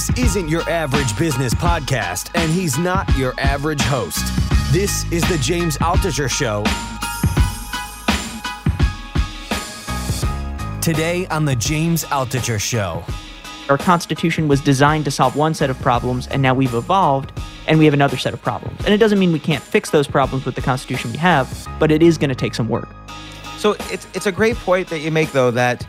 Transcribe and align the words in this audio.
This 0.00 0.18
isn't 0.18 0.48
your 0.48 0.62
average 0.62 1.14
business 1.18 1.52
podcast, 1.52 2.30
and 2.34 2.50
he's 2.50 2.78
not 2.78 3.14
your 3.18 3.34
average 3.38 3.82
host. 3.82 4.24
This 4.72 5.04
is 5.12 5.22
the 5.28 5.36
James 5.36 5.76
Altucher 5.76 6.26
Show. 6.26 6.64
Today 10.80 11.26
on 11.26 11.44
the 11.44 11.54
James 11.54 12.04
Altucher 12.04 12.58
Show. 12.58 13.04
Our 13.68 13.76
Constitution 13.76 14.48
was 14.48 14.62
designed 14.62 15.04
to 15.04 15.10
solve 15.10 15.36
one 15.36 15.52
set 15.52 15.68
of 15.68 15.78
problems, 15.82 16.28
and 16.28 16.40
now 16.40 16.54
we've 16.54 16.72
evolved 16.72 17.38
and 17.66 17.78
we 17.78 17.84
have 17.84 17.92
another 17.92 18.16
set 18.16 18.32
of 18.32 18.40
problems. 18.40 18.82
And 18.86 18.94
it 18.94 18.98
doesn't 18.98 19.18
mean 19.18 19.32
we 19.32 19.38
can't 19.38 19.62
fix 19.62 19.90
those 19.90 20.08
problems 20.08 20.46
with 20.46 20.54
the 20.54 20.62
Constitution 20.62 21.12
we 21.12 21.18
have, 21.18 21.68
but 21.78 21.92
it 21.92 22.02
is 22.02 22.16
going 22.16 22.30
to 22.30 22.34
take 22.34 22.54
some 22.54 22.70
work. 22.70 22.88
So 23.58 23.76
it's 23.90 24.06
it's 24.14 24.24
a 24.24 24.32
great 24.32 24.56
point 24.56 24.88
that 24.88 25.00
you 25.00 25.10
make 25.10 25.32
though 25.32 25.50
that 25.50 25.86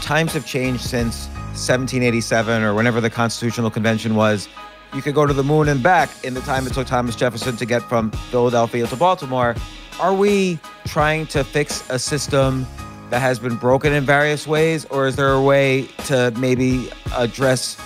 times 0.00 0.32
have 0.32 0.46
changed 0.46 0.82
since 0.82 1.28
1787 1.62 2.62
or 2.62 2.74
whenever 2.74 3.00
the 3.00 3.10
Constitutional 3.10 3.70
Convention 3.70 4.16
was. 4.16 4.48
You 4.94 5.00
could 5.00 5.14
go 5.14 5.26
to 5.26 5.32
the 5.32 5.44
moon 5.44 5.68
and 5.68 5.82
back 5.82 6.10
in 6.24 6.34
the 6.34 6.40
time 6.40 6.66
it 6.66 6.74
took 6.74 6.86
Thomas 6.86 7.14
Jefferson 7.14 7.56
to 7.56 7.64
get 7.64 7.82
from 7.82 8.10
Philadelphia 8.30 8.86
to 8.86 8.96
Baltimore. 8.96 9.54
Are 10.00 10.12
we 10.12 10.58
trying 10.86 11.26
to 11.28 11.44
fix 11.44 11.88
a 11.88 11.98
system 11.98 12.66
that 13.10 13.20
has 13.20 13.38
been 13.38 13.56
broken 13.56 13.92
in 13.92 14.04
various 14.04 14.46
ways, 14.46 14.86
or 14.86 15.06
is 15.06 15.16
there 15.16 15.32
a 15.32 15.40
way 15.40 15.86
to 16.06 16.32
maybe 16.38 16.90
address 17.14 17.76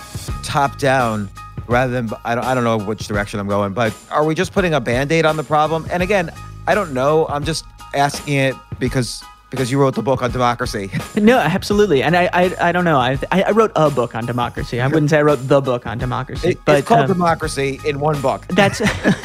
top 0.43 0.79
down 0.79 1.29
rather 1.67 1.91
than 1.91 2.09
I 2.25 2.33
don't, 2.33 2.45
I 2.45 2.55
don't 2.55 2.63
know 2.63 2.79
which 2.79 3.07
direction 3.07 3.39
I'm 3.39 3.47
going, 3.47 3.73
but 3.73 3.93
are 4.09 4.23
we 4.23 4.33
just 4.33 4.53
putting 4.53 4.73
a 4.73 4.79
band 4.79 5.11
aid 5.11 5.25
on 5.25 5.37
the 5.37 5.43
problem? 5.43 5.85
And 5.91 6.01
again, 6.01 6.31
I 6.65 6.75
don't 6.75 6.93
know. 6.93 7.27
I'm 7.27 7.43
just 7.43 7.65
asking 7.93 8.35
it 8.35 8.55
because 8.79 9.23
because 9.49 9.71
you 9.71 9.79
wrote 9.79 9.95
the 9.95 10.01
book 10.01 10.21
on 10.21 10.31
democracy. 10.31 10.91
no, 11.15 11.37
absolutely, 11.37 12.03
and 12.03 12.15
I, 12.15 12.29
I, 12.33 12.69
I 12.69 12.71
don't 12.71 12.85
know. 12.85 12.97
I, 12.97 13.17
I 13.31 13.51
wrote 13.51 13.71
a 13.75 13.89
book 13.89 14.15
on 14.15 14.25
democracy. 14.25 14.81
I 14.81 14.87
wouldn't 14.87 15.09
say 15.09 15.19
I 15.19 15.21
wrote 15.21 15.47
the 15.47 15.61
book 15.61 15.85
on 15.85 15.97
democracy, 15.97 16.49
it, 16.49 16.65
but 16.65 16.79
it's 16.79 16.87
called 16.87 17.01
um, 17.01 17.07
Democracy 17.07 17.79
in 17.85 17.99
one 17.99 18.21
book. 18.21 18.45
That's 18.47 18.81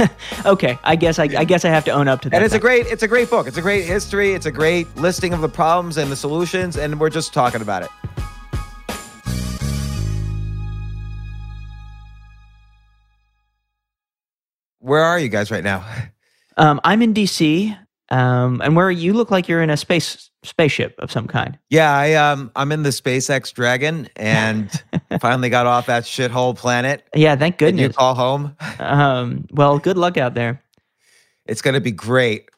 okay. 0.47 0.79
I 0.84 0.97
guess 0.97 1.19
I, 1.19 1.25
I 1.25 1.45
guess 1.45 1.64
I 1.64 1.70
have 1.70 1.84
to 1.87 1.91
own 1.91 2.09
up 2.09 2.20
to 2.23 2.31
that. 2.31 2.37
And 2.37 2.45
it's 2.45 2.55
a 2.55 2.59
great, 2.59 2.87
it's 2.87 3.03
a 3.03 3.09
great 3.09 3.31
book. 3.31 3.47
It's 3.47 3.56
a 3.56 3.62
great 3.62 3.84
history. 3.84 4.33
It's 4.33 4.47
a 4.47 4.53
great 4.53 4.95
listing 4.97 5.33
of 5.33 5.41
the 5.41 5.48
problems 5.48 5.97
and 5.97 6.11
the 6.11 6.17
solutions, 6.17 6.77
and 6.77 7.01
we're 7.01 7.11
just 7.11 7.33
talking 7.33 7.62
about 7.62 7.83
it. 7.83 7.91
Where 14.83 15.05
are 15.05 15.19
you 15.19 15.29
guys 15.29 15.53
right 15.53 15.62
now? 15.62 15.84
Um, 16.57 16.81
I'm 16.83 17.03
in 17.03 17.14
DC, 17.14 17.79
um, 18.13 18.61
and 18.63 18.77
where 18.77 18.91
you 18.91 19.15
look 19.15 19.31
like 19.31 19.49
you're 19.49 19.63
in 19.63 19.71
a 19.71 19.77
space 19.77 20.31
spaceship 20.43 20.95
of 20.99 21.11
some 21.11 21.27
kind. 21.27 21.59
Yeah, 21.71 21.91
I 21.97 22.13
um 22.15 22.51
I'm 22.55 22.71
in 22.71 22.83
the 22.83 22.91
SpaceX 22.91 23.53
Dragon 23.53 24.09
and 24.17 24.71
finally 25.21 25.49
got 25.49 25.67
off 25.67 25.87
that 25.87 26.05
shithole 26.05 26.55
planet. 26.57 27.09
Yeah, 27.15 27.37
thank 27.37 27.59
that 27.59 27.67
You 27.67 27.73
goodness. 27.73 27.97
call 27.97 28.15
home. 28.15 28.55
Um, 28.79 29.47
well, 29.51 29.79
good 29.79 29.97
luck 29.97 30.19
out 30.19 30.35
there. 30.35 30.63
It's 31.47 31.63
gonna 31.63 31.81
be 31.81 31.91
great. 31.93 32.51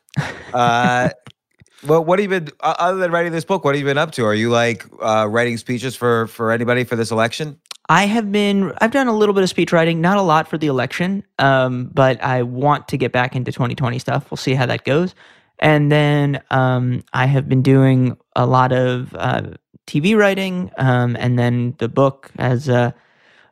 Uh, 0.52 1.10
well, 1.86 2.04
what 2.04 2.18
have 2.18 2.24
you 2.24 2.40
been 2.40 2.52
other 2.60 2.98
than 2.98 3.12
writing 3.12 3.30
this 3.32 3.44
book? 3.44 3.64
What 3.64 3.76
have 3.76 3.80
you 3.80 3.86
been 3.86 3.98
up 3.98 4.10
to? 4.12 4.24
Are 4.24 4.34
you 4.34 4.50
like 4.50 4.84
uh, 5.00 5.28
writing 5.30 5.56
speeches 5.56 5.94
for 5.94 6.26
for 6.26 6.50
anybody 6.50 6.82
for 6.82 6.96
this 6.96 7.12
election? 7.12 7.60
I 7.88 8.06
have 8.06 8.32
been. 8.32 8.72
I've 8.80 8.90
done 8.92 9.06
a 9.06 9.16
little 9.16 9.34
bit 9.34 9.44
of 9.44 9.50
speech 9.50 9.70
writing, 9.72 10.00
not 10.00 10.16
a 10.16 10.22
lot 10.22 10.48
for 10.48 10.58
the 10.58 10.66
election, 10.66 11.22
um, 11.38 11.90
but 11.92 12.20
I 12.24 12.42
want 12.42 12.88
to 12.88 12.96
get 12.96 13.12
back 13.12 13.36
into 13.36 13.52
2020 13.52 13.98
stuff. 13.98 14.30
We'll 14.30 14.38
see 14.38 14.54
how 14.54 14.66
that 14.66 14.84
goes. 14.84 15.14
And 15.58 15.90
then 15.90 16.42
um, 16.50 17.04
I 17.12 17.26
have 17.26 17.48
been 17.48 17.62
doing 17.62 18.16
a 18.36 18.46
lot 18.46 18.72
of 18.72 19.14
uh, 19.14 19.42
TV 19.86 20.16
writing, 20.16 20.70
um, 20.76 21.16
and 21.18 21.38
then 21.38 21.74
the 21.78 21.88
book 21.88 22.30
as 22.36 22.68
a. 22.68 22.94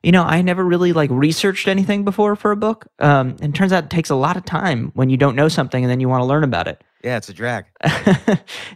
You 0.04 0.10
know, 0.10 0.24
I 0.24 0.42
never 0.42 0.64
really 0.64 0.92
like 0.92 1.10
researched 1.12 1.68
anything 1.68 2.04
before 2.04 2.34
for 2.34 2.50
a 2.50 2.56
book. 2.56 2.88
Um, 2.98 3.36
and 3.40 3.54
it 3.54 3.56
turns 3.56 3.72
out 3.72 3.84
it 3.84 3.90
takes 3.90 4.10
a 4.10 4.16
lot 4.16 4.36
of 4.36 4.44
time 4.44 4.90
when 4.94 5.10
you 5.10 5.16
don't 5.16 5.36
know 5.36 5.46
something 5.46 5.84
and 5.84 5.88
then 5.88 6.00
you 6.00 6.08
want 6.08 6.22
to 6.22 6.26
learn 6.26 6.42
about 6.42 6.66
it. 6.66 6.82
Yeah, 7.04 7.16
it's 7.18 7.28
a 7.28 7.32
drag. 7.32 7.66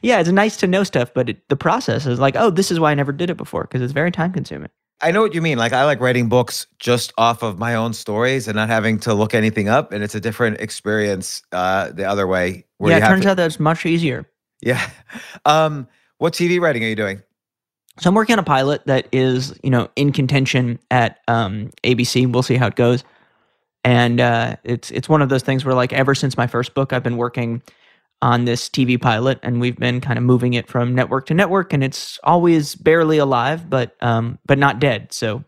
yeah, 0.03 0.20
it's 0.20 0.31
nice 0.31 0.56
to 0.58 0.69
know 0.69 0.84
stuff, 0.84 1.12
but 1.12 1.31
it, 1.31 1.48
the 1.48 1.56
process 1.56 2.06
is 2.06 2.20
like, 2.20 2.37
oh, 2.37 2.50
this 2.50 2.70
is 2.70 2.78
why 2.78 2.93
I 2.93 2.94
never 2.94 3.10
did 3.10 3.28
it 3.28 3.37
before 3.37 3.62
because 3.62 3.82
it's 3.82 3.93
very 3.93 4.12
time 4.12 4.32
consuming. 4.32 4.70
I 5.01 5.11
know 5.11 5.21
what 5.21 5.34
you 5.34 5.43
mean. 5.43 5.59
Like 5.59 5.73
I 5.73 5.84
like 5.84 6.01
writing 6.01 6.29
books 6.29 6.67
just 6.79 7.12
off 7.19 7.43
of 7.43 7.59
my 7.59 7.75
own 7.75 7.93
stories 7.93 8.49
and 8.49 8.57
not 8.57 8.69
having 8.69 8.99
to 9.01 9.15
look 9.15 9.34
anything 9.34 9.69
up, 9.69 9.93
and 9.93 10.03
it's 10.03 10.15
a 10.15 10.21
different 10.21 10.61
experience 10.61 11.43
uh, 11.53 11.93
the 11.93 12.05
other 12.05 12.27
way. 12.27 12.65
where 12.79 12.93
yeah, 12.93 13.05
it 13.05 13.09
turns 13.09 13.25
to- 13.25 13.31
out 13.31 13.37
that's 13.37 13.61
much 13.61 13.85
easier. 13.87 14.29
Yeah. 14.62 14.89
Um, 15.45 15.87
what 16.19 16.33
TV 16.33 16.61
writing 16.61 16.83
are 16.83 16.89
you 16.89 16.97
doing? 16.97 17.23
So 17.99 18.09
I'm 18.09 18.15
working 18.15 18.35
on 18.35 18.39
a 18.39 18.43
pilot 18.43 18.85
that 18.87 19.06
is, 19.12 19.59
you 19.62 19.71
know, 19.71 19.89
in 19.97 20.12
contention 20.12 20.79
at 20.91 21.21
um, 21.29 21.71
ABC. 21.83 22.31
We'll 22.31 22.43
see 22.43 22.56
how 22.56 22.67
it 22.67 22.75
goes. 22.75 23.05
And 23.85 24.21
uh, 24.21 24.56
it's 24.65 24.91
it's 24.91 25.09
one 25.09 25.23
of 25.23 25.29
those 25.29 25.43
things 25.43 25.65
where, 25.65 25.75
like, 25.75 25.93
ever 25.93 26.15
since 26.15 26.37
my 26.37 26.47
first 26.47 26.75
book, 26.75 26.93
I've 26.93 27.03
been 27.03 27.17
working 27.17 27.62
on 28.22 28.44
this 28.44 28.69
TV 28.69 29.00
pilot, 29.00 29.38
and 29.43 29.60
we've 29.60 29.77
been 29.77 30.00
kind 30.00 30.19
of 30.19 30.25
moving 30.25 30.54
it 30.54 30.69
from 30.69 30.94
network 30.94 31.27
to 31.27 31.34
network, 31.34 31.72
and 31.72 31.84
it's 31.84 32.19
always 32.25 32.75
barely 32.75 33.19
alive, 33.19 33.69
but 33.69 33.97
um, 34.00 34.38
but 34.47 34.59
not 34.59 34.81
dead. 34.81 35.12
So 35.12 35.44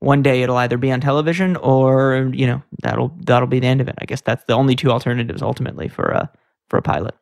one 0.00 0.22
day 0.22 0.42
it'll 0.42 0.56
either 0.56 0.78
be 0.78 0.92
on 0.92 1.00
television, 1.00 1.56
or 1.56 2.30
you 2.32 2.46
know, 2.46 2.62
that'll 2.82 3.12
that'll 3.24 3.48
be 3.48 3.60
the 3.60 3.66
end 3.66 3.80
of 3.80 3.88
it. 3.88 3.94
I 3.98 4.04
guess 4.04 4.20
that's 4.20 4.44
the 4.44 4.54
only 4.54 4.76
two 4.76 4.90
alternatives 4.90 5.42
ultimately 5.42 5.88
for 5.88 6.06
a 6.06 6.30
for 6.68 6.78
a 6.78 6.82
pilot. 6.82 7.14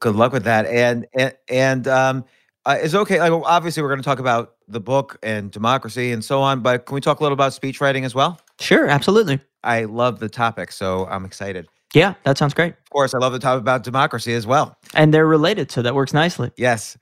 Good 0.00 0.16
luck 0.16 0.32
with 0.32 0.44
that. 0.44 0.66
And 0.66 1.06
and, 1.14 1.34
and 1.48 1.88
um, 1.88 2.24
uh, 2.66 2.78
is 2.82 2.94
okay. 2.94 3.20
Like 3.20 3.32
obviously, 3.44 3.82
we're 3.82 3.90
going 3.90 4.00
to 4.00 4.04
talk 4.04 4.18
about 4.18 4.54
the 4.68 4.80
book 4.80 5.18
and 5.22 5.50
democracy 5.50 6.12
and 6.12 6.24
so 6.24 6.40
on, 6.40 6.60
but 6.60 6.86
can 6.86 6.94
we 6.94 7.00
talk 7.00 7.20
a 7.20 7.22
little 7.22 7.34
about 7.34 7.52
speech 7.52 7.80
writing 7.80 8.04
as 8.04 8.14
well? 8.14 8.40
Sure, 8.60 8.86
absolutely. 8.86 9.40
I 9.62 9.84
love 9.84 10.20
the 10.20 10.28
topic, 10.28 10.72
so 10.72 11.06
I'm 11.06 11.24
excited. 11.24 11.68
Yeah, 11.94 12.14
that 12.24 12.36
sounds 12.36 12.54
great. 12.54 12.72
Of 12.72 12.90
course, 12.90 13.14
I 13.14 13.18
love 13.18 13.32
to 13.34 13.38
talk 13.38 13.58
about 13.58 13.84
democracy 13.84 14.34
as 14.34 14.46
well. 14.46 14.76
And 14.94 15.14
they're 15.14 15.26
related, 15.26 15.70
so 15.70 15.80
that 15.82 15.94
works 15.94 16.12
nicely. 16.12 16.50
Yes. 16.56 16.98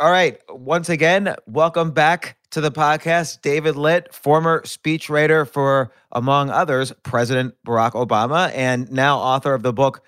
All 0.00 0.10
right. 0.10 0.40
Once 0.48 0.88
again, 0.88 1.34
welcome 1.46 1.90
back 1.90 2.38
to 2.50 2.62
the 2.62 2.70
podcast, 2.70 3.42
David 3.42 3.76
Litt, 3.76 4.14
former 4.14 4.62
speechwriter 4.62 5.46
for, 5.46 5.92
among 6.12 6.48
others, 6.48 6.92
President 7.02 7.54
Barack 7.66 7.92
Obama, 7.92 8.50
and 8.54 8.90
now 8.90 9.18
author 9.18 9.52
of 9.52 9.62
the 9.62 9.72
book 9.72 10.02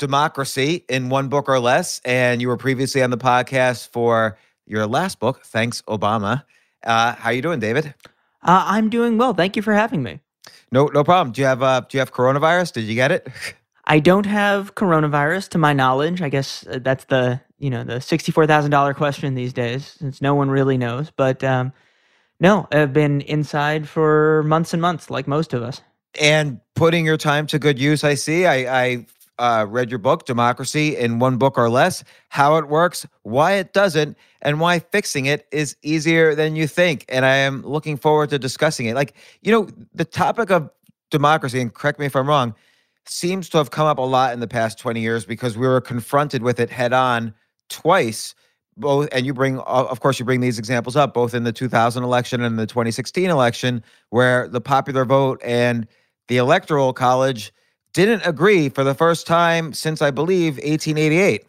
Democracy 0.00 0.84
in 0.88 1.08
One 1.08 1.28
Book 1.28 1.48
or 1.48 1.60
Less. 1.60 2.00
And 2.04 2.40
you 2.40 2.48
were 2.48 2.56
previously 2.56 3.02
on 3.02 3.10
the 3.10 3.18
podcast 3.18 3.88
for 3.88 4.38
your 4.66 4.88
last 4.88 5.20
book, 5.20 5.44
Thanks 5.44 5.82
Obama. 5.82 6.42
Uh, 6.82 7.14
how 7.14 7.30
you 7.30 7.42
doing, 7.42 7.60
David? 7.60 7.94
Uh, 8.42 8.64
I'm 8.66 8.90
doing 8.90 9.18
well. 9.18 9.34
Thank 9.34 9.54
you 9.54 9.62
for 9.62 9.72
having 9.72 10.02
me. 10.02 10.18
No, 10.72 10.86
no 10.86 11.04
problem. 11.04 11.32
Do 11.32 11.42
you 11.42 11.48
have 11.48 11.62
uh, 11.62 11.82
do 11.82 11.98
you 11.98 12.00
have 12.00 12.12
coronavirus? 12.12 12.74
Did 12.74 12.84
you 12.86 12.96
get 12.96 13.12
it? 13.12 13.28
I 13.86 14.00
don't 14.00 14.26
have 14.26 14.74
coronavirus 14.76 15.50
to 15.50 15.58
my 15.58 15.74
knowledge. 15.74 16.22
I 16.22 16.30
guess 16.30 16.66
uh, 16.68 16.80
that's 16.82 17.06
the 17.06 17.40
you 17.58 17.70
know 17.70 17.84
the 17.84 18.00
sixty-four 18.00 18.46
thousand 18.48 18.72
dollar 18.72 18.94
question 18.94 19.34
these 19.36 19.52
days, 19.54 19.86
since 19.98 20.22
no 20.22 20.34
one 20.34 20.50
really 20.50 20.78
knows. 20.78 21.10
But 21.10 21.44
um, 21.44 21.72
no, 22.40 22.68
I've 22.72 22.92
been 22.92 23.22
inside 23.22 23.88
for 23.88 24.44
months 24.44 24.72
and 24.74 24.82
months, 24.82 25.10
like 25.10 25.28
most 25.28 25.54
of 25.54 25.62
us. 25.62 25.80
and 26.20 26.60
putting 26.74 27.06
your 27.06 27.16
time 27.16 27.46
to 27.48 27.58
good 27.58 27.78
use. 27.78 28.04
I 28.04 28.14
see. 28.14 28.46
I, 28.46 28.82
I 28.84 29.06
uh, 29.42 29.66
read 29.68 29.90
your 29.90 29.98
book, 29.98 30.24
Democracy 30.24 30.96
in 30.96 31.18
One 31.18 31.36
Book 31.36 31.58
or 31.58 31.68
Less, 31.68 32.04
how 32.28 32.56
it 32.58 32.68
works, 32.68 33.04
why 33.22 33.54
it 33.54 33.72
doesn't, 33.72 34.16
and 34.40 34.60
why 34.60 34.78
fixing 34.78 35.26
it 35.26 35.48
is 35.50 35.76
easier 35.82 36.36
than 36.36 36.54
you 36.54 36.68
think. 36.68 37.04
And 37.08 37.24
I 37.26 37.34
am 37.34 37.62
looking 37.62 37.96
forward 37.96 38.30
to 38.30 38.38
discussing 38.38 38.86
it. 38.86 38.94
Like, 38.94 39.14
you 39.42 39.50
know, 39.50 39.68
the 39.92 40.04
topic 40.04 40.52
of 40.52 40.70
democracy, 41.10 41.60
and 41.60 41.74
correct 41.74 41.98
me 41.98 42.06
if 42.06 42.14
I'm 42.14 42.28
wrong, 42.28 42.54
seems 43.04 43.48
to 43.48 43.58
have 43.58 43.72
come 43.72 43.86
up 43.86 43.98
a 43.98 44.02
lot 44.02 44.32
in 44.32 44.38
the 44.38 44.46
past 44.46 44.78
20 44.78 45.00
years 45.00 45.24
because 45.24 45.58
we 45.58 45.66
were 45.66 45.80
confronted 45.80 46.44
with 46.44 46.60
it 46.60 46.70
head 46.70 46.92
on 46.92 47.34
twice. 47.68 48.36
Both, 48.76 49.08
and 49.10 49.26
you 49.26 49.34
bring, 49.34 49.58
of 49.58 50.00
course, 50.00 50.20
you 50.20 50.24
bring 50.24 50.40
these 50.40 50.58
examples 50.58 50.94
up 50.94 51.12
both 51.12 51.34
in 51.34 51.42
the 51.42 51.52
2000 51.52 52.04
election 52.04 52.42
and 52.42 52.58
the 52.58 52.66
2016 52.66 53.28
election, 53.28 53.82
where 54.10 54.46
the 54.48 54.60
popular 54.60 55.04
vote 55.04 55.40
and 55.44 55.86
the 56.28 56.36
electoral 56.36 56.92
college 56.92 57.52
didn't 57.92 58.22
agree 58.26 58.68
for 58.68 58.84
the 58.84 58.94
first 58.94 59.26
time 59.26 59.72
since 59.72 60.02
I 60.02 60.10
believe 60.10 60.54
1888. 60.54 61.46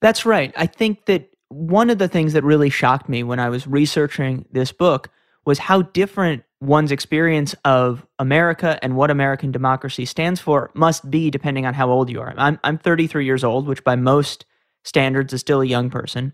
That's 0.00 0.26
right. 0.26 0.52
I 0.56 0.66
think 0.66 1.06
that 1.06 1.30
one 1.48 1.90
of 1.90 1.98
the 1.98 2.08
things 2.08 2.32
that 2.32 2.44
really 2.44 2.70
shocked 2.70 3.08
me 3.08 3.22
when 3.22 3.38
I 3.38 3.48
was 3.48 3.66
researching 3.66 4.46
this 4.50 4.72
book 4.72 5.10
was 5.44 5.58
how 5.58 5.82
different 5.82 6.44
one's 6.60 6.92
experience 6.92 7.54
of 7.64 8.06
America 8.18 8.78
and 8.82 8.96
what 8.96 9.10
American 9.10 9.50
democracy 9.50 10.04
stands 10.04 10.40
for 10.40 10.70
must 10.74 11.10
be 11.10 11.30
depending 11.30 11.66
on 11.66 11.74
how 11.74 11.90
old 11.90 12.08
you 12.08 12.20
are. 12.20 12.32
I'm, 12.36 12.58
I'm 12.62 12.78
33 12.78 13.24
years 13.24 13.42
old, 13.42 13.66
which 13.66 13.82
by 13.82 13.96
most 13.96 14.44
standards 14.84 15.32
is 15.32 15.40
still 15.40 15.60
a 15.60 15.66
young 15.66 15.90
person. 15.90 16.32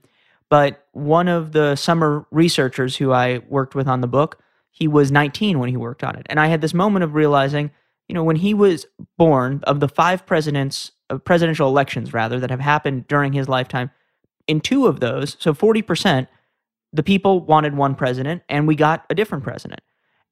But 0.51 0.87
one 0.93 1.29
of 1.29 1.53
the 1.53 1.77
summer 1.77 2.27
researchers 2.31 2.97
who 2.97 3.13
I 3.13 3.41
worked 3.49 3.75
with 3.75 3.89
on 3.89 4.01
the 4.01 4.07
book, 4.07 4.39
he 4.71 4.87
was 4.87 5.11
19 5.11 5.59
when 5.59 5.69
he 5.69 5.77
worked 5.77 6.05
on 6.05 6.17
it. 6.17 6.27
And 6.29 6.39
I 6.39 6.47
had 6.47 6.61
this 6.61 6.75
moment 6.75 7.05
of 7.05 7.15
realizing, 7.15 7.71
you 8.09 8.15
know, 8.15 8.25
when 8.25 8.37
he 8.37 8.55
was 8.55 8.87
born, 9.17 9.61
of 9.65 9.81
the 9.81 9.89
five 9.89 10.27
presidents, 10.27 10.93
uh, 11.11 11.19
presidential 11.19 11.69
elections 11.69 12.13
rather, 12.13 12.41
that 12.41 12.51
have 12.51 12.61
happened 12.61 13.07
during 13.07 13.33
his 13.33 13.49
lifetime, 13.49 13.91
in 14.47 14.61
two 14.61 14.87
of 14.87 15.01
those, 15.01 15.37
so 15.39 15.53
40%, 15.53 16.27
the 16.93 17.03
people 17.03 17.41
wanted 17.41 17.77
one 17.77 17.95
president 17.95 18.43
and 18.49 18.67
we 18.67 18.75
got 18.75 19.05
a 19.11 19.15
different 19.15 19.45
president. 19.45 19.81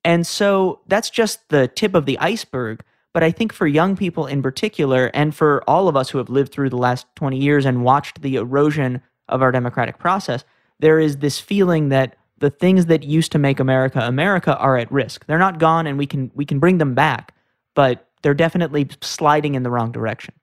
And 0.05 0.27
so 0.27 0.81
that's 0.87 1.11
just 1.11 1.49
the 1.51 1.69
tip 1.69 1.95
of 1.95 2.07
the 2.07 2.19
iceberg. 2.19 2.83
But 3.13 3.23
I 3.23 3.31
think 3.31 3.53
for 3.53 3.67
young 3.67 3.97
people 3.97 4.27
in 4.27 4.43
particular, 4.43 5.11
and 5.13 5.35
for 5.35 5.63
all 5.69 5.89
of 5.89 5.97
us 5.97 6.11
who 6.11 6.19
have 6.19 6.31
lived 6.31 6.53
through 6.53 6.71
the 6.71 6.77
last 6.77 7.07
20 7.17 7.37
years 7.37 7.67
and 7.67 7.85
watched 7.85 8.23
the 8.23 8.37
erosion 8.37 9.03
of 9.29 9.43
our 9.43 9.53
democratic 9.53 9.99
process, 9.99 10.45
there 10.79 10.99
is 10.99 11.19
this 11.19 11.41
feeling 11.41 11.89
that 11.89 12.17
the 12.39 12.51
things 12.51 12.87
that 12.87 13.03
used 13.03 13.33
to 13.33 13.39
make 13.39 13.59
America 13.59 14.01
America 14.01 14.57
are 14.59 14.77
at 14.77 14.93
risk. 14.93 15.27
They're 15.27 15.39
not 15.39 15.59
gone 15.59 15.87
and 15.87 15.99
we 15.99 16.07
can 16.07 16.31
we 16.35 16.45
can 16.45 16.59
bring 16.59 16.79
them 16.79 16.95
back, 16.95 17.35
but 17.77 18.09
they're 18.23 18.35
definitely 18.35 18.89
sliding 19.01 19.55
in 19.55 19.63
the 19.63 19.71
wrong 19.71 19.93
direction. 19.93 20.35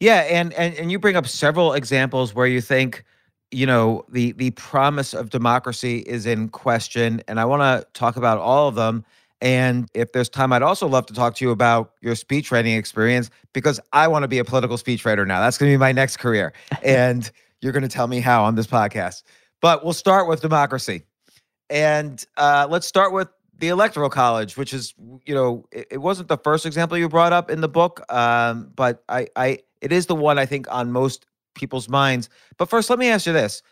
Yeah, 0.00 0.20
and 0.22 0.54
and 0.54 0.74
and 0.76 0.90
you 0.90 0.98
bring 0.98 1.16
up 1.16 1.26
several 1.26 1.74
examples 1.74 2.34
where 2.34 2.46
you 2.46 2.62
think 2.62 3.04
you 3.50 3.66
know 3.66 4.06
the 4.08 4.32
the 4.32 4.52
promise 4.52 5.12
of 5.12 5.28
democracy 5.28 5.98
is 5.98 6.24
in 6.24 6.48
question 6.48 7.20
and 7.28 7.38
i 7.38 7.44
want 7.44 7.60
to 7.60 7.86
talk 7.92 8.16
about 8.16 8.38
all 8.38 8.66
of 8.68 8.74
them. 8.74 9.04
And 9.42 9.88
if 9.92 10.12
there's 10.12 10.28
time 10.28 10.52
i'd 10.52 10.62
also 10.62 10.88
love 10.88 11.06
to 11.06 11.14
talk 11.14 11.36
to 11.36 11.44
you 11.44 11.50
about 11.50 11.92
your 12.00 12.14
speech 12.14 12.50
writing 12.50 12.74
experience 12.74 13.28
because 13.52 13.78
i 13.92 14.08
want 14.08 14.22
to 14.22 14.28
be 14.28 14.38
a 14.38 14.44
political 14.44 14.78
speech 14.78 15.04
writer 15.04 15.26
now. 15.26 15.40
That's 15.40 15.58
going 15.58 15.70
to 15.70 15.74
be 15.74 15.80
my 15.80 15.92
next 15.92 16.16
career 16.16 16.54
and 16.82 17.30
you're 17.60 17.72
going 17.72 17.82
to 17.82 17.88
tell 17.88 18.08
me 18.08 18.20
how 18.20 18.44
on 18.44 18.56
this 18.56 18.66
podcast. 18.66 19.22
But 19.60 19.84
we'll 19.84 19.92
start 19.92 20.28
with 20.28 20.40
democracy. 20.40 21.04
And 21.70 22.24
uh, 22.36 22.66
let's 22.68 22.86
start 22.86 23.12
with 23.12 23.28
the 23.62 23.68
electoral 23.68 24.10
college 24.10 24.58
which 24.58 24.74
is 24.74 24.92
you 25.24 25.34
know 25.34 25.64
it, 25.72 25.86
it, 25.92 25.98
wasn't 25.98 26.28
the 26.28 26.36
first 26.36 26.66
example 26.66 26.98
you 26.98 27.08
brought 27.08 27.32
up 27.32 27.48
in 27.50 27.60
the 27.62 27.68
book 27.68 28.02
um, 28.12 28.70
but 28.74 29.02
i 29.08 29.26
i 29.36 29.58
it 29.80 29.92
is 29.92 30.06
the 30.06 30.14
one 30.14 30.38
i 30.38 30.44
think 30.44 30.66
on 30.70 30.92
most 30.92 31.26
people's 31.54 31.88
minds. 31.88 32.28
But 32.56 32.68
first, 32.68 32.90
let 32.90 32.98
me 32.98 33.08
ask 33.08 33.26
you 33.26 33.32
this. 33.32 33.62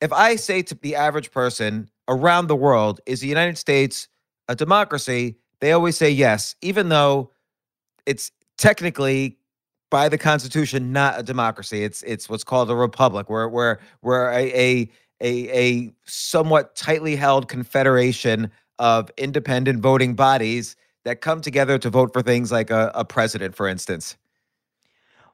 If 0.00 0.12
I 0.12 0.36
say 0.36 0.62
to 0.62 0.74
the 0.74 0.94
average 0.94 1.30
person 1.30 1.90
around 2.08 2.46
the 2.46 2.56
world, 2.56 3.00
is 3.06 3.20
the 3.20 3.26
United 3.26 3.58
States 3.58 4.08
a 4.48 4.54
democracy? 4.54 5.36
They 5.60 5.72
always 5.72 5.96
say 5.96 6.10
yes, 6.10 6.54
even 6.62 6.88
though 6.88 7.32
it's 8.06 8.30
technically 8.58 9.38
by 9.90 10.08
the 10.08 10.18
Constitution 10.18 10.92
not 10.92 11.18
a 11.18 11.22
democracy. 11.22 11.82
It's 11.82 12.02
it's 12.02 12.28
what's 12.28 12.44
called 12.44 12.70
a 12.70 12.76
republic, 12.76 13.28
where 13.28 13.48
where 13.48 13.80
where 14.00 14.30
a 14.30 14.52
a 14.52 14.90
a, 15.20 15.58
a 15.58 15.92
somewhat 16.04 16.76
tightly 16.76 17.16
held 17.16 17.48
confederation 17.48 18.50
of 18.78 19.10
independent 19.16 19.80
voting 19.80 20.14
bodies 20.14 20.76
that 21.04 21.20
come 21.20 21.40
together 21.40 21.78
to 21.78 21.90
vote 21.90 22.12
for 22.12 22.22
things 22.22 22.52
like 22.52 22.70
a, 22.70 22.90
a 22.94 23.04
president, 23.04 23.54
for 23.54 23.66
instance. 23.66 24.16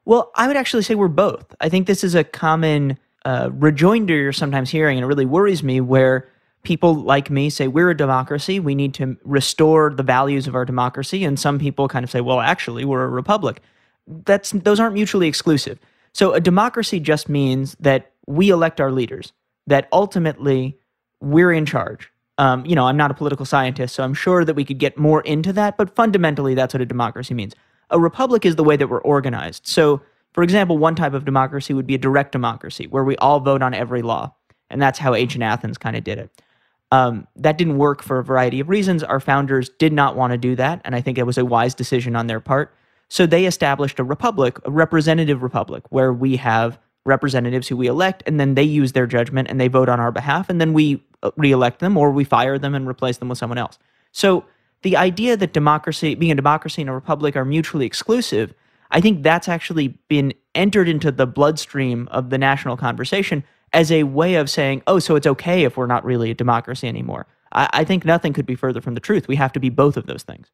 Well, 0.05 0.31
I 0.35 0.47
would 0.47 0.57
actually 0.57 0.83
say 0.83 0.95
we're 0.95 1.09
both. 1.09 1.55
I 1.61 1.69
think 1.69 1.87
this 1.87 2.05
is 2.05 2.15
a 2.15 2.25
common 2.25 2.99
uh, 3.25 3.51
rejoinder 3.53 4.15
you're 4.15 4.33
sometimes 4.33 4.71
hearing, 4.71 4.99
and 4.99 5.05
it 5.05 5.09
really 5.09 5.25
worries 5.25 5.63
me 5.63 5.81
where 5.81 6.29
people 6.63 6.95
like 6.95 7.31
me 7.31 7.51
say 7.51 7.69
we're 7.69 7.91
a 7.91 7.97
democracy. 7.97 8.61
We 8.61 8.75
need 8.75 8.95
to 8.95 9.17
restore 9.25 9.93
the 9.95 10.03
values 10.03 10.47
of 10.47 10.55
our 10.55 10.65
democracy, 10.65 11.25
and 11.25 11.41
some 11.41 11.59
people 11.59 11.89
kind 11.89 12.05
of 12.05 12.11
say, 12.11 12.21
well, 12.21 12.41
actually, 12.41 12.85
we're 12.85 13.05
a 13.05 13.09
republic. 13.09 13.63
That's 14.07 14.51
those 14.51 14.79
aren't 14.79 14.95
mutually 14.95 15.27
exclusive. 15.27 15.79
So 16.13 16.35
a 16.35 16.41
democracy 16.41 17.01
just 17.01 17.29
means 17.29 17.77
that 17.81 18.13
we 18.27 18.51
elect 18.51 18.81
our 18.81 18.93
leaders. 18.93 19.33
That 19.67 19.89
ultimately 19.93 20.79
we're 21.21 21.53
in 21.53 21.65
charge. 21.65 22.13
Um, 22.39 22.67
you 22.67 22.75
know, 22.75 22.87
I'm 22.87 22.97
not 22.97 23.11
a 23.11 23.15
political 23.15 23.47
scientist, 23.47 23.95
so 23.95 24.03
I'm 24.03 24.15
sure 24.15 24.45
that 24.45 24.55
we 24.55 24.65
could 24.65 24.79
get 24.79 24.99
more 24.99 25.21
into 25.23 25.53
that, 25.53 25.77
but 25.77 25.95
fundamentally, 25.95 26.55
that's 26.55 26.75
what 26.75 26.81
a 26.81 26.87
democracy 26.87 27.35
means. 27.35 27.55
A 27.91 28.01
republic 28.01 28.45
is 28.45 28.57
the 28.57 28.65
way 28.65 28.77
that 28.77 28.89
we're 28.89 29.03
organized. 29.03 29.67
So, 29.67 30.03
for 30.33 30.43
example, 30.43 30.77
one 30.77 30.97
type 30.97 31.15
of 31.15 31.25
democracy 31.25 31.75
would 31.75 31.87
be 31.87 31.95
a 31.95 31.99
direct 31.99 32.33
democracy 32.33 32.89
where 32.89 33.05
we 33.05 33.17
all 33.19 33.39
vote 33.39 33.63
on 33.63 33.73
every 33.73 34.03
law. 34.03 34.35
And 34.69 34.83
that's 34.83 34.99
how 34.99 35.15
ancient 35.15 35.45
Athens 35.45 35.79
kind 35.79 35.95
of 35.95 36.03
did 36.03 36.19
it. 36.19 36.43
Um, 36.91 37.27
that 37.37 37.59
didn't 37.59 37.79
work 37.79 38.03
for 38.03 38.19
a 38.19 38.25
variety 38.25 38.61
of 38.61 38.69
reasons. 38.69 39.03
Our 39.03 39.21
founders 39.21 39.69
did 39.79 39.93
not 39.93 40.17
want 40.17 40.33
to 40.33 40.39
do 40.39 40.57
that. 40.57 40.81
And 40.85 40.95
I 40.95 41.01
think 41.01 41.19
it 41.19 41.27
was 41.27 41.39
a 41.39 41.45
wise 41.45 41.75
decision 41.75 42.17
on 42.17 42.27
their 42.27 42.41
part. 42.41 42.75
So 43.09 43.27
they 43.27 43.47
established 43.47 44.01
a 44.01 44.05
republic, 44.05 44.59
a 44.65 44.71
representative 44.71 45.43
republic, 45.43 45.85
where 45.91 46.13
we 46.13 46.37
have 46.37 46.79
representatives 47.05 47.69
who 47.69 47.77
we 47.77 47.87
elect, 47.87 48.23
and 48.27 48.41
then 48.41 48.55
they 48.55 48.63
use 48.63 48.93
their 48.93 49.07
judgment 49.07 49.49
and 49.49 49.61
they 49.61 49.69
vote 49.69 49.89
on 49.89 50.01
our 50.01 50.13
behalf, 50.13 50.49
and 50.49 50.61
then 50.61 50.73
we 50.73 51.03
uh, 51.23 51.31
reelect 51.37 51.81
them 51.81 51.97
or 51.97 52.11
we 52.11 52.25
fire 52.25 52.59
them 52.59 52.75
and 52.75 52.87
replace 52.87 53.19
them 53.19 53.29
with 53.29 53.39
someone 53.39 53.59
else. 53.59 53.79
So 54.13 54.45
the 54.83 54.97
idea 54.97 55.37
that 55.37 55.53
democracy, 55.53 56.15
being 56.15 56.33
a 56.33 56.37
democracy 56.37 56.83
and 56.83 56.91
a 56.91 56.95
republic, 56.95 57.37
are 57.37 57.45
mutually 57.45 57.87
exclusive, 57.87 58.55
I 58.91 59.01
think 59.01 59.23
that's 59.23 59.49
actually 59.49 59.89
been 60.09 60.35
entered 60.55 60.89
into 60.89 61.11
the 61.11 61.27
bloodstream 61.27 62.09
of 62.11 62.31
the 62.31 62.39
national 62.39 62.77
conversation 62.77 63.45
as 63.73 63.91
a 63.91 64.05
way 64.05 64.37
of 64.37 64.49
saying, 64.49 64.83
oh, 64.87 64.99
so 64.99 65.17
it's 65.17 65.27
okay 65.27 65.65
if 65.65 65.77
we're 65.77 65.87
not 65.87 66.05
really 66.05 66.31
a 66.31 66.35
democracy 66.35 66.87
anymore. 66.87 67.27
I, 67.53 67.69
I 67.73 67.85
think 67.85 68.05
nothing 68.05 68.33
could 68.33 68.47
be 68.47 68.55
further 68.55 68.81
from 68.81 68.95
the 68.95 69.01
truth. 69.01 69.27
We 69.27 69.37
have 69.37 69.53
to 69.55 69.61
be 69.61 69.69
both 69.69 69.97
of 69.97 70.07
those 70.07 70.23
things. 70.23 70.51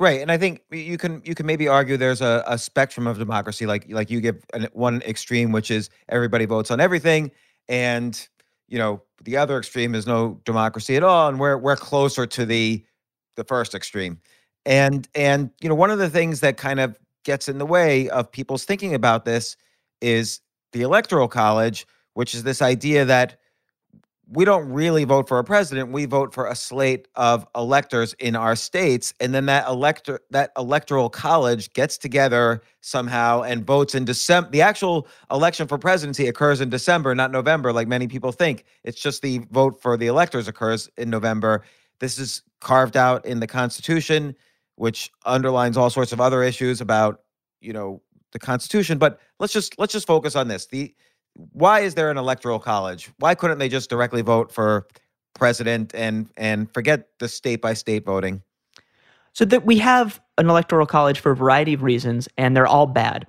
Right, 0.00 0.20
and 0.20 0.30
I 0.32 0.38
think 0.38 0.62
you 0.72 0.98
can 0.98 1.22
you 1.24 1.36
can 1.36 1.46
maybe 1.46 1.68
argue 1.68 1.96
there's 1.96 2.20
a, 2.20 2.42
a 2.48 2.58
spectrum 2.58 3.06
of 3.06 3.16
democracy, 3.16 3.64
like 3.64 3.86
like 3.88 4.10
you 4.10 4.20
give 4.20 4.44
an, 4.52 4.66
one 4.72 5.00
extreme, 5.02 5.52
which 5.52 5.70
is 5.70 5.88
everybody 6.08 6.46
votes 6.46 6.72
on 6.72 6.80
everything, 6.80 7.30
and 7.68 8.28
you 8.66 8.76
know 8.76 9.02
the 9.22 9.36
other 9.36 9.56
extreme 9.56 9.94
is 9.94 10.04
no 10.04 10.40
democracy 10.44 10.96
at 10.96 11.04
all, 11.04 11.28
and 11.28 11.38
we're 11.38 11.56
we're 11.56 11.76
closer 11.76 12.26
to 12.26 12.44
the 12.44 12.84
the 13.36 13.44
first 13.44 13.72
extreme. 13.72 14.18
And 14.66 15.08
and 15.14 15.50
you 15.60 15.68
know, 15.68 15.76
one 15.76 15.90
of 15.90 15.98
the 16.00 16.10
things 16.10 16.40
that 16.40 16.56
kind 16.56 16.80
of 16.80 16.98
gets 17.24 17.48
in 17.48 17.58
the 17.58 17.66
way 17.66 18.08
of 18.10 18.32
people's 18.32 18.64
thinking 18.64 18.94
about 18.94 19.24
this 19.24 19.56
is 20.00 20.40
the 20.72 20.82
electoral 20.82 21.28
college, 21.28 21.86
which 22.14 22.34
is 22.34 22.42
this 22.42 22.60
idea 22.62 23.04
that 23.04 23.38
we 24.26 24.44
don't 24.44 24.68
really 24.70 25.04
vote 25.04 25.28
for 25.28 25.38
a 25.38 25.44
president 25.44 25.92
we 25.92 26.06
vote 26.06 26.32
for 26.32 26.46
a 26.46 26.54
slate 26.54 27.08
of 27.14 27.46
electors 27.54 28.14
in 28.14 28.34
our 28.34 28.56
states 28.56 29.12
and 29.20 29.34
then 29.34 29.46
that 29.46 29.66
elector 29.68 30.20
that 30.30 30.50
electoral 30.56 31.10
college 31.10 31.72
gets 31.74 31.98
together 31.98 32.62
somehow 32.80 33.42
and 33.42 33.66
votes 33.66 33.94
in 33.94 34.04
december 34.04 34.50
the 34.50 34.62
actual 34.62 35.06
election 35.30 35.68
for 35.68 35.76
presidency 35.76 36.26
occurs 36.26 36.60
in 36.60 36.70
december 36.70 37.14
not 37.14 37.30
november 37.30 37.72
like 37.72 37.86
many 37.86 38.08
people 38.08 38.32
think 38.32 38.64
it's 38.82 39.00
just 39.00 39.20
the 39.20 39.38
vote 39.50 39.80
for 39.80 39.96
the 39.96 40.06
electors 40.06 40.48
occurs 40.48 40.88
in 40.96 41.10
november 41.10 41.62
this 42.00 42.18
is 42.18 42.42
carved 42.60 42.96
out 42.96 43.24
in 43.24 43.40
the 43.40 43.46
Constitution, 43.46 44.34
which 44.76 45.10
underlines 45.24 45.76
all 45.76 45.90
sorts 45.90 46.12
of 46.12 46.20
other 46.20 46.42
issues 46.42 46.80
about, 46.80 47.20
you 47.60 47.72
know, 47.72 48.02
the 48.32 48.38
Constitution. 48.38 48.98
But 48.98 49.20
let's 49.38 49.52
just 49.52 49.78
let's 49.78 49.92
just 49.92 50.06
focus 50.06 50.34
on 50.34 50.48
this. 50.48 50.66
The 50.66 50.94
why 51.34 51.80
is 51.80 51.94
there 51.94 52.10
an 52.10 52.18
electoral 52.18 52.58
college? 52.58 53.10
Why 53.18 53.34
couldn't 53.34 53.58
they 53.58 53.68
just 53.68 53.90
directly 53.90 54.22
vote 54.22 54.52
for 54.52 54.86
president 55.34 55.94
and 55.94 56.28
and 56.36 56.72
forget 56.72 57.08
the 57.18 57.28
state 57.28 57.60
by 57.60 57.74
state 57.74 58.04
voting? 58.04 58.42
So 59.32 59.44
that 59.46 59.66
we 59.66 59.78
have 59.78 60.20
an 60.38 60.48
electoral 60.48 60.86
college 60.86 61.18
for 61.18 61.32
a 61.32 61.36
variety 61.36 61.74
of 61.74 61.82
reasons, 61.82 62.28
and 62.38 62.56
they're 62.56 62.66
all 62.66 62.86
bad. 62.86 63.26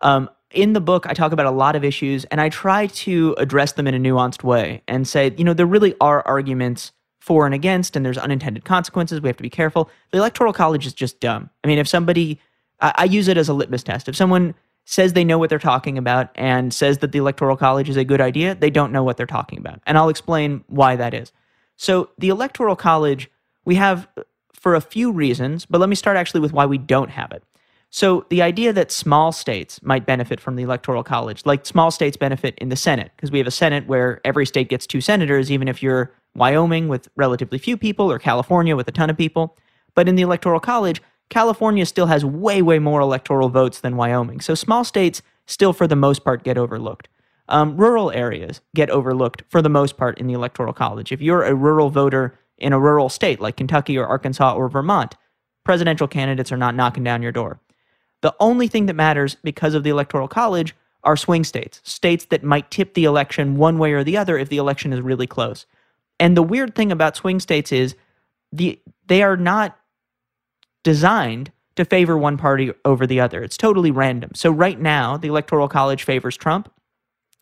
Um, 0.00 0.28
in 0.50 0.72
the 0.72 0.80
book, 0.80 1.06
I 1.06 1.14
talk 1.14 1.32
about 1.32 1.46
a 1.46 1.50
lot 1.50 1.76
of 1.76 1.84
issues, 1.84 2.24
and 2.26 2.40
I 2.40 2.48
try 2.48 2.86
to 2.86 3.34
address 3.38 3.72
them 3.72 3.86
in 3.86 3.94
a 3.94 3.98
nuanced 3.98 4.42
way 4.42 4.82
and 4.88 5.06
say, 5.06 5.32
you 5.36 5.44
know, 5.44 5.54
there 5.54 5.66
really 5.66 5.94
are 6.00 6.26
arguments 6.26 6.92
for 7.20 7.46
and 7.46 7.54
against, 7.54 7.96
and 7.96 8.04
there's 8.04 8.18
unintended 8.18 8.64
consequences. 8.64 9.20
We 9.20 9.28
have 9.28 9.36
to 9.36 9.42
be 9.42 9.50
careful. 9.50 9.90
The 10.10 10.18
Electoral 10.18 10.52
College 10.52 10.86
is 10.86 10.92
just 10.92 11.20
dumb. 11.20 11.50
I 11.62 11.68
mean, 11.68 11.78
if 11.78 11.88
somebody, 11.88 12.40
I, 12.80 12.92
I 12.98 13.04
use 13.04 13.28
it 13.28 13.36
as 13.36 13.48
a 13.48 13.54
litmus 13.54 13.82
test. 13.82 14.08
If 14.08 14.16
someone 14.16 14.54
says 14.84 15.12
they 15.12 15.24
know 15.24 15.38
what 15.38 15.50
they're 15.50 15.58
talking 15.58 15.96
about 15.96 16.30
and 16.34 16.72
says 16.72 16.98
that 16.98 17.12
the 17.12 17.18
Electoral 17.18 17.56
College 17.56 17.88
is 17.88 17.96
a 17.96 18.04
good 18.04 18.20
idea, 18.20 18.54
they 18.54 18.70
don't 18.70 18.92
know 18.92 19.02
what 19.02 19.16
they're 19.16 19.26
talking 19.26 19.58
about. 19.58 19.80
And 19.86 19.96
I'll 19.96 20.08
explain 20.08 20.64
why 20.68 20.96
that 20.96 21.14
is. 21.14 21.32
So, 21.76 22.10
the 22.18 22.28
Electoral 22.28 22.76
College, 22.76 23.30
we 23.64 23.74
have 23.76 24.06
uh, 24.16 24.22
for 24.52 24.74
a 24.74 24.80
few 24.80 25.10
reasons, 25.10 25.66
but 25.66 25.80
let 25.80 25.88
me 25.88 25.96
start 25.96 26.16
actually 26.16 26.40
with 26.40 26.52
why 26.52 26.66
we 26.66 26.78
don't 26.78 27.10
have 27.10 27.32
it. 27.32 27.42
So, 27.90 28.26
the 28.28 28.42
idea 28.42 28.72
that 28.72 28.92
small 28.92 29.32
states 29.32 29.82
might 29.82 30.06
benefit 30.06 30.40
from 30.40 30.56
the 30.56 30.62
Electoral 30.62 31.02
College, 31.02 31.42
like 31.44 31.66
small 31.66 31.90
states 31.90 32.16
benefit 32.16 32.54
in 32.58 32.68
the 32.68 32.76
Senate, 32.76 33.12
because 33.16 33.30
we 33.30 33.38
have 33.38 33.46
a 33.46 33.52
Senate 33.52 33.86
where 33.86 34.20
every 34.24 34.46
state 34.46 34.68
gets 34.68 34.86
two 34.86 35.00
senators, 35.00 35.50
even 35.50 35.68
if 35.68 35.82
you're 35.82 36.12
Wyoming 36.34 36.88
with 36.88 37.08
relatively 37.16 37.58
few 37.58 37.76
people, 37.76 38.10
or 38.10 38.18
California 38.18 38.76
with 38.76 38.88
a 38.88 38.92
ton 38.92 39.10
of 39.10 39.16
people. 39.16 39.56
But 39.94 40.08
in 40.08 40.16
the 40.16 40.22
Electoral 40.22 40.60
College, 40.60 41.00
California 41.30 41.86
still 41.86 42.06
has 42.06 42.24
way, 42.24 42.62
way 42.62 42.78
more 42.78 43.00
electoral 43.00 43.48
votes 43.48 43.80
than 43.80 43.96
Wyoming. 43.96 44.40
So 44.40 44.54
small 44.54 44.84
states 44.84 45.22
still, 45.46 45.72
for 45.72 45.86
the 45.86 45.96
most 45.96 46.24
part, 46.24 46.44
get 46.44 46.58
overlooked. 46.58 47.08
Um, 47.48 47.76
rural 47.76 48.10
areas 48.10 48.60
get 48.74 48.90
overlooked 48.90 49.42
for 49.48 49.60
the 49.60 49.68
most 49.68 49.96
part 49.96 50.18
in 50.18 50.26
the 50.26 50.32
Electoral 50.32 50.72
College. 50.72 51.12
If 51.12 51.20
you're 51.20 51.44
a 51.44 51.54
rural 51.54 51.90
voter 51.90 52.38
in 52.56 52.72
a 52.72 52.80
rural 52.80 53.08
state 53.08 53.40
like 53.40 53.56
Kentucky 53.56 53.98
or 53.98 54.06
Arkansas 54.06 54.54
or 54.54 54.68
Vermont, 54.68 55.16
presidential 55.64 56.08
candidates 56.08 56.52
are 56.52 56.56
not 56.56 56.74
knocking 56.74 57.04
down 57.04 57.22
your 57.22 57.32
door. 57.32 57.60
The 58.22 58.34
only 58.40 58.68
thing 58.68 58.86
that 58.86 58.94
matters 58.94 59.36
because 59.42 59.74
of 59.74 59.82
the 59.82 59.90
Electoral 59.90 60.28
College 60.28 60.74
are 61.02 61.16
swing 61.16 61.44
states, 61.44 61.80
states 61.84 62.26
that 62.26 62.42
might 62.42 62.70
tip 62.70 62.94
the 62.94 63.04
election 63.04 63.56
one 63.56 63.78
way 63.78 63.92
or 63.92 64.02
the 64.02 64.16
other 64.16 64.38
if 64.38 64.48
the 64.48 64.56
election 64.56 64.92
is 64.92 65.00
really 65.00 65.26
close. 65.26 65.66
And 66.18 66.36
the 66.36 66.42
weird 66.42 66.74
thing 66.74 66.90
about 66.90 67.16
swing 67.16 67.40
states 67.40 67.72
is 67.72 67.94
the 68.52 68.80
they 69.06 69.22
are 69.22 69.36
not 69.36 69.76
designed 70.84 71.50
to 71.76 71.84
favor 71.84 72.16
one 72.16 72.36
party 72.36 72.72
over 72.84 73.06
the 73.06 73.20
other. 73.20 73.42
It's 73.42 73.56
totally 73.56 73.90
random. 73.90 74.30
So 74.34 74.50
right 74.50 74.78
now, 74.78 75.16
the 75.16 75.28
Electoral 75.28 75.68
College 75.68 76.04
favors 76.04 76.36
Trump. 76.36 76.70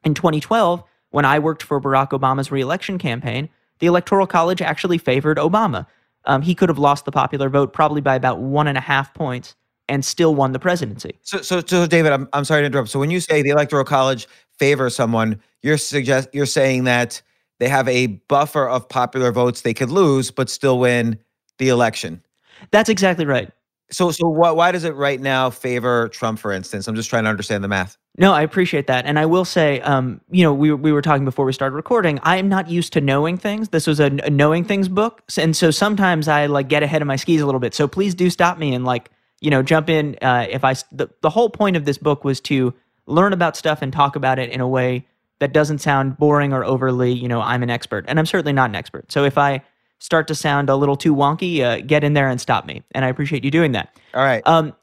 In 0.04 0.14
2012, 0.14 0.82
when 1.10 1.24
I 1.26 1.38
worked 1.38 1.62
for 1.62 1.80
Barack 1.80 2.10
Obama's 2.10 2.50
reelection 2.50 2.98
campaign, 2.98 3.50
the 3.78 3.86
Electoral 3.86 4.26
College 4.26 4.62
actually 4.62 4.98
favored 4.98 5.36
Obama. 5.36 5.86
Um, 6.24 6.40
he 6.42 6.54
could 6.54 6.68
have 6.68 6.78
lost 6.78 7.04
the 7.04 7.12
popular 7.12 7.48
vote 7.48 7.72
probably 7.72 8.00
by 8.00 8.14
about 8.14 8.38
one 8.38 8.66
and 8.66 8.78
a 8.78 8.80
half 8.80 9.12
points 9.12 9.54
and 9.88 10.04
still 10.04 10.34
won 10.34 10.52
the 10.52 10.58
presidency. 10.58 11.18
So, 11.22 11.42
so, 11.42 11.60
so 11.66 11.86
David, 11.86 12.12
I'm, 12.12 12.28
I'm 12.32 12.44
sorry 12.44 12.62
to 12.62 12.66
interrupt. 12.66 12.88
So, 12.88 12.98
when 12.98 13.10
you 13.10 13.20
say 13.20 13.42
the 13.42 13.50
Electoral 13.50 13.84
College 13.84 14.28
favors 14.58 14.94
someone, 14.94 15.40
you're 15.62 15.76
suggest 15.76 16.28
you're 16.32 16.46
saying 16.46 16.84
that 16.84 17.20
they 17.58 17.68
have 17.68 17.88
a 17.88 18.06
buffer 18.06 18.68
of 18.68 18.88
popular 18.88 19.32
votes 19.32 19.62
they 19.62 19.74
could 19.74 19.90
lose 19.90 20.30
but 20.30 20.48
still 20.48 20.78
win 20.78 21.18
the 21.58 21.68
election. 21.68 22.22
That's 22.70 22.88
exactly 22.88 23.26
right. 23.26 23.50
So, 23.90 24.10
so 24.10 24.26
why, 24.26 24.50
why 24.52 24.72
does 24.72 24.84
it 24.84 24.94
right 24.94 25.20
now 25.20 25.50
favor 25.50 26.08
Trump, 26.08 26.38
for 26.38 26.50
instance? 26.50 26.88
I'm 26.88 26.94
just 26.94 27.10
trying 27.10 27.24
to 27.24 27.30
understand 27.30 27.62
the 27.62 27.68
math. 27.68 27.98
No, 28.18 28.32
I 28.32 28.42
appreciate 28.42 28.86
that, 28.88 29.06
and 29.06 29.18
I 29.18 29.26
will 29.26 29.44
say, 29.44 29.80
um, 29.80 30.20
you 30.30 30.42
know, 30.42 30.52
we 30.52 30.72
we 30.72 30.92
were 30.92 31.00
talking 31.00 31.24
before 31.24 31.46
we 31.46 31.52
started 31.52 31.74
recording. 31.74 32.18
I 32.22 32.36
am 32.36 32.48
not 32.48 32.68
used 32.68 32.92
to 32.94 33.00
knowing 33.00 33.38
things. 33.38 33.70
This 33.70 33.86
was 33.86 34.00
a, 34.00 34.06
a 34.06 34.30
knowing 34.30 34.64
things 34.64 34.88
book, 34.88 35.22
and 35.38 35.56
so 35.56 35.70
sometimes 35.70 36.28
I 36.28 36.46
like 36.46 36.68
get 36.68 36.82
ahead 36.82 37.00
of 37.00 37.08
my 37.08 37.16
skis 37.16 37.40
a 37.40 37.46
little 37.46 37.60
bit. 37.60 37.74
So 37.74 37.88
please 37.88 38.14
do 38.14 38.28
stop 38.28 38.58
me 38.58 38.74
and 38.74 38.84
like 38.84 39.10
you 39.40 39.50
know 39.50 39.62
jump 39.62 39.88
in 39.88 40.16
uh, 40.20 40.46
if 40.48 40.62
I. 40.62 40.74
The, 40.92 41.08
the 41.22 41.30
whole 41.30 41.48
point 41.48 41.76
of 41.76 41.86
this 41.86 41.96
book 41.96 42.22
was 42.22 42.40
to 42.42 42.74
learn 43.06 43.32
about 43.32 43.56
stuff 43.56 43.80
and 43.80 43.92
talk 43.92 44.14
about 44.14 44.38
it 44.38 44.50
in 44.50 44.60
a 44.60 44.68
way 44.68 45.06
that 45.38 45.52
doesn't 45.52 45.78
sound 45.78 46.18
boring 46.18 46.52
or 46.52 46.64
overly, 46.64 47.12
you 47.12 47.28
know, 47.28 47.40
I'm 47.40 47.62
an 47.62 47.70
expert, 47.70 48.04
and 48.08 48.18
I'm 48.18 48.26
certainly 48.26 48.52
not 48.52 48.70
an 48.70 48.76
expert. 48.76 49.10
So 49.10 49.24
if 49.24 49.38
I 49.38 49.62
start 50.02 50.28
to 50.28 50.34
sound 50.34 50.68
a 50.68 50.76
little 50.76 50.96
too 50.96 51.14
wonky, 51.14 51.60
uh, 51.60 51.80
get 51.80 52.04
in 52.04 52.12
there 52.12 52.28
and 52.28 52.40
stop 52.40 52.66
me. 52.66 52.82
And 52.92 53.04
I 53.04 53.08
appreciate 53.08 53.44
you 53.44 53.50
doing 53.50 53.72
that. 53.72 53.96
All 54.14 54.24
right. 54.24 54.42
Um, 54.46 54.74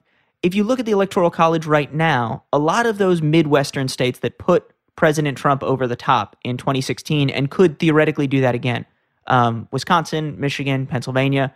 if 0.41 0.55
you 0.55 0.63
look 0.63 0.79
at 0.79 0.85
the 0.85 0.93
Electoral 0.93 1.29
College 1.29 1.65
right 1.65 1.93
now, 1.93 2.43
a 2.53 2.59
lot 2.59 2.85
of 2.85 2.97
those 2.97 3.21
Midwestern 3.21 3.87
states 3.87 4.19
that 4.19 4.37
put 4.37 4.71
President 4.95 5.37
Trump 5.37 5.63
over 5.63 5.87
the 5.87 5.95
top 5.95 6.35
in 6.43 6.57
2016 6.57 7.29
and 7.29 7.51
could 7.51 7.79
theoretically 7.79 8.27
do 8.27 8.41
that 8.41 8.55
again 8.55 8.85
um, 9.27 9.67
Wisconsin, 9.71 10.39
Michigan, 10.39 10.87
Pennsylvania 10.87 11.53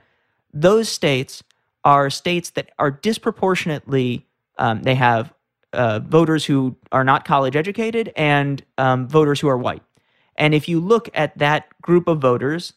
those 0.53 0.87
states 0.87 1.43
are 1.83 2.09
states 2.09 2.51
that 2.51 2.71
are 2.79 2.91
disproportionately, 2.91 4.25
um, 4.57 4.83
they 4.83 4.95
have 4.95 5.33
uh, 5.73 5.99
voters 5.99 6.45
who 6.45 6.75
are 6.91 7.03
not 7.03 7.25
college 7.25 7.55
educated 7.55 8.13
and 8.15 8.63
um, 8.77 9.07
voters 9.07 9.39
who 9.39 9.47
are 9.49 9.57
white. 9.57 9.81
And 10.35 10.53
if 10.53 10.69
you 10.69 10.79
look 10.79 11.09
at 11.13 11.37
that 11.39 11.67
group 11.81 12.07
of 12.07 12.19
voters, 12.19 12.73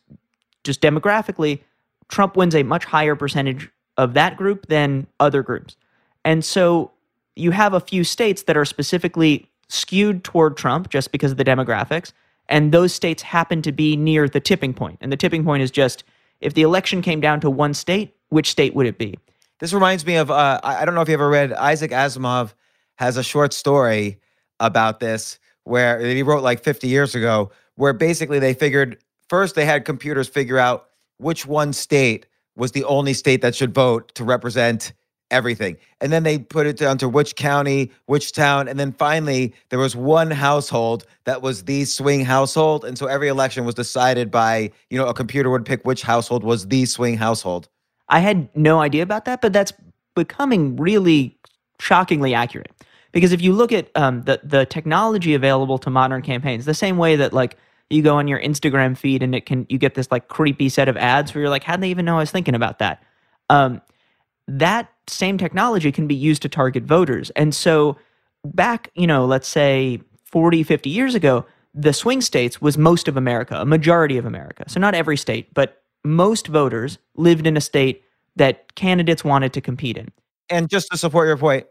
just 0.67 0.81
demographically, 0.81 1.61
Trump 2.09 2.37
wins 2.37 2.55
a 2.55 2.63
much 2.63 2.85
higher 2.85 3.17
percentage 3.17 3.71
of 3.97 4.15
that 4.15 4.37
group 4.37 4.67
than 4.67 5.07
other 5.21 5.43
groups. 5.43 5.77
And 6.25 6.45
so 6.45 6.91
you 7.35 7.51
have 7.53 7.73
a 7.73 7.81
few 7.81 8.05
states 8.05 8.43
that 8.45 8.57
are 8.57 8.65
specifically 8.65 9.49
skewed 9.69 10.25
toward 10.25 10.57
Trump 10.57 10.91
just 10.91 11.13
because 11.13 11.31
of 11.31 11.39
the 11.39 11.45
demographics. 11.45 12.13
And 12.49 12.73
those 12.73 12.93
states 12.93 13.23
happen 13.23 13.63
to 13.63 13.73
be 13.73 13.97
near 13.97 14.29
the 14.29 14.41
tipping 14.41 14.73
point. 14.73 14.99
And 15.01 15.11
the 15.11 15.17
tipping 15.17 15.45
point 15.45 15.63
is 15.63 15.71
just 15.71 16.05
if 16.41 16.55
the 16.55 16.63
election 16.63 17.03
came 17.03 17.21
down 17.21 17.41
to 17.41 17.51
one 17.51 17.75
state, 17.75 18.15
which 18.29 18.51
state 18.51 18.75
would 18.75 18.87
it 18.87 18.99
be? 18.99 19.19
This 19.59 19.73
reminds 19.73 20.05
me 20.05 20.17
of 20.17 20.31
uh, 20.31 20.61
I 20.63 20.85
don't 20.85 20.95
know 20.95 21.01
if 21.01 21.09
you 21.09 21.15
ever 21.15 21.29
read 21.29 21.53
Isaac 21.53 21.91
Asimov 21.91 22.53
has 22.97 23.17
a 23.17 23.23
short 23.23 23.53
story 23.53 24.21
about 24.61 25.01
this 25.01 25.39
where 25.65 25.99
he 26.01 26.23
wrote 26.23 26.43
like 26.43 26.63
50 26.63 26.89
years 26.89 27.15
ago, 27.15 27.51
where 27.75 27.93
basically 27.93 28.39
they 28.39 28.55
figured 28.55 28.99
first 29.29 29.55
they 29.55 29.65
had 29.65 29.85
computers 29.85 30.29
figure 30.29 30.59
out 30.59 30.89
which 31.19 31.47
one 31.47 31.73
state 31.73 32.27
was 32.57 32.73
the 32.73 32.85
only 32.85 33.13
state 33.13 33.43
that 33.43 33.55
should 33.55 33.75
vote 33.75 34.15
to 34.15 34.25
represent 34.25 34.93
everything. 35.31 35.77
And 36.01 36.13
then 36.13 36.23
they 36.23 36.39
put 36.39 36.67
it 36.67 36.77
down 36.77 36.99
to 36.99 37.09
which 37.09 37.37
county, 37.37 37.91
which 38.07 38.33
town. 38.33 38.69
And 38.69 38.79
then 38.79 38.93
finally, 38.93 39.55
there 39.71 39.79
was 39.79 39.97
one 39.97 40.31
household 40.31 41.05
that 41.25 41.43
was 41.43 41.65
the 41.65 41.85
swing 41.85 42.25
household. 42.25 42.85
And 42.85 42.97
so 42.97 43.07
every 43.07 43.29
election 43.29 43.65
was 43.65 43.75
decided 43.75 44.31
by, 44.31 44.71
you 44.91 44.99
know, 44.99 45.07
a 45.07 45.15
computer 45.15 45.51
would 45.51 45.65
pick 45.65 45.85
which 45.85 46.03
household 46.03 46.45
was 46.45 46.69
the 46.69 46.87
swing 46.87 47.17
household. 47.17 47.69
I 48.09 48.21
had 48.21 48.49
no 48.57 48.81
idea 48.81 49.03
about 49.03 49.25
that, 49.25 49.41
but 49.43 49.53
that's 49.53 49.73
becoming 50.15 50.77
really 50.77 51.37
shockingly 51.81 52.33
accurate. 52.35 52.71
Because 53.13 53.33
if 53.33 53.41
you 53.41 53.53
look 53.53 53.73
at 53.73 53.91
um, 53.95 54.23
the 54.23 54.41
the 54.45 54.67
technology 54.67 55.35
available 55.35 55.79
to 55.79 55.91
modern 55.91 56.23
campaigns, 56.23 56.67
the 56.67 56.75
same 56.75 56.99
way 56.99 57.17
that 57.17 57.33
like 57.33 57.57
you 57.91 58.03
go 58.03 58.17
on 58.17 58.29
your 58.29 58.41
Instagram 58.41 58.97
feed 58.97 59.23
and 59.23 59.35
it 59.35 59.47
can 59.47 59.67
you 59.69 59.79
get 59.79 59.95
this 59.95 60.11
like 60.11 60.29
creepy 60.29 60.69
set 60.69 60.89
of 60.89 60.97
ads 60.97 61.35
where 61.35 61.43
you're 61.43 61.51
like, 61.51 61.65
how 61.65 61.77
did 61.77 61.83
they 61.83 61.91
even 61.91 62.05
know 62.05 62.17
I 62.17 62.21
was 62.21 62.31
thinking 62.31 62.55
about 62.55 62.79
that? 62.81 63.03
Um, 63.49 63.81
that 64.49 64.93
same 65.07 65.39
technology 65.39 65.93
can 65.93 66.07
be 66.07 66.15
used 66.15 66.43
to 66.43 66.49
target 66.49 66.85
voters. 66.85 67.31
And 67.31 67.55
so 67.55 67.97
back, 68.45 68.91
you 68.95 69.07
know, 69.07 69.25
let's 69.25 69.49
say 69.49 70.01
40, 70.25 70.63
50 70.63 70.91
years 70.91 71.15
ago, 71.15 71.45
the 71.75 71.93
swing 71.93 72.21
states 72.21 72.61
was 72.61 72.79
most 72.79 73.07
of 73.07 73.17
America, 73.17 73.61
a 73.61 73.67
majority 73.67 74.19
of 74.19 74.25
America. 74.25 74.65
So 74.67 74.81
not 74.81 74.95
every 74.95 75.17
state, 75.17 75.53
but 75.55 75.83
most 76.05 76.47
voters 76.47 76.99
lived 77.17 77.47
in 77.47 77.57
a 77.57 77.61
state 77.61 78.03
that 78.37 78.75
candidates 78.75 79.25
wanted 79.25 79.53
to 79.53 79.61
compete 79.61 79.97
in. 79.97 80.11
And 80.49 80.69
just 80.69 80.91
to 80.91 80.97
support 80.97 81.27
your 81.27 81.37
point, 81.37 81.67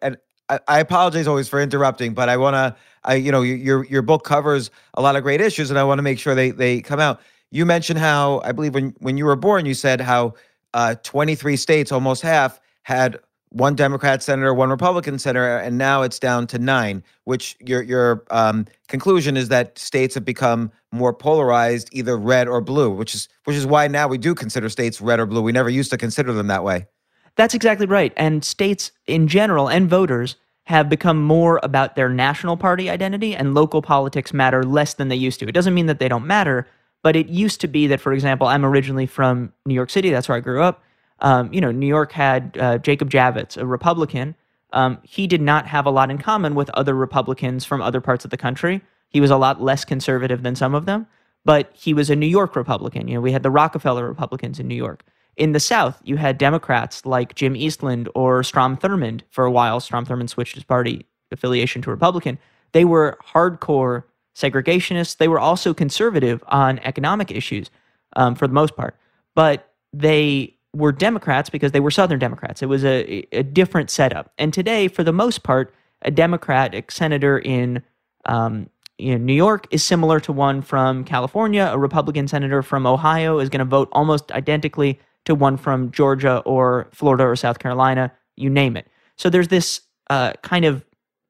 I, 0.50 0.80
apologize 0.80 1.28
always 1.28 1.50
for 1.50 1.60
interrupting, 1.62 2.14
but 2.14 2.30
I 2.30 2.38
want 2.38 2.56
to, 2.56 2.76
I 3.04 3.16
you 3.16 3.32
know, 3.32 3.42
your 3.42 3.86
your 3.86 4.02
book 4.02 4.24
covers 4.24 4.70
a 4.94 5.02
lot 5.02 5.16
of 5.16 5.24
great 5.24 5.42
issues, 5.42 5.70
and 5.70 5.80
I 5.80 5.84
want 5.84 5.98
to 6.00 6.04
make 6.04 6.20
sure 6.20 6.36
they 6.36 6.52
they 6.52 6.82
come 6.82 7.00
out. 7.00 7.20
You 7.52 7.66
mentioned 7.66 8.00
how 8.00 8.42
I 8.44 8.52
believe 8.52 8.74
when 8.74 8.94
when 9.00 9.18
you 9.18 9.26
were 9.26 9.36
born, 9.36 9.66
you 9.66 9.74
said 9.74 10.02
how 10.02 10.36
uh, 10.74 10.96
23 11.04 11.56
states, 11.56 11.92
almost 11.92 12.22
half, 12.22 12.60
had 12.84 13.18
one 13.50 13.74
Democrat 13.74 14.22
senator, 14.22 14.54
one 14.54 14.70
Republican 14.70 15.18
senator, 15.18 15.58
and 15.58 15.78
now 15.78 16.02
it's 16.02 16.20
down 16.20 16.46
to 16.48 16.60
nine. 16.60 17.04
Which 17.24 17.56
your 17.60 17.82
your 17.82 18.24
um, 18.30 18.66
conclusion 18.88 19.38
is 19.38 19.50
that 19.50 19.80
states 19.80 20.14
have 20.16 20.26
become 20.26 20.72
more 20.92 21.14
polarized, 21.14 21.90
either 21.92 22.18
red 22.18 22.48
or 22.48 22.62
blue, 22.62 22.92
which 22.92 23.16
is 23.16 23.30
which 23.46 23.56
is 23.56 23.66
why 23.66 23.88
now 23.88 24.08
we 24.08 24.18
do 24.18 24.36
consider 24.36 24.70
states 24.70 25.02
red 25.02 25.20
or 25.20 25.26
blue. 25.26 25.42
We 25.42 25.52
never 25.52 25.70
used 25.70 25.90
to 25.92 25.98
consider 25.98 26.34
them 26.34 26.48
that 26.48 26.64
way. 26.64 26.88
That's 27.36 27.54
exactly 27.54 27.86
right. 27.86 28.14
And 28.16 28.44
states 28.44 28.92
in 29.08 29.28
general 29.28 29.68
and 29.68 29.90
voters 29.90 30.36
have 30.66 30.90
become 30.90 31.22
more 31.22 31.60
about 31.62 31.96
their 31.96 32.10
national 32.10 32.58
party 32.58 32.90
identity, 32.90 33.36
and 33.36 33.54
local 33.54 33.82
politics 33.82 34.34
matter 34.34 34.64
less 34.64 34.96
than 34.96 35.10
they 35.10 35.16
used 35.16 35.40
to. 35.40 35.48
It 35.48 35.52
doesn't 35.52 35.76
mean 35.76 35.86
that 35.86 36.00
they 36.00 36.08
don't 36.08 36.26
matter, 36.26 36.68
but 37.04 37.16
it 37.16 37.28
used 37.28 37.62
to 37.62 37.68
be 37.68 37.86
that, 37.88 38.02
for 38.02 38.14
example, 38.14 38.48
I'm 38.48 38.66
originally 38.66 39.06
from 39.06 39.54
New 39.66 39.76
York 39.76 39.92
City. 39.92 40.10
That's 40.10 40.28
where 40.28 40.38
I 40.38 40.42
grew 40.42 40.64
up. 40.64 40.82
Um, 41.20 41.54
you 41.54 41.62
know, 41.62 41.72
New 41.72 41.86
York 41.86 42.12
had 42.12 42.58
uh, 42.60 42.78
Jacob 42.80 43.12
Javits, 43.12 43.58
a 43.58 43.66
Republican. 43.66 44.36
Um, 44.74 44.98
he 45.04 45.28
did 45.28 45.42
not 45.42 45.68
have 45.68 45.86
a 45.86 45.92
lot 45.92 46.10
in 46.10 46.18
common 46.18 46.56
with 46.56 46.70
other 46.72 46.96
Republicans 46.96 47.64
from 47.64 47.82
other 47.82 48.02
parts 48.02 48.26
of 48.26 48.32
the 48.32 48.38
country. 48.38 48.82
He 49.08 49.22
was 49.22 49.30
a 49.30 49.38
lot 49.38 49.62
less 49.62 49.86
conservative 49.86 50.42
than 50.42 50.56
some 50.56 50.74
of 50.74 50.88
them, 50.88 51.06
but 51.46 51.70
he 51.74 51.94
was 51.94 52.10
a 52.10 52.16
New 52.16 52.26
York 52.26 52.56
Republican. 52.56 53.08
You 53.08 53.16
know, 53.16 53.22
we 53.22 53.32
had 53.32 53.44
the 53.44 53.52
Rockefeller 53.52 54.08
Republicans 54.08 54.60
in 54.60 54.68
New 54.68 54.76
York. 54.76 55.04
In 55.38 55.52
the 55.52 55.60
South, 55.60 56.00
you 56.04 56.18
had 56.18 56.38
Democrats 56.38 57.06
like 57.06 57.36
Jim 57.36 57.56
Eastland 57.56 58.10
or 58.16 58.44
Strom 58.44 58.78
Thurmond 58.78 59.22
for 59.30 59.46
a 59.46 59.52
while. 59.52 59.80
Strom 59.80 60.06
Thurmond 60.06 60.30
switched 60.30 60.56
his 60.56 60.64
party 60.64 61.06
affiliation 61.32 61.82
to 61.82 61.90
Republican. 61.90 62.38
They 62.72 62.86
were 62.86 63.18
hardcore 63.34 64.04
segregationists. 64.36 65.18
They 65.18 65.28
were 65.28 65.40
also 65.40 65.74
conservative 65.74 66.44
on 66.48 66.80
economic 66.80 67.32
issues 67.32 67.70
um, 68.16 68.36
for 68.36 68.48
the 68.48 68.54
most 68.54 68.76
part, 68.76 68.96
but 69.34 69.74
they 69.92 70.56
were 70.74 70.92
Democrats 70.92 71.50
because 71.50 71.72
they 71.72 71.80
were 71.80 71.92
Southern 71.92 72.20
Democrats. 72.20 72.62
It 72.62 72.68
was 72.68 72.84
a, 72.84 73.26
a 73.32 73.44
different 73.44 73.90
setup. 73.90 74.32
And 74.38 74.54
today, 74.54 74.88
for 74.88 75.04
the 75.04 75.14
most 75.14 75.44
part, 75.44 75.74
a 76.02 76.12
Democratic 76.12 76.92
senator 76.92 77.40
in 77.40 77.82
um, 78.26 78.70
in 78.98 79.26
New 79.26 79.34
York 79.34 79.68
is 79.72 79.84
similar 79.84 80.20
to 80.22 80.32
one 80.32 80.62
from 80.62 81.04
California. 81.04 81.70
A 81.72 81.78
Republican 81.78 82.28
senator 82.28 82.64
from 82.64 82.88
Ohio 82.88 83.40
is 83.40 83.50
going 83.50 83.60
to 83.60 83.66
vote 83.66 83.90
almost 83.92 84.32
identically 84.32 85.00
to 85.26 85.36
one 85.36 85.58
from 85.58 85.92
Georgia 85.92 86.40
or 86.46 86.88
Florida 86.94 87.24
or 87.24 87.36
South 87.36 87.60
Carolina, 87.60 88.12
you 88.36 88.50
name 88.50 88.78
it. 88.78 88.88
So 89.18 89.30
there's 89.30 89.48
this 89.48 89.82
uh, 90.10 90.34
kind 90.44 90.66
of 90.66 90.86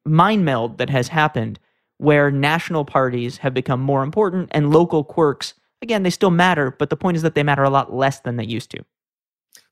mind 0.05 0.45
meld 0.45 0.77
that 0.77 0.89
has 0.89 1.07
happened 1.07 1.59
where 1.97 2.29
national 2.29 2.85
parties 2.85 3.37
have 3.37 3.53
become 3.53 3.79
more 3.79 4.03
important 4.03 4.49
and 4.51 4.71
local 4.71 5.03
quirks, 5.03 5.53
again, 5.81 6.03
they 6.03 6.09
still 6.09 6.31
matter, 6.31 6.71
but 6.71 6.89
the 6.89 6.97
point 6.97 7.15
is 7.15 7.23
that 7.23 7.35
they 7.35 7.43
matter 7.43 7.63
a 7.63 7.69
lot 7.69 7.93
less 7.93 8.19
than 8.19 8.35
they 8.35 8.43
used 8.43 8.69
to. 8.71 8.83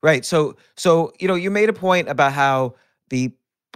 Right. 0.02 0.24
So, 0.24 0.56
so 0.76 1.12
you 1.20 1.28
know, 1.28 1.34
you 1.34 1.50
made 1.50 1.68
a 1.68 1.74
point 1.74 2.08
about 2.08 2.32
how 2.32 2.74
the 3.10 3.32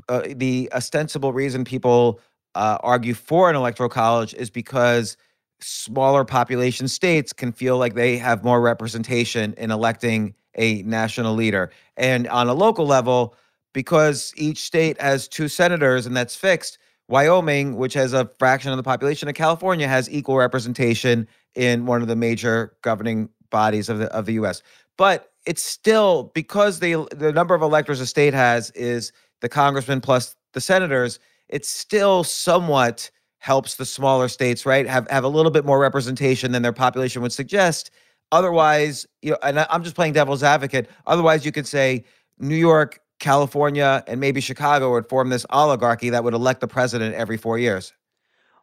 uh, 0.09 0.23
the 0.37 0.71
ostensible 0.73 1.33
reason 1.33 1.64
people 1.64 2.21
uh, 2.55 2.78
argue 2.83 3.14
for 3.14 3.50
an 3.50 3.57
electoral 3.57 3.88
college 3.88 4.33
is 4.35 4.49
because 4.49 5.17
smaller 5.61 6.25
population 6.25 6.88
states 6.88 7.33
can 7.33 7.52
feel 7.52 7.78
like 7.78 7.95
they 7.95 8.17
have 8.17 8.45
more 8.45 8.61
representation 8.61 9.55
in 9.59 9.71
electing 9.71 10.35
a 10.57 10.83
national 10.83 11.35
leader. 11.35 11.71
And 11.97 12.26
on 12.28 12.49
a 12.49 12.55
local 12.55 12.87
level, 12.87 13.35
because 13.73 14.33
each 14.37 14.59
state 14.59 15.00
has 15.00 15.28
two 15.28 15.49
senators 15.49 16.07
and 16.07 16.17
that's 16.17 16.35
fixed, 16.37 16.78
Wyoming, 17.09 17.76
which 17.76 17.95
has 17.95 18.12
a 18.12 18.31
fraction 18.38 18.71
of 18.71 18.76
the 18.76 18.83
population 18.83 19.28
of 19.28 19.35
California, 19.35 19.88
has 19.88 20.11
equal 20.11 20.37
representation 20.37 21.26
in 21.55 21.87
one 21.87 22.02
of 22.02 22.09
the 22.09 22.17
major 22.17 22.76
governing 22.83 23.31
bodies 23.50 23.88
of 23.88 23.99
the 23.99 24.12
of 24.14 24.26
the 24.26 24.35
US. 24.35 24.62
But 24.97 25.33
it's 25.47 25.62
still 25.62 26.31
because 26.35 26.81
the 26.81 27.07
the 27.17 27.33
number 27.33 27.55
of 27.55 27.62
electors 27.62 28.00
a 28.00 28.07
state 28.07 28.35
has 28.35 28.71
is 28.73 29.12
the 29.40 29.49
congressman 29.49 30.00
plus 30.00 30.37
the 30.52 30.61
senators, 30.61 31.19
it 31.49 31.64
still 31.64 32.25
somewhat 32.25 33.11
helps 33.38 33.76
the 33.76 33.87
smaller 33.87 34.28
states, 34.28 34.67
right? 34.67 34.87
Have 34.87 35.09
have 35.11 35.25
a 35.25 35.28
little 35.28 35.50
bit 35.50 35.64
more 35.64 35.78
representation 35.78 36.52
than 36.52 36.62
their 36.62 36.73
population 36.73 37.23
would 37.23 37.33
suggest. 37.33 37.90
Otherwise, 38.30 39.06
you 39.23 39.30
know, 39.30 39.38
and 39.42 39.58
I'm 39.58 39.82
just 39.82 39.97
playing 39.97 40.12
devil's 40.12 40.42
advocate. 40.42 40.88
Otherwise, 41.06 41.47
you 41.47 41.52
could 41.52 41.66
say 41.66 42.04
New 42.38 42.56
York, 42.56 43.00
California, 43.18 44.04
and 44.06 44.20
maybe 44.20 44.40
Chicago 44.40 44.92
would 44.92 45.08
form 45.08 45.28
this 45.30 45.47
oligarchy 45.50 46.11
that 46.11 46.25
would 46.25 46.35
elect 46.35 46.61
the 46.61 46.68
president 46.68 47.14
every 47.14 47.37
four 47.37 47.58
years. 47.58 47.92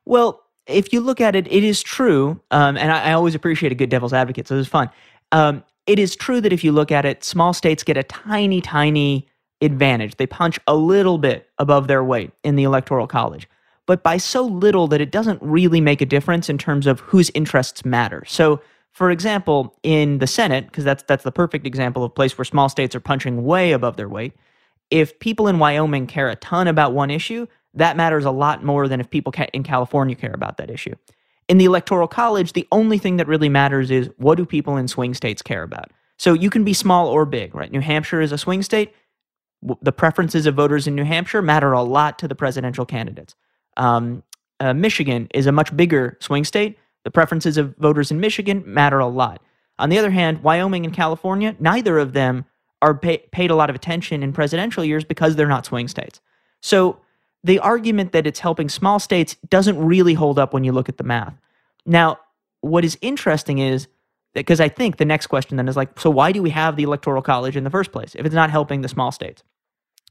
Well, 0.05 0.43
if 0.67 0.93
you 0.93 1.01
look 1.01 1.21
at 1.21 1.35
it, 1.35 1.47
it 1.51 1.63
is 1.63 1.81
true, 1.83 2.39
um, 2.51 2.77
and 2.77 2.91
I, 2.91 3.09
I, 3.09 3.13
always 3.13 3.35
appreciate 3.35 3.71
a 3.71 3.75
good 3.75 3.89
devil's 3.89 4.13
advocate, 4.13 4.47
so 4.47 4.57
it's 4.57 4.67
fun. 4.67 4.89
Um, 5.31 5.63
it 5.85 5.99
is 5.99 6.15
true 6.15 6.41
that 6.41 6.51
if 6.51 6.63
you 6.63 6.71
look 6.71 6.91
at 6.91 7.05
it, 7.05 7.23
small 7.23 7.53
states 7.53 7.83
get 7.83 7.97
a 7.97 8.03
tiny, 8.03 8.61
tiny 8.61 9.27
advantage. 9.61 10.17
They 10.17 10.25
punch 10.25 10.59
a 10.67 10.75
little 10.75 11.17
bit 11.17 11.49
above 11.59 11.87
their 11.87 12.03
weight 12.03 12.31
in 12.43 12.55
the 12.55 12.63
electoral 12.63 13.07
college, 13.07 13.47
but 13.85 14.01
by 14.01 14.17
so 14.17 14.43
little 14.43 14.87
that 14.87 15.01
it 15.01 15.11
doesn't 15.11 15.41
really 15.41 15.81
make 15.81 16.01
a 16.01 16.05
difference 16.05 16.49
in 16.49 16.57
terms 16.57 16.87
of 16.87 16.99
whose 17.01 17.29
interests 17.35 17.85
matter. 17.85 18.23
So, 18.27 18.61
for 18.95 19.11
example, 19.11 19.77
in 19.83 20.19
the 20.19 20.25
Senate, 20.25 20.67
because 20.67 20.85
that's 20.85 21.03
that's 21.03 21.25
the 21.25 21.31
perfect 21.31 21.67
example 21.67 22.05
of 22.05 22.11
a 22.11 22.13
place 22.13 22.37
where 22.37 22.45
small 22.45 22.69
states 22.69 22.95
are 22.95 23.01
punching 23.01 23.43
way 23.43 23.73
above 23.73 23.97
their 23.97 24.07
weight. 24.07 24.31
If 24.89 25.19
people 25.19 25.49
in 25.49 25.59
Wyoming 25.59 26.07
care 26.07 26.29
a 26.29 26.37
ton 26.37 26.69
about 26.69 26.93
one 26.93 27.11
issue, 27.11 27.45
that 27.73 27.97
matters 27.97 28.23
a 28.23 28.31
lot 28.31 28.63
more 28.63 28.87
than 28.87 29.01
if 29.01 29.09
people 29.09 29.33
in 29.51 29.63
California 29.63 30.15
care 30.15 30.31
about 30.33 30.55
that 30.57 30.71
issue. 30.71 30.95
In 31.49 31.57
the 31.57 31.65
Electoral 31.65 32.07
College, 32.07 32.53
the 32.53 32.65
only 32.71 32.97
thing 32.97 33.17
that 33.17 33.27
really 33.27 33.49
matters 33.49 33.91
is 33.91 34.09
what 34.15 34.37
do 34.37 34.45
people 34.45 34.77
in 34.77 34.87
swing 34.87 35.13
states 35.13 35.41
care 35.41 35.63
about. 35.63 35.91
So 36.17 36.31
you 36.31 36.49
can 36.49 36.63
be 36.63 36.73
small 36.73 37.09
or 37.09 37.25
big, 37.25 37.53
right? 37.53 37.69
New 37.69 37.81
Hampshire 37.81 38.21
is 38.21 38.31
a 38.31 38.37
swing 38.37 38.63
state. 38.63 38.93
The 39.81 39.91
preferences 39.91 40.45
of 40.45 40.55
voters 40.55 40.87
in 40.87 40.95
New 40.95 41.03
Hampshire 41.03 41.41
matter 41.41 41.73
a 41.73 41.83
lot 41.83 42.17
to 42.19 42.29
the 42.29 42.35
presidential 42.35 42.85
candidates. 42.85 43.35
Um, 43.75 44.23
uh, 44.61 44.73
Michigan 44.73 45.27
is 45.33 45.47
a 45.47 45.51
much 45.51 45.75
bigger 45.75 46.17
swing 46.21 46.45
state. 46.45 46.77
The 47.05 47.11
preferences 47.11 47.57
of 47.57 47.77
voters 47.77 48.11
in 48.11 48.19
Michigan 48.19 48.63
matter 48.65 48.99
a 48.99 49.07
lot. 49.07 49.41
On 49.79 49.89
the 49.89 49.97
other 49.97 50.11
hand, 50.11 50.43
Wyoming 50.43 50.85
and 50.85 50.93
California, 50.93 51.55
neither 51.59 51.97
of 51.97 52.11
them 52.11 52.45
are 52.81 52.93
pay, 52.93 53.19
paid 53.31 53.51
a 53.51 53.55
lot 53.55 53.69
of 53.69 53.75
attention 53.75 54.23
in 54.23 54.33
presidential 54.33 54.83
years 54.83 55.05
because 55.05 55.35
they're 55.35 55.47
not 55.47 55.65
swing 55.65 55.87
states. 55.87 56.19
So 56.61 56.99
the 57.43 57.59
argument 57.59 58.11
that 58.11 58.25
it's 58.25 58.39
helping 58.39 58.69
small 58.69 58.99
states 58.99 59.37
doesn't 59.49 59.77
really 59.77 60.15
hold 60.15 60.39
up 60.39 60.53
when 60.53 60.63
you 60.63 60.71
look 60.71 60.89
at 60.89 60.97
the 60.97 61.03
math. 61.03 61.35
Now, 61.85 62.19
what 62.61 62.83
is 62.83 62.97
interesting 63.01 63.59
is 63.59 63.87
because 64.33 64.59
I 64.59 64.67
think 64.67 64.97
the 64.97 65.05
next 65.05 65.27
question 65.27 65.57
then 65.57 65.67
is 65.67 65.77
like, 65.77 65.99
so 65.99 66.09
why 66.09 66.31
do 66.31 66.41
we 66.41 66.49
have 66.49 66.75
the 66.75 66.83
electoral 66.83 67.21
college 67.21 67.55
in 67.55 67.63
the 67.63 67.69
first 67.69 67.91
place 67.91 68.15
if 68.15 68.25
it's 68.25 68.35
not 68.35 68.49
helping 68.49 68.81
the 68.81 68.89
small 68.89 69.11
states? 69.11 69.43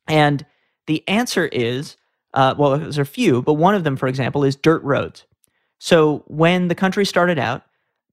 And 0.07 0.47
the 0.87 1.03
answer 1.09 1.47
is, 1.47 1.97
uh, 2.33 2.55
well, 2.57 2.79
there's 2.79 2.99
a 2.99 3.05
few, 3.05 3.43
but 3.43 3.55
one 3.55 3.75
of 3.75 3.85
them, 3.85 3.97
for 3.97 4.07
example, 4.07 4.45
is 4.45 4.57
dirt 4.57 4.83
roads. 4.83 5.25
So 5.85 6.25
when 6.29 6.69
the 6.69 6.75
country 6.75 7.05
started 7.05 7.39
out, 7.39 7.61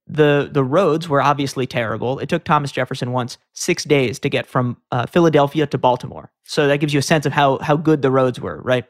the 0.06 0.50
the 0.52 0.62
roads 0.62 1.08
were 1.08 1.22
obviously 1.22 1.66
terrible. 1.66 2.18
It 2.18 2.28
took 2.28 2.44
Thomas 2.44 2.70
Jefferson 2.70 3.12
once 3.12 3.38
six 3.54 3.82
days 3.84 4.18
to 4.18 4.28
get 4.28 4.46
from 4.46 4.76
uh, 4.90 5.06
Philadelphia 5.06 5.66
to 5.66 5.78
Baltimore. 5.78 6.30
So 6.44 6.68
that 6.68 6.80
gives 6.80 6.92
you 6.92 6.98
a 6.98 7.02
sense 7.02 7.24
of 7.24 7.32
how 7.32 7.56
how 7.60 7.78
good 7.78 8.02
the 8.02 8.10
roads 8.10 8.38
were, 8.38 8.60
right? 8.60 8.84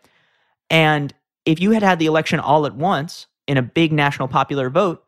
And 0.69 1.15
if 1.45 1.61
you 1.61 1.71
had 1.71 1.85
had 1.85 2.01
the 2.01 2.07
election 2.07 2.41
all 2.41 2.67
at 2.67 2.75
once 2.75 3.29
in 3.47 3.57
a 3.57 3.63
big 3.63 3.93
national 3.93 4.27
popular 4.27 4.69
vote, 4.69 5.05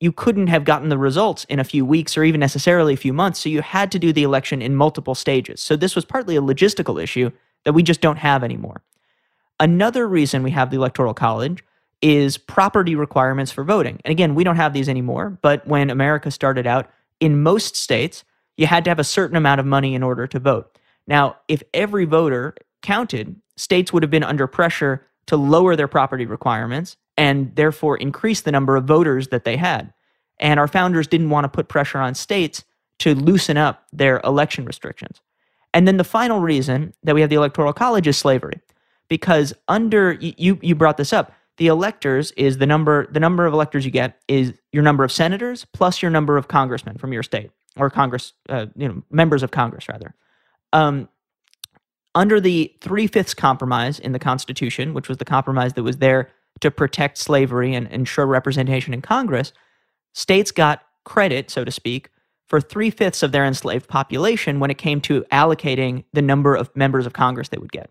you 0.00 0.12
couldn't 0.12 0.46
have 0.46 0.64
gotten 0.64 0.88
the 0.88 0.96
results 0.96 1.44
in 1.50 1.58
a 1.58 1.64
few 1.64 1.84
weeks 1.84 2.16
or 2.16 2.24
even 2.24 2.40
necessarily 2.40 2.94
a 2.94 3.04
few 3.04 3.12
months. 3.12 3.40
So 3.40 3.50
you 3.50 3.60
had 3.60 3.92
to 3.92 3.98
do 3.98 4.14
the 4.14 4.22
election 4.22 4.62
in 4.62 4.74
multiple 4.74 5.14
stages. 5.14 5.60
So 5.60 5.76
this 5.76 5.94
was 5.94 6.06
partly 6.06 6.36
a 6.36 6.40
logistical 6.40 7.02
issue 7.02 7.30
that 7.66 7.74
we 7.74 7.82
just 7.82 8.00
don't 8.00 8.16
have 8.16 8.42
anymore. 8.42 8.82
Another 9.58 10.08
reason 10.08 10.42
we 10.42 10.52
have 10.52 10.70
the 10.70 10.78
Electoral 10.78 11.12
College 11.12 11.62
is 12.02 12.38
property 12.38 12.94
requirements 12.94 13.52
for 13.52 13.64
voting. 13.64 14.00
And 14.04 14.12
again, 14.12 14.34
we 14.34 14.44
don't 14.44 14.56
have 14.56 14.72
these 14.72 14.88
anymore, 14.88 15.38
but 15.42 15.66
when 15.66 15.90
America 15.90 16.30
started 16.30 16.66
out, 16.66 16.90
in 17.20 17.42
most 17.42 17.76
states, 17.76 18.24
you 18.56 18.66
had 18.66 18.84
to 18.84 18.90
have 18.90 18.98
a 18.98 19.04
certain 19.04 19.36
amount 19.36 19.60
of 19.60 19.66
money 19.66 19.94
in 19.94 20.02
order 20.02 20.26
to 20.26 20.38
vote. 20.38 20.78
Now, 21.06 21.36
if 21.48 21.62
every 21.74 22.04
voter 22.04 22.54
counted, 22.82 23.36
states 23.56 23.92
would 23.92 24.02
have 24.02 24.10
been 24.10 24.24
under 24.24 24.46
pressure 24.46 25.06
to 25.26 25.36
lower 25.36 25.76
their 25.76 25.88
property 25.88 26.26
requirements 26.26 26.96
and 27.16 27.54
therefore 27.54 27.96
increase 27.98 28.40
the 28.40 28.52
number 28.52 28.76
of 28.76 28.84
voters 28.84 29.28
that 29.28 29.44
they 29.44 29.56
had. 29.56 29.92
And 30.38 30.58
our 30.58 30.68
founders 30.68 31.06
didn't 31.06 31.30
want 31.30 31.44
to 31.44 31.48
put 31.48 31.68
pressure 31.68 31.98
on 31.98 32.14
states 32.14 32.64
to 33.00 33.14
loosen 33.14 33.56
up 33.56 33.84
their 33.92 34.20
election 34.24 34.64
restrictions. 34.64 35.20
And 35.74 35.86
then 35.86 35.98
the 35.98 36.04
final 36.04 36.40
reason 36.40 36.94
that 37.02 37.14
we 37.14 37.20
have 37.20 37.30
the 37.30 37.36
Electoral 37.36 37.72
College 37.72 38.06
is 38.06 38.16
slavery. 38.16 38.60
Because 39.08 39.52
under 39.68 40.12
you 40.12 40.58
you 40.62 40.74
brought 40.74 40.96
this 40.96 41.12
up, 41.12 41.32
the 41.60 41.66
electors 41.66 42.32
is 42.32 42.56
the 42.56 42.66
number 42.66 43.06
the 43.12 43.20
number 43.20 43.44
of 43.44 43.52
electors 43.52 43.84
you 43.84 43.90
get 43.90 44.18
is 44.26 44.54
your 44.72 44.82
number 44.82 45.04
of 45.04 45.12
senators 45.12 45.66
plus 45.74 46.00
your 46.00 46.10
number 46.10 46.38
of 46.38 46.48
congressmen 46.48 46.96
from 46.96 47.12
your 47.12 47.22
state 47.22 47.50
or 47.76 47.90
Congress, 47.90 48.32
uh, 48.48 48.66
you 48.74 48.88
know, 48.88 49.02
members 49.10 49.42
of 49.42 49.50
Congress 49.50 49.86
rather. 49.86 50.14
Um, 50.72 51.08
under 52.14 52.40
the 52.40 52.74
three 52.80 53.06
fifths 53.06 53.34
compromise 53.34 53.98
in 53.98 54.12
the 54.12 54.18
Constitution, 54.18 54.94
which 54.94 55.06
was 55.06 55.18
the 55.18 55.24
compromise 55.24 55.74
that 55.74 55.82
was 55.82 55.98
there 55.98 56.30
to 56.60 56.70
protect 56.70 57.18
slavery 57.18 57.74
and 57.74 57.86
ensure 57.88 58.26
representation 58.26 58.94
in 58.94 59.02
Congress, 59.02 59.52
states 60.14 60.50
got 60.50 60.82
credit, 61.04 61.50
so 61.50 61.62
to 61.62 61.70
speak, 61.70 62.08
for 62.48 62.60
three 62.60 62.90
fifths 62.90 63.22
of 63.22 63.32
their 63.32 63.44
enslaved 63.44 63.86
population 63.86 64.60
when 64.60 64.70
it 64.70 64.78
came 64.78 65.00
to 65.02 65.24
allocating 65.30 66.04
the 66.14 66.22
number 66.22 66.56
of 66.56 66.74
members 66.74 67.04
of 67.04 67.12
Congress 67.12 67.50
they 67.50 67.58
would 67.58 67.70
get. 67.70 67.90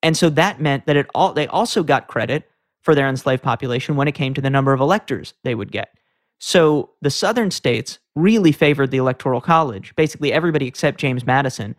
And 0.00 0.16
so 0.16 0.30
that 0.30 0.60
meant 0.60 0.86
that 0.86 0.96
it 0.96 1.06
all 1.14 1.34
they 1.34 1.48
also 1.48 1.82
got 1.82 2.06
credit 2.06 2.49
for 2.82 2.94
their 2.94 3.08
enslaved 3.08 3.42
population 3.42 3.96
when 3.96 4.08
it 4.08 4.12
came 4.12 4.34
to 4.34 4.40
the 4.40 4.50
number 4.50 4.72
of 4.72 4.80
electors 4.80 5.34
they 5.44 5.54
would 5.54 5.72
get. 5.72 5.96
So 6.38 6.90
the 7.02 7.10
southern 7.10 7.50
states 7.50 7.98
really 8.14 8.52
favored 8.52 8.90
the 8.90 8.96
electoral 8.96 9.40
college. 9.40 9.94
Basically 9.96 10.32
everybody 10.32 10.66
except 10.66 10.98
James 10.98 11.26
Madison 11.26 11.76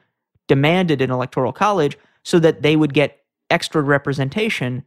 demanded 0.48 1.02
an 1.02 1.10
electoral 1.10 1.52
college 1.52 1.98
so 2.24 2.38
that 2.40 2.62
they 2.62 2.76
would 2.76 2.94
get 2.94 3.24
extra 3.50 3.82
representation 3.82 4.84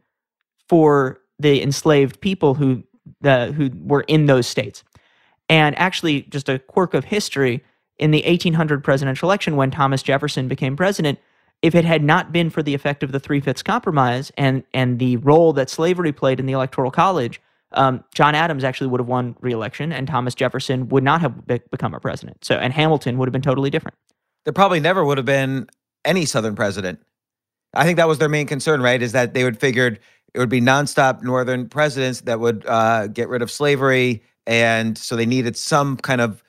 for 0.69 1.19
the 1.39 1.61
enslaved 1.61 2.21
people 2.21 2.53
who 2.53 2.83
the 3.21 3.51
who 3.51 3.69
were 3.83 4.01
in 4.07 4.25
those 4.25 4.47
states. 4.47 4.83
And 5.49 5.77
actually, 5.77 6.23
just 6.23 6.49
a 6.49 6.57
quirk 6.57 6.93
of 6.93 7.05
history, 7.05 7.63
in 7.97 8.11
the 8.11 8.23
1800 8.25 8.83
presidential 8.83 9.29
election, 9.29 9.55
when 9.55 9.71
Thomas 9.71 10.01
Jefferson 10.01 10.47
became 10.47 10.75
president, 10.75 11.19
if 11.61 11.75
it 11.75 11.85
had 11.85 12.03
not 12.03 12.31
been 12.31 12.49
for 12.49 12.61
the 12.61 12.73
effect 12.73 13.03
of 13.03 13.11
the 13.11 13.19
Three 13.19 13.39
Fifths 13.39 13.63
Compromise 13.63 14.31
and 14.37 14.63
and 14.73 14.99
the 14.99 15.17
role 15.17 15.53
that 15.53 15.69
slavery 15.69 16.11
played 16.11 16.39
in 16.39 16.45
the 16.45 16.53
Electoral 16.53 16.91
College, 16.91 17.41
um, 17.71 18.03
John 18.13 18.35
Adams 18.35 18.63
actually 18.63 18.87
would 18.87 18.99
have 18.99 19.07
won 19.07 19.35
re-election, 19.41 19.91
and 19.91 20.07
Thomas 20.07 20.35
Jefferson 20.35 20.87
would 20.89 21.03
not 21.03 21.21
have 21.21 21.45
be- 21.47 21.61
become 21.71 21.93
a 21.93 21.99
president. 21.99 22.45
So, 22.45 22.55
and 22.55 22.71
Hamilton 22.71 23.17
would 23.17 23.27
have 23.27 23.33
been 23.33 23.41
totally 23.41 23.69
different 23.69 23.95
there 24.45 24.53
probably 24.53 24.79
never 24.79 25.03
would 25.03 25.17
have 25.17 25.25
been 25.25 25.67
any 26.05 26.25
Southern 26.25 26.55
president. 26.55 26.99
I 27.73 27.83
think 27.83 27.97
that 27.97 28.07
was 28.07 28.19
their 28.19 28.29
main 28.29 28.47
concern, 28.47 28.81
right? 28.81 29.01
Is 29.01 29.11
that 29.11 29.33
they 29.33 29.43
would 29.43 29.59
figured 29.59 29.99
it 30.33 30.39
would 30.39 30.49
be 30.49 30.61
nonstop 30.61 31.21
Northern 31.23 31.67
presidents 31.67 32.21
that 32.21 32.39
would 32.39 32.65
uh, 32.67 33.07
get 33.07 33.27
rid 33.27 33.41
of 33.41 33.51
slavery, 33.51 34.23
and 34.47 34.97
so 34.97 35.15
they 35.15 35.25
needed 35.25 35.57
some 35.57 35.97
kind 35.97 36.21
of 36.21 36.43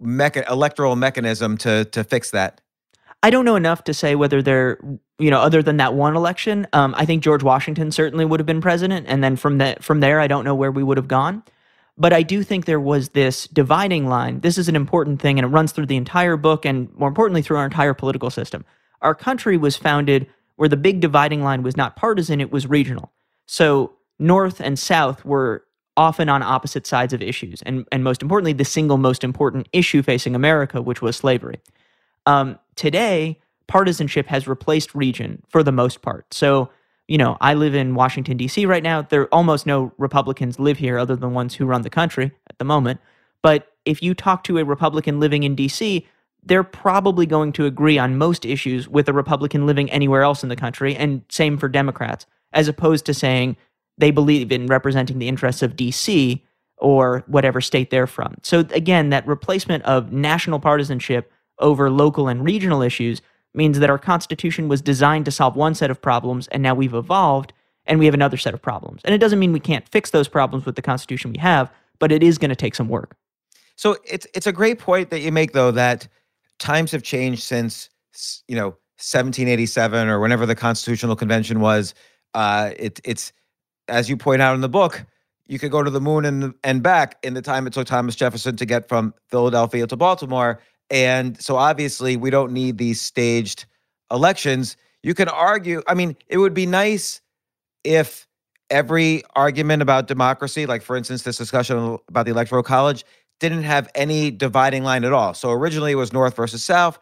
mecha- 0.00 0.48
electoral 0.48 0.94
mechanism 0.94 1.56
to 1.58 1.86
to 1.86 2.04
fix 2.04 2.30
that. 2.30 2.60
I 3.22 3.30
don't 3.30 3.44
know 3.44 3.56
enough 3.56 3.84
to 3.84 3.94
say 3.94 4.14
whether 4.14 4.40
they're, 4.40 4.78
you 5.18 5.30
know, 5.30 5.40
other 5.40 5.62
than 5.62 5.76
that 5.76 5.94
one 5.94 6.16
election. 6.16 6.66
Um, 6.72 6.94
I 6.96 7.04
think 7.04 7.22
George 7.22 7.42
Washington 7.42 7.92
certainly 7.92 8.24
would 8.24 8.40
have 8.40 8.46
been 8.46 8.62
president, 8.62 9.06
and 9.08 9.22
then 9.22 9.36
from 9.36 9.58
that 9.58 9.84
from 9.84 10.00
there, 10.00 10.20
I 10.20 10.26
don't 10.26 10.44
know 10.44 10.54
where 10.54 10.70
we 10.72 10.82
would 10.82 10.96
have 10.96 11.08
gone. 11.08 11.42
But 11.98 12.14
I 12.14 12.22
do 12.22 12.42
think 12.42 12.64
there 12.64 12.80
was 12.80 13.10
this 13.10 13.46
dividing 13.48 14.06
line. 14.06 14.40
This 14.40 14.56
is 14.56 14.68
an 14.70 14.76
important 14.76 15.20
thing, 15.20 15.38
and 15.38 15.44
it 15.44 15.48
runs 15.48 15.72
through 15.72 15.86
the 15.86 15.96
entire 15.96 16.38
book 16.38 16.64
and 16.64 16.90
more 16.94 17.08
importantly, 17.08 17.42
through 17.42 17.58
our 17.58 17.66
entire 17.66 17.92
political 17.92 18.30
system. 18.30 18.64
Our 19.02 19.14
country 19.14 19.58
was 19.58 19.76
founded 19.76 20.26
where 20.56 20.68
the 20.68 20.76
big 20.76 21.00
dividing 21.00 21.42
line 21.42 21.62
was 21.62 21.76
not 21.76 21.96
partisan, 21.96 22.40
it 22.40 22.52
was 22.52 22.66
regional. 22.66 23.12
So 23.46 23.94
North 24.18 24.60
and 24.60 24.78
South 24.78 25.24
were 25.24 25.64
often 25.96 26.28
on 26.28 26.42
opposite 26.42 26.86
sides 26.86 27.12
of 27.12 27.20
issues. 27.20 27.62
And, 27.62 27.86
and 27.92 28.04
most 28.04 28.22
importantly, 28.22 28.52
the 28.52 28.64
single 28.64 28.96
most 28.96 29.24
important 29.24 29.68
issue 29.72 30.02
facing 30.02 30.34
America, 30.34 30.80
which 30.80 31.02
was 31.02 31.16
slavery. 31.16 31.60
Um, 32.26 32.58
today, 32.76 33.40
partisanship 33.66 34.26
has 34.26 34.46
replaced 34.46 34.94
region 34.94 35.42
for 35.48 35.62
the 35.62 35.72
most 35.72 36.02
part. 36.02 36.32
So 36.32 36.70
you 37.10 37.18
know, 37.18 37.36
I 37.40 37.54
live 37.54 37.74
in 37.74 37.96
Washington, 37.96 38.36
D.C. 38.36 38.66
right 38.66 38.84
now. 38.84 39.02
There 39.02 39.22
are 39.22 39.34
almost 39.34 39.66
no 39.66 39.92
Republicans 39.98 40.60
live 40.60 40.78
here 40.78 40.96
other 40.96 41.16
than 41.16 41.34
ones 41.34 41.56
who 41.56 41.66
run 41.66 41.82
the 41.82 41.90
country 41.90 42.30
at 42.48 42.58
the 42.58 42.64
moment. 42.64 43.00
But 43.42 43.66
if 43.84 44.00
you 44.00 44.14
talk 44.14 44.44
to 44.44 44.58
a 44.58 44.64
Republican 44.64 45.18
living 45.18 45.42
in 45.42 45.56
D.C., 45.56 46.06
they're 46.44 46.62
probably 46.62 47.26
going 47.26 47.52
to 47.54 47.66
agree 47.66 47.98
on 47.98 48.16
most 48.16 48.46
issues 48.46 48.88
with 48.88 49.08
a 49.08 49.12
Republican 49.12 49.66
living 49.66 49.90
anywhere 49.90 50.22
else 50.22 50.44
in 50.44 50.48
the 50.50 50.56
country, 50.56 50.94
and 50.94 51.22
same 51.28 51.58
for 51.58 51.68
Democrats, 51.68 52.26
as 52.52 52.68
opposed 52.68 53.06
to 53.06 53.12
saying 53.12 53.56
they 53.98 54.12
believe 54.12 54.52
in 54.52 54.66
representing 54.66 55.18
the 55.18 55.26
interests 55.26 55.64
of 55.64 55.74
DC 55.74 56.40
or 56.76 57.24
whatever 57.26 57.60
state 57.60 57.90
they're 57.90 58.06
from. 58.06 58.36
So, 58.42 58.60
again, 58.70 59.10
that 59.10 59.26
replacement 59.26 59.82
of 59.82 60.12
national 60.12 60.60
partisanship 60.60 61.32
over 61.60 61.90
local 61.90 62.28
and 62.28 62.44
regional 62.44 62.82
issues 62.82 63.22
means 63.54 63.78
that 63.78 63.90
our 63.90 63.98
Constitution 63.98 64.68
was 64.68 64.80
designed 64.80 65.24
to 65.24 65.30
solve 65.30 65.56
one 65.56 65.74
set 65.74 65.90
of 65.90 66.00
problems, 66.00 66.48
and 66.48 66.62
now 66.62 66.74
we've 66.74 66.94
evolved 66.94 67.52
and 67.86 67.98
we 67.98 68.04
have 68.04 68.14
another 68.14 68.36
set 68.36 68.54
of 68.54 68.62
problems. 68.62 69.00
And 69.04 69.14
it 69.14 69.18
doesn't 69.18 69.38
mean 69.38 69.52
we 69.52 69.60
can't 69.60 69.88
fix 69.88 70.10
those 70.10 70.28
problems 70.28 70.64
with 70.64 70.76
the 70.76 70.82
Constitution 70.82 71.32
we 71.32 71.38
have, 71.38 71.72
but 71.98 72.12
it 72.12 72.22
is 72.22 72.38
going 72.38 72.50
to 72.50 72.56
take 72.56 72.74
some 72.74 72.88
work. 72.88 73.16
So 73.76 73.96
it's 74.04 74.26
it's 74.34 74.46
a 74.46 74.52
great 74.52 74.78
point 74.78 75.10
that 75.10 75.20
you 75.20 75.32
make 75.32 75.52
though 75.52 75.70
that 75.70 76.06
times 76.58 76.92
have 76.92 77.02
changed 77.02 77.42
since 77.42 77.88
you 78.46 78.54
know 78.54 78.68
1787 78.98 80.08
or 80.08 80.20
whenever 80.20 80.44
the 80.44 80.54
Constitutional 80.54 81.16
Convention 81.16 81.60
was. 81.60 81.94
Uh, 82.34 82.72
it, 82.76 83.00
it's 83.04 83.32
as 83.88 84.08
you 84.08 84.16
point 84.16 84.42
out 84.42 84.54
in 84.54 84.60
the 84.60 84.68
book, 84.68 85.04
you 85.46 85.58
could 85.58 85.70
go 85.70 85.82
to 85.82 85.90
the 85.90 86.00
moon 86.00 86.24
and 86.24 86.54
and 86.62 86.82
back 86.82 87.16
in 87.22 87.34
the 87.34 87.42
time 87.42 87.66
it 87.66 87.72
took 87.72 87.86
Thomas 87.86 88.14
Jefferson 88.14 88.56
to 88.56 88.66
get 88.66 88.88
from 88.88 89.14
Philadelphia 89.28 89.86
to 89.86 89.96
Baltimore. 89.96 90.60
And 90.90 91.40
so 91.40 91.56
obviously 91.56 92.16
we 92.16 92.30
don't 92.30 92.52
need 92.52 92.78
these 92.78 93.00
staged 93.00 93.66
elections. 94.10 94.76
You 95.02 95.14
can 95.14 95.28
argue, 95.28 95.82
I 95.86 95.94
mean, 95.94 96.16
it 96.28 96.38
would 96.38 96.54
be 96.54 96.66
nice 96.66 97.20
if 97.84 98.26
every 98.70 99.22
argument 99.34 99.82
about 99.82 100.06
democracy, 100.08 100.66
like 100.66 100.82
for 100.82 100.96
instance, 100.96 101.22
this 101.22 101.36
discussion 101.36 101.98
about 102.08 102.26
the 102.26 102.32
electoral 102.32 102.62
college, 102.62 103.04
didn't 103.38 103.62
have 103.62 103.88
any 103.94 104.30
dividing 104.30 104.84
line 104.84 105.04
at 105.04 105.12
all. 105.12 105.32
So 105.34 105.50
originally 105.50 105.92
it 105.92 105.96
was 105.96 106.12
North 106.12 106.36
versus 106.36 106.62
South. 106.62 106.98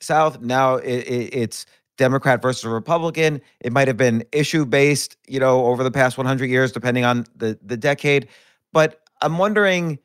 South. 0.00 0.40
Now 0.40 0.76
it, 0.76 0.98
it, 1.06 1.34
it's 1.34 1.66
Democrat 1.96 2.42
versus 2.42 2.64
Republican. 2.64 3.40
It 3.60 3.72
might 3.72 3.88
have 3.88 3.96
been 3.96 4.24
issue 4.32 4.66
based, 4.66 5.16
you 5.28 5.40
know, 5.40 5.66
over 5.66 5.82
the 5.84 5.90
past 5.90 6.18
100 6.18 6.46
years, 6.46 6.72
depending 6.72 7.04
on 7.04 7.24
the 7.36 7.58
the 7.62 7.76
decade. 7.76 8.28
But 8.72 9.00
I'm 9.22 9.38
wondering 9.38 9.98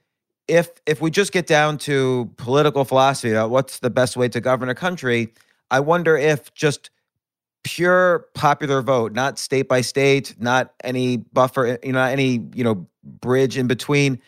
if 0.52 0.70
if 0.86 1.00
we 1.00 1.10
just 1.10 1.32
get 1.32 1.48
down 1.48 1.78
to 1.78 2.30
political 2.36 2.84
philosophy, 2.84 3.34
uh, 3.34 3.48
what's 3.48 3.80
the 3.80 3.90
best 3.90 4.18
way 4.18 4.28
to 4.28 4.42
govern 4.42 4.68
a 4.68 4.76
country? 4.76 5.34
I 5.72 5.80
wonder 5.80 6.18
if 6.18 6.54
just 6.54 6.90
pure 7.64 8.26
popular 8.34 8.82
vote, 8.82 9.14
not 9.14 9.40
state 9.40 9.70
by 9.70 9.80
state, 9.80 10.36
not 10.40 10.74
any 10.84 11.18
buffer, 11.18 11.80
you 11.82 11.94
know, 11.94 12.04
any 12.04 12.46
you 12.54 12.66
know 12.66 12.86
bridge 13.02 13.58
in 13.58 13.68
between. 13.68 14.20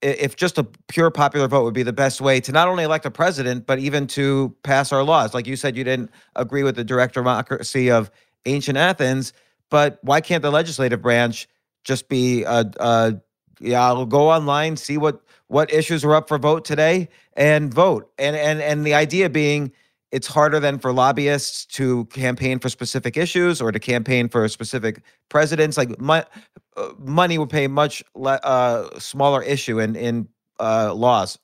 If 0.00 0.36
just 0.36 0.58
a 0.58 0.64
pure 0.86 1.10
popular 1.10 1.48
vote 1.48 1.64
would 1.64 1.74
be 1.74 1.82
the 1.82 1.92
best 1.92 2.20
way 2.20 2.38
to 2.42 2.52
not 2.52 2.68
only 2.68 2.84
elect 2.84 3.04
a 3.04 3.10
president, 3.10 3.66
but 3.66 3.80
even 3.80 4.06
to 4.08 4.54
pass 4.62 4.92
our 4.92 5.02
laws. 5.02 5.34
Like 5.34 5.48
you 5.48 5.56
said, 5.56 5.76
you 5.76 5.82
didn't 5.82 6.10
agree 6.36 6.62
with 6.62 6.76
the 6.76 6.84
direct 6.84 7.14
democracy 7.14 7.90
of 7.90 8.12
ancient 8.46 8.78
Athens, 8.78 9.32
but 9.70 9.98
why 10.02 10.20
can't 10.20 10.42
the 10.42 10.52
legislative 10.52 11.02
branch 11.02 11.48
just 11.82 12.08
be 12.08 12.44
a, 12.44 12.70
a 12.78 13.20
yeah, 13.58 13.82
I'll 13.82 14.06
go 14.06 14.30
online, 14.30 14.76
see 14.76 14.98
what 14.98 15.24
what 15.48 15.72
issues 15.72 16.04
are 16.04 16.14
up 16.14 16.28
for 16.28 16.38
vote 16.38 16.64
today, 16.64 17.08
and 17.34 17.72
vote. 17.72 18.10
And 18.18 18.36
and 18.36 18.60
and 18.60 18.84
the 18.84 18.94
idea 18.94 19.28
being, 19.30 19.72
it's 20.10 20.26
harder 20.26 20.60
than 20.60 20.78
for 20.78 20.92
lobbyists 20.92 21.66
to 21.76 22.06
campaign 22.06 22.58
for 22.58 22.68
specific 22.68 23.16
issues 23.16 23.60
or 23.60 23.72
to 23.72 23.78
campaign 23.78 24.28
for 24.28 24.46
specific 24.48 25.02
presidents. 25.28 25.76
Like 25.76 25.90
uh, 26.00 26.88
money 26.98 27.38
would 27.38 27.50
pay 27.50 27.66
much 27.66 28.02
le- 28.14 28.40
uh, 28.42 28.98
smaller 28.98 29.42
issue 29.42 29.80
in 29.80 29.96
in 29.96 30.28
uh, 30.60 30.94
laws. 30.94 31.38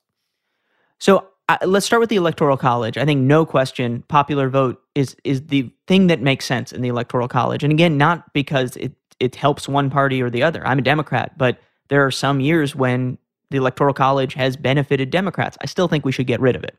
So 0.99 1.27
uh, 1.49 1.57
let's 1.65 1.85
start 1.85 1.99
with 1.99 2.09
the 2.09 2.15
electoral 2.15 2.55
college. 2.57 2.97
I 2.97 3.05
think 3.05 3.21
no 3.21 3.45
question, 3.45 4.03
popular 4.07 4.49
vote 4.49 4.81
is 4.95 5.15
is 5.23 5.47
the 5.47 5.69
thing 5.87 6.07
that 6.07 6.21
makes 6.21 6.45
sense 6.45 6.71
in 6.71 6.81
the 6.81 6.87
electoral 6.87 7.27
college. 7.27 7.63
And 7.63 7.73
again, 7.73 7.97
not 7.97 8.33
because 8.33 8.77
it 8.77 8.93
it 9.19 9.35
helps 9.35 9.67
one 9.67 9.89
party 9.89 10.21
or 10.21 10.29
the 10.29 10.43
other. 10.43 10.65
I'm 10.65 10.79
a 10.79 10.81
Democrat, 10.81 11.37
but 11.37 11.59
there 11.89 12.05
are 12.05 12.11
some 12.11 12.39
years 12.39 12.75
when 12.75 13.17
the 13.51 13.57
Electoral 13.57 13.93
College 13.93 14.33
has 14.33 14.57
benefited 14.57 15.09
Democrats. 15.09 15.57
I 15.61 15.65
still 15.65 15.87
think 15.87 16.05
we 16.05 16.11
should 16.11 16.27
get 16.27 16.39
rid 16.39 16.55
of 16.55 16.63
it. 16.63 16.77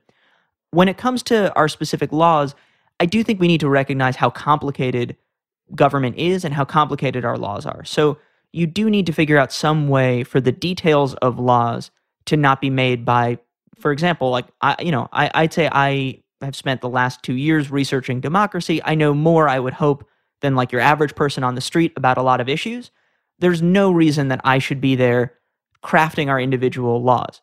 When 0.71 0.89
it 0.89 0.97
comes 0.97 1.23
to 1.25 1.55
our 1.55 1.69
specific 1.69 2.13
laws, 2.13 2.55
I 2.99 3.07
do 3.07 3.23
think 3.23 3.41
we 3.41 3.49
need 3.49 3.61
to 3.61 3.69
recognize 3.69 4.17
how 4.17 4.31
complicated 4.31 5.17
government 5.75 6.17
is 6.17 6.45
and 6.45 6.55
how 6.55 6.65
complicated 6.65 7.25
our 7.25 7.39
laws 7.39 7.67
are. 7.67 7.85
So 7.85 8.19
you 8.53 8.67
do 8.67 8.91
need 8.91 9.07
to 9.07 9.13
figure 9.13 9.39
out 9.39 9.53
some 9.53 9.89
way 9.89 10.25
for 10.25 10.41
the 10.41 10.53
details 10.53 11.15
of 11.15 11.39
laws 11.39 11.91
to 12.27 12.37
not 12.37 12.61
be 12.61 12.71
made 12.71 13.05
by, 13.05 13.39
for 13.79 13.93
example, 13.93 14.31
like 14.31 14.47
I, 14.61 14.77
you 14.81 14.91
know, 14.91 15.09
I, 15.13 15.31
I'd 15.35 15.53
say 15.53 15.69
I 15.71 16.21
have 16.41 16.57
spent 16.57 16.81
the 16.81 16.89
last 16.89 17.23
two 17.23 17.35
years 17.35 17.71
researching 17.71 18.21
democracy. 18.21 18.83
I 18.85 18.95
know 18.95 19.15
more, 19.15 19.49
I 19.49 19.59
would 19.59 19.75
hope, 19.75 20.09
than 20.41 20.57
like 20.57 20.73
your 20.73 20.81
average 20.81 21.15
person 21.15 21.45
on 21.45 21.55
the 21.55 21.61
street 21.61 21.93
about 21.97 22.19
a 22.19 22.23
lot 22.23 22.41
of 22.41 22.49
issues 22.49 22.91
there's 23.43 23.61
no 23.61 23.91
reason 23.91 24.29
that 24.29 24.41
I 24.45 24.61
should 24.61 24.81
be 24.81 24.95
there 24.95 25.35
crafting 25.83 26.29
our 26.29 26.41
individual 26.41 27.03
laws. 27.03 27.41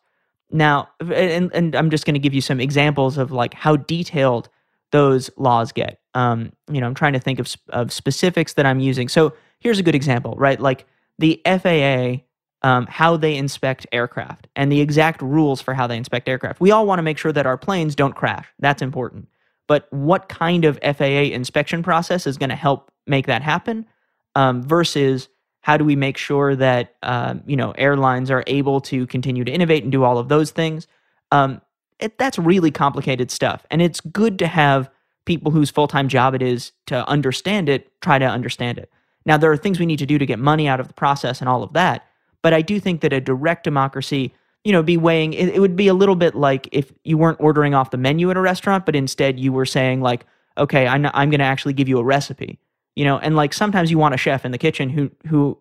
Now, 0.50 0.88
and, 1.00 1.52
and 1.54 1.74
I'm 1.74 1.90
just 1.90 2.04
going 2.04 2.14
to 2.14 2.20
give 2.20 2.34
you 2.34 2.40
some 2.40 2.60
examples 2.60 3.18
of 3.18 3.30
like 3.30 3.54
how 3.54 3.76
detailed 3.76 4.48
those 4.90 5.30
laws 5.36 5.72
get. 5.72 6.00
Um, 6.14 6.52
you 6.70 6.80
know, 6.80 6.86
I'm 6.86 6.94
trying 6.94 7.12
to 7.12 7.20
think 7.20 7.38
of, 7.38 7.54
of 7.68 7.92
specifics 7.92 8.54
that 8.54 8.66
I'm 8.66 8.80
using. 8.80 9.08
So 9.08 9.34
here's 9.60 9.78
a 9.78 9.82
good 9.82 9.94
example, 9.94 10.34
right? 10.36 10.58
Like 10.58 10.86
the 11.18 11.40
FAA, 11.44 12.24
um, 12.62 12.86
how 12.86 13.16
they 13.16 13.36
inspect 13.36 13.86
aircraft 13.92 14.48
and 14.56 14.70
the 14.70 14.80
exact 14.80 15.22
rules 15.22 15.60
for 15.60 15.72
how 15.72 15.86
they 15.86 15.96
inspect 15.96 16.28
aircraft. 16.28 16.60
We 16.60 16.72
all 16.72 16.86
want 16.86 16.98
to 16.98 17.02
make 17.02 17.18
sure 17.18 17.32
that 17.32 17.46
our 17.46 17.56
planes 17.56 17.94
don't 17.94 18.14
crash. 18.14 18.46
That's 18.58 18.82
important. 18.82 19.28
But 19.66 19.86
what 19.92 20.28
kind 20.28 20.64
of 20.64 20.78
FAA 20.82 21.30
inspection 21.30 21.82
process 21.82 22.26
is 22.26 22.36
going 22.36 22.50
to 22.50 22.56
help 22.56 22.90
make 23.06 23.26
that 23.28 23.42
happen 23.42 23.86
um, 24.34 24.62
versus 24.62 25.28
how 25.62 25.76
do 25.76 25.84
we 25.84 25.96
make 25.96 26.16
sure 26.16 26.56
that 26.56 26.94
um, 27.02 27.42
you 27.46 27.56
know 27.56 27.72
airlines 27.72 28.30
are 28.30 28.44
able 28.46 28.80
to 28.82 29.06
continue 29.06 29.44
to 29.44 29.52
innovate 29.52 29.82
and 29.82 29.92
do 29.92 30.04
all 30.04 30.18
of 30.18 30.28
those 30.28 30.50
things? 30.50 30.86
Um, 31.30 31.60
it, 31.98 32.18
that's 32.18 32.38
really 32.38 32.70
complicated 32.70 33.30
stuff, 33.30 33.66
and 33.70 33.82
it's 33.82 34.00
good 34.00 34.38
to 34.38 34.46
have 34.46 34.90
people 35.26 35.52
whose 35.52 35.70
full 35.70 35.86
time 35.86 36.08
job 36.08 36.34
it 36.34 36.42
is 36.42 36.72
to 36.86 37.06
understand 37.08 37.68
it 37.68 37.90
try 38.00 38.18
to 38.18 38.24
understand 38.24 38.78
it. 38.78 38.90
Now 39.26 39.36
there 39.36 39.52
are 39.52 39.56
things 39.56 39.78
we 39.78 39.86
need 39.86 39.98
to 39.98 40.06
do 40.06 40.18
to 40.18 40.26
get 40.26 40.38
money 40.38 40.66
out 40.66 40.80
of 40.80 40.88
the 40.88 40.94
process 40.94 41.40
and 41.40 41.48
all 41.48 41.62
of 41.62 41.72
that, 41.74 42.06
but 42.42 42.54
I 42.54 42.62
do 42.62 42.80
think 42.80 43.02
that 43.02 43.12
a 43.12 43.20
direct 43.20 43.64
democracy, 43.64 44.32
you 44.64 44.72
know, 44.72 44.82
be 44.82 44.96
weighing 44.96 45.34
it, 45.34 45.50
it 45.50 45.60
would 45.60 45.76
be 45.76 45.88
a 45.88 45.94
little 45.94 46.16
bit 46.16 46.34
like 46.34 46.68
if 46.72 46.92
you 47.04 47.18
weren't 47.18 47.40
ordering 47.40 47.74
off 47.74 47.90
the 47.90 47.98
menu 47.98 48.30
at 48.30 48.36
a 48.36 48.40
restaurant, 48.40 48.86
but 48.86 48.96
instead 48.96 49.38
you 49.38 49.52
were 49.52 49.66
saying 49.66 50.00
like, 50.00 50.24
okay, 50.56 50.86
I'm, 50.86 51.06
I'm 51.12 51.30
going 51.30 51.40
to 51.40 51.44
actually 51.44 51.74
give 51.74 51.88
you 51.88 51.98
a 51.98 52.04
recipe 52.04 52.58
you 52.96 53.04
know 53.04 53.18
and 53.18 53.36
like 53.36 53.52
sometimes 53.52 53.90
you 53.90 53.98
want 53.98 54.14
a 54.14 54.16
chef 54.16 54.44
in 54.44 54.52
the 54.52 54.58
kitchen 54.58 54.88
who 54.88 55.10
who 55.26 55.58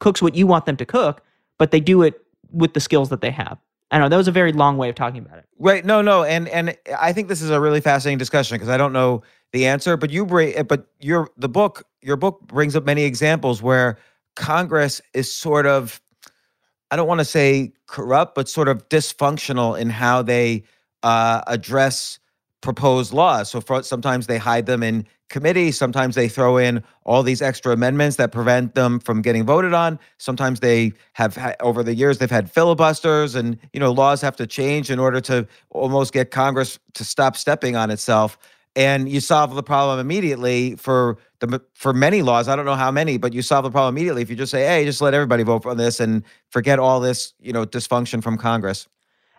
cooks 0.00 0.20
what 0.20 0.34
you 0.34 0.46
want 0.46 0.66
them 0.66 0.76
to 0.76 0.84
cook 0.84 1.22
but 1.58 1.70
they 1.70 1.80
do 1.80 2.02
it 2.02 2.20
with 2.50 2.74
the 2.74 2.80
skills 2.80 3.08
that 3.08 3.22
they 3.22 3.30
have. 3.30 3.58
I 3.90 3.98
know 3.98 4.08
that 4.08 4.16
was 4.16 4.28
a 4.28 4.32
very 4.32 4.52
long 4.52 4.76
way 4.76 4.88
of 4.88 4.94
talking 4.94 5.20
about 5.20 5.38
it. 5.38 5.46
Right 5.58 5.84
no 5.84 6.02
no 6.02 6.24
and 6.24 6.48
and 6.48 6.76
i 6.98 7.12
think 7.12 7.28
this 7.28 7.42
is 7.42 7.50
a 7.50 7.60
really 7.60 7.80
fascinating 7.80 8.18
discussion 8.18 8.56
because 8.56 8.68
i 8.68 8.76
don't 8.76 8.92
know 8.92 9.22
the 9.52 9.66
answer 9.66 9.96
but 9.96 10.10
you 10.10 10.26
bring 10.26 10.62
but 10.64 10.86
your 11.00 11.30
the 11.36 11.48
book 11.48 11.84
your 12.02 12.16
book 12.16 12.40
brings 12.46 12.76
up 12.76 12.84
many 12.84 13.04
examples 13.04 13.62
where 13.62 13.98
congress 14.34 15.00
is 15.14 15.32
sort 15.32 15.66
of 15.66 16.00
i 16.90 16.96
don't 16.96 17.08
want 17.08 17.20
to 17.20 17.24
say 17.24 17.72
corrupt 17.86 18.34
but 18.34 18.48
sort 18.48 18.68
of 18.68 18.86
dysfunctional 18.88 19.78
in 19.78 19.88
how 19.88 20.20
they 20.20 20.64
uh, 21.02 21.42
address 21.46 22.18
proposed 22.60 23.12
laws. 23.12 23.48
So 23.48 23.60
for, 23.60 23.82
sometimes 23.84 24.26
they 24.26 24.38
hide 24.38 24.66
them 24.66 24.82
in 24.82 25.06
committee. 25.28 25.72
Sometimes 25.72 26.14
they 26.14 26.28
throw 26.28 26.56
in 26.56 26.82
all 27.04 27.22
these 27.22 27.42
extra 27.42 27.72
amendments 27.72 28.16
that 28.16 28.32
prevent 28.32 28.74
them 28.74 29.00
from 29.00 29.22
getting 29.22 29.44
voted 29.44 29.74
on. 29.74 29.98
Sometimes 30.18 30.60
they 30.60 30.92
have 31.14 31.36
over 31.60 31.82
the 31.82 31.94
years 31.94 32.18
they've 32.18 32.30
had 32.30 32.50
filibusters 32.50 33.34
and 33.34 33.58
you 33.72 33.80
know 33.80 33.92
laws 33.92 34.20
have 34.20 34.36
to 34.36 34.46
change 34.46 34.90
in 34.90 34.98
order 34.98 35.20
to 35.22 35.46
almost 35.70 36.12
get 36.12 36.30
Congress 36.30 36.78
to 36.94 37.04
stop 37.04 37.36
stepping 37.36 37.76
on 37.76 37.90
itself. 37.90 38.38
And 38.76 39.08
you 39.08 39.20
solve 39.20 39.54
the 39.54 39.62
problem 39.62 39.98
immediately 39.98 40.76
for 40.76 41.16
the 41.40 41.60
for 41.74 41.92
many 41.92 42.22
laws. 42.22 42.46
I 42.46 42.56
don't 42.56 42.66
know 42.66 42.74
how 42.74 42.90
many, 42.90 43.16
but 43.16 43.32
you 43.32 43.42
solve 43.42 43.64
the 43.64 43.70
problem 43.70 43.96
immediately 43.96 44.22
if 44.22 44.30
you 44.30 44.36
just 44.36 44.50
say, 44.50 44.66
"Hey, 44.66 44.84
just 44.84 45.00
let 45.00 45.14
everybody 45.14 45.42
vote 45.42 45.62
for 45.62 45.74
this 45.74 45.98
and 45.98 46.22
forget 46.50 46.78
all 46.78 47.00
this, 47.00 47.32
you 47.40 47.52
know, 47.52 47.64
dysfunction 47.64 48.22
from 48.22 48.36
Congress." 48.36 48.86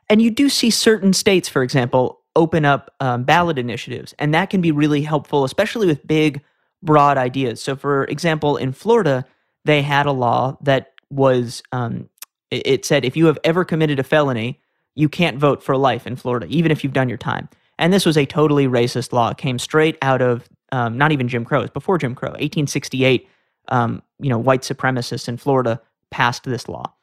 And 0.09 0.21
you 0.21 0.31
do 0.31 0.49
see 0.49 0.69
certain 0.69 1.13
states, 1.13 1.49
for 1.49 1.63
example, 1.63 2.21
open 2.37 2.63
up 2.63 2.93
um, 2.99 3.23
ballot 3.23 3.57
initiatives. 3.57 4.13
And 4.19 4.33
that 4.33 4.49
can 4.49 4.61
be 4.61 4.71
really 4.71 5.01
helpful, 5.01 5.43
especially 5.43 5.87
with 5.87 6.05
big, 6.07 6.41
broad 6.81 7.17
ideas. 7.17 7.61
So, 7.61 7.75
for 7.75 8.05
example, 8.05 8.55
in 8.55 8.71
Florida, 8.71 9.25
they 9.65 9.81
had 9.81 10.05
a 10.05 10.11
law 10.11 10.57
that 10.61 10.93
was, 11.09 11.63
um, 11.71 12.09
it 12.51 12.85
said 12.85 13.03
if 13.03 13.17
you 13.17 13.25
have 13.25 13.39
ever 13.43 13.65
committed 13.65 13.99
a 13.99 14.03
felony, 14.03 14.61
you 14.95 15.09
can't 15.09 15.37
vote 15.37 15.61
for 15.61 15.75
life 15.75 16.07
in 16.07 16.15
Florida, 16.15 16.47
even 16.49 16.71
if 16.71 16.83
you've 16.83 16.93
done 16.93 17.09
your 17.09 17.17
time. 17.17 17.49
And 17.77 17.91
this 17.91 18.05
was 18.05 18.17
a 18.17 18.25
totally 18.25 18.67
racist 18.67 19.11
law. 19.11 19.29
It 19.29 19.37
came 19.37 19.59
straight 19.59 19.97
out 20.01 20.21
of 20.21 20.47
um, 20.71 20.97
not 20.97 21.11
even 21.11 21.27
Jim 21.27 21.45
Crow, 21.45 21.67
before 21.67 21.97
Jim 21.97 22.15
Crow, 22.15 22.29
1868. 22.29 23.27
Um, 23.69 24.01
you 24.19 24.29
know, 24.29 24.37
white 24.37 24.61
supremacists 24.61 25.27
in 25.27 25.37
Florida 25.37 25.81
passed 26.09 26.45
this 26.45 26.69
law, 26.69 26.93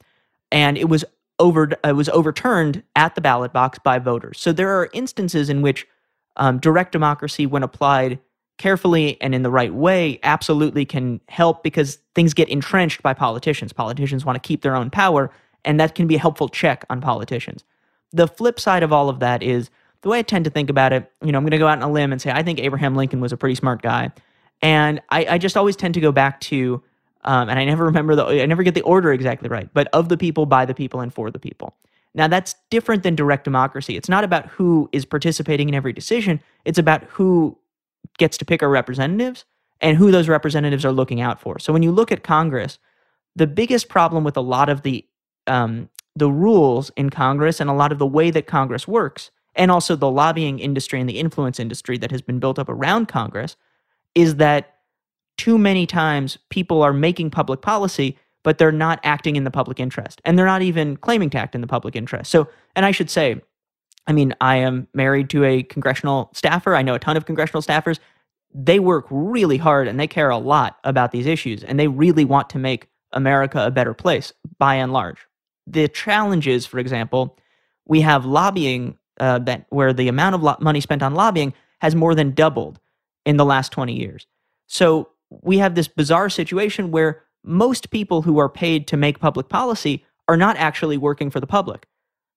and 0.50 0.78
it 0.78 0.88
was 0.88 1.04
over 1.38 1.70
it 1.82 1.96
was 1.96 2.08
overturned 2.10 2.82
at 2.94 3.14
the 3.14 3.20
ballot 3.20 3.52
box 3.52 3.78
by 3.78 3.98
voters. 3.98 4.40
So 4.40 4.52
there 4.52 4.70
are 4.78 4.88
instances 4.92 5.48
in 5.48 5.62
which 5.62 5.86
um, 6.36 6.58
direct 6.58 6.92
democracy, 6.92 7.46
when 7.46 7.62
applied 7.62 8.18
carefully 8.58 9.20
and 9.20 9.34
in 9.34 9.42
the 9.42 9.50
right 9.50 9.74
way, 9.74 10.20
absolutely 10.22 10.84
can 10.84 11.20
help 11.28 11.62
because 11.62 11.98
things 12.14 12.34
get 12.34 12.48
entrenched 12.48 13.02
by 13.02 13.12
politicians. 13.12 13.72
Politicians 13.72 14.24
want 14.24 14.36
to 14.40 14.46
keep 14.46 14.62
their 14.62 14.76
own 14.76 14.90
power, 14.90 15.30
and 15.64 15.80
that 15.80 15.94
can 15.94 16.06
be 16.06 16.16
a 16.16 16.20
helpful 16.20 16.48
check 16.48 16.84
on 16.90 17.00
politicians. 17.00 17.64
The 18.12 18.28
flip 18.28 18.60
side 18.60 18.82
of 18.82 18.92
all 18.92 19.08
of 19.08 19.18
that 19.20 19.42
is 19.42 19.70
the 20.02 20.08
way 20.08 20.20
I 20.20 20.22
tend 20.22 20.44
to 20.44 20.50
think 20.50 20.70
about 20.70 20.92
it. 20.92 21.10
You 21.22 21.32
know, 21.32 21.38
I'm 21.38 21.44
going 21.44 21.50
to 21.52 21.58
go 21.58 21.66
out 21.66 21.78
on 21.78 21.88
a 21.88 21.92
limb 21.92 22.12
and 22.12 22.20
say 22.20 22.30
I 22.30 22.42
think 22.42 22.60
Abraham 22.60 22.94
Lincoln 22.94 23.20
was 23.20 23.32
a 23.32 23.36
pretty 23.36 23.56
smart 23.56 23.82
guy, 23.82 24.12
and 24.62 25.00
I, 25.10 25.26
I 25.30 25.38
just 25.38 25.56
always 25.56 25.74
tend 25.76 25.94
to 25.94 26.00
go 26.00 26.12
back 26.12 26.40
to, 26.42 26.82
um, 27.24 27.48
and 27.48 27.58
I 27.58 27.64
never 27.64 27.84
remember 27.84 28.14
the, 28.14 28.24
I 28.26 28.46
never 28.46 28.62
get 28.62 28.74
the 28.74 28.82
order 28.82 29.12
exactly 29.12 29.48
right, 29.48 29.68
but 29.72 29.88
of 29.92 30.08
the 30.08 30.16
people, 30.16 30.46
by 30.46 30.64
the 30.64 30.74
people, 30.74 31.00
and 31.00 31.12
for 31.12 31.30
the 31.30 31.38
people. 31.38 31.74
Now, 32.14 32.28
that's 32.28 32.54
different 32.70 33.02
than 33.02 33.16
direct 33.16 33.44
democracy. 33.44 33.96
It's 33.96 34.08
not 34.08 34.22
about 34.22 34.46
who 34.46 34.88
is 34.92 35.04
participating 35.04 35.68
in 35.68 35.74
every 35.74 35.92
decision, 35.92 36.40
it's 36.64 36.78
about 36.78 37.04
who 37.04 37.58
gets 38.18 38.36
to 38.38 38.44
pick 38.44 38.62
our 38.62 38.68
representatives 38.68 39.44
and 39.80 39.96
who 39.96 40.10
those 40.10 40.28
representatives 40.28 40.84
are 40.84 40.92
looking 40.92 41.20
out 41.20 41.40
for. 41.40 41.58
So 41.58 41.72
when 41.72 41.82
you 41.82 41.90
look 41.90 42.12
at 42.12 42.22
Congress, 42.22 42.78
the 43.34 43.46
biggest 43.46 43.88
problem 43.88 44.22
with 44.22 44.36
a 44.36 44.40
lot 44.40 44.68
of 44.68 44.82
the 44.82 45.04
um, 45.46 45.90
the 46.16 46.30
rules 46.30 46.90
in 46.96 47.10
Congress 47.10 47.60
and 47.60 47.68
a 47.68 47.74
lot 47.74 47.90
of 47.90 47.98
the 47.98 48.06
way 48.06 48.30
that 48.30 48.46
Congress 48.46 48.86
works, 48.86 49.30
and 49.56 49.70
also 49.70 49.96
the 49.96 50.10
lobbying 50.10 50.60
industry 50.60 51.00
and 51.00 51.08
the 51.08 51.18
influence 51.18 51.58
industry 51.58 51.98
that 51.98 52.12
has 52.12 52.22
been 52.22 52.38
built 52.38 52.58
up 52.58 52.68
around 52.68 53.08
Congress, 53.08 53.56
is 54.14 54.36
that 54.36 54.73
too 55.36 55.58
many 55.58 55.86
times 55.86 56.38
people 56.50 56.82
are 56.82 56.92
making 56.92 57.30
public 57.30 57.60
policy 57.60 58.16
but 58.44 58.58
they're 58.58 58.70
not 58.70 59.00
acting 59.02 59.34
in 59.34 59.42
the 59.42 59.50
public 59.50 59.80
interest 59.80 60.20
and 60.24 60.38
they're 60.38 60.46
not 60.46 60.62
even 60.62 60.96
claiming 60.98 61.30
to 61.30 61.38
act 61.38 61.56
in 61.56 61.60
the 61.60 61.66
public 61.66 61.96
interest. 61.96 62.30
So, 62.30 62.46
and 62.76 62.86
I 62.86 62.92
should 62.92 63.10
say, 63.10 63.40
I 64.06 64.12
mean, 64.12 64.34
I 64.40 64.56
am 64.56 64.86
married 64.94 65.30
to 65.30 65.44
a 65.44 65.64
congressional 65.64 66.30
staffer. 66.34 66.76
I 66.76 66.82
know 66.82 66.94
a 66.94 66.98
ton 66.98 67.16
of 67.16 67.24
congressional 67.24 67.62
staffers. 67.62 67.98
They 68.54 68.78
work 68.78 69.06
really 69.10 69.56
hard 69.56 69.88
and 69.88 69.98
they 69.98 70.06
care 70.06 70.30
a 70.30 70.38
lot 70.38 70.78
about 70.84 71.10
these 71.10 71.26
issues 71.26 71.64
and 71.64 71.80
they 71.80 71.88
really 71.88 72.24
want 72.24 72.50
to 72.50 72.58
make 72.58 72.88
America 73.12 73.64
a 73.64 73.70
better 73.70 73.94
place 73.94 74.32
by 74.58 74.74
and 74.74 74.92
large. 74.92 75.26
The 75.66 75.88
challenge 75.88 76.46
is, 76.46 76.66
for 76.66 76.78
example, 76.78 77.38
we 77.86 78.02
have 78.02 78.26
lobbying 78.26 78.98
uh, 79.18 79.38
that 79.40 79.66
where 79.70 79.92
the 79.92 80.08
amount 80.08 80.34
of 80.34 80.42
lo- 80.42 80.56
money 80.60 80.80
spent 80.80 81.02
on 81.02 81.14
lobbying 81.14 81.54
has 81.80 81.94
more 81.94 82.14
than 82.14 82.32
doubled 82.32 82.78
in 83.24 83.38
the 83.38 83.44
last 83.44 83.72
20 83.72 83.94
years. 83.94 84.26
So 84.66 85.08
we 85.30 85.58
have 85.58 85.74
this 85.74 85.88
bizarre 85.88 86.30
situation 86.30 86.90
where 86.90 87.22
most 87.42 87.90
people 87.90 88.22
who 88.22 88.38
are 88.38 88.48
paid 88.48 88.86
to 88.88 88.96
make 88.96 89.18
public 89.18 89.48
policy 89.48 90.04
are 90.28 90.36
not 90.36 90.56
actually 90.56 90.96
working 90.96 91.30
for 91.30 91.40
the 91.40 91.46
public. 91.46 91.86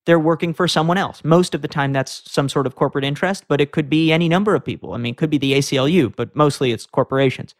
They're 0.05 0.19
working 0.19 0.53
for 0.53 0.67
someone 0.67 0.97
else. 0.97 1.23
Most 1.23 1.53
of 1.53 1.61
the 1.61 1.67
time, 1.67 1.93
that's 1.93 2.29
some 2.29 2.47
sort 2.47 2.65
of 2.65 2.75
corporate 2.75 3.03
interest, 3.03 3.45
but 3.47 3.59
it 3.59 3.71
could 3.71 3.89
be 3.89 4.11
any 4.11 4.29
number 4.29 4.55
of 4.55 4.63
people. 4.63 4.93
I 4.93 4.97
mean, 4.97 5.11
it 5.11 5.17
could 5.17 5.29
be 5.29 5.37
the 5.37 5.53
ACLU, 5.53 6.15
but 6.15 6.35
mostly 6.35 6.71
it's 6.71 6.85
corporations. 6.85 7.55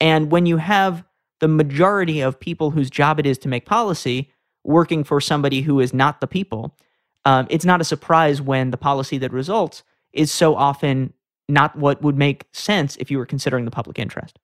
And 0.00 0.30
when 0.30 0.46
you 0.46 0.56
have 0.56 1.04
the 1.40 1.48
majority 1.48 2.20
of 2.20 2.38
people 2.38 2.72
whose 2.72 2.90
job 2.90 3.20
it 3.20 3.26
is 3.26 3.38
to 3.38 3.48
make 3.48 3.64
policy 3.64 4.30
working 4.64 5.04
for 5.04 5.20
somebody 5.20 5.62
who 5.62 5.78
is 5.78 5.94
not 5.94 6.20
the 6.20 6.26
people, 6.26 6.76
um, 7.24 7.46
it's 7.48 7.64
not 7.64 7.80
a 7.80 7.84
surprise 7.84 8.40
when 8.40 8.70
the 8.70 8.76
policy 8.76 9.18
that 9.18 9.32
results 9.32 9.82
is 10.12 10.32
so 10.32 10.54
often 10.54 11.12
not 11.48 11.76
what 11.76 12.02
would 12.02 12.16
make 12.16 12.46
sense 12.52 12.96
if 12.96 13.10
you 13.10 13.18
were 13.18 13.26
considering 13.26 13.64
the 13.64 13.70
public 13.70 13.98
interest. 13.98 14.38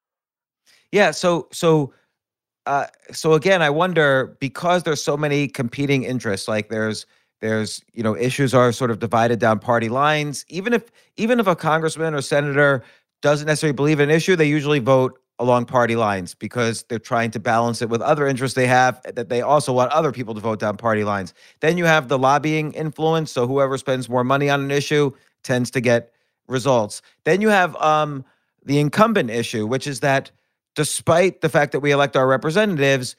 Yeah. 0.92 1.10
So, 1.12 1.48
so 1.52 1.92
uh, 2.66 2.86
so 3.12 3.32
again, 3.34 3.62
I 3.62 3.70
wonder 3.70 4.36
because 4.40 4.82
there's 4.82 5.02
so 5.02 5.16
many 5.16 5.48
competing 5.48 6.04
interests. 6.04 6.48
Like 6.48 6.68
there's 6.68 7.06
there's 7.40 7.82
you 7.94 8.02
know 8.02 8.16
issues 8.16 8.54
are 8.54 8.72
sort 8.72 8.90
of 8.90 8.98
divided 8.98 9.38
down 9.38 9.58
party 9.58 9.88
lines. 9.88 10.44
Even 10.48 10.72
if 10.72 10.90
even 11.16 11.40
if 11.40 11.46
a 11.46 11.56
congressman 11.56 12.14
or 12.14 12.22
senator 12.22 12.84
doesn't 13.22 13.46
necessarily 13.46 13.74
believe 13.74 14.00
in 14.00 14.10
an 14.10 14.16
issue, 14.16 14.36
they 14.36 14.46
usually 14.46 14.78
vote 14.78 15.18
along 15.38 15.64
party 15.64 15.96
lines 15.96 16.34
because 16.34 16.84
they're 16.84 16.98
trying 16.98 17.30
to 17.30 17.40
balance 17.40 17.80
it 17.80 17.88
with 17.88 18.02
other 18.02 18.26
interests 18.26 18.54
they 18.54 18.66
have 18.66 19.00
that 19.14 19.30
they 19.30 19.40
also 19.40 19.72
want 19.72 19.90
other 19.90 20.12
people 20.12 20.34
to 20.34 20.40
vote 20.40 20.60
down 20.60 20.76
party 20.76 21.02
lines. 21.02 21.32
Then 21.60 21.78
you 21.78 21.86
have 21.86 22.08
the 22.08 22.18
lobbying 22.18 22.72
influence. 22.74 23.32
So 23.32 23.46
whoever 23.46 23.78
spends 23.78 24.08
more 24.08 24.22
money 24.22 24.50
on 24.50 24.60
an 24.60 24.70
issue 24.70 25.12
tends 25.42 25.70
to 25.72 25.80
get 25.80 26.12
results. 26.46 27.00
Then 27.24 27.40
you 27.40 27.48
have 27.48 27.74
um, 27.76 28.22
the 28.66 28.78
incumbent 28.78 29.30
issue, 29.30 29.66
which 29.66 29.86
is 29.86 30.00
that 30.00 30.30
despite 30.74 31.40
the 31.40 31.48
fact 31.48 31.72
that 31.72 31.80
we 31.80 31.90
elect 31.90 32.16
our 32.16 32.26
representatives, 32.26 33.16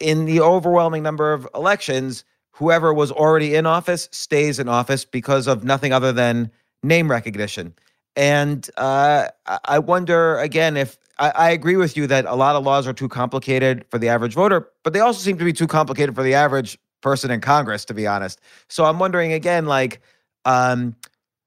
in 0.00 0.24
the 0.24 0.40
overwhelming 0.40 1.02
number 1.02 1.32
of 1.32 1.48
elections, 1.54 2.24
whoever 2.50 2.92
was 2.92 3.10
already 3.10 3.54
in 3.54 3.66
office 3.66 4.08
stays 4.12 4.58
in 4.58 4.68
office 4.68 5.04
because 5.04 5.46
of 5.46 5.64
nothing 5.64 5.92
other 5.92 6.12
than 6.12 6.50
name 6.82 7.10
recognition. 7.10 7.74
And 8.14 8.68
uh, 8.76 9.28
I 9.64 9.78
wonder 9.78 10.38
again 10.38 10.76
if 10.76 10.98
I, 11.18 11.30
I, 11.30 11.50
agree 11.50 11.76
with 11.76 11.96
you 11.96 12.06
that 12.08 12.26
a 12.26 12.34
lot 12.34 12.56
of 12.56 12.64
laws 12.64 12.86
are 12.86 12.92
too 12.92 13.08
complicated 13.08 13.86
for 13.88 13.98
the 13.98 14.08
average 14.08 14.34
voter, 14.34 14.68
but 14.82 14.92
they 14.92 15.00
also 15.00 15.20
seem 15.20 15.38
to 15.38 15.44
be 15.44 15.52
too 15.52 15.66
complicated 15.66 16.14
for 16.14 16.22
the 16.22 16.34
average 16.34 16.78
person 17.00 17.30
in 17.30 17.40
Congress, 17.40 17.86
to 17.86 17.94
be 17.94 18.06
honest. 18.06 18.38
So 18.68 18.84
I'm 18.84 18.98
wondering 18.98 19.32
again, 19.32 19.64
like, 19.64 20.02
um, 20.44 20.94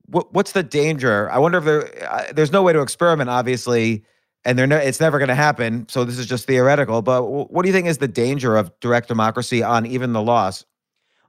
what, 0.08 0.34
what's 0.34 0.54
the 0.54 0.64
danger? 0.64 1.30
I 1.30 1.38
wonder 1.38 1.60
if 1.60 1.66
there 1.66 2.12
uh, 2.12 2.32
there's 2.34 2.52
no 2.52 2.64
way 2.64 2.74
to 2.74 2.82
experiment, 2.82 3.30
obviously, 3.30 4.04
and 4.46 4.58
they're 4.58 4.72
it's 4.80 5.00
never 5.00 5.18
going 5.18 5.30
to 5.30 5.36
happen. 5.36 5.88
So 5.90 6.06
this 6.06 6.18
is 6.18 6.28
just 6.28 6.46
theoretical. 6.46 7.02
But 7.02 7.24
what 7.24 7.64
do 7.64 7.70
you 7.70 7.74
think 7.74 7.88
is 7.88 7.98
the 7.98 8.08
danger 8.08 8.56
of 8.56 8.72
direct 8.80 9.08
democracy 9.08 9.64
on 9.64 9.86
even 9.86 10.14
the 10.14 10.22
laws? 10.22 10.66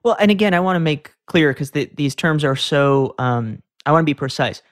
Well, 0.02 0.16
and 0.20 0.30
again, 0.30 0.54
I 0.54 0.60
want 0.60 0.76
to 0.76 0.80
make 0.80 1.12
clear 1.26 1.52
because 1.52 1.72
the, 1.72 1.90
these 1.96 2.14
terms 2.14 2.44
are 2.44 2.56
so. 2.56 3.14
Um, 3.18 3.62
I 3.86 3.92
want 3.92 4.02
to 4.02 4.06
be 4.06 4.14
precise. 4.14 4.62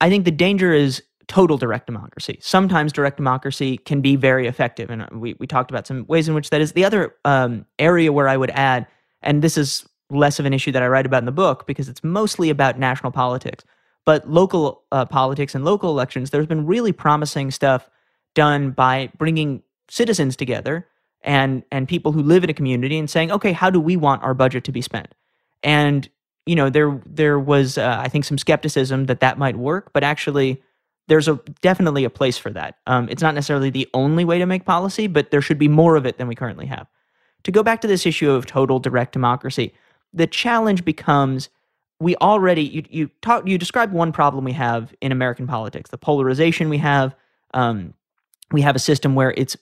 I 0.00 0.08
think 0.08 0.24
the 0.24 0.30
danger 0.30 0.72
is 0.72 1.02
total 1.26 1.58
direct 1.58 1.86
democracy. 1.86 2.38
Sometimes 2.40 2.92
direct 2.92 3.16
democracy 3.16 3.78
can 3.78 4.00
be 4.00 4.16
very 4.16 4.46
effective, 4.46 4.88
and 4.90 5.06
we 5.20 5.34
we 5.38 5.46
talked 5.46 5.70
about 5.70 5.86
some 5.86 6.06
ways 6.06 6.28
in 6.28 6.34
which 6.34 6.50
that 6.50 6.60
is. 6.60 6.72
The 6.72 6.84
other 6.84 7.14
um, 7.24 7.66
area 7.78 8.12
where 8.12 8.28
I 8.28 8.36
would 8.36 8.50
add, 8.50 8.86
and 9.22 9.42
this 9.42 9.58
is 9.58 9.86
less 10.10 10.38
of 10.38 10.46
an 10.46 10.54
issue 10.54 10.72
that 10.72 10.82
I 10.82 10.88
write 10.88 11.04
about 11.04 11.18
in 11.18 11.26
the 11.26 11.32
book 11.32 11.66
because 11.66 11.88
it's 11.88 12.02
mostly 12.02 12.48
about 12.48 12.78
national 12.78 13.12
politics 13.12 13.64
but 14.08 14.26
local 14.26 14.84
uh, 14.90 15.04
politics 15.04 15.54
and 15.54 15.66
local 15.66 15.90
elections, 15.90 16.30
there's 16.30 16.46
been 16.46 16.64
really 16.64 16.92
promising 16.92 17.50
stuff 17.50 17.90
done 18.34 18.70
by 18.70 19.10
bringing 19.18 19.62
citizens 19.90 20.34
together 20.34 20.86
and 21.20 21.62
and 21.70 21.86
people 21.86 22.12
who 22.12 22.22
live 22.22 22.42
in 22.42 22.48
a 22.48 22.54
community 22.54 22.98
and 22.98 23.10
saying, 23.10 23.30
okay, 23.30 23.52
how 23.52 23.68
do 23.68 23.78
we 23.78 23.98
want 23.98 24.22
our 24.22 24.32
budget 24.32 24.64
to 24.64 24.72
be 24.72 24.80
spent? 24.80 25.14
And 25.62 26.08
you 26.46 26.56
know, 26.56 26.70
there 26.70 26.98
there 27.04 27.38
was 27.38 27.76
uh, 27.76 28.00
I 28.02 28.08
think 28.08 28.24
some 28.24 28.38
skepticism 28.38 29.04
that 29.08 29.20
that 29.20 29.36
might 29.36 29.56
work, 29.56 29.92
but 29.92 30.02
actually 30.02 30.62
there's 31.08 31.28
a 31.28 31.38
definitely 31.60 32.04
a 32.04 32.10
place 32.10 32.38
for 32.38 32.48
that. 32.52 32.78
Um, 32.86 33.10
it's 33.10 33.20
not 33.20 33.34
necessarily 33.34 33.68
the 33.68 33.90
only 33.92 34.24
way 34.24 34.38
to 34.38 34.46
make 34.46 34.64
policy, 34.64 35.06
but 35.06 35.30
there 35.30 35.42
should 35.42 35.58
be 35.58 35.68
more 35.68 35.96
of 35.96 36.06
it 36.06 36.16
than 36.16 36.28
we 36.28 36.34
currently 36.34 36.64
have. 36.64 36.86
To 37.42 37.52
go 37.52 37.62
back 37.62 37.82
to 37.82 37.86
this 37.86 38.06
issue 38.06 38.30
of 38.30 38.46
total 38.46 38.78
direct 38.78 39.12
democracy, 39.12 39.74
the 40.14 40.26
challenge 40.26 40.82
becomes 40.82 41.50
we 42.00 42.16
already 42.16 42.62
you 42.62 42.82
you 42.90 43.10
talk 43.22 43.46
you 43.46 43.58
described 43.58 43.92
one 43.92 44.12
problem 44.12 44.44
we 44.44 44.52
have 44.52 44.94
in 45.00 45.12
American 45.12 45.46
politics, 45.46 45.90
the 45.90 45.98
polarization 45.98 46.68
we 46.68 46.78
have. 46.78 47.14
Um, 47.54 47.94
we 48.52 48.62
have 48.62 48.76
a 48.76 48.78
system 48.78 49.14
where 49.14 49.32
it's 49.36 49.56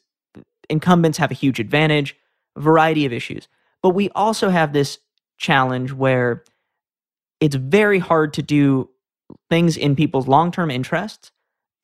incumbents 0.69 1.19
have 1.19 1.31
a 1.31 1.35
huge 1.35 1.61
advantage, 1.61 2.17
a 2.57 2.61
variety 2.61 3.07
of 3.07 3.13
issues, 3.13 3.49
but 3.83 3.91
we 3.91 4.11
also 4.11 4.51
have 4.51 4.73
this 4.73 4.99
challenge 5.39 5.93
where 5.93 6.45
it's 7.41 7.57
very 7.57 7.99
hard 7.99 8.33
to 8.35 8.43
do 8.43 8.91
things 9.51 9.77
in 9.77 9.97
people's 9.97 10.27
long-term 10.29 10.71
interests 10.71 11.33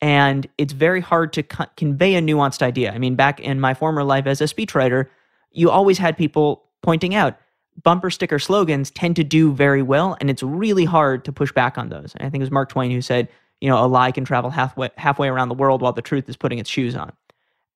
and 0.01 0.47
it's 0.57 0.73
very 0.73 0.99
hard 0.99 1.31
to 1.31 1.43
co- 1.43 1.65
convey 1.77 2.15
a 2.15 2.21
nuanced 2.21 2.61
idea. 2.61 2.91
I 2.91 2.97
mean, 2.97 3.15
back 3.15 3.39
in 3.39 3.59
my 3.61 3.73
former 3.73 4.03
life 4.03 4.27
as 4.27 4.41
a 4.41 4.45
speechwriter, 4.45 5.07
you 5.51 5.69
always 5.69 5.97
had 5.97 6.17
people 6.17 6.65
pointing 6.81 7.15
out 7.15 7.37
bumper 7.81 8.09
sticker 8.09 8.39
slogans 8.39 8.91
tend 8.91 9.15
to 9.15 9.23
do 9.23 9.53
very 9.53 9.81
well, 9.81 10.17
and 10.19 10.29
it's 10.29 10.43
really 10.43 10.85
hard 10.85 11.25
to 11.25 11.31
push 11.31 11.51
back 11.51 11.77
on 11.77 11.89
those. 11.89 12.13
And 12.15 12.27
I 12.27 12.29
think 12.29 12.41
it 12.41 12.45
was 12.45 12.51
Mark 12.51 12.69
Twain 12.69 12.91
who 12.91 13.01
said, 13.01 13.27
you 13.61 13.69
know, 13.69 13.83
a 13.83 13.87
lie 13.87 14.11
can 14.11 14.25
travel 14.25 14.49
halfway 14.49 14.89
halfway 14.97 15.29
around 15.29 15.49
the 15.49 15.55
world 15.55 15.81
while 15.81 15.93
the 15.93 16.01
truth 16.01 16.27
is 16.29 16.37
putting 16.37 16.59
its 16.59 16.69
shoes 16.69 16.95
on. 16.95 17.11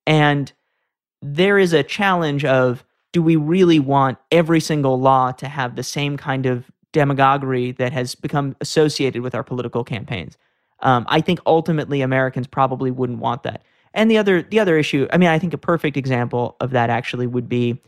And 0.05 0.51
there 1.21 1.57
is 1.57 1.73
a 1.73 1.83
challenge 1.83 2.45
of 2.45 2.83
do 3.13 3.21
we 3.21 3.35
really 3.35 3.79
want 3.79 4.17
every 4.31 4.59
single 4.59 4.99
law 4.99 5.31
to 5.31 5.47
have 5.47 5.75
the 5.75 5.83
same 5.83 6.17
kind 6.17 6.45
of 6.45 6.69
demagoguery 6.91 7.71
that 7.73 7.93
has 7.93 8.15
become 8.15 8.55
associated 8.61 9.21
with 9.21 9.33
our 9.33 9.43
political 9.43 9.83
campaigns? 9.83 10.37
Um, 10.81 11.05
I 11.09 11.21
think 11.21 11.39
ultimately 11.45 12.01
Americans 12.01 12.47
probably 12.47 12.91
wouldn't 12.91 13.19
want 13.19 13.43
that. 13.43 13.63
And 13.93 14.11
the 14.11 14.17
other 14.17 14.43
the 14.43 14.59
other 14.59 14.77
issue, 14.77 15.07
I 15.11 15.17
mean, 15.17 15.29
I 15.29 15.39
think 15.39 15.53
a 15.53 15.57
perfect 15.57 15.97
example 15.97 16.55
of 16.59 16.71
that 16.71 16.89
actually 16.89 17.27
would 17.27 17.49
be 17.49 17.81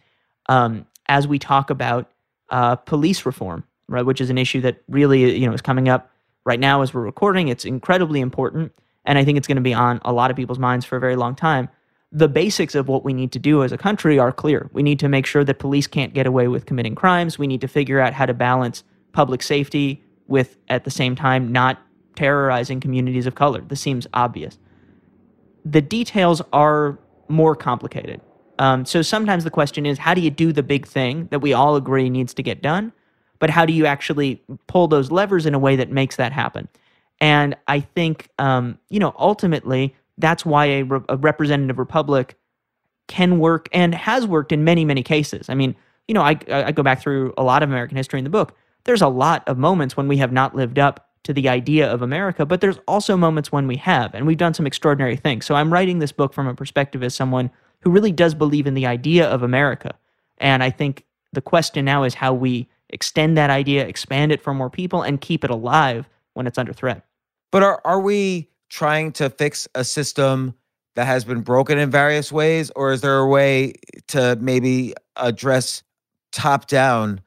um, 0.47 0.85
as 1.09 1.27
we 1.27 1.37
talk 1.37 1.69
about 1.69 2.09
uh, 2.51 2.77
police 2.77 3.25
reform, 3.25 3.65
right, 3.89 4.05
which 4.05 4.21
is 4.21 4.29
an 4.29 4.37
issue 4.37 4.61
that 4.61 4.81
really 4.87 5.37
you 5.37 5.45
know 5.45 5.53
is 5.53 5.61
coming 5.61 5.89
up 5.89 6.09
right 6.45 6.59
now 6.59 6.81
as 6.81 6.93
we're 6.93 7.01
recording. 7.01 7.49
It's 7.49 7.65
incredibly 7.65 8.21
important, 8.21 8.71
and 9.03 9.17
I 9.17 9.25
think 9.25 9.37
it's 9.37 9.47
going 9.47 9.57
to 9.57 9.61
be 9.61 9.73
on 9.73 9.99
a 10.05 10.13
lot 10.13 10.31
of 10.31 10.37
people's 10.37 10.59
minds 10.59 10.85
for 10.85 10.95
a 10.95 10.99
very 11.01 11.17
long 11.17 11.35
time. 11.35 11.67
The 12.11 12.29
basics 12.29 12.73
of 12.73 12.87
what 12.87 13.03
we 13.03 13.13
need 13.13 13.31
to 13.33 13.39
do 13.39 13.63
as 13.63 13.71
a 13.71 13.77
country 13.77 14.17
are 14.17 14.31
clear. 14.31 14.69
We 14.73 14.81
need 14.81 14.99
to 14.99 15.09
make 15.09 15.25
sure 15.25 15.43
that 15.43 15.59
police 15.59 15.85
can't 15.85 16.13
get 16.13 16.25
away 16.25 16.47
with 16.47 16.65
committing 16.65 16.95
crimes. 16.95 17.37
We 17.37 17.45
need 17.45 17.61
to 17.61 17.67
figure 17.67 17.99
out 17.99 18.13
how 18.13 18.25
to 18.25 18.33
balance 18.33 18.83
public 19.11 19.43
safety 19.43 20.03
with, 20.27 20.57
at 20.69 20.85
the 20.85 20.91
same 20.91 21.15
time, 21.15 21.51
not 21.51 21.79
terrorizing 22.15 22.79
communities 22.79 23.27
of 23.27 23.35
color. 23.35 23.61
This 23.61 23.79
seems 23.79 24.07
obvious. 24.13 24.57
The 25.65 25.81
details 25.81 26.41
are 26.51 26.97
more 27.27 27.55
complicated. 27.55 28.21
Um, 28.59 28.85
so 28.85 29.01
sometimes 29.01 29.45
the 29.45 29.49
question 29.49 29.85
is 29.85 29.97
how 29.97 30.13
do 30.13 30.21
you 30.21 30.29
do 30.29 30.51
the 30.53 30.61
big 30.61 30.85
thing 30.85 31.27
that 31.31 31.39
we 31.39 31.53
all 31.53 31.75
agree 31.75 32.09
needs 32.09 32.33
to 32.35 32.43
get 32.43 32.61
done? 32.61 32.93
But 33.39 33.49
how 33.49 33.65
do 33.65 33.73
you 33.73 33.85
actually 33.85 34.43
pull 34.67 34.87
those 34.87 35.11
levers 35.11 35.45
in 35.45 35.53
a 35.53 35.59
way 35.59 35.77
that 35.77 35.89
makes 35.89 36.17
that 36.17 36.33
happen? 36.33 36.67
And 37.21 37.55
I 37.67 37.79
think, 37.79 38.29
um, 38.37 38.77
you 38.89 38.99
know, 38.99 39.15
ultimately, 39.17 39.95
that's 40.17 40.45
why 40.45 40.65
a, 40.65 40.83
re- 40.83 41.05
a 41.07 41.17
representative 41.17 41.79
republic 41.79 42.37
can 43.07 43.39
work 43.39 43.69
and 43.71 43.95
has 43.95 44.27
worked 44.27 44.51
in 44.51 44.63
many, 44.63 44.85
many 44.85 45.03
cases. 45.03 45.49
I 45.49 45.55
mean, 45.55 45.75
you 46.07 46.13
know, 46.13 46.21
I, 46.21 46.37
I 46.49 46.71
go 46.71 46.83
back 46.83 47.01
through 47.01 47.33
a 47.37 47.43
lot 47.43 47.63
of 47.63 47.69
American 47.69 47.95
history 47.95 48.19
in 48.19 48.25
the 48.25 48.29
book. 48.29 48.55
There's 48.83 49.01
a 49.01 49.07
lot 49.07 49.47
of 49.47 49.57
moments 49.57 49.95
when 49.95 50.07
we 50.07 50.17
have 50.17 50.31
not 50.31 50.55
lived 50.55 50.79
up 50.79 51.09
to 51.23 51.33
the 51.33 51.49
idea 51.49 51.91
of 51.91 52.01
America, 52.01 52.45
but 52.45 52.61
there's 52.61 52.79
also 52.87 53.17
moments 53.17 53.51
when 53.51 53.67
we 53.67 53.75
have, 53.77 54.13
and 54.13 54.25
we've 54.25 54.37
done 54.37 54.53
some 54.53 54.65
extraordinary 54.65 55.15
things. 55.15 55.45
So 55.45 55.55
I'm 55.55 55.71
writing 55.71 55.99
this 55.99 56.11
book 56.11 56.33
from 56.33 56.47
a 56.47 56.55
perspective 56.55 57.03
as 57.03 57.13
someone 57.13 57.51
who 57.81 57.89
really 57.89 58.11
does 58.11 58.33
believe 58.33 58.67
in 58.67 58.73
the 58.73 58.85
idea 58.85 59.27
of 59.27 59.43
America. 59.43 59.93
And 60.37 60.63
I 60.63 60.69
think 60.69 61.05
the 61.33 61.41
question 61.41 61.85
now 61.85 62.03
is 62.03 62.13
how 62.13 62.33
we 62.33 62.67
extend 62.89 63.37
that 63.37 63.49
idea, 63.49 63.85
expand 63.85 64.31
it 64.31 64.41
for 64.41 64.53
more 64.53 64.69
people, 64.69 65.01
and 65.01 65.21
keep 65.21 65.43
it 65.43 65.49
alive 65.49 66.09
when 66.33 66.47
it's 66.47 66.57
under 66.57 66.73
threat. 66.73 67.05
But 67.51 67.63
are, 67.63 67.81
are 67.85 67.99
we 67.99 68.49
trying 68.69 69.11
to 69.13 69.29
fix 69.29 69.67
a 69.75 69.83
system 69.83 70.53
that 70.95 71.05
has 71.05 71.23
been 71.23 71.41
broken 71.41 71.77
in 71.77 71.89
various 71.89 72.31
ways? 72.31 72.71
Or 72.75 72.91
is 72.91 73.01
there 73.01 73.17
a 73.17 73.27
way 73.27 73.73
to 74.07 74.37
maybe 74.41 74.93
address 75.15 75.83
top 76.31 76.67
down 76.67 77.21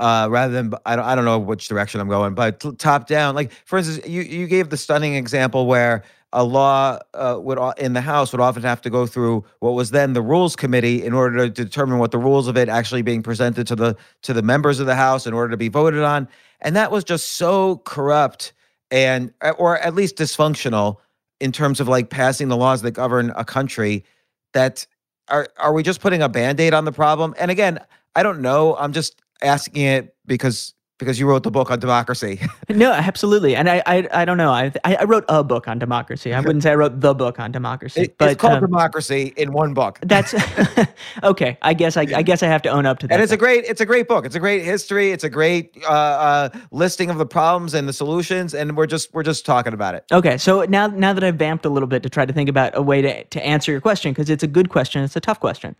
uh, 0.00 0.28
rather 0.30 0.52
than 0.52 0.74
I 0.84 0.96
don't 0.96 1.04
I 1.04 1.14
don't 1.14 1.24
know 1.24 1.38
which 1.38 1.68
direction 1.68 2.00
I'm 2.00 2.08
going, 2.08 2.34
but 2.34 2.78
top 2.78 3.06
down. 3.06 3.34
Like 3.34 3.52
for 3.64 3.78
instance, 3.78 4.06
you 4.06 4.22
you 4.22 4.46
gave 4.46 4.70
the 4.70 4.76
stunning 4.76 5.14
example 5.14 5.66
where 5.66 6.02
a 6.34 6.44
law 6.44 6.98
uh, 7.14 7.38
would 7.40 7.58
in 7.78 7.94
the 7.94 8.00
House 8.00 8.32
would 8.32 8.40
often 8.40 8.62
have 8.62 8.82
to 8.82 8.90
go 8.90 9.06
through 9.06 9.44
what 9.60 9.70
was 9.70 9.90
then 9.92 10.12
the 10.12 10.20
Rules 10.20 10.56
Committee 10.56 11.04
in 11.04 11.14
order 11.14 11.48
to 11.48 11.64
determine 11.64 11.98
what 11.98 12.10
the 12.10 12.18
rules 12.18 12.48
of 12.48 12.56
it 12.56 12.68
actually 12.68 13.02
being 13.02 13.22
presented 13.22 13.66
to 13.68 13.76
the 13.76 13.96
to 14.22 14.32
the 14.32 14.42
members 14.42 14.80
of 14.80 14.86
the 14.86 14.96
House 14.96 15.26
in 15.26 15.32
order 15.32 15.50
to 15.50 15.56
be 15.56 15.68
voted 15.68 16.02
on, 16.02 16.28
and 16.60 16.76
that 16.76 16.90
was 16.90 17.04
just 17.04 17.32
so 17.32 17.78
corrupt 17.84 18.52
and 18.90 19.32
uh, 19.40 19.52
or 19.58 19.78
at 19.78 19.94
least 19.94 20.16
dysfunctional 20.16 20.96
in 21.40 21.52
terms 21.52 21.80
of 21.80 21.88
like 21.88 22.10
passing 22.10 22.48
the 22.48 22.56
laws 22.56 22.82
that 22.82 22.90
govern 22.90 23.32
a 23.36 23.44
country 23.44 24.04
that 24.52 24.86
are 25.28 25.48
are 25.56 25.72
we 25.72 25.82
just 25.82 26.00
putting 26.00 26.20
a 26.20 26.28
band-aid 26.28 26.74
on 26.74 26.84
the 26.84 26.92
problem? 26.92 27.34
And 27.38 27.50
again 27.50 27.78
i 28.16 28.22
don't 28.22 28.40
know. 28.40 28.76
I'm 28.76 28.92
just 28.92 29.20
asking 29.42 29.82
it 29.82 30.14
because 30.26 30.73
because 30.98 31.18
you 31.18 31.28
wrote 31.28 31.42
the 31.42 31.50
book 31.50 31.70
on 31.70 31.80
democracy. 31.80 32.40
no, 32.68 32.92
absolutely, 32.92 33.56
and 33.56 33.68
I, 33.68 33.82
I, 33.86 34.08
I 34.12 34.24
don't 34.24 34.36
know. 34.36 34.50
I, 34.50 34.72
I 34.84 35.04
wrote 35.04 35.24
a 35.28 35.42
book 35.42 35.66
on 35.66 35.78
democracy. 35.78 36.32
I 36.32 36.40
wouldn't 36.40 36.62
say 36.62 36.70
I 36.70 36.74
wrote 36.74 37.00
the 37.00 37.14
book 37.14 37.40
on 37.40 37.50
democracy. 37.50 38.02
It, 38.02 38.18
but, 38.18 38.30
it's 38.30 38.40
called 38.40 38.54
um, 38.54 38.60
Democracy 38.60 39.32
in 39.36 39.52
one 39.52 39.74
book. 39.74 39.98
That's 40.02 40.34
okay. 41.22 41.58
I 41.62 41.74
guess 41.74 41.96
I, 41.96 42.02
I, 42.02 42.22
guess 42.22 42.42
I 42.42 42.46
have 42.46 42.62
to 42.62 42.68
own 42.68 42.86
up 42.86 42.98
to 43.00 43.08
that. 43.08 43.14
And 43.14 43.22
it's 43.22 43.32
a 43.32 43.36
great 43.36 43.64
it's 43.64 43.80
a 43.80 43.86
great 43.86 44.08
book. 44.08 44.24
It's 44.24 44.34
a 44.34 44.40
great 44.40 44.64
history. 44.64 45.10
It's 45.10 45.24
a 45.24 45.30
great 45.30 45.76
uh, 45.84 45.90
uh, 45.90 46.48
listing 46.70 47.10
of 47.10 47.18
the 47.18 47.26
problems 47.26 47.74
and 47.74 47.88
the 47.88 47.92
solutions, 47.92 48.54
and 48.54 48.76
we're 48.76 48.86
just 48.86 49.12
we're 49.12 49.22
just 49.22 49.44
talking 49.44 49.72
about 49.72 49.94
it. 49.94 50.04
Okay, 50.12 50.38
so 50.38 50.64
now 50.64 50.86
now 50.86 51.12
that 51.12 51.24
I've 51.24 51.36
vamped 51.36 51.64
a 51.64 51.70
little 51.70 51.88
bit 51.88 52.02
to 52.04 52.10
try 52.10 52.24
to 52.24 52.32
think 52.32 52.48
about 52.48 52.76
a 52.76 52.82
way 52.82 53.02
to 53.02 53.24
to 53.24 53.44
answer 53.44 53.72
your 53.72 53.80
question 53.80 54.12
because 54.12 54.30
it's 54.30 54.42
a 54.42 54.48
good 54.48 54.68
question. 54.68 55.02
It's 55.02 55.16
a 55.16 55.20
tough 55.20 55.40
question. 55.40 55.74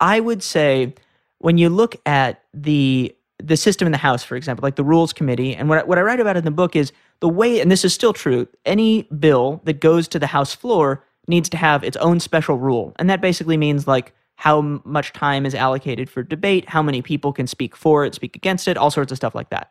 I 0.00 0.20
would 0.20 0.42
say 0.42 0.94
when 1.38 1.58
you 1.58 1.68
look 1.68 1.96
at 2.06 2.42
the 2.52 3.14
the 3.42 3.56
system 3.56 3.86
in 3.86 3.92
the 3.92 3.98
House, 3.98 4.22
for 4.22 4.36
example, 4.36 4.62
like 4.62 4.76
the 4.76 4.84
Rules 4.84 5.12
Committee, 5.12 5.54
and 5.54 5.68
what 5.68 5.78
I, 5.78 5.84
what 5.84 5.98
I 5.98 6.02
write 6.02 6.20
about 6.20 6.36
in 6.36 6.44
the 6.44 6.50
book 6.50 6.76
is 6.76 6.92
the 7.20 7.28
way, 7.28 7.60
and 7.60 7.70
this 7.70 7.84
is 7.84 7.94
still 7.94 8.12
true, 8.12 8.48
any 8.64 9.02
bill 9.02 9.60
that 9.64 9.80
goes 9.80 10.08
to 10.08 10.18
the 10.18 10.26
House 10.26 10.54
floor 10.54 11.04
needs 11.26 11.48
to 11.50 11.56
have 11.56 11.84
its 11.84 11.96
own 11.98 12.20
special 12.20 12.56
rule, 12.56 12.94
and 12.98 13.08
that 13.10 13.20
basically 13.20 13.56
means 13.56 13.86
like 13.86 14.12
how 14.36 14.62
much 14.84 15.12
time 15.12 15.44
is 15.44 15.54
allocated 15.54 16.08
for 16.08 16.22
debate, 16.22 16.68
how 16.68 16.82
many 16.82 17.02
people 17.02 17.32
can 17.32 17.46
speak 17.46 17.76
for 17.76 18.06
it, 18.06 18.14
speak 18.14 18.34
against 18.34 18.66
it, 18.66 18.78
all 18.78 18.90
sorts 18.90 19.12
of 19.12 19.18
stuff 19.18 19.34
like 19.34 19.50
that. 19.50 19.70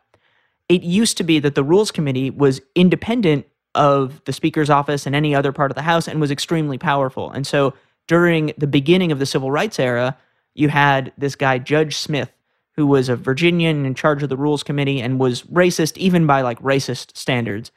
It 0.68 0.84
used 0.84 1.16
to 1.16 1.24
be 1.24 1.40
that 1.40 1.56
the 1.56 1.64
Rules 1.64 1.90
Committee 1.90 2.30
was 2.30 2.60
independent 2.76 3.46
of 3.74 4.22
the 4.26 4.32
Speaker's 4.32 4.70
office 4.70 5.06
and 5.06 5.16
any 5.16 5.34
other 5.34 5.50
part 5.50 5.72
of 5.72 5.74
the 5.74 5.82
House 5.82 6.06
and 6.06 6.20
was 6.20 6.30
extremely 6.30 6.78
powerful. 6.78 7.32
And 7.32 7.44
so 7.46 7.74
during 8.06 8.52
the 8.58 8.68
beginning 8.68 9.10
of 9.10 9.18
the 9.18 9.26
Civil 9.26 9.50
Rights 9.50 9.80
era, 9.80 10.16
you 10.54 10.68
had 10.68 11.12
this 11.18 11.34
guy, 11.34 11.58
Judge 11.58 11.96
Smith, 11.96 12.32
who 12.80 12.86
was 12.86 13.10
a 13.10 13.16
Virginian 13.16 13.84
in 13.84 13.94
charge 13.94 14.22
of 14.22 14.30
the 14.30 14.38
rules 14.38 14.62
committee 14.62 15.02
and 15.02 15.20
was 15.20 15.42
racist 15.42 15.98
even 15.98 16.26
by 16.26 16.40
like 16.40 16.58
racist 16.60 17.14
standards. 17.14 17.70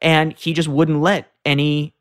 And 0.00 0.32
he 0.32 0.52
just 0.52 0.66
wouldn't 0.66 1.00
let 1.00 1.30
any 1.44 1.94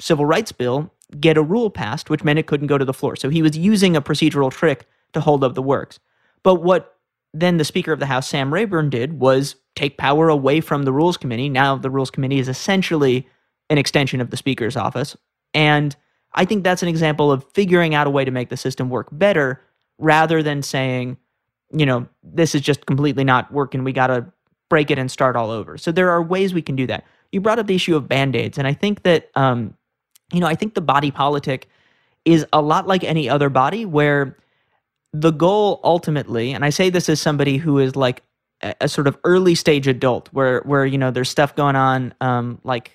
civil 0.00 0.26
rights 0.26 0.50
bill 0.50 0.92
get 1.20 1.36
a 1.36 1.42
rule 1.42 1.70
passed, 1.70 2.10
which 2.10 2.24
meant 2.24 2.40
it 2.40 2.48
couldn't 2.48 2.66
go 2.66 2.78
to 2.78 2.84
the 2.84 2.92
floor. 2.92 3.14
So 3.14 3.28
he 3.28 3.42
was 3.42 3.56
using 3.56 3.94
a 3.94 4.02
procedural 4.02 4.50
trick 4.50 4.88
to 5.12 5.20
hold 5.20 5.44
up 5.44 5.54
the 5.54 5.62
works. 5.62 6.00
But 6.42 6.56
what 6.56 6.96
then 7.32 7.58
the 7.58 7.64
Speaker 7.64 7.92
of 7.92 8.00
the 8.00 8.06
House, 8.06 8.26
Sam 8.26 8.52
Rayburn, 8.52 8.90
did 8.90 9.20
was 9.20 9.54
take 9.76 9.96
power 9.96 10.28
away 10.28 10.60
from 10.60 10.82
the 10.82 10.92
Rules 10.92 11.16
Committee. 11.16 11.48
Now 11.48 11.76
the 11.76 11.90
Rules 11.90 12.10
Committee 12.10 12.40
is 12.40 12.48
essentially 12.48 13.28
an 13.68 13.78
extension 13.78 14.20
of 14.20 14.30
the 14.30 14.36
Speaker's 14.36 14.76
office. 14.76 15.16
And 15.54 15.94
I 16.34 16.44
think 16.44 16.64
that's 16.64 16.82
an 16.82 16.88
example 16.88 17.30
of 17.30 17.44
figuring 17.52 17.94
out 17.94 18.08
a 18.08 18.10
way 18.10 18.24
to 18.24 18.32
make 18.32 18.48
the 18.48 18.56
system 18.56 18.90
work 18.90 19.06
better 19.12 19.62
rather 19.96 20.42
than 20.42 20.62
saying, 20.62 21.18
you 21.72 21.86
know, 21.86 22.06
this 22.22 22.54
is 22.54 22.60
just 22.60 22.86
completely 22.86 23.24
not 23.24 23.52
working. 23.52 23.84
We 23.84 23.92
got 23.92 24.08
to 24.08 24.26
break 24.68 24.90
it 24.90 24.98
and 24.98 25.10
start 25.10 25.36
all 25.36 25.50
over. 25.50 25.76
So 25.78 25.92
there 25.92 26.10
are 26.10 26.22
ways 26.22 26.54
we 26.54 26.62
can 26.62 26.76
do 26.76 26.86
that. 26.86 27.04
You 27.32 27.40
brought 27.40 27.58
up 27.58 27.66
the 27.66 27.74
issue 27.74 27.96
of 27.96 28.08
band 28.08 28.34
aids, 28.34 28.58
and 28.58 28.66
I 28.66 28.72
think 28.72 29.02
that, 29.02 29.30
um, 29.34 29.74
you 30.32 30.40
know, 30.40 30.46
I 30.46 30.54
think 30.54 30.74
the 30.74 30.80
body 30.80 31.10
politic 31.10 31.68
is 32.24 32.46
a 32.52 32.60
lot 32.60 32.86
like 32.86 33.04
any 33.04 33.28
other 33.28 33.48
body 33.48 33.84
where 33.84 34.36
the 35.12 35.30
goal 35.30 35.80
ultimately, 35.82 36.52
and 36.52 36.64
I 36.64 36.70
say 36.70 36.90
this 36.90 37.08
as 37.08 37.20
somebody 37.20 37.56
who 37.56 37.78
is 37.78 37.96
like 37.96 38.22
a, 38.62 38.74
a 38.82 38.88
sort 38.88 39.06
of 39.06 39.18
early 39.24 39.54
stage 39.54 39.88
adult 39.88 40.28
where, 40.32 40.60
where, 40.60 40.86
you 40.86 40.98
know, 40.98 41.10
there's 41.10 41.28
stuff 41.28 41.54
going 41.56 41.76
on, 41.76 42.14
um, 42.20 42.60
like, 42.62 42.94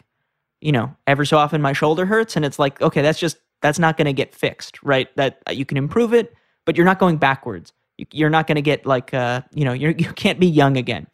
you 0.61 0.71
know, 0.71 0.95
every 1.07 1.27
so 1.27 1.37
often 1.37 1.61
my 1.61 1.73
shoulder 1.73 2.05
hurts 2.05 2.35
and 2.35 2.45
it's 2.45 2.59
like, 2.59 2.81
okay, 2.81 3.01
that's 3.01 3.19
just, 3.19 3.37
that's 3.61 3.79
not 3.79 3.97
going 3.97 4.05
to 4.05 4.13
get 4.13 4.33
fixed, 4.33 4.81
right? 4.83 5.13
That 5.17 5.41
you 5.51 5.65
can 5.65 5.77
improve 5.77 6.13
it, 6.13 6.33
but 6.65 6.77
you're 6.77 6.85
not 6.85 6.99
going 6.99 7.17
backwards 7.17 7.73
you're 8.11 8.29
not 8.29 8.47
going 8.47 8.55
to 8.55 8.61
get 8.61 8.85
like 8.85 9.13
uh, 9.13 9.41
you 9.53 9.65
know 9.65 9.73
you're, 9.73 9.91
you 9.97 10.11
can't 10.13 10.39
be 10.39 10.47
young 10.47 10.77
again. 10.77 11.07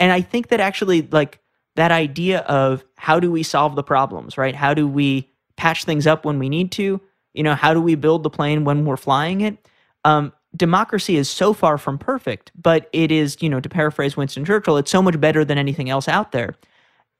And 0.00 0.12
i 0.12 0.20
think 0.20 0.48
that 0.48 0.60
actually 0.60 1.02
like 1.02 1.40
that 1.76 1.90
idea 1.92 2.40
of 2.40 2.84
how 2.96 3.20
do 3.20 3.30
we 3.30 3.42
solve 3.42 3.76
the 3.76 3.82
problems 3.82 4.38
right? 4.38 4.54
How 4.54 4.74
do 4.74 4.86
we 4.86 5.30
patch 5.56 5.84
things 5.84 6.06
up 6.06 6.24
when 6.24 6.38
we 6.38 6.48
need 6.48 6.72
to? 6.72 7.00
You 7.34 7.42
know 7.42 7.54
how 7.54 7.74
do 7.74 7.80
we 7.80 7.94
build 7.94 8.22
the 8.22 8.30
plane 8.30 8.64
when 8.64 8.84
we're 8.84 8.96
flying 8.96 9.40
it? 9.40 9.68
Um, 10.04 10.32
democracy 10.56 11.16
is 11.16 11.28
so 11.28 11.52
far 11.52 11.76
from 11.76 11.98
perfect 11.98 12.50
but 12.56 12.88
it 12.94 13.12
is 13.12 13.36
you 13.40 13.50
know 13.50 13.60
to 13.60 13.68
paraphrase 13.68 14.16
winston 14.16 14.46
churchill 14.46 14.78
it's 14.78 14.90
so 14.90 15.02
much 15.02 15.20
better 15.20 15.44
than 15.44 15.58
anything 15.58 15.90
else 15.90 16.08
out 16.08 16.32
there. 16.32 16.54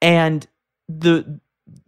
And 0.00 0.46
the 0.88 1.40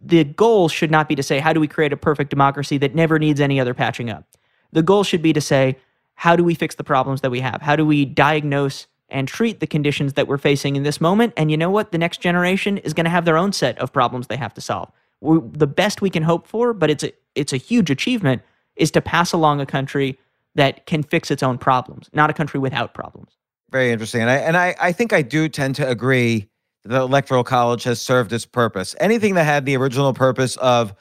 the 0.02 0.24
goal 0.24 0.68
should 0.68 0.90
not 0.90 1.08
be 1.08 1.14
to 1.14 1.22
say 1.22 1.38
how 1.38 1.52
do 1.52 1.60
we 1.60 1.68
create 1.68 1.92
a 1.92 1.96
perfect 1.96 2.30
democracy 2.30 2.78
that 2.78 2.94
never 2.94 3.18
needs 3.18 3.40
any 3.40 3.60
other 3.60 3.74
patching 3.74 4.10
up? 4.10 4.24
The 4.72 4.82
goal 4.82 5.04
should 5.04 5.22
be 5.22 5.32
to 5.32 5.40
say 5.40 5.76
how 6.20 6.36
do 6.36 6.44
we 6.44 6.54
fix 6.54 6.74
the 6.74 6.84
problems 6.84 7.22
that 7.22 7.30
we 7.30 7.40
have? 7.40 7.62
How 7.62 7.76
do 7.76 7.86
we 7.86 8.04
diagnose 8.04 8.86
and 9.08 9.26
treat 9.26 9.60
the 9.60 9.66
conditions 9.66 10.12
that 10.12 10.28
we're 10.28 10.36
facing 10.36 10.76
in 10.76 10.82
this 10.82 11.00
moment? 11.00 11.32
And 11.34 11.50
you 11.50 11.56
know 11.56 11.70
what? 11.70 11.92
The 11.92 11.98
next 11.98 12.20
generation 12.20 12.76
is 12.76 12.92
going 12.92 13.04
to 13.04 13.10
have 13.10 13.24
their 13.24 13.38
own 13.38 13.54
set 13.54 13.78
of 13.78 13.90
problems 13.90 14.26
they 14.26 14.36
have 14.36 14.52
to 14.52 14.60
solve. 14.60 14.92
We're, 15.22 15.40
the 15.40 15.66
best 15.66 16.02
we 16.02 16.10
can 16.10 16.22
hope 16.22 16.46
for, 16.46 16.74
but 16.74 16.90
it's 16.90 17.04
a, 17.04 17.12
it's 17.34 17.54
a 17.54 17.56
huge 17.56 17.88
achievement, 17.88 18.42
is 18.76 18.90
to 18.90 19.00
pass 19.00 19.32
along 19.32 19.62
a 19.62 19.66
country 19.66 20.18
that 20.56 20.84
can 20.84 21.02
fix 21.02 21.30
its 21.30 21.42
own 21.42 21.56
problems, 21.56 22.10
not 22.12 22.28
a 22.28 22.34
country 22.34 22.60
without 22.60 22.92
problems. 22.92 23.30
Very 23.70 23.90
interesting. 23.90 24.20
And 24.20 24.28
I, 24.28 24.36
and 24.36 24.58
I, 24.58 24.76
I 24.78 24.92
think 24.92 25.14
I 25.14 25.22
do 25.22 25.48
tend 25.48 25.76
to 25.76 25.88
agree 25.88 26.50
that 26.82 26.90
the 26.90 27.00
Electoral 27.00 27.44
College 27.44 27.84
has 27.84 27.98
served 27.98 28.34
its 28.34 28.44
purpose. 28.44 28.94
Anything 29.00 29.36
that 29.36 29.44
had 29.44 29.64
the 29.64 29.74
original 29.74 30.12
purpose 30.12 30.58
of 30.58 30.92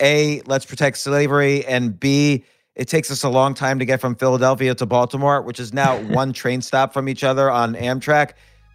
A, 0.00 0.40
let's 0.46 0.66
protect 0.66 0.98
slavery, 0.98 1.66
and 1.66 1.98
B, 1.98 2.44
it 2.76 2.88
takes 2.88 3.10
us 3.10 3.24
a 3.24 3.28
long 3.30 3.54
time 3.54 3.78
to 3.78 3.86
get 3.86 4.00
from 4.00 4.14
Philadelphia 4.14 4.74
to 4.74 4.86
Baltimore, 4.86 5.40
which 5.40 5.58
is 5.58 5.72
now 5.72 5.98
one 6.12 6.32
train 6.32 6.60
stop 6.60 6.92
from 6.92 7.08
each 7.08 7.24
other 7.24 7.50
on 7.50 7.74
Amtrak. 7.74 8.32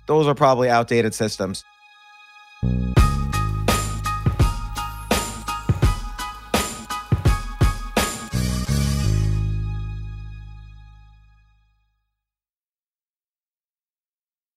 Those 0.08 0.28
are 0.28 0.36
probably 0.36 0.70
outdated 0.70 1.14
systems. 1.14 1.64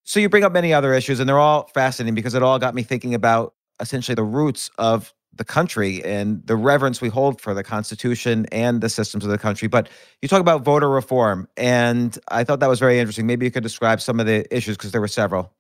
So 0.06 0.20
you 0.20 0.28
bring 0.28 0.44
up 0.44 0.52
many 0.52 0.72
other 0.72 0.94
issues, 0.94 1.18
and 1.18 1.28
they're 1.28 1.40
all 1.40 1.68
fascinating 1.74 2.14
because 2.14 2.34
it 2.34 2.42
all 2.42 2.58
got 2.60 2.74
me 2.74 2.84
thinking 2.84 3.14
about 3.14 3.52
essentially 3.80 4.14
the 4.14 4.22
roots 4.22 4.70
of 4.78 5.12
the 5.36 5.44
country 5.44 6.04
and 6.04 6.46
the 6.46 6.56
reverence 6.56 7.00
we 7.00 7.08
hold 7.08 7.40
for 7.40 7.54
the 7.54 7.62
Constitution 7.62 8.46
and 8.52 8.80
the 8.80 8.88
systems 8.88 9.24
of 9.24 9.30
the 9.30 9.38
country. 9.38 9.68
But 9.68 9.88
you 10.22 10.28
talk 10.28 10.40
about 10.40 10.62
voter 10.62 10.88
reform, 10.88 11.48
and 11.56 12.18
I 12.28 12.44
thought 12.44 12.60
that 12.60 12.68
was 12.68 12.80
very 12.80 12.98
interesting. 12.98 13.26
Maybe 13.26 13.46
you 13.46 13.50
could 13.50 13.62
describe 13.62 14.00
some 14.00 14.20
of 14.20 14.26
the 14.26 14.46
issues 14.54 14.76
because 14.76 14.92
there 14.92 15.00
were 15.00 15.08
several. 15.08 15.52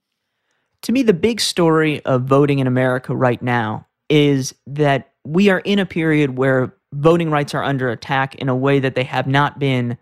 To 0.82 0.92
me, 0.92 1.02
the 1.02 1.14
big 1.14 1.40
story 1.40 2.04
of 2.04 2.24
voting 2.24 2.58
in 2.58 2.66
America 2.66 3.16
right 3.16 3.40
now 3.40 3.86
is 4.10 4.54
that 4.66 5.12
we 5.24 5.48
are 5.48 5.60
in 5.60 5.78
a 5.78 5.86
period 5.86 6.36
where 6.36 6.74
voting 6.92 7.30
rights 7.30 7.54
are 7.54 7.64
under 7.64 7.90
attack 7.90 8.34
in 8.36 8.48
a 8.48 8.56
way 8.56 8.78
that 8.78 8.94
they 8.94 9.04
have 9.04 9.26
not 9.26 9.58
been 9.58 9.96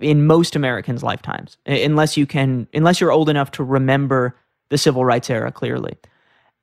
in 0.00 0.26
most 0.26 0.56
Americans' 0.56 1.02
lifetimes, 1.02 1.56
unless 1.66 2.16
you 2.16 2.26
can, 2.26 2.66
unless 2.74 3.00
you're 3.00 3.12
old 3.12 3.28
enough 3.28 3.50
to 3.52 3.62
remember 3.62 4.34
the 4.70 4.78
civil 4.78 5.04
rights 5.04 5.30
era 5.30 5.52
clearly. 5.52 5.96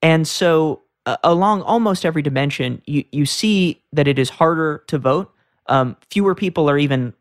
And 0.02 0.28
so, 0.28 0.82
along 1.24 1.62
almost 1.62 2.06
every 2.06 2.22
dimension, 2.22 2.82
you 2.86 3.04
you 3.12 3.26
see 3.26 3.82
that 3.94 4.08
it 4.08 4.18
is 4.18 4.30
harder 4.30 4.84
to 4.88 4.98
vote. 4.98 5.32
Um, 5.68 5.98
fewer 6.10 6.36
people 6.36 6.70
are 6.70 6.78
even 6.78 7.14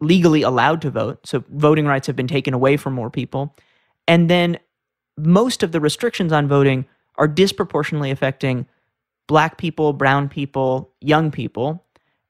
legally 0.00 0.42
allowed 0.42 0.82
to 0.82 0.90
vote, 0.90 1.26
so 1.26 1.44
voting 1.50 1.86
rights 1.86 2.06
have 2.06 2.16
been 2.16 2.28
taken 2.28 2.54
away 2.54 2.76
from 2.76 2.94
more 2.94 3.10
people. 3.10 3.54
And 4.06 4.30
then, 4.30 4.58
most 5.16 5.62
of 5.62 5.72
the 5.72 5.80
restrictions 5.80 6.32
on 6.32 6.48
voting 6.48 6.86
are 7.16 7.28
disproportionately 7.28 8.10
affecting 8.10 8.66
black 9.26 9.58
people, 9.58 9.92
brown 9.92 10.28
people, 10.28 10.90
young 11.00 11.30
people, 11.30 11.84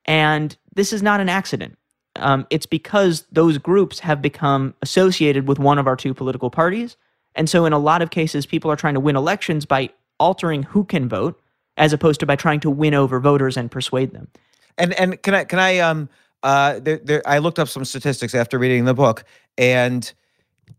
and 0.04 0.56
this 0.74 0.92
is 0.92 1.02
not 1.02 1.20
an 1.20 1.28
accident. 1.28 1.78
Um, 2.16 2.46
it's 2.50 2.66
because 2.66 3.24
those 3.30 3.58
groups 3.58 4.00
have 4.00 4.20
become 4.20 4.74
associated 4.82 5.46
with 5.46 5.58
one 5.58 5.78
of 5.78 5.86
our 5.86 5.96
two 5.96 6.14
political 6.14 6.50
parties. 6.50 6.96
And 7.34 7.48
so, 7.48 7.64
in 7.64 7.72
a 7.72 7.78
lot 7.78 8.02
of 8.02 8.10
cases, 8.10 8.46
people 8.46 8.70
are 8.70 8.76
trying 8.76 8.94
to 8.94 9.00
win 9.00 9.16
elections 9.16 9.64
by 9.64 9.90
altering 10.18 10.62
who 10.62 10.84
can 10.84 11.08
vote, 11.08 11.40
as 11.76 11.92
opposed 11.92 12.20
to 12.20 12.26
by 12.26 12.36
trying 12.36 12.60
to 12.60 12.70
win 12.70 12.94
over 12.94 13.20
voters 13.20 13.56
and 13.56 13.70
persuade 13.70 14.12
them. 14.12 14.28
And 14.76 14.92
and 14.94 15.20
can 15.22 15.34
I 15.34 15.44
can 15.44 15.58
I 15.58 15.78
um 15.78 16.08
uh 16.42 16.80
there, 16.80 16.98
there 16.98 17.22
I 17.26 17.38
looked 17.38 17.58
up 17.58 17.68
some 17.68 17.84
statistics 17.84 18.34
after 18.34 18.58
reading 18.58 18.84
the 18.84 18.94
book, 18.94 19.24
and 19.56 20.12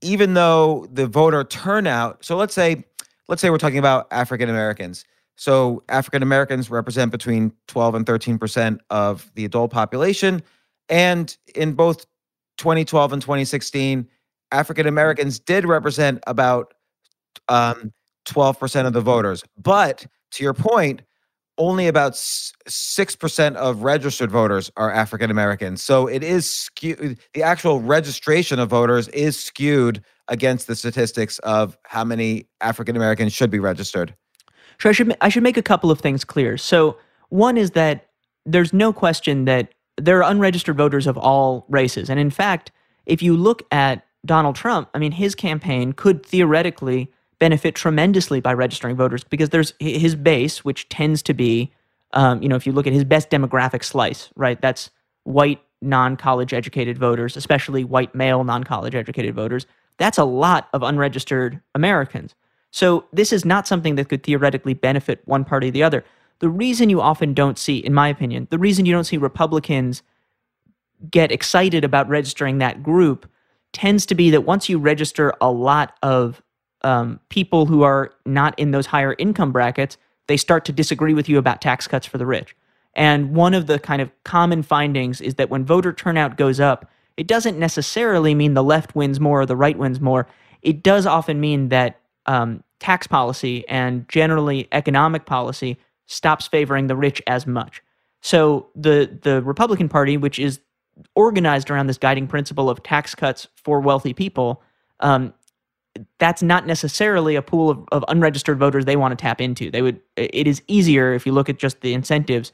even 0.02 0.34
though 0.34 0.88
the 0.92 1.08
voter 1.08 1.44
turnout, 1.44 2.24
so 2.24 2.36
let's 2.36 2.54
say 2.54 2.86
let's 3.28 3.42
say 3.42 3.50
we're 3.50 3.58
talking 3.58 3.80
about 3.80 4.08
African 4.12 4.50
Americans. 4.50 5.06
So 5.36 5.84
African 5.88 6.22
Americans 6.22 6.70
represent 6.70 7.12
between 7.12 7.54
12 7.68 7.96
and 7.96 8.06
13 8.06 8.38
percent 8.38 8.82
of 8.90 9.32
the 9.36 9.46
adult 9.46 9.72
population. 9.72 10.44
And 10.90 11.36
in 11.56 11.74
both 11.74 12.06
2012 12.58 13.14
and 13.14 13.22
2016, 13.22 14.08
African 14.52 14.88
Americans 14.88 15.40
did 15.40 15.66
represent 15.66 16.24
about 16.28 16.74
um, 17.48 17.94
12% 18.32 18.86
of 18.86 18.94
the 18.94 19.02
voters. 19.02 19.44
But 19.58 20.06
to 20.32 20.44
your 20.44 20.54
point, 20.54 21.02
only 21.58 21.88
about 21.88 22.14
6% 22.14 23.56
of 23.56 23.84
registered 23.84 24.32
voters 24.32 24.72
are 24.78 24.92
African 24.92 25.30
Americans. 25.30 25.82
So 25.82 26.08
it 26.08 26.24
is 26.24 26.50
skewed. 26.50 27.20
The 27.34 27.44
actual 27.44 27.82
registration 27.82 28.60
of 28.60 28.70
voters 28.70 29.10
is 29.10 29.38
skewed 29.38 30.02
against 30.30 30.68
the 30.68 30.76
statistics 30.76 31.38
of 31.40 31.78
how 31.84 32.06
many 32.06 32.48
African 32.62 32.96
Americans 32.96 33.34
should 33.34 33.50
be 33.50 33.60
registered. 33.60 34.16
So 34.80 34.90
I 34.90 34.94
should 34.94 35.16
I 35.20 35.30
should 35.30 35.44
make 35.44 35.58
a 35.58 35.62
couple 35.62 35.92
of 35.92 36.00
things 36.00 36.24
clear. 36.24 36.58
So 36.58 36.98
one 37.28 37.58
is 37.58 37.72
that 37.72 38.08
there's 38.46 38.72
no 38.72 38.94
question 38.94 39.46
that 39.46 39.74
there 39.98 40.24
are 40.24 40.32
unregistered 40.32 40.78
voters 40.78 41.08
of 41.08 41.18
all 41.18 41.66
races. 41.68 42.10
And 42.10 42.20
in 42.20 42.30
fact, 42.30 42.72
if 43.06 43.22
you 43.22 43.36
look 43.36 43.64
at 43.72 44.06
Donald 44.26 44.56
Trump, 44.56 44.90
I 44.94 45.00
mean, 45.00 45.12
his 45.12 45.36
campaign 45.36 45.92
could 45.92 46.26
theoretically 46.26 47.12
benefit 47.40 47.76
tremendously 47.76 48.40
by 48.40 48.54
registering 48.54 48.96
voters 48.96 49.24
because 49.24 49.50
there's 49.50 49.74
his 49.80 50.16
base, 50.16 50.64
which 50.64 50.88
tends 50.90 51.22
to 51.24 51.34
be, 51.34 51.72
um, 52.14 52.42
you 52.42 52.50
know, 52.50 52.56
if 52.56 52.66
you 52.66 52.72
look 52.72 52.88
at 52.88 52.94
his 52.94 53.04
best 53.04 53.30
demographic 53.30 53.84
slice, 53.84 54.30
right, 54.36 54.62
that's 54.62 54.90
white 55.24 55.62
non 55.82 56.18
college 56.18 56.54
educated 56.54 56.98
voters, 56.98 57.38
especially 57.38 57.84
white 57.84 58.14
male 58.14 58.44
non 58.44 58.64
college 58.64 58.96
educated 58.96 59.34
voters. 59.34 59.66
That's 59.98 60.18
a 60.18 60.26
lot 60.26 60.70
of 60.74 60.84
unregistered 60.84 61.62
Americans. 61.76 62.36
So 62.72 63.06
this 63.12 63.34
is 63.34 63.46
not 63.46 63.68
something 63.68 63.96
that 63.96 64.10
could 64.10 64.24
theoretically 64.24 64.74
benefit 64.74 65.22
one 65.26 65.44
party 65.44 65.70
or 65.70 65.72
the 65.72 65.84
other 65.84 66.04
the 66.40 66.50
reason 66.50 66.90
you 66.90 67.02
often 67.02 67.34
don't 67.34 67.58
see, 67.60 67.78
in 67.78 67.94
my 67.94 68.08
opinion, 68.08 68.48
the 68.50 68.58
reason 68.58 68.86
you 68.86 68.94
don't 68.94 69.04
see 69.04 69.18
Republicans 69.18 70.02
get 71.12 71.32
excited 71.32 71.84
about 71.84 72.10
registering 72.10 72.58
that 72.58 72.82
group 72.82 73.30
tends 73.72 74.06
to 74.08 74.16
be 74.16 74.30
that 74.32 74.42
once 74.42 74.68
you 74.68 74.80
register 74.80 75.34
a 75.42 75.52
lot 75.52 75.96
of 76.02 76.42
um, 76.84 77.20
people 77.30 77.66
who 77.66 77.84
are 77.84 78.12
not 78.26 78.58
in 78.58 78.72
those 78.72 78.86
higher 78.86 79.16
income 79.18 79.52
brackets, 79.52 79.98
they 80.28 80.38
start 80.38 80.66
to 80.66 80.72
disagree 80.72 81.14
with 81.14 81.28
you 81.28 81.38
about 81.38 81.62
tax 81.62 81.88
cuts 81.88 82.06
for 82.06 82.18
the 82.18 82.26
rich. 82.26 82.56
And 82.96 83.34
one 83.36 83.54
of 83.54 83.68
the 83.68 83.80
kind 83.80 84.02
of 84.02 84.12
common 84.24 84.64
findings 84.64 85.22
is 85.22 85.36
that 85.36 85.50
when 85.50 85.66
voter 85.66 85.94
turnout 85.94 86.38
goes 86.38 86.60
up, 86.60 86.90
it 87.18 87.28
doesn't 87.28 87.60
necessarily 87.60 88.34
mean 88.34 88.54
the 88.54 88.64
left 88.64 88.96
wins 88.96 89.20
more 89.20 89.42
or 89.42 89.46
the 89.46 89.56
right 89.56 89.78
wins 89.78 90.00
more. 90.00 90.28
It 90.62 90.84
does 90.84 91.06
often 91.06 91.40
mean 91.40 91.70
that 91.70 92.00
um, 92.26 92.64
tax 92.80 93.08
policy 93.08 93.68
and 93.68 94.08
generally 94.10 94.68
economic 94.72 95.26
policy 95.26 95.78
stops 96.06 96.48
favoring 96.48 96.88
the 96.88 96.96
rich 96.96 97.22
as 97.28 97.46
much. 97.46 97.82
So 98.22 98.68
the 98.76 99.20
the 99.22 99.42
Republican 99.42 99.90
Party, 99.90 100.18
which 100.18 100.40
is 100.40 100.60
organized 101.16 101.70
around 101.70 101.88
this 101.88 101.98
guiding 101.98 102.28
principle 102.28 102.70
of 102.70 102.84
tax 102.84 103.16
cuts 103.16 103.48
for 103.56 103.80
wealthy 103.80 104.14
people, 104.14 104.62
um, 105.00 105.34
that's 106.18 106.44
not 106.44 106.66
necessarily 106.68 107.36
a 107.36 107.42
pool 107.42 107.70
of, 107.70 107.86
of 107.92 108.06
unregistered 108.08 108.58
voters 108.58 108.86
they 108.86 108.96
want 108.96 109.18
to 109.18 109.22
tap 109.22 109.42
into. 109.42 109.72
They 109.72 109.82
would. 109.82 110.00
It 110.16 110.48
is 110.48 110.62
easier 110.68 111.14
if 111.14 111.26
you 111.26 111.32
look 111.32 111.50
at 111.50 111.58
just 111.58 111.82
the 111.82 111.94
incentives 111.94 112.52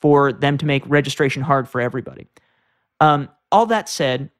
for 0.00 0.32
them 0.32 0.58
to 0.58 0.66
make 0.66 0.82
registration 0.86 1.42
hard 1.42 1.68
for 1.68 1.80
everybody. 1.80 2.26
Um, 3.00 3.28
all 3.50 3.66
that 3.66 3.88
said, 3.88 4.30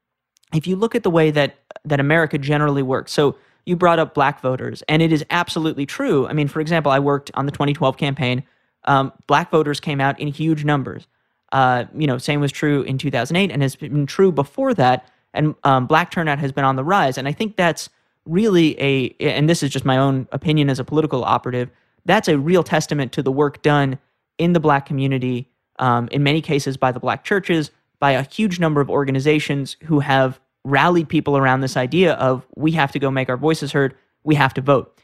if 0.54 0.66
you 0.66 0.76
look 0.76 0.94
at 0.94 1.02
the 1.02 1.10
way 1.10 1.30
that 1.30 1.58
that 1.84 2.00
America 2.00 2.38
generally 2.38 2.82
works, 2.82 3.12
so 3.12 3.36
you 3.66 3.76
brought 3.76 3.98
up 3.98 4.14
black 4.14 4.40
voters, 4.40 4.82
and 4.88 5.02
it 5.02 5.12
is 5.12 5.24
absolutely 5.30 5.86
true. 5.86 6.26
I 6.26 6.32
mean, 6.32 6.48
for 6.48 6.60
example, 6.60 6.92
I 6.92 6.98
worked 6.98 7.30
on 7.34 7.46
the 7.46 7.52
2012 7.52 7.96
campaign 7.96 8.44
um, 8.84 9.12
black 9.26 9.50
voters 9.50 9.80
came 9.80 10.00
out 10.00 10.18
in 10.20 10.28
huge 10.28 10.64
numbers. 10.64 11.06
Uh, 11.52 11.84
you 11.94 12.06
know, 12.06 12.18
same 12.18 12.40
was 12.40 12.52
true 12.52 12.82
in 12.82 12.98
2008 12.98 13.50
and 13.50 13.62
has 13.62 13.76
been 13.76 14.06
true 14.06 14.32
before 14.32 14.74
that. 14.74 15.10
And 15.32 15.54
um, 15.64 15.86
black 15.86 16.10
turnout 16.10 16.38
has 16.38 16.52
been 16.52 16.64
on 16.64 16.76
the 16.76 16.84
rise. 16.84 17.18
And 17.18 17.26
I 17.28 17.32
think 17.32 17.56
that's 17.56 17.88
really 18.26 18.80
a, 18.80 19.14
and 19.20 19.48
this 19.48 19.62
is 19.62 19.70
just 19.70 19.84
my 19.84 19.98
own 19.98 20.28
opinion 20.32 20.70
as 20.70 20.78
a 20.78 20.84
political 20.84 21.24
operative, 21.24 21.70
that's 22.04 22.28
a 22.28 22.38
real 22.38 22.62
testament 22.62 23.12
to 23.12 23.22
the 23.22 23.32
work 23.32 23.62
done 23.62 23.98
in 24.38 24.52
the 24.52 24.60
black 24.60 24.86
community, 24.86 25.50
um, 25.78 26.08
in 26.10 26.22
many 26.22 26.40
cases 26.40 26.76
by 26.76 26.92
the 26.92 27.00
black 27.00 27.24
churches, 27.24 27.70
by 27.98 28.12
a 28.12 28.22
huge 28.22 28.58
number 28.58 28.80
of 28.80 28.90
organizations 28.90 29.76
who 29.84 30.00
have 30.00 30.40
rallied 30.64 31.08
people 31.08 31.36
around 31.36 31.60
this 31.60 31.76
idea 31.76 32.14
of 32.14 32.46
we 32.56 32.72
have 32.72 32.92
to 32.92 32.98
go 32.98 33.10
make 33.10 33.28
our 33.28 33.36
voices 33.36 33.72
heard, 33.72 33.94
we 34.22 34.34
have 34.34 34.54
to 34.54 34.60
vote. 34.60 34.98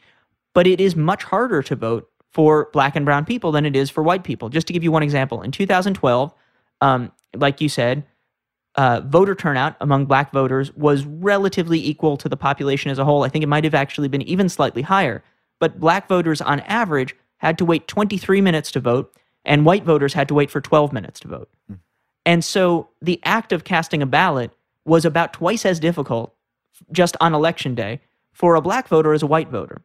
But 0.53 0.67
it 0.67 0.81
is 0.81 0.95
much 0.95 1.23
harder 1.23 1.61
to 1.63 1.75
vote 1.75 2.09
for 2.29 2.69
black 2.73 2.95
and 2.95 3.05
brown 3.05 3.25
people 3.25 3.51
than 3.51 3.65
it 3.65 3.75
is 3.75 3.89
for 3.89 4.03
white 4.03 4.23
people. 4.23 4.49
Just 4.49 4.67
to 4.67 4.73
give 4.73 4.83
you 4.83 4.91
one 4.91 5.03
example, 5.03 5.41
in 5.41 5.51
2012, 5.51 6.33
um, 6.81 7.11
like 7.35 7.61
you 7.61 7.69
said, 7.69 8.03
uh, 8.75 9.01
voter 9.05 9.35
turnout 9.35 9.75
among 9.81 10.05
black 10.05 10.31
voters 10.31 10.73
was 10.75 11.05
relatively 11.05 11.85
equal 11.85 12.17
to 12.17 12.29
the 12.29 12.37
population 12.37 12.89
as 12.91 12.99
a 12.99 13.05
whole. 13.05 13.23
I 13.23 13.29
think 13.29 13.43
it 13.43 13.47
might 13.47 13.63
have 13.63 13.75
actually 13.75 14.07
been 14.07 14.21
even 14.23 14.49
slightly 14.49 14.81
higher. 14.81 15.23
But 15.59 15.79
black 15.79 16.07
voters 16.07 16.41
on 16.41 16.61
average 16.61 17.15
had 17.37 17.57
to 17.57 17.65
wait 17.65 17.87
23 17.87 18.41
minutes 18.41 18.71
to 18.71 18.79
vote, 18.79 19.13
and 19.43 19.65
white 19.65 19.83
voters 19.83 20.13
had 20.13 20.27
to 20.29 20.33
wait 20.33 20.49
for 20.49 20.61
12 20.61 20.93
minutes 20.93 21.19
to 21.21 21.27
vote. 21.27 21.49
Mm. 21.71 21.79
And 22.25 22.43
so 22.43 22.89
the 23.01 23.19
act 23.23 23.51
of 23.51 23.63
casting 23.63 24.01
a 24.01 24.05
ballot 24.05 24.51
was 24.85 25.05
about 25.05 25.33
twice 25.33 25.65
as 25.65 25.79
difficult 25.79 26.33
just 26.91 27.17
on 27.19 27.33
election 27.33 27.75
day 27.75 27.99
for 28.31 28.55
a 28.55 28.61
black 28.61 28.87
voter 28.87 29.13
as 29.13 29.23
a 29.23 29.27
white 29.27 29.49
voter. 29.49 29.81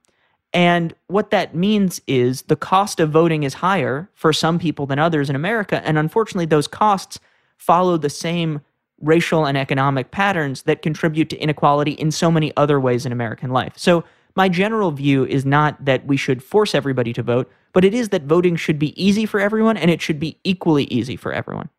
And 0.53 0.95
what 1.09 1.31
that 1.31 1.55
means 1.55 2.01
is 2.07 2.43
the 2.43 2.57
cost 2.57 3.01
of 3.01 3.11
voting 3.11 3.43
is 3.43 3.55
higher 3.55 4.09
for 4.15 4.33
some 4.33 4.59
people 4.59 4.87
than 4.87 4.99
others 4.99 5.29
in 5.29 5.37
America. 5.37 5.83
And 5.85 5.99
unfortunately, 5.99 6.47
those 6.47 6.69
costs 6.69 7.19
follow 7.59 7.97
the 7.97 8.09
same 8.09 8.61
racial 9.01 9.47
and 9.47 9.59
economic 9.59 10.11
patterns 10.11 10.63
that 10.63 10.83
contribute 10.83 11.31
to 11.31 11.37
inequality 11.39 11.93
in 11.93 12.11
so 12.11 12.31
many 12.31 12.53
other 12.57 12.81
ways 12.81 13.05
in 13.07 13.13
American 13.13 13.51
life. 13.51 13.73
So, 13.77 14.05
my 14.37 14.51
general 14.51 14.91
view 14.91 15.25
is 15.25 15.47
not 15.47 15.83
that 15.83 16.07
we 16.07 16.19
should 16.19 16.43
force 16.43 16.75
everybody 16.75 17.15
to 17.15 17.23
vote, 17.23 17.51
but 17.73 17.87
it 17.87 17.95
is 17.95 18.11
that 18.11 18.25
voting 18.25 18.55
should 18.55 18.79
be 18.79 19.03
easy 19.03 19.25
for 19.25 19.41
everyone 19.41 19.79
and 19.79 19.91
it 19.91 20.03
should 20.03 20.21
be 20.21 20.39
equally 20.45 20.85
easy 20.85 21.17
for 21.17 21.33
everyone. 21.33 21.71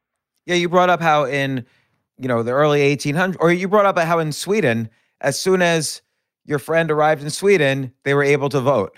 Yeah, 0.48 0.56
you 0.56 0.68
brought 0.68 0.90
up 0.90 1.00
how 1.00 1.26
in 1.26 1.66
you 2.18 2.28
know 2.28 2.42
the 2.42 2.52
early 2.52 2.80
1800s 2.96 3.38
or 3.40 3.52
you 3.52 3.68
brought 3.68 3.86
up 3.86 4.00
how 4.00 4.18
in 4.18 4.32
Sweden 4.32 4.90
as 5.22 5.40
soon 5.40 5.62
as 5.62 6.02
your 6.46 6.60
friend 6.60 6.90
arrived 6.90 7.22
in 7.22 7.30
Sweden, 7.30 7.94
they 8.04 8.14
were 8.14 8.24
able 8.24 8.50
to 8.50 8.62
vote. 8.62 8.96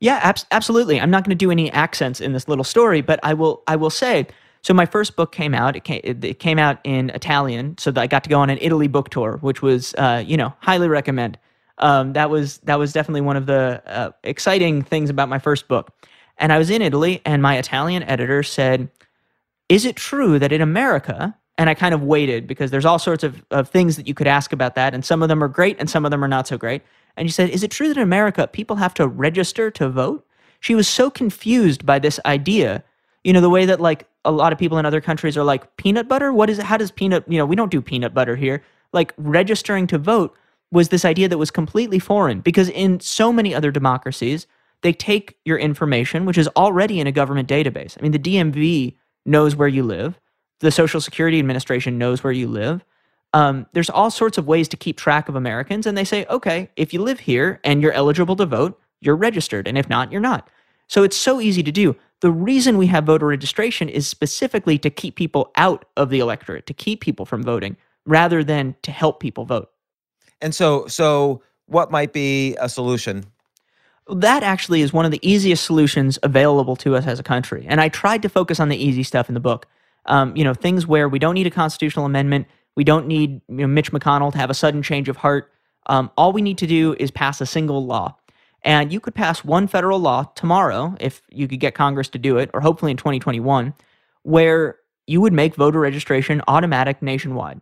Yeah, 0.00 0.20
ab- 0.22 0.38
absolutely. 0.50 1.00
I'm 1.00 1.10
not 1.10 1.24
going 1.24 1.36
to 1.36 1.44
do 1.44 1.50
any 1.50 1.70
accents 1.72 2.20
in 2.20 2.32
this 2.32 2.48
little 2.48 2.64
story, 2.64 3.00
but 3.00 3.18
I 3.22 3.34
will. 3.34 3.62
I 3.66 3.76
will 3.76 3.90
say. 3.90 4.26
So 4.66 4.74
my 4.74 4.84
first 4.84 5.14
book 5.14 5.30
came 5.30 5.54
out. 5.54 5.76
It 5.76 5.84
came, 5.84 6.00
it 6.02 6.40
came 6.40 6.58
out 6.58 6.80
in 6.82 7.10
Italian, 7.10 7.78
so 7.78 7.92
that 7.92 8.00
I 8.00 8.08
got 8.08 8.24
to 8.24 8.28
go 8.28 8.40
on 8.40 8.50
an 8.50 8.58
Italy 8.60 8.88
book 8.88 9.10
tour, 9.10 9.38
which 9.40 9.62
was, 9.62 9.94
uh, 9.94 10.24
you 10.26 10.36
know, 10.36 10.54
highly 10.58 10.88
recommend. 10.88 11.38
Um, 11.78 12.14
that 12.14 12.30
was 12.30 12.58
that 12.64 12.76
was 12.76 12.92
definitely 12.92 13.20
one 13.20 13.36
of 13.36 13.46
the 13.46 13.80
uh, 13.86 14.10
exciting 14.24 14.82
things 14.82 15.08
about 15.08 15.28
my 15.28 15.38
first 15.38 15.68
book. 15.68 15.92
And 16.38 16.52
I 16.52 16.58
was 16.58 16.68
in 16.68 16.82
Italy, 16.82 17.22
and 17.24 17.42
my 17.42 17.58
Italian 17.58 18.02
editor 18.02 18.42
said, 18.42 18.90
Is 19.68 19.84
it 19.84 19.94
true 19.94 20.36
that 20.40 20.50
in 20.50 20.60
America, 20.60 21.38
and 21.56 21.70
I 21.70 21.74
kind 21.74 21.94
of 21.94 22.02
waited 22.02 22.48
because 22.48 22.72
there's 22.72 22.84
all 22.84 22.98
sorts 22.98 23.22
of, 23.22 23.44
of 23.52 23.70
things 23.70 23.94
that 23.94 24.08
you 24.08 24.14
could 24.14 24.26
ask 24.26 24.52
about 24.52 24.74
that, 24.74 24.94
and 24.94 25.04
some 25.04 25.22
of 25.22 25.28
them 25.28 25.44
are 25.44 25.48
great 25.48 25.76
and 25.78 25.88
some 25.88 26.04
of 26.04 26.10
them 26.10 26.24
are 26.24 26.28
not 26.28 26.48
so 26.48 26.58
great. 26.58 26.82
And 27.16 27.28
she 27.28 27.32
said, 27.32 27.50
Is 27.50 27.62
it 27.62 27.70
true 27.70 27.86
that 27.86 27.98
in 27.98 28.02
America 28.02 28.48
people 28.48 28.74
have 28.74 28.94
to 28.94 29.06
register 29.06 29.70
to 29.70 29.88
vote? 29.88 30.26
She 30.58 30.74
was 30.74 30.88
so 30.88 31.08
confused 31.08 31.86
by 31.86 32.00
this 32.00 32.18
idea. 32.26 32.82
You 33.26 33.32
know, 33.32 33.40
the 33.40 33.50
way 33.50 33.66
that 33.66 33.80
like 33.80 34.06
a 34.24 34.30
lot 34.30 34.52
of 34.52 34.58
people 34.58 34.78
in 34.78 34.86
other 34.86 35.00
countries 35.00 35.36
are 35.36 35.42
like, 35.42 35.76
peanut 35.76 36.06
butter? 36.06 36.32
What 36.32 36.48
is 36.48 36.60
it? 36.60 36.64
How 36.64 36.76
does 36.76 36.92
peanut, 36.92 37.24
you 37.26 37.38
know, 37.38 37.44
we 37.44 37.56
don't 37.56 37.72
do 37.72 37.82
peanut 37.82 38.14
butter 38.14 38.36
here. 38.36 38.62
Like 38.92 39.12
registering 39.16 39.88
to 39.88 39.98
vote 39.98 40.32
was 40.70 40.90
this 40.90 41.04
idea 41.04 41.28
that 41.28 41.36
was 41.36 41.50
completely 41.50 41.98
foreign 41.98 42.38
because 42.38 42.68
in 42.68 43.00
so 43.00 43.32
many 43.32 43.52
other 43.52 43.72
democracies, 43.72 44.46
they 44.82 44.92
take 44.92 45.36
your 45.44 45.58
information, 45.58 46.24
which 46.24 46.38
is 46.38 46.46
already 46.54 47.00
in 47.00 47.08
a 47.08 47.12
government 47.12 47.48
database. 47.48 47.96
I 47.98 48.02
mean, 48.02 48.12
the 48.12 48.20
DMV 48.20 48.94
knows 49.24 49.56
where 49.56 49.66
you 49.66 49.82
live, 49.82 50.20
the 50.60 50.70
Social 50.70 51.00
Security 51.00 51.40
Administration 51.40 51.98
knows 51.98 52.22
where 52.22 52.32
you 52.32 52.46
live. 52.46 52.84
Um, 53.32 53.66
there's 53.72 53.90
all 53.90 54.12
sorts 54.12 54.38
of 54.38 54.46
ways 54.46 54.68
to 54.68 54.76
keep 54.76 54.98
track 54.98 55.28
of 55.28 55.34
Americans, 55.34 55.84
and 55.84 55.98
they 55.98 56.04
say, 56.04 56.26
okay, 56.26 56.70
if 56.76 56.94
you 56.94 57.02
live 57.02 57.18
here 57.18 57.58
and 57.64 57.82
you're 57.82 57.92
eligible 57.92 58.36
to 58.36 58.46
vote, 58.46 58.80
you're 59.00 59.16
registered, 59.16 59.66
and 59.66 59.76
if 59.76 59.88
not, 59.88 60.12
you're 60.12 60.20
not. 60.20 60.48
So 60.86 61.02
it's 61.02 61.16
so 61.16 61.40
easy 61.40 61.64
to 61.64 61.72
do. 61.72 61.96
The 62.20 62.30
reason 62.30 62.78
we 62.78 62.86
have 62.86 63.04
voter 63.04 63.26
registration 63.26 63.88
is 63.88 64.06
specifically 64.06 64.78
to 64.78 64.90
keep 64.90 65.16
people 65.16 65.52
out 65.56 65.84
of 65.96 66.10
the 66.10 66.18
electorate, 66.18 66.66
to 66.66 66.74
keep 66.74 67.00
people 67.00 67.26
from 67.26 67.42
voting, 67.42 67.76
rather 68.06 68.42
than 68.42 68.74
to 68.82 68.90
help 68.90 69.20
people 69.20 69.44
vote. 69.44 69.70
And 70.40 70.54
so, 70.54 70.86
so 70.86 71.42
what 71.66 71.90
might 71.90 72.12
be 72.12 72.56
a 72.60 72.68
solution? 72.68 73.24
That 74.08 74.42
actually 74.42 74.82
is 74.82 74.92
one 74.92 75.04
of 75.04 75.10
the 75.10 75.20
easiest 75.28 75.64
solutions 75.64 76.18
available 76.22 76.76
to 76.76 76.94
us 76.94 77.06
as 77.06 77.18
a 77.18 77.24
country. 77.24 77.66
And 77.68 77.80
I 77.80 77.88
tried 77.88 78.22
to 78.22 78.28
focus 78.28 78.60
on 78.60 78.68
the 78.68 78.76
easy 78.76 79.02
stuff 79.02 79.28
in 79.28 79.34
the 79.34 79.40
book. 79.40 79.66
Um, 80.06 80.36
you 80.36 80.44
know, 80.44 80.54
things 80.54 80.86
where 80.86 81.08
we 81.08 81.18
don't 81.18 81.34
need 81.34 81.48
a 81.48 81.50
constitutional 81.50 82.06
amendment, 82.06 82.46
we 82.76 82.84
don't 82.84 83.08
need 83.08 83.40
you 83.48 83.56
know, 83.56 83.66
Mitch 83.66 83.90
McConnell 83.90 84.30
to 84.32 84.38
have 84.38 84.50
a 84.50 84.54
sudden 84.54 84.82
change 84.82 85.08
of 85.08 85.16
heart. 85.16 85.50
Um, 85.86 86.10
all 86.16 86.32
we 86.32 86.42
need 86.42 86.58
to 86.58 86.66
do 86.66 86.94
is 87.00 87.10
pass 87.10 87.40
a 87.40 87.46
single 87.46 87.84
law. 87.84 88.16
And 88.66 88.92
you 88.92 88.98
could 88.98 89.14
pass 89.14 89.44
one 89.44 89.68
federal 89.68 90.00
law 90.00 90.24
tomorrow 90.34 90.96
if 90.98 91.22
you 91.30 91.46
could 91.46 91.60
get 91.60 91.74
Congress 91.74 92.08
to 92.10 92.18
do 92.18 92.36
it, 92.36 92.50
or 92.52 92.60
hopefully 92.60 92.90
in 92.90 92.96
2021, 92.96 93.72
where 94.24 94.76
you 95.06 95.20
would 95.20 95.32
make 95.32 95.54
voter 95.54 95.78
registration 95.78 96.42
automatic 96.48 97.00
nationwide. 97.00 97.60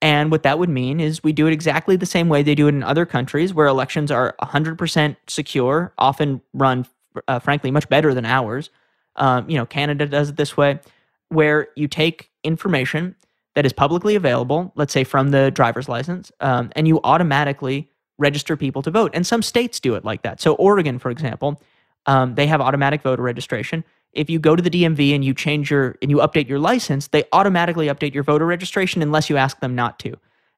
And 0.00 0.30
what 0.30 0.44
that 0.44 0.58
would 0.58 0.70
mean 0.70 1.00
is 1.00 1.22
we 1.22 1.34
do 1.34 1.46
it 1.46 1.52
exactly 1.52 1.96
the 1.96 2.06
same 2.06 2.30
way 2.30 2.42
they 2.42 2.54
do 2.54 2.66
it 2.66 2.74
in 2.74 2.82
other 2.82 3.04
countries 3.04 3.52
where 3.52 3.66
elections 3.66 4.10
are 4.10 4.34
100% 4.40 5.16
secure, 5.26 5.92
often 5.98 6.40
run, 6.54 6.86
uh, 7.26 7.40
frankly, 7.40 7.70
much 7.70 7.88
better 7.90 8.14
than 8.14 8.24
ours. 8.24 8.70
Um, 9.16 9.50
you 9.50 9.58
know, 9.58 9.66
Canada 9.66 10.06
does 10.06 10.30
it 10.30 10.36
this 10.36 10.56
way, 10.56 10.80
where 11.28 11.68
you 11.76 11.88
take 11.88 12.30
information 12.42 13.16
that 13.54 13.66
is 13.66 13.74
publicly 13.74 14.14
available, 14.14 14.72
let's 14.76 14.94
say 14.94 15.04
from 15.04 15.30
the 15.30 15.50
driver's 15.50 15.90
license, 15.90 16.32
um, 16.40 16.70
and 16.74 16.88
you 16.88 17.00
automatically 17.04 17.90
register 18.18 18.56
people 18.56 18.82
to 18.82 18.90
vote. 18.90 19.12
And 19.14 19.26
some 19.26 19.42
states 19.42 19.80
do 19.80 19.94
it 19.94 20.04
like 20.04 20.22
that. 20.22 20.40
So, 20.40 20.54
Oregon, 20.54 20.98
for 20.98 21.10
example, 21.10 21.60
um, 22.06 22.34
they 22.34 22.46
have 22.46 22.60
automatic 22.60 23.02
voter 23.02 23.22
registration 23.22 23.84
if 24.12 24.30
you 24.30 24.38
go 24.38 24.56
to 24.56 24.62
the 24.62 24.70
DMV 24.70 25.14
and 25.14 25.24
you 25.24 25.34
change 25.34 25.70
your 25.70 25.96
and 26.02 26.10
you 26.10 26.18
update 26.18 26.48
your 26.48 26.58
license, 26.58 27.08
they 27.08 27.24
automatically 27.32 27.86
update 27.86 28.14
your 28.14 28.24
voter 28.24 28.46
registration 28.46 29.02
unless 29.02 29.28
you 29.28 29.36
ask 29.36 29.60
them 29.60 29.74
not 29.74 29.98
to. 30.00 30.16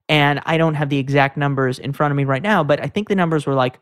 And 0.09 0.41
I 0.47 0.57
don't 0.57 0.75
have 0.75 0.89
the 0.89 0.99
exact 0.99 1.37
numbers 1.37 1.79
in 1.79 1.93
front 1.93 2.11
of 2.11 2.17
me 2.17 2.25
right 2.25 2.43
now, 2.43 2.65
but 2.65 2.83
I 2.83 2.89
think 2.89 3.09
the 3.09 3.15
numbers 3.15 3.47
were 3.47 3.55
like, 3.55 3.79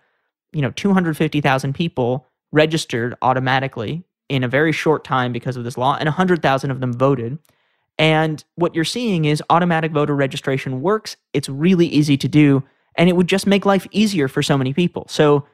you 0.52 0.62
know, 0.62 0.70
250,000 0.72 1.74
people 1.74 2.26
registered 2.52 3.14
automatically 3.22 4.02
in 4.28 4.44
a 4.44 4.48
very 4.48 4.72
short 4.72 5.04
time 5.04 5.32
because 5.32 5.56
of 5.56 5.64
this 5.64 5.78
law, 5.78 5.96
and 5.98 6.06
100,000 6.06 6.70
of 6.70 6.80
them 6.80 6.92
voted. 6.92 7.38
And 7.98 8.44
what 8.56 8.74
you're 8.74 8.84
seeing 8.84 9.24
is 9.24 9.42
automatic 9.48 9.92
voter 9.92 10.14
registration 10.14 10.82
works. 10.82 11.16
It's 11.32 11.48
really 11.48 11.86
easy 11.86 12.16
to 12.18 12.28
do, 12.28 12.62
and 12.98 13.08
it 13.08 13.16
would 13.16 13.28
just 13.28 13.46
make 13.46 13.64
life 13.64 13.86
easier 13.92 14.28
for 14.28 14.42
so 14.42 14.58
many 14.58 14.74
people. 14.74 15.06
So 15.08 15.46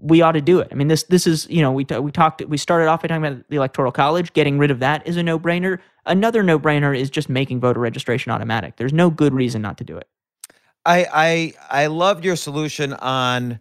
we 0.00 0.20
ought 0.20 0.32
to 0.32 0.40
do 0.40 0.60
it. 0.60 0.68
I 0.70 0.74
mean, 0.74 0.88
this 0.88 1.04
this 1.04 1.26
is 1.26 1.48
you 1.48 1.62
know 1.62 1.72
we 1.72 1.84
we 1.84 2.12
talked 2.12 2.44
we 2.46 2.58
started 2.58 2.88
off 2.88 3.02
by 3.02 3.08
talking 3.08 3.24
about 3.24 3.48
the 3.48 3.56
electoral 3.56 3.92
college. 3.92 4.32
Getting 4.32 4.58
rid 4.58 4.70
of 4.70 4.80
that 4.80 5.06
is 5.06 5.16
a 5.16 5.22
no 5.22 5.38
brainer. 5.38 5.78
Another 6.04 6.42
no 6.42 6.58
brainer 6.58 6.96
is 6.96 7.08
just 7.08 7.28
making 7.28 7.60
voter 7.60 7.80
registration 7.80 8.32
automatic. 8.32 8.76
There's 8.76 8.92
no 8.92 9.08
good 9.08 9.32
reason 9.32 9.62
not 9.62 9.78
to 9.78 9.84
do 9.84 9.96
it. 9.96 10.08
I 10.84 11.06
I 11.70 11.82
I 11.82 11.86
loved 11.86 12.24
your 12.24 12.36
solution 12.36 12.92
on 12.94 13.60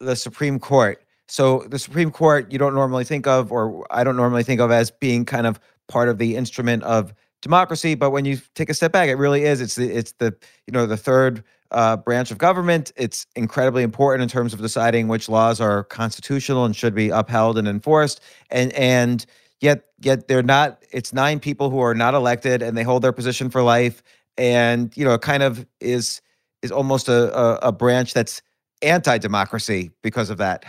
the 0.00 0.16
Supreme 0.16 0.58
Court. 0.58 1.04
So 1.28 1.64
the 1.68 1.78
Supreme 1.78 2.10
Court 2.10 2.50
you 2.50 2.58
don't 2.58 2.74
normally 2.74 3.04
think 3.04 3.26
of, 3.26 3.52
or 3.52 3.86
I 3.90 4.04
don't 4.04 4.16
normally 4.16 4.42
think 4.42 4.60
of 4.60 4.70
as 4.70 4.90
being 4.90 5.24
kind 5.24 5.46
of 5.46 5.60
part 5.88 6.08
of 6.08 6.18
the 6.18 6.36
instrument 6.36 6.82
of 6.82 7.14
democracy. 7.42 7.94
But 7.94 8.10
when 8.10 8.24
you 8.24 8.38
take 8.54 8.68
a 8.68 8.74
step 8.74 8.92
back, 8.92 9.08
it 9.08 9.16
really 9.16 9.44
is. 9.44 9.60
It's 9.60 9.76
the 9.76 9.90
it's 9.90 10.12
the 10.12 10.34
you 10.66 10.72
know 10.72 10.86
the 10.86 10.96
third 10.96 11.42
uh, 11.72 11.96
branch 11.96 12.30
of 12.30 12.38
government. 12.38 12.92
It's 12.96 13.26
incredibly 13.36 13.82
important 13.82 14.22
in 14.22 14.28
terms 14.28 14.52
of 14.52 14.60
deciding 14.60 15.08
which 15.08 15.28
laws 15.28 15.60
are 15.60 15.84
constitutional 15.84 16.64
and 16.64 16.74
should 16.74 16.94
be 16.94 17.10
upheld 17.10 17.58
and 17.58 17.68
enforced. 17.68 18.20
And 18.50 18.72
and 18.72 19.24
yet 19.60 19.86
yet 20.00 20.28
they're 20.28 20.42
not. 20.42 20.82
It's 20.90 21.12
nine 21.12 21.40
people 21.40 21.70
who 21.70 21.80
are 21.80 21.94
not 21.94 22.14
elected 22.14 22.62
and 22.62 22.76
they 22.76 22.82
hold 22.82 23.02
their 23.02 23.12
position 23.12 23.50
for 23.50 23.62
life. 23.62 24.02
And 24.36 24.96
you 24.96 25.04
know, 25.04 25.14
it 25.14 25.22
kind 25.22 25.42
of 25.42 25.66
is 25.80 26.20
is 26.62 26.72
almost 26.72 27.08
a, 27.08 27.36
a, 27.36 27.54
a 27.68 27.72
branch 27.72 28.12
that's 28.12 28.42
anti-democracy 28.82 29.90
because 30.02 30.30
of 30.30 30.38
that. 30.38 30.64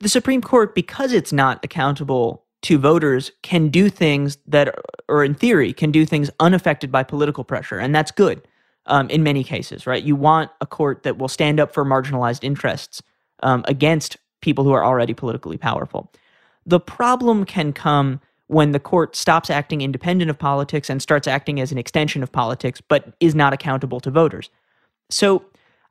The 0.00 0.08
Supreme 0.08 0.40
Court, 0.40 0.74
because 0.74 1.12
it's 1.12 1.32
not 1.32 1.64
accountable 1.64 2.44
to 2.62 2.78
voters, 2.78 3.32
can 3.42 3.68
do 3.68 3.88
things 3.88 4.38
that, 4.46 4.74
or 5.08 5.24
in 5.24 5.34
theory, 5.34 5.72
can 5.72 5.90
do 5.90 6.04
things 6.04 6.30
unaffected 6.40 6.92
by 6.92 7.02
political 7.02 7.42
pressure, 7.44 7.78
and 7.78 7.94
that's 7.94 8.10
good 8.10 8.42
um, 8.86 9.08
in 9.10 9.22
many 9.22 9.44
cases, 9.44 9.86
right? 9.86 10.02
You 10.02 10.16
want 10.16 10.50
a 10.60 10.66
court 10.66 11.02
that 11.04 11.18
will 11.18 11.28
stand 11.28 11.60
up 11.60 11.72
for 11.72 11.84
marginalized 11.84 12.44
interests 12.44 13.02
um, 13.42 13.64
against 13.68 14.16
people 14.40 14.64
who 14.64 14.72
are 14.72 14.84
already 14.84 15.14
politically 15.14 15.56
powerful. 15.56 16.12
The 16.66 16.80
problem 16.80 17.44
can 17.44 17.72
come 17.72 18.20
when 18.48 18.72
the 18.72 18.80
court 18.80 19.16
stops 19.16 19.50
acting 19.50 19.80
independent 19.80 20.30
of 20.30 20.38
politics 20.38 20.90
and 20.90 21.00
starts 21.00 21.26
acting 21.26 21.60
as 21.60 21.72
an 21.72 21.78
extension 21.78 22.22
of 22.22 22.30
politics, 22.30 22.80
but 22.80 23.14
is 23.20 23.34
not 23.34 23.52
accountable 23.52 24.00
to 24.00 24.10
voters. 24.10 24.50
So 25.10 25.44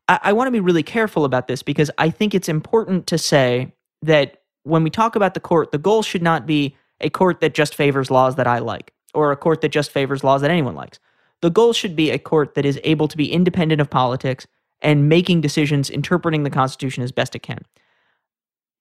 I, 0.08 0.20
I 0.24 0.34
want 0.34 0.48
to 0.48 0.52
be 0.52 0.60
really 0.60 0.84
careful 0.84 1.26
about 1.26 1.48
this 1.48 1.64
because 1.64 1.90
I 1.98 2.10
think 2.10 2.36
it's 2.36 2.50
important 2.50 3.08
to 3.08 3.18
say 3.18 3.74
that 4.02 4.42
when 4.64 4.84
we 4.84 4.90
talk 4.90 5.16
about 5.16 5.34
the 5.34 5.40
court, 5.40 5.72
the 5.72 5.78
goal 5.78 6.04
should 6.04 6.22
not 6.22 6.46
be 6.46 6.76
a 7.00 7.10
court 7.10 7.42
that 7.42 7.54
just 7.54 7.74
favors 7.74 8.12
laws 8.12 8.36
that 8.36 8.48
I 8.48 8.60
like 8.60 8.94
or 9.14 9.32
a 9.32 9.38
court 9.38 9.62
that 9.62 9.70
just 9.70 9.92
favors 9.92 10.24
laws 10.24 10.42
that 10.42 10.52
anyone 10.52 10.76
likes. 10.76 11.00
The 11.42 11.50
goal 11.50 11.74
should 11.74 11.96
be 11.96 12.12
a 12.12 12.20
court 12.20 12.56
that 12.56 12.66
is 12.66 12.80
able 12.84 13.08
to 13.08 13.18
be 13.18 13.32
independent 13.32 13.82
of 13.82 13.90
politics 13.90 14.48
and 14.82 15.10
making 15.10 15.42
decisions 15.42 15.90
interpreting 15.90 16.44
the 16.44 16.50
Constitution 16.50 17.04
as 17.04 17.12
best 17.12 17.36
it 17.36 17.40
can. 17.44 17.60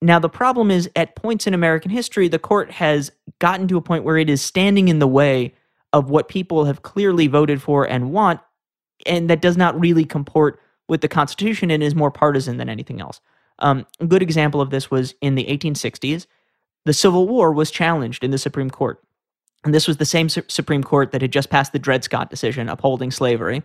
Now, 0.02 0.18
the 0.18 0.28
problem 0.30 0.70
is 0.70 0.88
at 0.96 1.16
points 1.16 1.46
in 1.46 1.52
American 1.52 1.90
history, 1.90 2.28
the 2.28 2.38
court 2.38 2.70
has 2.70 3.12
gotten 3.38 3.68
to 3.68 3.76
a 3.76 3.82
point 3.82 4.04
where 4.04 4.16
it 4.16 4.30
is 4.30 4.40
standing 4.40 4.88
in 4.88 4.98
the 4.98 5.06
way 5.06 5.54
of 5.92 6.08
what 6.08 6.28
people 6.28 6.64
have 6.64 6.82
clearly 6.82 7.26
voted 7.26 7.60
for 7.60 7.84
and 7.84 8.12
want, 8.12 8.40
and 9.04 9.28
that 9.28 9.42
does 9.42 9.56
not 9.56 9.78
really 9.78 10.04
comport 10.04 10.58
with 10.88 11.02
the 11.02 11.08
Constitution 11.08 11.70
and 11.70 11.82
is 11.82 11.94
more 11.94 12.10
partisan 12.10 12.56
than 12.56 12.68
anything 12.68 13.00
else. 13.00 13.20
Um, 13.58 13.86
a 14.00 14.06
good 14.06 14.22
example 14.22 14.60
of 14.60 14.70
this 14.70 14.90
was 14.90 15.14
in 15.20 15.34
the 15.34 15.44
1860s. 15.44 16.26
The 16.86 16.94
Civil 16.94 17.28
War 17.28 17.52
was 17.52 17.70
challenged 17.70 18.24
in 18.24 18.30
the 18.30 18.38
Supreme 18.38 18.70
Court. 18.70 19.02
And 19.64 19.74
this 19.74 19.86
was 19.86 19.98
the 19.98 20.04
same 20.04 20.28
su- 20.28 20.42
Supreme 20.48 20.82
Court 20.82 21.12
that 21.12 21.22
had 21.22 21.32
just 21.32 21.50
passed 21.50 21.72
the 21.72 21.78
Dred 21.78 22.04
Scott 22.04 22.30
decision 22.30 22.68
upholding 22.68 23.10
slavery. 23.10 23.62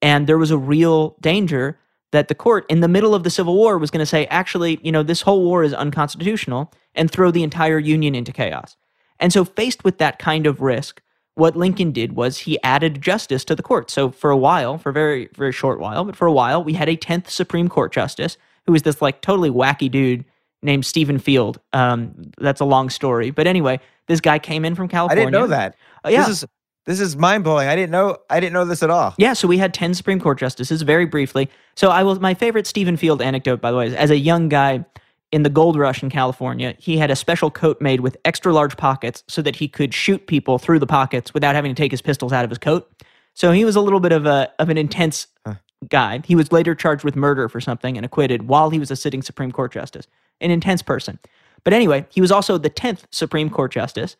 And 0.00 0.26
there 0.26 0.38
was 0.38 0.50
a 0.50 0.58
real 0.58 1.16
danger 1.20 1.78
that 2.12 2.28
the 2.28 2.34
court, 2.34 2.64
in 2.68 2.80
the 2.80 2.88
middle 2.88 3.14
of 3.14 3.24
the 3.24 3.30
Civil 3.30 3.54
War, 3.54 3.76
was 3.76 3.90
going 3.90 4.00
to 4.00 4.06
say, 4.06 4.26
actually, 4.26 4.78
you 4.82 4.92
know, 4.92 5.02
this 5.02 5.22
whole 5.22 5.42
war 5.42 5.64
is 5.64 5.74
unconstitutional 5.74 6.72
and 6.94 7.10
throw 7.10 7.30
the 7.30 7.42
entire 7.42 7.78
Union 7.78 8.14
into 8.14 8.32
chaos. 8.32 8.76
And 9.18 9.32
so, 9.32 9.44
faced 9.44 9.84
with 9.84 9.98
that 9.98 10.18
kind 10.18 10.46
of 10.46 10.60
risk, 10.60 11.02
what 11.34 11.56
Lincoln 11.56 11.90
did 11.90 12.14
was 12.14 12.38
he 12.38 12.62
added 12.62 13.02
justice 13.02 13.44
to 13.46 13.56
the 13.56 13.62
court. 13.62 13.90
So, 13.90 14.10
for 14.10 14.30
a 14.30 14.36
while, 14.36 14.78
for 14.78 14.90
a 14.90 14.92
very, 14.92 15.28
very 15.34 15.52
short 15.52 15.80
while, 15.80 16.04
but 16.04 16.16
for 16.16 16.26
a 16.26 16.32
while, 16.32 16.62
we 16.62 16.74
had 16.74 16.88
a 16.88 16.96
10th 16.96 17.28
Supreme 17.30 17.68
Court 17.68 17.92
justice 17.92 18.36
who 18.66 18.72
was 18.72 18.82
this 18.82 19.02
like 19.02 19.20
totally 19.20 19.50
wacky 19.50 19.90
dude 19.90 20.24
named 20.64 20.84
Stephen 20.84 21.18
Field. 21.18 21.60
Um, 21.72 22.32
that's 22.38 22.60
a 22.60 22.64
long 22.64 22.90
story. 22.90 23.30
But 23.30 23.46
anyway, 23.46 23.80
this 24.08 24.20
guy 24.20 24.38
came 24.38 24.64
in 24.64 24.74
from 24.74 24.88
California. 24.88 25.22
I 25.22 25.26
didn't 25.26 25.40
know 25.40 25.46
that. 25.48 25.76
Uh, 26.04 26.08
yeah. 26.08 26.26
This 26.26 26.42
is 26.42 26.48
this 26.86 27.00
is 27.00 27.16
mind 27.16 27.44
blowing. 27.44 27.68
I 27.68 27.76
didn't 27.76 27.92
know 27.92 28.18
I 28.28 28.40
didn't 28.40 28.52
know 28.52 28.64
this 28.64 28.82
at 28.82 28.90
all. 28.90 29.14
Yeah, 29.18 29.32
so 29.32 29.48
we 29.48 29.58
had 29.58 29.72
10 29.72 29.94
Supreme 29.94 30.20
Court 30.20 30.38
justices 30.38 30.82
very 30.82 31.06
briefly. 31.06 31.48
So 31.76 31.90
I 31.90 32.02
was 32.02 32.20
my 32.20 32.34
favorite 32.34 32.66
Stephen 32.66 32.96
Field 32.96 33.22
anecdote 33.22 33.60
by 33.60 33.70
the 33.70 33.76
way 33.76 33.86
is 33.86 33.94
as 33.94 34.10
a 34.10 34.18
young 34.18 34.48
guy 34.48 34.84
in 35.32 35.42
the 35.42 35.50
gold 35.50 35.76
rush 35.76 36.00
in 36.00 36.10
California, 36.10 36.76
he 36.78 36.96
had 36.96 37.10
a 37.10 37.16
special 37.16 37.50
coat 37.50 37.80
made 37.80 38.00
with 38.00 38.16
extra 38.24 38.52
large 38.52 38.76
pockets 38.76 39.24
so 39.26 39.42
that 39.42 39.56
he 39.56 39.66
could 39.66 39.92
shoot 39.92 40.28
people 40.28 40.58
through 40.58 40.78
the 40.78 40.86
pockets 40.86 41.34
without 41.34 41.56
having 41.56 41.74
to 41.74 41.82
take 41.82 41.90
his 41.90 42.00
pistols 42.00 42.32
out 42.32 42.44
of 42.44 42.50
his 42.50 42.58
coat. 42.58 42.88
So 43.32 43.50
he 43.50 43.64
was 43.64 43.74
a 43.74 43.80
little 43.80 43.98
bit 43.98 44.12
of 44.12 44.26
a 44.26 44.52
of 44.58 44.68
an 44.68 44.78
intense 44.78 45.26
huh. 45.44 45.54
guy. 45.88 46.20
He 46.24 46.36
was 46.36 46.52
later 46.52 46.74
charged 46.74 47.02
with 47.02 47.16
murder 47.16 47.48
for 47.48 47.60
something 47.60 47.96
and 47.96 48.06
acquitted 48.06 48.46
while 48.46 48.70
he 48.70 48.78
was 48.78 48.90
a 48.90 48.96
sitting 48.96 49.22
Supreme 49.22 49.50
Court 49.50 49.72
justice. 49.72 50.06
An 50.44 50.50
intense 50.50 50.82
person. 50.82 51.18
But 51.64 51.72
anyway, 51.72 52.06
he 52.10 52.20
was 52.20 52.30
also 52.30 52.58
the 52.58 52.70
10th 52.70 53.04
Supreme 53.10 53.50
Court 53.50 53.72
Justice. 53.72 54.16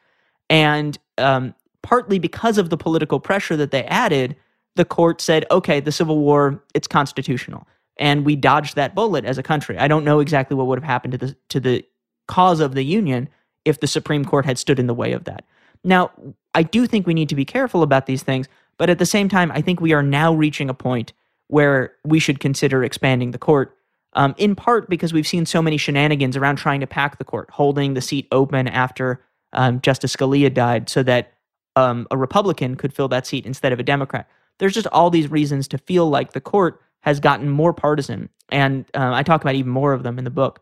And 0.51 0.99
um, 1.19 1.55
partly 1.83 2.19
because 2.19 2.59
of 2.59 2.71
the 2.71 2.77
political 2.77 3.21
pressure 3.21 3.57
that 3.57 3.71
they 3.71 3.85
added, 3.85 4.37
the 4.77 4.85
court 4.85 5.21
said, 5.21 5.45
okay, 5.51 5.81
the 5.81 5.93
Civil 5.93 6.19
War, 6.19 6.63
it's 6.75 6.89
constitutional. 6.89 7.69
And 7.99 8.25
we 8.25 8.35
dodged 8.35 8.75
that 8.75 8.95
bullet 8.95 9.25
as 9.25 9.39
a 9.39 9.43
country. 9.43 9.79
I 9.79 9.87
don't 9.87 10.05
know 10.05 10.21
exactly 10.21 10.57
what 10.57 10.67
would 10.67 10.79
have 10.79 10.85
happened 10.85 11.13
to 11.13 11.19
the, 11.19 11.37
to 11.51 11.61
the 11.61 11.85
cause 12.27 12.61
of 12.61 12.75
the 12.75 12.83
Union 12.83 13.29
if 13.65 13.81
the 13.81 13.87
Supreme 13.87 14.25
Court 14.25 14.45
had 14.45 14.59
stood 14.59 14.79
in 14.79 14.87
the 14.87 14.95
way 14.95 15.13
of 15.13 15.25
that. 15.25 15.45
Now, 15.85 16.11
I 16.55 16.63
do 16.63 16.87
think 16.87 17.07
we 17.07 17.15
need 17.15 17.29
to 17.29 17.35
be 17.35 17.45
careful 17.45 17.83
about 17.83 18.07
these 18.07 18.23
things, 18.23 18.49
but 18.79 18.91
at 18.91 18.99
the 18.99 19.07
same 19.07 19.29
time, 19.29 19.53
I 19.53 19.61
think 19.61 19.81
we 19.81 19.93
are 19.93 20.03
now 20.03 20.33
reaching 20.33 20.71
a 20.71 20.75
point 20.75 21.13
where 21.49 21.93
we 22.05 22.19
should 22.19 22.41
consider 22.41 22.83
expanding 22.83 23.31
the 23.31 23.39
court, 23.39 23.77
um, 24.15 24.35
in 24.39 24.55
part 24.55 24.89
because 24.89 25.13
we've 25.13 25.27
seen 25.27 25.47
so 25.47 25.61
many 25.61 25.77
shenanigans 25.77 26.37
around 26.37 26.57
trying 26.57 26.81
to 26.81 26.87
pack 26.87 27.19
the 27.19 27.25
court, 27.25 27.51
holding 27.51 27.95
the 27.95 28.01
seat 28.01 28.27
open 28.33 28.69
after 28.69 29.25
um, 29.53 29.81
Justice 29.81 30.15
Scalia 30.15 30.53
died 30.53 30.89
so 30.89 31.03
that 31.03 31.33
um, 31.77 32.07
a 32.11 32.17
Republican 32.17 32.77
could 32.77 32.93
fill 32.93 33.09
that 33.09 33.27
seat 33.27 33.47
instead 33.47 33.73
of 33.73 33.81
a 33.81 33.83
Democrat. 33.83 34.29
There's 34.59 34.75
just 34.75 34.87
all 34.89 35.11
these 35.11 35.31
reasons 35.31 35.67
to 35.69 35.79
feel 35.79 36.09
like 36.09 36.33
the 36.33 36.41
court 36.41 36.81
has 37.01 37.21
gotten 37.21 37.51
more 37.51 37.73
partisan, 37.73 38.29
and 38.49 38.85
uh, 38.95 39.11
I 39.13 39.23
talk 39.23 39.43
about 39.43 39.57
even 39.57 39.71
more 39.71 39.93
of 39.93 40.03
them 40.03 40.19
in 40.19 40.25
the 40.25 40.31
book. 40.31 40.61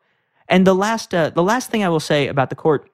And 0.48 0.66
the 0.66 0.74
last, 0.74 1.14
uh, 1.14 1.30
the 1.30 1.42
last 1.42 1.70
thing 1.70 1.84
I 1.84 1.88
will 1.88 2.00
say 2.00 2.28
about 2.28 2.50
the 2.50 2.56
court, 2.56 2.90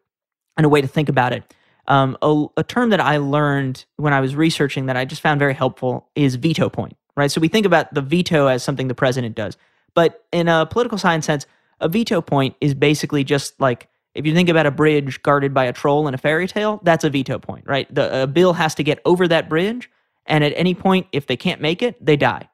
and 0.57 0.67
a 0.67 0.69
way 0.69 0.81
to 0.81 0.89
think 0.89 1.09
about 1.09 1.33
it, 1.33 1.55
um, 1.87 2.19
a, 2.21 2.47
a 2.59 2.65
term 2.65 2.91
that 2.91 3.01
I 3.01 3.17
learned 3.17 3.85
when 3.97 4.13
I 4.13 4.21
was 4.21 4.35
researching 4.35 4.87
that 4.87 4.97
I 4.97 5.05
just 5.05 5.23
found 5.23 5.39
very 5.39 5.55
helpful 5.55 6.09
is 6.15 6.35
veto 6.35 6.69
point. 6.69 6.97
Right, 7.17 7.31
so 7.31 7.41
we 7.41 7.49
think 7.49 7.67
about 7.67 7.93
the 7.93 8.03
veto 8.03 8.47
as 8.47 8.63
something 8.63 8.87
the 8.87 8.95
president 8.95 9.35
does, 9.35 9.57
but 9.95 10.25
in 10.33 10.49
a 10.49 10.67
political 10.67 10.99
science 10.99 11.27
sense, 11.27 11.47
a 11.81 11.89
veto 11.89 12.21
point 12.21 12.57
is 12.61 12.75
basically 12.75 13.25
just 13.25 13.61
like 13.61 13.89
if 14.15 14.27
you 14.27 14.35
think 14.35 14.49
about 14.49 14.67
a 14.67 14.71
bridge 14.71 15.23
guarded 15.23 15.55
by 15.55 15.65
a 15.65 15.73
troll 15.73 16.09
in 16.09 16.15
a 16.15 16.19
fairy 16.19 16.49
tale, 16.49 16.81
that's 16.83 17.05
a 17.05 17.11
veto 17.11 17.39
point, 17.39 17.65
right? 17.67 17.93
The 17.95 18.25
a 18.25 18.27
bill 18.27 18.55
has 18.55 18.75
to 18.77 18.83
get 18.83 19.01
over 19.05 19.29
that 19.29 19.49
bridge, 19.49 19.91
and 20.27 20.43
at 20.43 20.53
any 20.57 20.75
point, 20.75 21.07
if 21.13 21.27
they 21.27 21.37
can't 21.37 21.61
make 21.61 21.83
it, 21.83 22.05
they 22.05 22.17
die. 22.17 22.49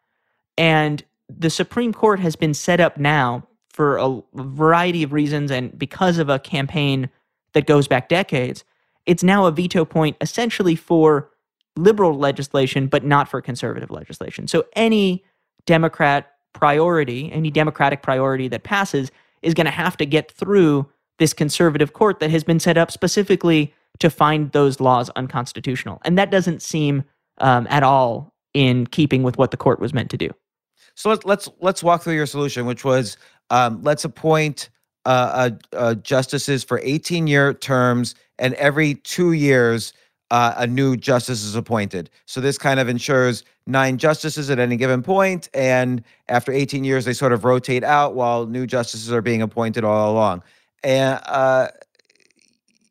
And 0.58 1.02
the 1.28 1.50
Supreme 1.50 1.92
Court 1.92 2.20
has 2.20 2.36
been 2.36 2.54
set 2.54 2.80
up 2.80 2.98
now 2.98 3.46
for 3.70 3.96
a 3.96 4.20
variety 4.34 5.02
of 5.02 5.12
reasons, 5.12 5.50
and 5.50 5.76
because 5.78 6.18
of 6.18 6.28
a 6.28 6.38
campaign 6.38 7.08
that 7.54 7.66
goes 7.66 7.88
back 7.88 8.08
decades, 8.08 8.64
it's 9.06 9.22
now 9.22 9.46
a 9.46 9.50
veto 9.50 9.84
point 9.84 10.16
essentially 10.20 10.76
for 10.76 11.30
liberal 11.76 12.16
legislation, 12.16 12.86
but 12.86 13.04
not 13.04 13.28
for 13.28 13.40
conservative 13.40 13.90
legislation. 13.90 14.46
So 14.46 14.64
any 14.76 15.24
Democrat 15.66 16.33
priority, 16.54 17.30
any 17.30 17.50
Democratic 17.50 18.02
priority 18.02 18.48
that 18.48 18.62
passes, 18.62 19.10
is 19.42 19.52
going 19.52 19.66
to 19.66 19.70
have 19.70 19.96
to 19.98 20.06
get 20.06 20.30
through 20.32 20.88
this 21.18 21.32
conservative 21.32 21.92
court 21.92 22.18
that 22.20 22.30
has 22.30 22.42
been 22.42 22.58
set 22.58 22.78
up 22.78 22.90
specifically 22.90 23.72
to 23.98 24.10
find 24.10 24.50
those 24.52 24.80
laws 24.80 25.10
unconstitutional. 25.10 26.00
And 26.04 26.18
that 26.18 26.30
doesn't 26.30 26.62
seem 26.62 27.04
um, 27.38 27.66
at 27.70 27.82
all 27.82 28.32
in 28.54 28.86
keeping 28.86 29.22
with 29.22 29.36
what 29.36 29.50
the 29.50 29.56
court 29.56 29.80
was 29.80 29.92
meant 29.92 30.10
to 30.10 30.16
do. 30.16 30.30
So 30.94 31.08
let's 31.10 31.24
let's 31.24 31.48
let's 31.60 31.82
walk 31.82 32.02
through 32.02 32.14
your 32.14 32.26
solution, 32.26 32.66
which 32.66 32.84
was 32.84 33.16
um, 33.50 33.82
let's 33.82 34.04
appoint 34.04 34.70
uh, 35.06 35.50
uh, 35.74 35.76
uh, 35.76 35.94
justices 35.96 36.64
for 36.64 36.80
18 36.82 37.26
year 37.26 37.52
terms, 37.52 38.14
and 38.38 38.54
every 38.54 38.94
two 38.94 39.32
years 39.32 39.92
uh, 40.30 40.54
a 40.56 40.66
new 40.66 40.96
justice 40.96 41.42
is 41.44 41.54
appointed. 41.54 42.10
So 42.26 42.40
this 42.40 42.58
kind 42.58 42.80
of 42.80 42.88
ensures 42.88 43.44
nine 43.66 43.98
justices 43.98 44.50
at 44.50 44.58
any 44.58 44.76
given 44.76 45.02
point, 45.02 45.48
and 45.54 46.02
after 46.28 46.52
18 46.52 46.84
years, 46.84 47.04
they 47.04 47.12
sort 47.12 47.32
of 47.32 47.44
rotate 47.44 47.84
out 47.84 48.14
while 48.14 48.46
new 48.46 48.66
justices 48.66 49.12
are 49.12 49.22
being 49.22 49.42
appointed 49.42 49.84
all 49.84 50.12
along. 50.12 50.42
And 50.82 51.20
uh, 51.26 51.68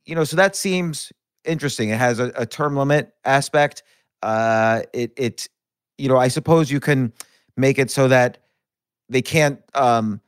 you 0.06 0.16
know, 0.16 0.24
so 0.24 0.36
that 0.36 0.56
seems 0.56 1.12
interesting. 1.46 1.90
It 1.90 1.98
has 1.98 2.20
a, 2.20 2.32
a 2.36 2.46
term 2.46 2.76
limit 2.76 3.14
aspect. 3.26 3.84
Uh, 4.22 4.82
it 4.94 5.14
it 5.18 5.50
you 5.98 6.10
know, 6.10 6.18
I 6.18 6.28
suppose 6.28 6.72
you 6.72 6.80
can 6.80 7.14
make 7.56 7.78
it 7.78 7.92
so 7.92 8.08
that 8.08 8.40
they 9.10 9.22
can't 9.22 9.62
um, 9.76 10.22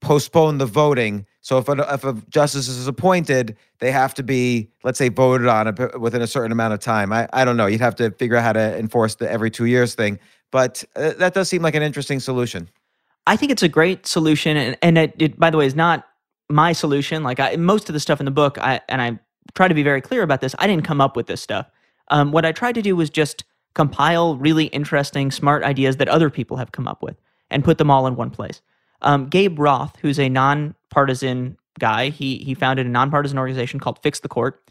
postpone 0.00 0.58
the 0.58 0.66
voting. 0.66 1.26
So 1.46 1.58
if 1.58 1.68
a, 1.68 1.94
if 1.94 2.02
a 2.02 2.12
justice 2.28 2.66
is 2.66 2.88
appointed, 2.88 3.56
they 3.78 3.92
have 3.92 4.14
to 4.14 4.24
be, 4.24 4.68
let's 4.82 4.98
say, 4.98 5.10
voted 5.10 5.46
on 5.46 5.68
a, 5.68 5.96
within 5.96 6.20
a 6.20 6.26
certain 6.26 6.50
amount 6.50 6.74
of 6.74 6.80
time. 6.80 7.12
I, 7.12 7.28
I 7.32 7.44
don't 7.44 7.56
know. 7.56 7.66
You'd 7.66 7.80
have 7.80 7.94
to 7.96 8.10
figure 8.10 8.36
out 8.36 8.42
how 8.42 8.52
to 8.54 8.76
enforce 8.76 9.14
the 9.14 9.30
every 9.30 9.48
two 9.48 9.66
years 9.66 9.94
thing. 9.94 10.18
But 10.50 10.82
uh, 10.96 11.12
that 11.18 11.34
does 11.34 11.48
seem 11.48 11.62
like 11.62 11.76
an 11.76 11.84
interesting 11.84 12.18
solution. 12.18 12.68
I 13.28 13.36
think 13.36 13.52
it's 13.52 13.62
a 13.62 13.68
great 13.68 14.08
solution, 14.08 14.56
and, 14.56 14.76
and 14.82 14.98
it, 14.98 15.14
it, 15.20 15.38
by 15.38 15.50
the 15.50 15.56
way, 15.56 15.66
is 15.66 15.76
not 15.76 16.04
my 16.50 16.72
solution. 16.72 17.22
Like 17.22 17.38
I, 17.38 17.54
most 17.54 17.88
of 17.88 17.92
the 17.92 18.00
stuff 18.00 18.18
in 18.18 18.24
the 18.24 18.32
book, 18.32 18.58
I 18.58 18.80
and 18.88 19.00
I 19.00 19.16
try 19.54 19.68
to 19.68 19.74
be 19.74 19.84
very 19.84 20.00
clear 20.00 20.22
about 20.22 20.40
this. 20.40 20.52
I 20.58 20.66
didn't 20.66 20.84
come 20.84 21.00
up 21.00 21.14
with 21.14 21.28
this 21.28 21.40
stuff. 21.40 21.70
Um, 22.08 22.32
what 22.32 22.44
I 22.44 22.50
tried 22.50 22.74
to 22.74 22.82
do 22.82 22.96
was 22.96 23.08
just 23.08 23.44
compile 23.74 24.34
really 24.34 24.64
interesting, 24.64 25.30
smart 25.30 25.62
ideas 25.62 25.98
that 25.98 26.08
other 26.08 26.28
people 26.28 26.56
have 26.56 26.72
come 26.72 26.88
up 26.88 27.04
with 27.04 27.20
and 27.52 27.62
put 27.62 27.78
them 27.78 27.88
all 27.88 28.08
in 28.08 28.16
one 28.16 28.30
place. 28.30 28.62
Um, 29.02 29.28
Gabe 29.28 29.58
Roth, 29.58 29.96
who's 30.00 30.18
a 30.18 30.28
nonpartisan 30.28 31.56
guy, 31.78 32.08
he 32.10 32.38
he 32.38 32.54
founded 32.54 32.86
a 32.86 32.90
nonpartisan 32.90 33.38
organization 33.38 33.80
called 33.80 33.98
Fix 34.02 34.20
the 34.20 34.28
Court, 34.28 34.62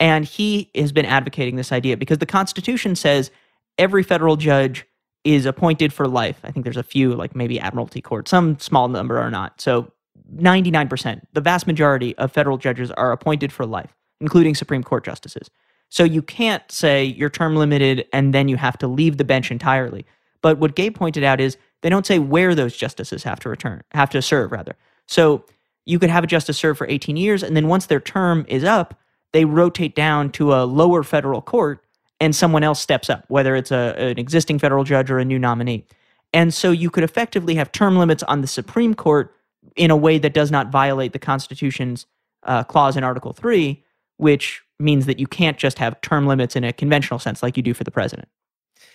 and 0.00 0.24
he 0.24 0.70
has 0.74 0.92
been 0.92 1.06
advocating 1.06 1.56
this 1.56 1.72
idea 1.72 1.96
because 1.96 2.18
the 2.18 2.26
Constitution 2.26 2.96
says 2.96 3.30
every 3.78 4.02
federal 4.02 4.36
judge 4.36 4.86
is 5.24 5.44
appointed 5.44 5.92
for 5.92 6.06
life. 6.06 6.38
I 6.44 6.52
think 6.52 6.64
there's 6.64 6.76
a 6.76 6.82
few, 6.84 7.14
like 7.14 7.34
maybe 7.34 7.58
Admiralty 7.58 8.00
Court, 8.00 8.28
some 8.28 8.58
small 8.60 8.88
number 8.88 9.18
are 9.18 9.30
not. 9.30 9.60
So 9.60 9.92
99%, 10.34 11.20
the 11.32 11.40
vast 11.40 11.66
majority 11.66 12.16
of 12.16 12.32
federal 12.32 12.58
judges 12.58 12.90
are 12.92 13.12
appointed 13.12 13.52
for 13.52 13.66
life, 13.66 13.94
including 14.20 14.54
Supreme 14.54 14.84
Court 14.84 15.04
justices. 15.04 15.50
So 15.88 16.04
you 16.04 16.22
can't 16.22 16.62
say 16.70 17.04
you're 17.04 17.30
term 17.30 17.56
limited 17.56 18.06
and 18.12 18.34
then 18.34 18.48
you 18.48 18.56
have 18.56 18.78
to 18.78 18.86
leave 18.86 19.16
the 19.16 19.24
bench 19.24 19.50
entirely. 19.50 20.04
But 20.42 20.58
what 20.58 20.76
Gabe 20.76 20.94
pointed 20.94 21.24
out 21.24 21.40
is 21.40 21.56
they 21.82 21.88
don't 21.88 22.06
say 22.06 22.18
where 22.18 22.54
those 22.54 22.76
justices 22.76 23.22
have 23.22 23.40
to 23.40 23.48
return, 23.48 23.82
have 23.92 24.10
to 24.10 24.22
serve 24.22 24.52
rather. 24.52 24.76
So 25.06 25.44
you 25.84 25.98
could 25.98 26.10
have 26.10 26.24
a 26.24 26.26
justice 26.26 26.58
serve 26.58 26.78
for 26.78 26.86
18 26.88 27.16
years 27.16 27.42
and 27.42 27.56
then 27.56 27.68
once 27.68 27.86
their 27.86 28.00
term 28.00 28.44
is 28.48 28.64
up, 28.64 28.98
they 29.32 29.44
rotate 29.44 29.94
down 29.94 30.30
to 30.32 30.54
a 30.54 30.64
lower 30.64 31.02
federal 31.02 31.42
court 31.42 31.84
and 32.20 32.34
someone 32.34 32.62
else 32.62 32.80
steps 32.80 33.10
up, 33.10 33.24
whether 33.28 33.54
it's 33.54 33.70
a, 33.70 33.94
an 33.98 34.18
existing 34.18 34.58
federal 34.58 34.84
judge 34.84 35.10
or 35.10 35.18
a 35.18 35.24
new 35.24 35.38
nominee. 35.38 35.84
And 36.32 36.52
so 36.52 36.70
you 36.70 36.90
could 36.90 37.04
effectively 37.04 37.54
have 37.54 37.72
term 37.72 37.96
limits 37.96 38.22
on 38.24 38.40
the 38.40 38.46
Supreme 38.46 38.94
Court 38.94 39.34
in 39.76 39.90
a 39.90 39.96
way 39.96 40.18
that 40.18 40.34
does 40.34 40.50
not 40.50 40.70
violate 40.70 41.12
the 41.12 41.18
Constitution's 41.18 42.06
uh, 42.44 42.64
clause 42.64 42.96
in 42.96 43.04
Article 43.04 43.32
3, 43.32 43.82
which 44.16 44.62
means 44.78 45.06
that 45.06 45.18
you 45.18 45.26
can't 45.26 45.58
just 45.58 45.78
have 45.78 46.00
term 46.00 46.26
limits 46.26 46.56
in 46.56 46.64
a 46.64 46.72
conventional 46.72 47.18
sense 47.18 47.42
like 47.42 47.56
you 47.56 47.62
do 47.62 47.74
for 47.74 47.84
the 47.84 47.90
president. 47.90 48.28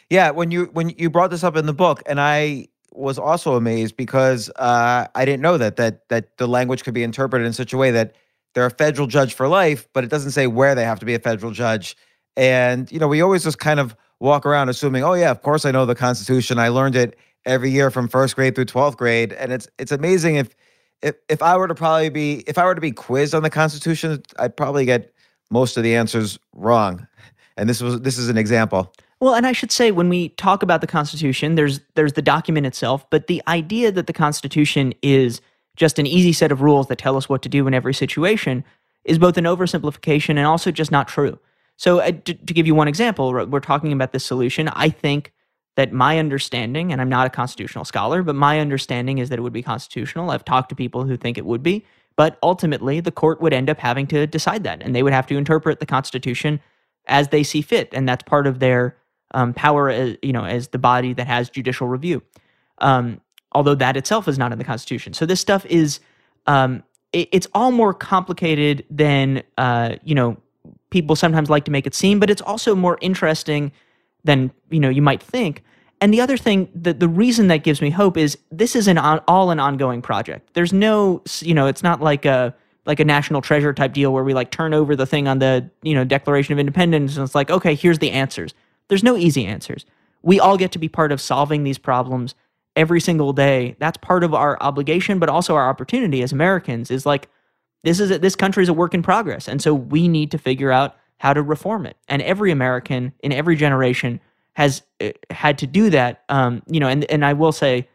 Yeah, 0.10 0.32
when 0.32 0.52
you 0.52 0.66
when 0.74 0.90
you 0.90 1.10
brought 1.10 1.32
this 1.32 1.44
up 1.44 1.56
in 1.56 1.66
the 1.66 1.74
book, 1.74 2.04
and 2.06 2.20
I 2.20 2.68
was 2.94 3.18
also 3.18 3.56
amazed 3.56 3.96
because 3.96 4.50
uh, 4.58 5.08
I 5.16 5.26
didn't 5.26 5.42
know 5.42 5.58
that 5.58 5.78
that 5.78 6.08
that 6.10 6.38
the 6.38 6.48
language 6.48 6.84
could 6.84 6.94
be 6.94 7.04
interpreted 7.04 7.48
in 7.48 7.54
such 7.54 7.74
a 7.74 7.78
way 7.78 7.92
that 7.92 8.16
they're 8.54 8.66
a 8.66 8.72
federal 8.72 9.08
judge 9.08 9.34
for 9.34 9.48
life, 9.48 9.88
but 9.94 10.04
it 10.04 10.10
doesn't 10.10 10.32
say 10.32 10.48
where 10.48 10.76
they 10.76 10.84
have 10.84 11.00
to 11.00 11.06
be 11.06 11.16
a 11.16 11.20
federal 11.20 11.52
judge. 11.52 11.96
And 12.36 12.92
you 12.92 13.00
know, 13.00 13.08
we 13.08 13.22
always 13.22 13.44
just 13.44 13.60
kind 13.60 13.80
of 13.80 13.96
walk 14.20 14.46
around 14.46 14.70
assuming, 14.70 15.04
oh 15.04 15.14
yeah, 15.14 15.32
of 15.32 15.42
course 15.42 15.66
I 15.66 15.72
know 15.72 15.86
the 15.86 15.96
Constitution. 15.96 16.60
I 16.60 16.70
learned 16.70 16.96
it 16.96 17.18
every 17.46 17.72
year 17.72 17.90
from 17.90 18.08
first 18.08 18.36
grade 18.36 18.56
through 18.56 18.66
twelfth 18.66 18.98
grade, 18.98 19.34
and 19.34 19.52
it's 19.52 19.68
it's 19.80 19.92
amazing 19.92 20.36
if 20.36 20.56
if 21.02 21.16
if 21.30 21.42
I 21.42 21.58
were 21.58 21.68
to 21.68 21.76
probably 21.76 22.10
be 22.10 22.44
if 22.48 22.58
I 22.58 22.66
were 22.66 22.76
to 22.76 22.82
be 22.82 22.92
quizzed 22.92 23.34
on 23.34 23.44
the 23.44 23.50
Constitution, 23.50 24.22
I'd 24.38 24.56
probably 24.56 24.86
get 24.86 25.14
most 25.50 25.78
of 25.78 25.84
the 25.84 25.96
answers 25.96 26.40
wrong. 26.54 27.08
And 27.58 27.70
this 27.70 27.82
was 27.82 28.02
this 28.02 28.18
is 28.18 28.30
an 28.30 28.38
example. 28.38 28.94
Well, 29.22 29.36
and 29.36 29.46
I 29.46 29.52
should 29.52 29.72
say 29.72 29.92
when 29.92 30.10
we 30.10 30.30
talk 30.30 30.64
about 30.64 30.82
the 30.82 30.88
Constitution, 30.88 31.54
there's 31.54 31.80
there's 31.94 32.14
the 32.14 32.24
document 32.24 32.66
itself, 32.66 33.08
but 33.12 33.28
the 33.28 33.42
idea 33.48 33.92
that 33.92 34.08
the 34.08 34.14
Constitution 34.14 34.94
is 35.04 35.42
just 35.76 36.00
an 36.00 36.08
easy 36.08 36.34
set 36.34 36.52
of 36.52 36.62
rules 36.62 36.88
that 36.88 36.98
tell 36.98 37.16
us 37.16 37.30
what 37.30 37.44
to 37.44 37.50
do 37.50 37.68
in 37.68 37.74
every 37.76 37.94
situation 37.94 38.64
is 39.06 39.20
both 39.20 39.38
an 39.38 39.46
oversimplification 39.46 40.30
and 40.30 40.48
also 40.48 40.72
just 40.72 40.92
not 40.92 41.08
true. 41.08 41.38
So, 41.78 42.00
uh, 42.00 42.12
to, 42.12 42.34
to 42.34 42.54
give 42.54 42.66
you 42.66 42.74
one 42.74 42.88
example, 42.88 43.32
we're 43.32 43.60
talking 43.60 43.94
about 43.94 44.12
this 44.12 44.26
solution. 44.26 44.68
I 44.70 44.90
think 44.90 45.32
that 45.76 45.94
my 45.94 46.18
understanding, 46.18 46.92
and 46.92 47.00
I'm 47.00 47.10
not 47.10 47.28
a 47.28 47.30
constitutional 47.30 47.86
scholar, 47.86 48.24
but 48.24 48.36
my 48.36 48.60
understanding 48.60 49.20
is 49.20 49.30
that 49.30 49.38
it 49.38 49.42
would 49.44 49.54
be 49.54 49.64
constitutional. 49.64 50.32
I've 50.32 50.46
talked 50.46 50.70
to 50.70 50.76
people 50.76 51.04
who 51.04 51.16
think 51.16 51.38
it 51.38 51.46
would 51.46 51.64
be, 51.64 51.86
but 52.16 52.40
ultimately 52.42 53.00
the 53.00 53.12
court 53.12 53.40
would 53.40 53.54
end 53.54 53.70
up 53.70 53.78
having 53.78 54.08
to 54.08 54.26
decide 54.26 54.64
that, 54.64 54.82
and 54.82 54.96
they 54.96 55.04
would 55.04 55.14
have 55.14 55.28
to 55.28 55.38
interpret 55.38 55.80
the 55.80 55.86
Constitution 55.86 56.60
as 57.06 57.30
they 57.30 57.44
see 57.44 57.62
fit, 57.62 57.90
and 57.94 58.10
that's 58.10 58.24
part 58.24 58.48
of 58.48 58.60
their 58.60 58.96
um, 59.34 59.54
power, 59.54 59.90
as, 59.90 60.18
you 60.22 60.34
know, 60.34 60.46
as 60.46 60.70
the 60.70 60.80
body 60.80 61.14
that 61.14 61.28
has 61.28 61.50
judicial 61.50 61.88
review. 61.88 62.22
Um, 62.80 63.22
although 63.52 63.76
that 63.76 63.98
itself 63.98 64.28
is 64.28 64.38
not 64.38 64.52
in 64.52 64.58
the 64.58 64.64
Constitution. 64.64 65.14
So 65.14 65.26
this 65.26 65.40
stuff 65.40 65.66
is, 65.66 66.00
um, 66.48 66.84
it, 67.14 67.30
it's 67.32 67.48
all 67.54 67.72
more 67.72 67.94
complicated 67.94 68.86
than 68.90 69.44
uh, 69.58 69.96
you 70.04 70.16
know 70.16 70.38
people 70.90 71.16
sometimes 71.16 71.50
like 71.50 71.66
to 71.66 71.72
make 71.72 71.88
it 71.88 71.96
seem, 71.96 72.20
but 72.20 72.30
it's 72.30 72.42
also 72.42 72.76
more 72.76 72.98
interesting 73.02 73.72
than 74.24 74.52
you 74.70 74.80
know 74.80 74.90
you 74.90 75.02
might 75.02 75.22
think. 75.22 75.64
And 76.00 76.12
the 76.12 76.20
other 76.20 76.36
thing, 76.36 76.68
the, 76.74 76.94
the 76.94 77.08
reason 77.08 77.48
that 77.48 77.58
gives 77.58 77.80
me 77.80 77.92
hope 77.92 78.18
is 78.18 78.36
this 78.52 78.76
is 78.76 78.88
an 78.88 78.98
on, 78.98 79.22
all 79.28 79.52
an 79.52 79.60
ongoing 79.60 80.02
project. 80.02 80.50
There's 80.54 80.74
no, 80.74 81.22
you 81.42 81.54
know, 81.54 81.68
it's 81.68 81.84
not 81.84 82.02
like 82.02 82.26
a 82.26 82.56
like 82.88 83.00
a 83.00 83.06
national 83.06 83.42
treasure 83.42 83.74
type 83.74 83.94
deal 83.94 84.12
where 84.12 84.24
we 84.24 84.34
like 84.34 84.50
turn 84.50 84.74
over 84.74 84.96
the 84.96 85.06
thing 85.06 85.28
on 85.28 85.40
the 85.40 85.70
you 85.84 85.94
know 85.94 86.04
Declaration 86.04 86.54
of 86.54 86.60
Independence 86.60 87.16
and 87.16 87.24
it's 87.24 87.36
like 87.36 87.52
okay 87.52 87.76
here's 87.76 88.00
the 88.00 88.12
answers. 88.12 88.54
There's 88.92 89.04
no 89.06 89.16
easy 89.16 89.46
answers. 89.46 89.86
We 90.22 90.42
all 90.42 90.58
get 90.58 90.74
to 90.74 90.80
be 90.80 90.90
part 90.90 91.14
of 91.14 91.22
solving 91.22 91.64
these 91.64 91.78
problems 91.78 92.36
every 92.76 93.00
single 93.00 93.32
day. 93.32 93.78
That's 93.80 93.96
part 93.96 94.22
of 94.22 94.34
our 94.34 94.62
obligation, 94.62 95.18
but 95.18 95.30
also 95.30 95.56
our 95.56 95.70
opportunity 95.70 96.22
as 96.22 96.34
Americans 96.34 96.92
is 96.92 97.06
like 97.06 97.30
this 97.86 98.02
is 98.02 98.12
a, 98.12 98.20
this 98.20 98.36
country 98.36 98.64
is 98.64 98.68
a 98.68 98.74
work 98.74 98.94
in 98.94 99.02
progress, 99.02 99.48
and 99.48 99.62
so 99.62 99.74
we 99.74 100.10
need 100.10 100.30
to 100.32 100.38
figure 100.38 100.74
out 100.74 100.98
how 101.20 101.32
to 101.34 101.42
reform 101.42 101.86
it. 101.86 101.96
And 102.10 102.22
every 102.22 102.52
American 102.52 103.14
in 103.24 103.32
every 103.32 103.56
generation 103.56 104.20
has 104.56 104.84
uh, 105.00 105.12
had 105.30 105.58
to 105.60 105.68
do 105.68 105.90
that. 105.92 106.26
Um, 106.28 106.62
you 106.68 106.82
know, 106.82 106.90
and 106.90 107.06
and 107.06 107.24
I 107.24 107.32
will 107.32 107.54
say 107.54 107.88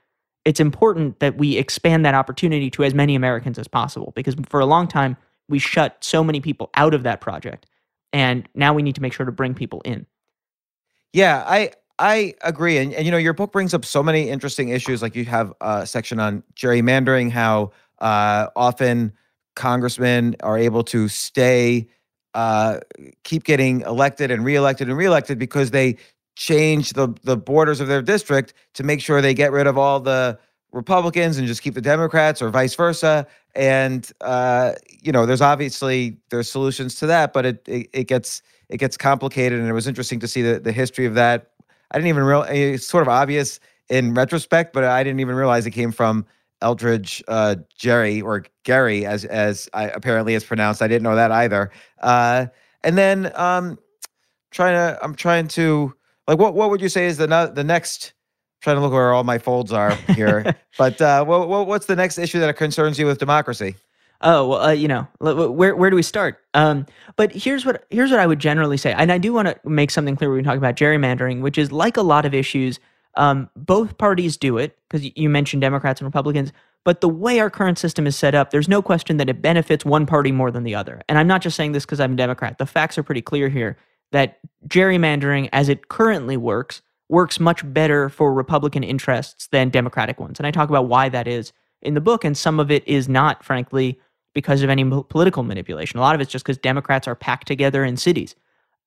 it's 0.46 0.60
important 0.60 1.20
that 1.20 1.36
we 1.36 1.58
expand 1.58 2.06
that 2.06 2.14
opportunity 2.14 2.70
to 2.70 2.84
as 2.84 2.94
many 2.94 3.14
Americans 3.14 3.58
as 3.58 3.68
possible 3.68 4.14
because 4.16 4.34
for 4.48 4.60
a 4.60 4.66
long 4.66 4.88
time 4.88 5.18
we 5.46 5.58
shut 5.58 5.98
so 6.00 6.24
many 6.24 6.40
people 6.40 6.70
out 6.72 6.94
of 6.94 7.02
that 7.02 7.20
project, 7.20 7.66
and 8.14 8.48
now 8.54 8.72
we 8.72 8.82
need 8.82 8.94
to 8.94 9.02
make 9.02 9.12
sure 9.12 9.26
to 9.26 9.32
bring 9.32 9.52
people 9.52 9.82
in. 9.84 10.06
Yeah, 11.12 11.44
I 11.46 11.70
I 11.98 12.34
agree, 12.42 12.78
and, 12.78 12.92
and 12.92 13.04
you 13.06 13.10
know 13.10 13.16
your 13.18 13.32
book 13.32 13.52
brings 13.52 13.72
up 13.74 13.84
so 13.84 14.02
many 14.02 14.28
interesting 14.28 14.68
issues. 14.68 15.02
Like 15.02 15.14
you 15.14 15.24
have 15.26 15.52
a 15.60 15.86
section 15.86 16.20
on 16.20 16.42
gerrymandering, 16.54 17.30
how 17.30 17.72
uh, 18.00 18.48
often 18.56 19.12
congressmen 19.54 20.36
are 20.42 20.58
able 20.58 20.82
to 20.84 21.08
stay, 21.08 21.88
uh, 22.34 22.80
keep 23.24 23.44
getting 23.44 23.80
elected 23.82 24.30
and 24.30 24.44
reelected 24.44 24.88
and 24.88 24.96
reelected 24.96 25.38
because 25.38 25.70
they 25.70 25.96
change 26.36 26.90
the 26.92 27.14
the 27.22 27.36
borders 27.36 27.80
of 27.80 27.88
their 27.88 28.02
district 28.02 28.52
to 28.74 28.82
make 28.84 29.00
sure 29.00 29.22
they 29.22 29.34
get 29.34 29.52
rid 29.52 29.66
of 29.66 29.78
all 29.78 30.00
the 30.00 30.38
Republicans 30.72 31.38
and 31.38 31.46
just 31.46 31.62
keep 31.62 31.72
the 31.74 31.80
Democrats, 31.80 32.42
or 32.42 32.50
vice 32.50 32.74
versa. 32.74 33.26
And 33.54 34.10
uh, 34.20 34.72
you 35.00 35.12
know, 35.12 35.24
there's 35.24 35.40
obviously 35.40 36.18
there's 36.30 36.50
solutions 36.50 36.96
to 36.96 37.06
that, 37.06 37.32
but 37.32 37.46
it, 37.46 37.62
it 37.66 37.88
it 37.94 38.04
gets 38.08 38.42
it 38.68 38.78
gets 38.78 38.96
complicated. 38.96 39.58
And 39.58 39.68
it 39.68 39.72
was 39.72 39.86
interesting 39.86 40.20
to 40.20 40.28
see 40.28 40.42
the 40.42 40.58
the 40.58 40.72
history 40.72 41.06
of 41.06 41.14
that. 41.14 41.50
I 41.90 41.98
didn't 41.98 42.08
even 42.08 42.24
realize 42.24 42.50
it's 42.50 42.86
sort 42.86 43.02
of 43.02 43.08
obvious 43.08 43.60
in 43.88 44.14
retrospect, 44.14 44.72
but 44.72 44.84
I 44.84 45.04
didn't 45.04 45.20
even 45.20 45.36
realize 45.36 45.66
it 45.66 45.70
came 45.70 45.92
from 45.92 46.26
Elbridge 46.62 47.22
uh, 47.28 47.56
Jerry 47.76 48.20
or 48.20 48.44
Gary, 48.64 49.06
as 49.06 49.24
as 49.24 49.68
I, 49.74 49.88
apparently 49.88 50.34
it's 50.34 50.44
pronounced. 50.44 50.82
I 50.82 50.88
didn't 50.88 51.02
know 51.02 51.14
that 51.14 51.30
either. 51.30 51.70
Uh, 52.00 52.46
and 52.82 52.96
then 52.96 53.32
um, 53.34 53.78
trying 54.50 54.74
to, 54.74 54.98
I'm 55.02 55.14
trying 55.14 55.48
to 55.48 55.94
like, 56.26 56.38
what 56.38 56.54
what 56.54 56.70
would 56.70 56.80
you 56.80 56.88
say 56.88 57.06
is 57.06 57.18
the 57.18 57.52
the 57.54 57.64
next? 57.64 58.14
I'm 58.56 58.62
trying 58.62 58.76
to 58.76 58.82
look 58.82 58.92
where 58.92 59.12
all 59.12 59.24
my 59.24 59.38
folds 59.38 59.72
are 59.72 59.94
here, 60.14 60.56
but 60.78 61.00
uh, 61.00 61.24
what, 61.24 61.48
what 61.48 61.66
what's 61.66 61.86
the 61.86 61.96
next 61.96 62.18
issue 62.18 62.40
that 62.40 62.56
concerns 62.56 62.98
you 62.98 63.06
with 63.06 63.18
democracy? 63.18 63.76
Oh 64.22 64.48
well, 64.48 64.60
uh, 64.60 64.72
you 64.72 64.88
know, 64.88 65.06
where 65.18 65.76
where 65.76 65.90
do 65.90 65.96
we 65.96 66.02
start? 66.02 66.38
Um, 66.54 66.86
but 67.16 67.32
here's 67.32 67.66
what 67.66 67.84
here's 67.90 68.10
what 68.10 68.20
I 68.20 68.26
would 68.26 68.38
generally 68.38 68.76
say, 68.76 68.92
and 68.92 69.12
I 69.12 69.18
do 69.18 69.32
want 69.32 69.48
to 69.48 69.68
make 69.68 69.90
something 69.90 70.16
clear 70.16 70.30
when 70.30 70.38
we 70.38 70.42
talk 70.42 70.56
about 70.56 70.76
gerrymandering, 70.76 71.40
which 71.42 71.58
is 71.58 71.70
like 71.70 71.96
a 71.96 72.02
lot 72.02 72.24
of 72.24 72.34
issues 72.34 72.80
um, 73.16 73.48
both 73.56 73.98
parties 73.98 74.36
do 74.36 74.58
it 74.58 74.78
because 74.88 75.10
you 75.16 75.28
mentioned 75.28 75.62
Democrats 75.62 76.00
and 76.00 76.06
Republicans, 76.06 76.52
but 76.84 77.00
the 77.00 77.08
way 77.08 77.40
our 77.40 77.50
current 77.50 77.78
system 77.78 78.06
is 78.06 78.14
set 78.14 78.34
up, 78.34 78.50
there's 78.50 78.68
no 78.68 78.82
question 78.82 79.16
that 79.16 79.28
it 79.28 79.42
benefits 79.42 79.84
one 79.84 80.06
party 80.06 80.30
more 80.30 80.50
than 80.50 80.62
the 80.62 80.74
other. 80.74 81.02
And 81.08 81.18
I'm 81.18 81.26
not 81.26 81.42
just 81.42 81.56
saying 81.56 81.72
this 81.72 81.84
because 81.84 81.98
I'm 81.98 82.12
a 82.12 82.16
Democrat. 82.16 82.58
The 82.58 82.66
facts 82.66 82.98
are 82.98 83.02
pretty 83.02 83.22
clear 83.22 83.48
here 83.48 83.78
that 84.12 84.38
gerrymandering, 84.68 85.48
as 85.52 85.68
it 85.68 85.88
currently 85.88 86.36
works, 86.36 86.82
works 87.08 87.40
much 87.40 87.62
better 87.72 88.08
for 88.08 88.32
Republican 88.32 88.84
interests 88.84 89.48
than 89.48 89.70
Democratic 89.70 90.20
ones. 90.20 90.38
And 90.38 90.46
I 90.46 90.50
talk 90.50 90.68
about 90.68 90.86
why 90.86 91.08
that 91.08 91.26
is 91.26 91.52
in 91.82 91.94
the 91.94 92.00
book. 92.00 92.24
And 92.24 92.36
some 92.36 92.60
of 92.60 92.70
it 92.70 92.86
is 92.86 93.08
not, 93.08 93.44
frankly, 93.44 93.98
because 94.36 94.62
of 94.62 94.68
any 94.68 94.84
political 94.84 95.42
manipulation. 95.42 95.98
A 95.98 96.02
lot 96.02 96.14
of 96.14 96.20
it's 96.20 96.30
just 96.30 96.44
because 96.44 96.58
Democrats 96.58 97.08
are 97.08 97.14
packed 97.14 97.46
together 97.46 97.82
in 97.82 97.96
cities, 97.96 98.36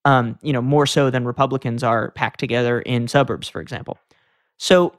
um, 0.05 0.37
you 0.43 0.53
know, 0.53 0.61
more 0.61 0.85
so 0.85 1.09
than 1.09 1.25
Republicans 1.25 1.81
are 1.81 2.11
packed 2.11 2.39
together 2.39 2.81
in 2.81 3.07
suburbs, 3.07 3.49
for 3.49 3.59
example. 3.59 3.97
So 4.57 4.93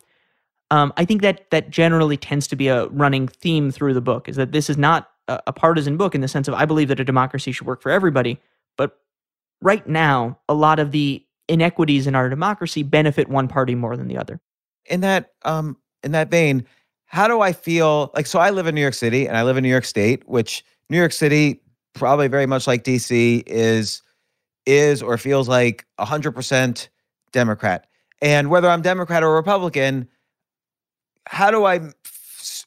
um, 0.73 0.93
I 0.97 1.05
think 1.05 1.23
that 1.23 1.49
that 1.53 1.71
generally 1.71 2.17
tends 2.17 2.49
to 2.49 2.57
be 2.57 2.67
a 2.67 2.89
running 2.89 3.29
theme 3.29 3.71
through 3.71 3.95
the 3.95 4.01
book 4.01 4.29
is 4.29 4.35
that 4.35 4.51
this 4.51 4.69
is 4.69 4.77
not 4.77 5.11
a, 5.29 5.41
a 5.47 5.53
partisan 5.53 5.97
book 5.97 6.17
in 6.17 6.21
the 6.21 6.27
sense 6.27 6.49
of 6.49 6.55
I 6.55 6.65
believe 6.65 6.89
that 6.89 6.99
a 6.99 7.05
democracy 7.05 7.53
should 7.53 7.69
work 7.69 7.81
for 7.81 7.93
everybody, 7.93 8.41
but 8.77 8.99
right 9.63 9.87
now 9.87 10.41
a 10.49 10.55
lot 10.55 10.81
of 10.81 10.91
the 10.91 11.25
inequities 11.47 12.09
in 12.09 12.17
our 12.17 12.29
democracy 12.29 12.83
benefit 12.83 13.29
one 13.29 13.47
party 13.47 13.77
more 13.77 13.97
than 13.97 14.09
the 14.09 14.19
other. 14.19 14.41
In 14.87 15.01
that 15.03 15.31
um, 15.45 15.77
in 16.03 16.11
that 16.11 16.29
vein, 16.29 16.67
how 17.11 17.27
do 17.27 17.41
I 17.41 17.53
feel 17.53 18.13
like? 18.15 18.27
So 18.27 18.39
I 18.39 18.51
live 18.51 18.69
in 18.69 18.75
New 18.77 18.81
York 18.81 18.95
City 18.95 19.27
and 19.27 19.37
I 19.37 19.43
live 19.43 19.57
in 19.57 19.65
New 19.65 19.69
York 19.69 19.85
State, 19.85 20.23
which 20.29 20.65
New 20.91 20.97
York 20.97 21.11
City, 21.11 21.61
probably 21.93 22.29
very 22.29 22.47
much 22.47 22.69
like 22.69 22.85
DC, 22.85 23.43
is 23.47 24.01
is 24.65 25.03
or 25.03 25.19
feels 25.19 25.49
like 25.49 25.85
hundred 25.99 26.33
percent 26.33 26.89
Democrat. 27.33 27.89
And 28.23 28.49
whether 28.49 28.69
I'm 28.71 28.81
Democrat 28.81 29.25
or 29.25 29.35
Republican, 29.35 30.07
how 31.27 31.51
do 31.51 31.65
I 31.65 31.81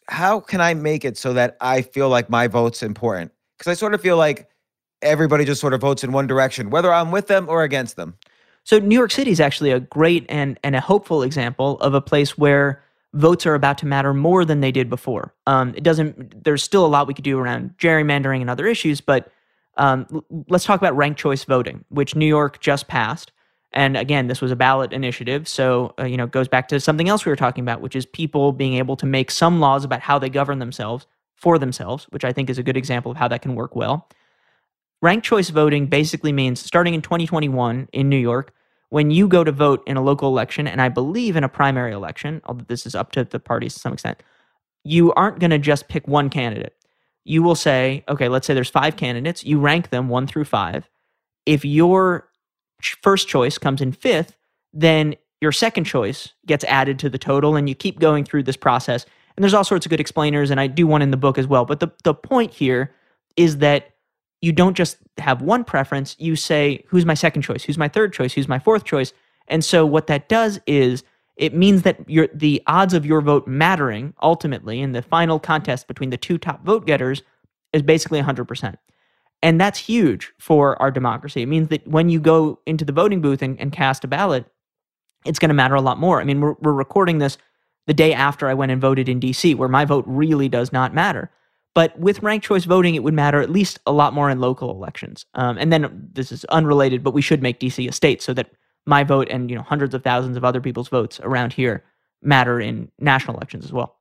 how 0.10 0.42
can 0.42 0.60
I 0.60 0.74
make 0.74 1.06
it 1.06 1.18
so 1.18 1.32
that 1.32 1.56
I 1.62 1.82
feel 1.82 2.10
like 2.10 2.30
my 2.30 2.48
vote's 2.48 2.84
important? 2.84 3.32
Because 3.58 3.72
I 3.72 3.76
sort 3.76 3.94
of 3.94 4.02
feel 4.02 4.18
like 4.18 4.50
everybody 5.02 5.46
just 5.46 5.62
sort 5.62 5.74
of 5.74 5.80
votes 5.80 6.04
in 6.04 6.12
one 6.12 6.28
direction, 6.28 6.70
whether 6.70 6.92
I'm 6.92 7.12
with 7.12 7.28
them 7.28 7.48
or 7.48 7.64
against 7.64 7.96
them. 7.96 8.18
So 8.66 8.78
New 8.80 8.98
York 8.98 9.12
City 9.12 9.32
is 9.32 9.40
actually 9.40 9.72
a 9.72 9.80
great 9.80 10.26
and 10.28 10.60
and 10.66 10.76
a 10.76 10.82
hopeful 10.82 11.24
example 11.24 11.80
of 11.80 11.94
a 11.94 12.02
place 12.02 12.38
where 12.38 12.84
votes 13.14 13.46
are 13.46 13.56
about 13.56 13.78
to 13.80 13.86
matter 13.86 14.14
more 14.14 14.44
than 14.44 14.62
they 14.62 14.72
did 14.72 14.90
before. 14.90 15.34
Um, 15.48 15.74
it 15.76 15.84
doesn't. 15.84 16.44
There's 16.44 16.64
still 16.64 16.86
a 16.86 16.88
lot 16.88 17.08
we 17.08 17.14
could 17.14 17.24
do 17.24 17.40
around 17.40 17.76
gerrymandering 17.78 18.42
and 18.42 18.50
other 18.50 18.68
issues, 18.68 19.02
but 19.02 19.32
um, 19.78 20.24
let's 20.50 20.66
talk 20.66 20.80
about 20.80 20.96
ranked 20.96 21.20
choice 21.20 21.44
voting, 21.44 21.86
which 21.90 22.16
New 22.16 22.26
York 22.26 22.60
just 22.60 22.88
passed. 22.88 23.32
And 23.72 23.98
again, 23.98 24.28
this 24.28 24.40
was 24.40 24.52
a 24.52 24.56
ballot 24.56 24.94
initiative. 24.94 25.48
So, 25.48 25.96
uh, 26.00 26.06
you 26.06 26.16
know, 26.16 26.28
goes 26.28 26.48
back 26.48 26.68
to 26.68 26.80
something 26.80 27.10
else 27.10 27.26
we 27.26 27.32
were 27.32 27.36
talking 27.36 27.64
about, 27.64 27.82
which 27.82 27.96
is 27.96 28.06
people 28.06 28.52
being 28.52 28.76
able 28.76 28.96
to 28.98 29.08
make 29.08 29.32
some 29.32 29.60
laws 29.60 29.84
about 29.84 30.02
how 30.02 30.20
they 30.20 30.30
govern 30.30 30.60
themselves 30.60 31.08
for 31.36 31.58
themselves, 31.58 32.06
which 32.12 32.24
I 32.24 32.32
think 32.32 32.50
is 32.50 32.60
a 32.60 32.64
good 32.64 32.78
example 32.78 33.12
of 33.12 33.18
how 33.18 33.28
that 33.30 33.42
can 33.42 33.56
work 33.56 33.76
well. 33.76 34.08
Ranked 35.02 35.26
choice 35.26 35.50
voting 35.50 35.88
basically 35.88 36.32
means 36.32 36.62
starting 36.62 36.94
in 36.94 37.02
2021 37.02 37.90
in 37.92 38.10
New 38.10 38.18
York, 38.18 38.54
when 38.94 39.10
you 39.10 39.28
go 39.28 39.44
to 39.44 39.52
vote 39.52 39.82
in 39.88 39.98
a 39.98 40.04
local 40.04 40.30
election, 40.30 40.68
and 40.68 40.80
I 40.80 40.88
believe 40.88 41.36
in 41.36 41.44
a 41.44 41.50
primary 41.50 41.94
election, 41.94 42.44
although 42.46 42.66
this 42.68 42.86
is 42.86 42.94
up 42.94 43.12
to 43.14 43.24
the 43.24 43.40
parties 43.40 43.74
to 43.74 43.80
some 43.80 43.94
extent, 43.94 44.22
you 44.84 45.12
aren't 45.16 45.40
going 45.40 45.50
to 45.50 45.58
just 45.58 45.88
pick 45.88 46.08
one 46.08 46.30
candidate. 46.30 46.76
You 47.26 47.42
will 47.42 47.56
say, 47.56 48.04
okay, 48.08 48.28
let's 48.28 48.46
say 48.46 48.54
there's 48.54 48.70
five 48.70 48.96
candidates, 48.96 49.44
you 49.44 49.60
rank 49.60 49.90
them 49.90 50.10
one 50.10 50.28
through 50.28 50.46
five. 50.46 50.88
If 51.48 51.66
your 51.66 52.30
first 53.02 53.28
choice 53.28 53.58
comes 53.58 53.82
in 53.82 53.94
fifth, 53.94 54.38
then 54.74 55.16
your 55.42 55.52
second 55.52 55.86
choice 55.86 56.32
gets 56.46 56.64
added 56.66 57.00
to 57.00 57.10
the 57.10 57.18
total 57.18 57.56
and 57.56 57.68
you 57.68 57.74
keep 57.74 57.98
going 57.98 58.24
through 58.24 58.44
this 58.44 58.58
process. 58.58 59.08
And 59.36 59.44
there's 59.44 59.56
all 59.56 59.64
sorts 59.64 59.88
of 59.88 59.90
good 59.90 60.02
explainers, 60.02 60.52
and 60.52 60.60
I 60.60 60.68
do 60.68 60.86
one 60.86 61.02
in 61.02 61.10
the 61.10 61.18
book 61.18 61.40
as 61.40 61.48
well. 61.48 61.66
But 61.66 61.80
the, 61.80 61.88
the 62.04 62.14
point 62.14 62.54
here 62.54 62.94
is 63.38 63.58
that 63.58 63.93
you 64.44 64.52
don't 64.52 64.76
just 64.76 64.98
have 65.20 65.42
one 65.42 65.64
preference, 65.64 66.18
you 66.20 66.36
say, 66.36 66.84
who's 66.88 67.06
my 67.06 67.14
second 67.14 67.44
choice? 67.44 67.64
Who's 67.64 67.78
my 67.78 67.88
third 67.88 68.12
choice? 68.12 68.34
Who's 68.34 68.50
my 68.50 68.60
fourth 68.60 68.84
choice? 68.84 69.14
And 69.48 69.64
so 69.64 69.86
what 69.86 70.08
that 70.08 70.28
does 70.28 70.60
is 70.68 71.06
it 71.38 71.56
means 71.56 71.84
that 71.84 72.10
your 72.10 72.28
the 72.34 72.62
odds 72.68 72.94
of 72.94 73.06
your 73.06 73.22
vote 73.22 73.48
mattering 73.48 74.14
ultimately 74.22 74.82
in 74.82 74.92
the 74.92 75.02
final 75.02 75.40
contest 75.40 75.88
between 75.88 76.10
the 76.10 76.18
two 76.18 76.38
top 76.38 76.66
vote 76.66 76.86
getters 76.86 77.24
is 77.72 77.82
basically 77.82 78.22
100%. 78.22 78.76
And 79.42 79.62
that's 79.62 79.80
huge 79.80 80.34
for 80.40 80.80
our 80.82 80.92
democracy. 80.92 81.42
It 81.42 81.48
means 81.48 81.70
that 81.70 81.88
when 81.88 82.10
you 82.10 82.20
go 82.20 82.60
into 82.66 82.84
the 82.84 82.92
voting 82.92 83.22
booth 83.22 83.42
and, 83.42 83.58
and 83.62 83.72
cast 83.72 84.04
a 84.04 84.10
ballot, 84.10 84.46
it's 85.26 85.40
going 85.40 85.50
to 85.50 85.56
matter 85.56 85.76
a 85.76 85.82
lot 85.82 86.00
more. 86.00 86.20
I 86.20 86.26
mean, 86.26 86.42
we're, 86.42 86.56
we're 86.60 86.74
recording 86.74 87.20
this 87.20 87.38
the 87.88 87.94
day 87.94 88.14
after 88.14 88.50
I 88.50 88.56
went 88.56 88.74
and 88.74 88.82
voted 88.82 89.08
in 89.08 89.22
DC, 89.22 89.56
where 89.56 89.70
my 89.70 89.86
vote 89.86 90.04
really 90.06 90.50
does 90.50 90.74
not 90.74 90.94
matter. 90.94 91.32
But 91.76 91.98
with 91.98 92.22
ranked 92.22 92.46
choice 92.46 92.66
voting, 92.66 92.96
it 92.96 93.04
would 93.04 93.14
matter 93.14 93.42
at 93.42 93.50
least 93.50 93.80
a 93.86 93.92
lot 93.92 94.14
more 94.14 94.30
in 94.30 94.40
local 94.40 94.70
elections. 94.72 95.26
Um, 95.34 95.58
and 95.58 95.74
then 95.74 96.10
this 96.14 96.32
is 96.32 96.46
unrelated, 96.46 97.04
but 97.04 97.14
we 97.14 97.22
should 97.22 97.42
make 97.42 97.60
DC 97.60 97.88
a 97.90 97.92
state 97.92 98.22
so 98.22 98.34
that 98.34 98.52
my 98.86 99.04
vote 99.04 99.28
and 99.30 99.50
you 99.50 99.56
know 99.56 99.64
hundreds 99.64 99.94
of 99.94 100.04
thousands 100.04 100.38
of 100.38 100.44
other 100.44 100.62
people's 100.62 100.90
votes 100.90 101.20
around 101.24 101.54
here 101.54 101.84
matter 102.22 102.60
in 102.60 102.92
national 103.00 103.38
elections 103.38 103.66
as 103.66 103.72
well. 103.72 103.98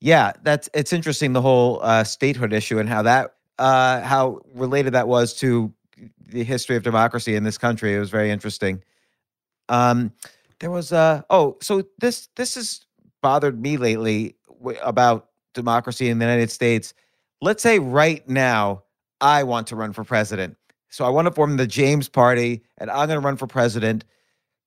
Yeah, 0.00 0.32
that's 0.42 0.68
it's 0.74 0.92
interesting 0.92 1.32
the 1.32 1.42
whole 1.42 1.80
uh, 1.82 2.04
statehood 2.04 2.52
issue 2.52 2.78
and 2.78 2.88
how 2.88 3.02
that 3.02 3.34
uh, 3.58 4.00
how 4.02 4.40
related 4.54 4.94
that 4.94 5.08
was 5.08 5.34
to 5.34 5.72
the 6.28 6.44
history 6.44 6.76
of 6.76 6.82
democracy 6.82 7.34
in 7.34 7.42
this 7.42 7.58
country. 7.58 7.94
It 7.94 7.98
was 7.98 8.10
very 8.10 8.30
interesting. 8.30 8.84
Um, 9.68 10.12
there 10.60 10.70
was 10.70 10.92
uh 10.92 11.22
oh, 11.30 11.56
so 11.60 11.82
this 11.98 12.28
this 12.36 12.54
has 12.54 12.84
bothered 13.20 13.60
me 13.60 13.76
lately 13.76 14.36
about 14.82 15.27
democracy 15.54 16.08
in 16.08 16.18
the 16.18 16.24
United 16.24 16.50
States. 16.50 16.94
Let's 17.40 17.62
say 17.62 17.78
right 17.78 18.26
now 18.28 18.82
I 19.20 19.42
want 19.42 19.66
to 19.68 19.76
run 19.76 19.92
for 19.92 20.04
president. 20.04 20.56
So 20.90 21.04
I 21.04 21.08
want 21.08 21.26
to 21.26 21.32
form 21.32 21.56
the 21.56 21.66
James 21.66 22.08
Party 22.08 22.62
and 22.78 22.90
I'm 22.90 23.08
going 23.08 23.20
to 23.20 23.24
run 23.26 23.36
for 23.36 23.46
president. 23.46 24.04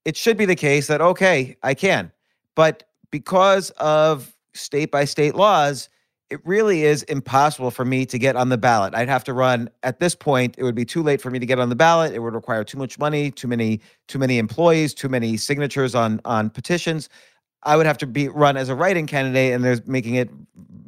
It 0.06 0.16
should 0.16 0.38
be 0.38 0.46
the 0.46 0.56
case 0.56 0.88
that 0.88 1.02
okay, 1.02 1.58
I 1.64 1.74
can. 1.74 2.12
But 2.56 2.84
because 3.12 3.70
of 3.72 4.36
state 4.54 4.92
by 4.92 5.06
state 5.06 5.36
laws, 5.36 5.90
it 6.32 6.40
really 6.46 6.84
is 6.84 7.04
impossible 7.04 7.72
for 7.72 7.84
me 7.84 8.06
to 8.06 8.18
get 8.18 8.38
on 8.38 8.48
the 8.48 8.58
ballot. 8.58 8.96
I'd 8.96 9.10
have 9.10 9.24
to 9.26 9.34
run 9.34 9.70
at 9.84 10.00
this 10.00 10.16
point. 10.16 10.56
It 10.58 10.64
would 10.64 10.76
be 10.76 10.86
too 10.86 11.04
late 11.04 11.22
for 11.22 11.30
me 11.30 11.40
to 11.40 11.46
get 11.46 11.60
on 11.60 11.68
the 11.68 11.76
ballot. 11.76 12.14
It 12.14 12.20
would 12.20 12.34
require 12.34 12.64
too 12.64 12.78
much 12.78 12.98
money, 12.98 13.32
too 13.32 13.50
many, 13.50 13.82
too 14.08 14.18
many 14.18 14.38
employees, 14.38 14.94
too 14.94 15.10
many 15.10 15.36
signatures 15.36 15.94
on 15.94 16.22
on 16.24 16.50
petitions. 16.50 17.10
I 17.64 17.78
would 17.78 17.86
have 17.86 17.97
to 17.99 18.07
be 18.07 18.28
run 18.28 18.57
as 18.57 18.70
a 18.70 18.76
write-in 18.76 19.07
candidate, 19.07 19.53
and 19.53 19.64
there's 19.64 19.86
making 19.86 20.16
it 20.16 20.30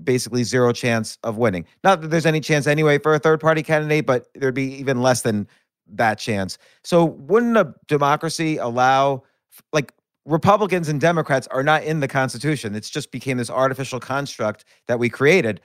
basically 0.03 0.43
zero 0.43 0.73
chance 0.73 1.17
of 1.23 1.37
winning. 1.37 1.65
Not 1.83 2.01
that 2.01 2.09
there's 2.09 2.25
any 2.25 2.39
chance 2.39 2.67
anyway 2.67 2.97
for 2.97 3.13
a 3.13 3.19
third 3.19 3.39
party 3.39 3.63
candidate, 3.63 4.05
but 4.05 4.27
there'd 4.35 4.53
be 4.53 4.73
even 4.75 5.01
less 5.01 5.21
than 5.21 5.47
that 5.87 6.17
chance. 6.19 6.57
So 6.83 7.05
wouldn't 7.05 7.57
a 7.57 7.73
democracy 7.87 8.57
allow 8.57 9.23
like 9.71 9.93
Republicans 10.25 10.89
and 10.89 10.99
Democrats 11.01 11.47
are 11.47 11.63
not 11.63 11.83
in 11.83 11.99
the 11.99 12.07
Constitution. 12.07 12.75
It's 12.75 12.89
just 12.89 13.11
became 13.11 13.37
this 13.37 13.49
artificial 13.49 13.99
construct 13.99 14.65
that 14.87 14.97
we 14.97 15.09
created. 15.09 15.61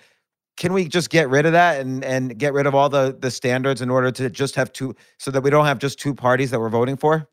Can 0.56 0.72
we 0.72 0.88
just 0.88 1.10
get 1.10 1.28
rid 1.28 1.46
of 1.46 1.52
that 1.52 1.80
and 1.80 2.04
and 2.04 2.36
get 2.36 2.52
rid 2.52 2.66
of 2.66 2.74
all 2.74 2.88
the 2.88 3.16
the 3.18 3.30
standards 3.30 3.80
in 3.80 3.90
order 3.90 4.10
to 4.10 4.28
just 4.28 4.56
have 4.56 4.72
two 4.72 4.94
so 5.18 5.30
that 5.30 5.42
we 5.42 5.50
don't 5.50 5.66
have 5.66 5.78
just 5.78 5.98
two 5.98 6.14
parties 6.14 6.50
that 6.50 6.58
we're 6.58 6.68
voting 6.68 6.96
for? 6.96 7.28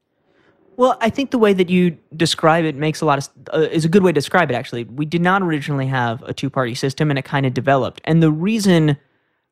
Well, 0.78 0.97
I 0.99 1.09
think 1.09 1.32
the 1.32 1.38
way 1.38 1.53
that 1.53 1.69
you 1.69 1.97
describe 2.15 2.65
it 2.65 2.76
makes 2.76 3.01
a 3.01 3.05
lot 3.05 3.19
of 3.19 3.30
uh, 3.53 3.67
is 3.71 3.86
a 3.86 3.89
good 3.89 4.03
way 4.03 4.11
to 4.11 4.13
describe 4.13 4.51
it. 4.51 4.55
Actually, 4.55 4.84
we 4.86 5.05
did 5.05 5.21
not 5.21 5.41
originally 5.41 5.88
have 5.88 6.21
a 6.23 6.34
two 6.34 6.49
party 6.49 6.76
system, 6.76 7.09
and 7.09 7.17
it 7.17 7.26
kind 7.26 7.45
of 7.45 7.53
developed. 7.53 8.01
And 8.03 8.21
the 8.21 8.32
reason 8.32 8.97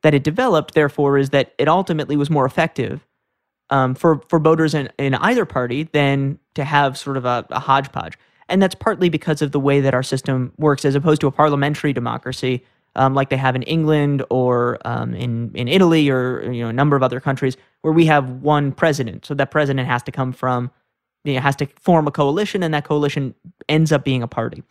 that 0.01 0.13
it 0.13 0.23
developed, 0.23 0.73
therefore, 0.73 1.17
is 1.17 1.29
that 1.29 1.53
it 1.57 1.67
ultimately 1.67 2.17
was 2.17 2.29
more 2.29 2.45
effective 2.45 3.05
um, 3.69 3.95
for 3.95 4.21
for 4.27 4.39
voters 4.39 4.73
in, 4.73 4.89
in 4.97 5.15
either 5.15 5.45
party 5.45 5.83
than 5.83 6.39
to 6.55 6.65
have 6.65 6.97
sort 6.97 7.15
of 7.17 7.25
a, 7.25 7.45
a 7.51 7.59
hodgepodge. 7.59 8.17
And 8.49 8.61
that's 8.61 8.75
partly 8.75 9.09
because 9.09 9.41
of 9.41 9.53
the 9.53 9.59
way 9.59 9.79
that 9.79 9.93
our 9.93 10.03
system 10.03 10.51
works, 10.57 10.83
as 10.83 10.95
opposed 10.95 11.21
to 11.21 11.27
a 11.27 11.31
parliamentary 11.31 11.93
democracy 11.93 12.63
um, 12.95 13.13
like 13.13 13.29
they 13.29 13.37
have 13.37 13.55
in 13.55 13.63
England 13.63 14.23
or 14.29 14.77
um, 14.85 15.13
in 15.13 15.51
in 15.55 15.67
Italy 15.67 16.09
or 16.09 16.51
you 16.51 16.63
know 16.63 16.69
a 16.69 16.73
number 16.73 16.95
of 16.95 17.03
other 17.03 17.19
countries 17.19 17.57
where 17.81 17.93
we 17.93 18.05
have 18.05 18.29
one 18.29 18.71
president. 18.71 19.25
So 19.25 19.33
that 19.35 19.51
president 19.51 19.87
has 19.87 20.03
to 20.03 20.11
come 20.11 20.31
from 20.31 20.71
you 21.23 21.35
know, 21.35 21.41
has 21.41 21.55
to 21.57 21.67
form 21.79 22.07
a 22.07 22.11
coalition, 22.11 22.63
and 22.63 22.73
that 22.73 22.85
coalition 22.85 23.33
ends 23.69 23.91
up 23.91 24.03
being 24.03 24.23
a 24.23 24.27
party. 24.27 24.63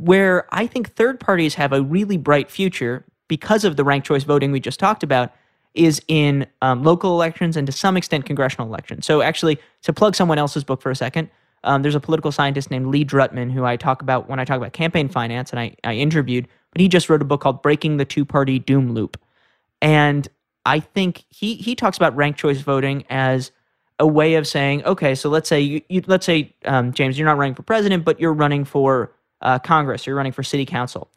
Where 0.00 0.46
I 0.54 0.66
think 0.66 0.94
third 0.94 1.18
parties 1.20 1.54
have 1.54 1.72
a 1.72 1.82
really 1.82 2.16
bright 2.16 2.50
future 2.50 3.04
because 3.28 3.64
of 3.64 3.76
the 3.76 3.84
ranked 3.84 4.06
choice 4.06 4.24
voting 4.24 4.52
we 4.52 4.60
just 4.60 4.80
talked 4.80 5.02
about 5.02 5.32
is 5.74 6.02
in 6.08 6.46
um, 6.62 6.82
local 6.82 7.12
elections 7.12 7.56
and 7.56 7.66
to 7.66 7.72
some 7.72 7.96
extent 7.96 8.24
congressional 8.24 8.66
elections. 8.66 9.06
So, 9.06 9.22
actually, 9.22 9.58
to 9.82 9.92
plug 9.92 10.16
someone 10.16 10.38
else's 10.38 10.64
book 10.64 10.82
for 10.82 10.90
a 10.90 10.96
second, 10.96 11.30
um, 11.64 11.82
there's 11.82 11.94
a 11.94 12.00
political 12.00 12.32
scientist 12.32 12.70
named 12.70 12.86
Lee 12.86 13.04
Drutman 13.04 13.52
who 13.52 13.64
I 13.64 13.76
talk 13.76 14.02
about 14.02 14.28
when 14.28 14.40
I 14.40 14.44
talk 14.44 14.56
about 14.56 14.72
campaign 14.72 15.08
finance, 15.08 15.50
and 15.50 15.60
I, 15.60 15.76
I 15.84 15.94
interviewed, 15.94 16.48
but 16.72 16.80
he 16.80 16.88
just 16.88 17.08
wrote 17.08 17.22
a 17.22 17.24
book 17.24 17.40
called 17.40 17.62
Breaking 17.62 17.96
the 17.96 18.04
Two 18.04 18.24
Party 18.24 18.58
Doom 18.58 18.92
Loop. 18.92 19.20
And 19.80 20.28
I 20.66 20.80
think 20.80 21.24
he, 21.28 21.54
he 21.54 21.74
talks 21.74 21.96
about 21.96 22.14
ranked 22.16 22.38
choice 22.38 22.60
voting 22.60 23.04
as 23.08 23.52
a 23.98 24.06
way 24.06 24.34
of 24.34 24.46
saying, 24.46 24.84
okay, 24.84 25.14
so 25.14 25.28
let's 25.28 25.48
say 25.48 25.60
you, 25.60 25.82
you 25.88 26.02
let's 26.06 26.26
say 26.26 26.54
um, 26.64 26.92
James, 26.92 27.18
you're 27.18 27.26
not 27.26 27.36
running 27.36 27.54
for 27.54 27.62
president, 27.62 28.04
but 28.04 28.20
you're 28.20 28.32
running 28.32 28.64
for 28.64 29.12
uh, 29.42 29.58
Congress, 29.58 30.06
you're 30.06 30.16
running 30.16 30.32
for 30.32 30.42
city 30.42 30.64
council. 30.64 31.08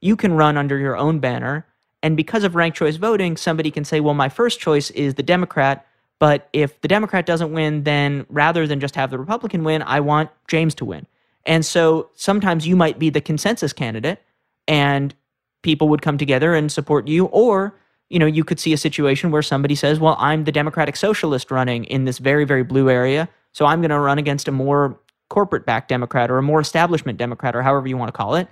You 0.00 0.16
can 0.16 0.32
run 0.32 0.56
under 0.56 0.78
your 0.78 0.96
own 0.96 1.18
banner 1.18 1.66
and 2.02 2.16
because 2.16 2.44
of 2.44 2.54
ranked 2.54 2.78
choice 2.78 2.96
voting, 2.96 3.36
somebody 3.36 3.70
can 3.70 3.84
say, 3.84 4.00
well, 4.00 4.14
my 4.14 4.28
first 4.28 4.60
choice 4.60 4.90
is 4.90 5.14
the 5.14 5.22
Democrat. 5.22 5.86
But 6.18 6.48
if 6.52 6.80
the 6.80 6.88
Democrat 6.88 7.26
doesn't 7.26 7.52
win, 7.52 7.84
then 7.84 8.26
rather 8.28 8.66
than 8.66 8.80
just 8.80 8.94
have 8.94 9.10
the 9.10 9.18
Republican 9.18 9.64
win, 9.64 9.82
I 9.82 10.00
want 10.00 10.30
James 10.48 10.74
to 10.76 10.84
win. 10.84 11.06
And 11.46 11.64
so 11.64 12.10
sometimes 12.14 12.66
you 12.66 12.76
might 12.76 12.98
be 12.98 13.10
the 13.10 13.20
consensus 13.20 13.72
candidate 13.72 14.22
and 14.68 15.14
people 15.62 15.88
would 15.88 16.02
come 16.02 16.18
together 16.18 16.54
and 16.54 16.70
support 16.70 17.08
you. 17.08 17.26
Or, 17.26 17.74
you 18.10 18.18
know, 18.18 18.26
you 18.26 18.44
could 18.44 18.60
see 18.60 18.72
a 18.72 18.76
situation 18.76 19.30
where 19.30 19.42
somebody 19.42 19.74
says, 19.74 19.98
well, 19.98 20.16
I'm 20.18 20.44
the 20.44 20.52
Democratic 20.52 20.96
Socialist 20.96 21.50
running 21.50 21.84
in 21.84 22.04
this 22.04 22.18
very, 22.18 22.44
very 22.44 22.64
blue 22.64 22.90
area. 22.90 23.28
So 23.52 23.66
I'm 23.66 23.80
going 23.80 23.90
to 23.90 23.98
run 23.98 24.18
against 24.18 24.48
a 24.48 24.52
more 24.52 24.98
corporate 25.28 25.64
backed 25.64 25.88
Democrat 25.88 26.30
or 26.30 26.36
a 26.36 26.42
more 26.42 26.60
establishment 26.60 27.18
Democrat 27.18 27.54
or 27.56 27.62
however 27.62 27.88
you 27.88 27.96
want 27.96 28.08
to 28.08 28.16
call 28.16 28.34
it. 28.34 28.48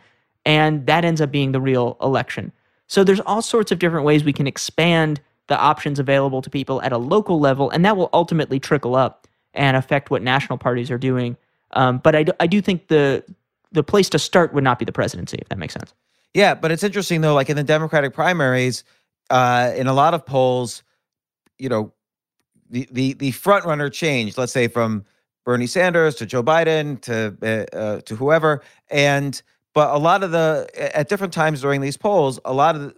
And 0.47 0.87
that 0.87 1.05
ends 1.05 1.21
up 1.21 1.31
being 1.31 1.53
the 1.53 1.61
real 1.61 1.97
election. 2.01 2.53
So 2.87 3.05
there's 3.05 3.21
all 3.21 3.43
sorts 3.43 3.71
of 3.71 3.81
different 3.81 4.07
ways 4.07 4.25
we 4.25 4.33
can 4.33 4.47
expand 4.47 5.21
the 5.49 5.59
options 5.59 5.99
available 5.99 6.41
to 6.43 6.49
people 6.49 6.81
at 6.83 6.93
a 6.93 6.99
local 6.99 7.41
level, 7.41 7.69
and 7.71 7.85
that 7.85 7.97
will 7.97 8.11
ultimately 8.13 8.61
trickle 8.61 8.95
up 8.95 9.27
and 9.55 9.77
affect 9.77 10.11
what 10.11 10.23
national 10.23 10.59
parties 10.59 10.91
are 10.91 10.99
doing. 10.99 11.37
Um, 11.73 11.99
but 11.99 12.15
I 12.15 12.23
do, 12.23 12.33
I 12.39 12.47
do 12.47 12.61
think 12.61 12.89
the 12.89 13.25
the 13.73 13.83
place 13.83 14.09
to 14.11 14.19
start 14.19 14.55
would 14.55 14.65
not 14.65 14.79
be 14.79 14.87
the 14.87 14.93
presidency, 14.93 15.37
if 15.39 15.49
that 15.51 15.59
makes 15.59 15.75
sense. 15.75 15.93
Yeah, 16.33 16.55
but 16.55 16.71
it's 16.71 16.83
interesting 16.83 17.21
though. 17.21 17.35
Like 17.35 17.51
in 17.51 17.57
the 17.57 17.65
Democratic 17.65 18.15
primaries, 18.15 18.85
uh, 19.31 19.73
in 19.77 19.87
a 19.87 19.93
lot 19.93 20.15
of 20.15 20.25
polls, 20.25 20.83
you 21.59 21.69
know, 21.69 21.93
the 22.71 22.89
the 22.91 23.15
the 23.15 23.31
front 23.33 23.65
runner 23.65 23.89
changed. 23.89 24.39
Let's 24.39 24.53
say 24.53 24.69
from 24.69 25.05
Bernie 25.45 25.67
Sanders 25.67 26.15
to 26.17 26.27
Joe 26.27 26.43
Biden 26.43 27.01
to 27.03 27.37
uh, 27.43 27.77
uh, 27.77 28.01
to 28.03 28.17
whoever, 28.17 28.63
and 28.91 29.41
but 29.75 29.95
a 29.95 29.99
lot 29.99 30.23
of 30.23 30.31
the 30.31 30.69
at 30.77 31.09
different 31.09 31.33
times 31.33 31.61
during 31.61 31.81
these 31.81 31.97
polls, 31.97 32.39
a 32.45 32.53
lot 32.53 32.77
of 32.77 32.83
the, 32.83 32.95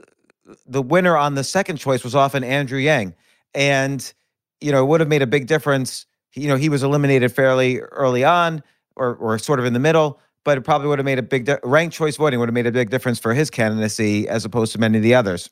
the 0.66 0.82
winner 0.82 1.16
on 1.16 1.34
the 1.34 1.44
second 1.44 1.76
choice 1.76 2.02
was 2.02 2.14
often 2.14 2.42
Andrew 2.42 2.78
Yang, 2.78 3.14
and 3.54 4.12
you 4.60 4.72
know 4.72 4.82
it 4.82 4.88
would 4.88 5.00
have 5.00 5.08
made 5.08 5.22
a 5.22 5.26
big 5.26 5.46
difference. 5.46 6.06
You 6.34 6.48
know 6.48 6.56
he 6.56 6.68
was 6.68 6.82
eliminated 6.82 7.32
fairly 7.32 7.80
early 7.80 8.24
on, 8.24 8.62
or 8.96 9.14
or 9.16 9.38
sort 9.38 9.60
of 9.60 9.64
in 9.64 9.72
the 9.72 9.80
middle, 9.80 10.20
but 10.44 10.58
it 10.58 10.62
probably 10.62 10.88
would 10.88 10.98
have 10.98 11.06
made 11.06 11.18
a 11.18 11.22
big 11.22 11.44
di- 11.44 11.58
ranked 11.62 11.94
choice 11.94 12.16
voting 12.16 12.40
would 12.40 12.48
have 12.48 12.54
made 12.54 12.66
a 12.66 12.72
big 12.72 12.90
difference 12.90 13.18
for 13.18 13.34
his 13.34 13.50
candidacy 13.50 14.28
as 14.28 14.44
opposed 14.44 14.72
to 14.72 14.78
many 14.78 14.98
of 14.98 15.04
the 15.04 15.14
others. 15.14 15.50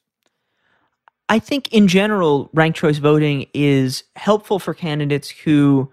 I 1.29 1.39
think 1.39 1.72
in 1.72 1.89
general, 1.89 2.49
ranked 2.55 2.79
choice 2.79 2.99
voting 2.99 3.47
is 3.53 4.05
helpful 4.16 4.59
for 4.59 4.72
candidates 4.72 5.29
who 5.29 5.91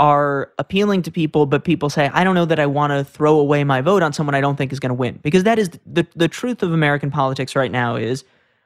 are 0.00 0.52
appealing 0.58 1.02
to 1.02 1.10
people, 1.10 1.46
but 1.46 1.64
people 1.64 1.88
say, 1.88 2.10
I 2.12 2.24
don't 2.24 2.34
know 2.34 2.44
that 2.44 2.58
I 2.58 2.66
want 2.66 2.92
to 2.92 3.04
throw 3.04 3.38
away 3.38 3.64
my 3.64 3.80
vote 3.80 4.02
on 4.02 4.12
someone 4.12 4.34
I 4.34 4.40
don't 4.40 4.56
think 4.56 4.72
is 4.72 4.80
going 4.80 4.90
to 4.90 4.94
win. 4.94 5.20
Because 5.22 5.44
that 5.44 5.58
is 5.58 5.70
the, 5.86 6.06
the 6.16 6.28
truth 6.28 6.62
of 6.62 6.72
American 6.72 7.10
politics 7.10 7.54
right 7.54 7.70
now 7.70 7.96
is 7.96 8.24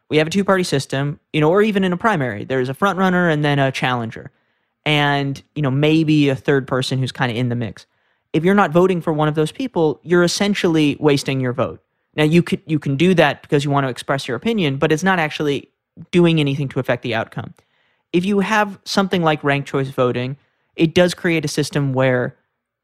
we 0.09 0.17
have 0.17 0.27
a 0.27 0.31
two 0.31 0.45
party 0.45 0.65
system, 0.65 1.21
you 1.33 1.41
know, 1.41 1.51
or 1.51 1.63
even 1.63 1.85
in 1.85 1.93
a 1.93 1.97
primary, 1.97 2.45
there's 2.45 2.69
a 2.69 2.75
front 2.75 2.99
runner 2.99 3.29
and 3.29 3.45
then 3.45 3.59
a 3.59 3.71
challenger. 3.71 4.31
And, 4.87 5.41
you 5.55 5.63
know, 5.63 5.71
maybe 5.71 6.31
a 6.31 6.37
third 6.37 6.67
person 6.67 6.99
who's 6.99 7.13
kind 7.13 7.31
of 7.31 7.37
in 7.37 7.51
the 7.51 7.55
mix. 7.55 7.87
If 8.33 8.45
you're 8.45 8.55
not 8.55 8.71
voting 8.71 9.01
for 9.03 9.13
one 9.13 9.29
of 9.29 9.35
those 9.35 9.53
people, 9.53 10.01
you're 10.03 10.23
essentially 10.23 10.97
wasting 10.99 11.41
your 11.41 11.53
vote. 11.53 11.83
Now 12.15 12.25
you 12.25 12.43
could 12.43 12.63
you 12.67 12.79
can 12.79 12.97
do 12.97 13.15
that 13.15 13.43
because 13.43 13.65
you 13.65 13.71
want 13.71 13.85
to 13.85 13.91
express 13.91 14.27
your 14.27 14.37
opinion, 14.37 14.79
but 14.79 14.91
it's 14.91 15.03
not 15.03 15.19
actually 15.19 15.71
doing 16.11 16.41
anything 16.41 16.69
to 16.69 16.81
affect 16.81 17.03
the 17.03 17.15
outcome. 17.15 17.55
If 18.13 18.25
you 18.25 18.41
have 18.41 18.79
something 18.85 19.23
like 19.23 19.45
ranked 19.45 19.69
choice 19.69 19.91
voting, 19.91 20.37
it 20.77 20.95
does 20.95 21.15
create 21.15 21.45
a 21.45 21.49
system 21.49 21.93
where 21.93 22.37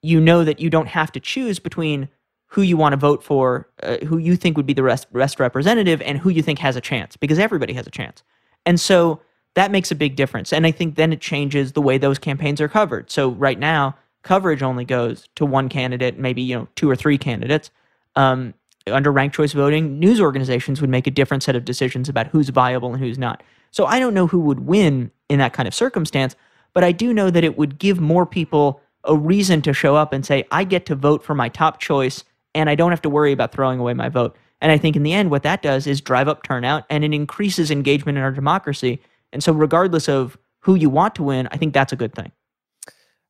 you 0.03 0.21
know 0.21 0.45
that 0.45 0.61
you 0.61 0.69
don't 0.69 0.89
have 0.89 1.13
to 1.13 1.21
choose 1.21 1.59
between 1.59 2.09
who 2.47 2.63
you 2.63 2.77
want 2.77 2.93
to 2.93 2.97
vote 2.97 3.25
for, 3.25 3.69
uh, 3.83 3.97
who 4.05 4.19
you 4.19 4.37
think 4.37 4.57
would 4.57 4.67
be 4.67 4.75
the 4.75 4.83
best, 4.83 5.13
best 5.13 5.41
representative, 5.41 6.01
and 6.03 6.19
who 6.19 6.31
you 6.31 6.43
think 6.43 6.59
has 6.59 6.77
a 6.77 6.81
chance, 6.81 7.17
because 7.17 7.39
everybody 7.39 7.73
has 7.73 7.87
a 7.87 7.91
chance. 7.91 8.23
And 8.67 8.79
so 8.79 9.21
that 9.55 9.71
makes 9.71 9.91
a 9.91 9.95
big 9.95 10.15
difference. 10.15 10.53
And 10.53 10.67
I 10.67 10.71
think 10.71 10.97
then 10.97 11.13
it 11.13 11.21
changes 11.21 11.73
the 11.73 11.83
way 11.83 11.99
those 11.99 12.19
campaigns 12.19 12.61
are 12.61 12.69
covered. 12.69 13.11
So 13.11 13.31
right 13.31 13.59
now, 13.59 13.97
coverage 14.23 14.63
only 14.63 14.85
goes 14.85 15.29
to 15.37 15.45
one 15.45 15.69
candidate, 15.69 16.19
maybe 16.19 16.43
you 16.43 16.57
know 16.57 16.69
two 16.77 16.91
or 16.91 16.97
three 16.97 17.19
candidates. 17.19 17.71
Um, 18.17 18.55
under 18.87 19.11
ranked 19.11 19.35
choice 19.37 19.53
voting, 19.53 19.99
news 19.99 20.21
organizations 20.21 20.81
would 20.81 20.91
make 20.91 21.07
a 21.07 21.11
different 21.11 21.43
set 21.43 21.57
of 21.57 21.65
decisions 21.65 22.09
about 22.09 22.27
who's 22.27 22.49
viable 22.51 22.93
and 22.93 23.03
who's 23.03 23.19
not. 23.19 23.43
So 23.71 23.87
I 23.87 23.99
don't 23.99 24.15
know 24.15 24.27
who 24.27 24.41
would 24.41 24.61
win 24.61 25.11
in 25.29 25.39
that 25.39 25.53
kind 25.53 25.67
of 25.67 25.75
circumstance, 25.75 26.37
but 26.75 26.85
I 26.85 26.93
do 26.93 27.15
know 27.15 27.31
that 27.31 27.45
it 27.45 27.57
would 27.57 27.79
give 27.79 28.01
more 28.01 28.27
people 28.27 28.81
a 29.05 29.17
reason 29.17 29.63
to 29.63 29.73
show 29.73 29.97
up 29.97 30.13
and 30.13 30.25
say, 30.25 30.45
I 30.51 30.65
get 30.65 30.87
to 30.87 30.95
vote 30.95 31.23
for 31.23 31.35
my 31.35 31.49
top 31.49 31.81
choice 31.81 32.25
and 32.55 32.71
I 32.71 32.75
don't 32.75 32.91
have 32.91 33.03
to 33.03 33.11
worry 33.11 33.33
about 33.33 33.53
throwing 33.53 33.81
away 33.81 33.95
my 33.95 34.09
vote. 34.09 34.37
And 34.61 34.71
I 34.73 34.79
think 34.79 34.97
in 34.97 35.03
the 35.03 35.13
end, 35.13 35.31
what 35.31 35.43
that 35.43 35.63
does 35.63 35.87
is 35.87 36.01
drive 36.01 36.29
up 36.29 36.43
turnout 36.43 36.85
and 36.89 37.05
it 37.05 37.13
increases 37.13 37.71
engagement 37.71 38.17
in 38.17 38.25
our 38.25 38.33
democracy. 38.33 39.01
And 39.33 39.43
so, 39.43 39.53
regardless 39.53 40.09
of 40.09 40.39
who 40.61 40.75
you 40.75 40.89
want 40.89 41.15
to 41.17 41.23
win, 41.23 41.49
I 41.51 41.57
think 41.57 41.75
that's 41.75 41.93
a 41.93 41.97
good 41.97 42.15
thing. 42.15 42.33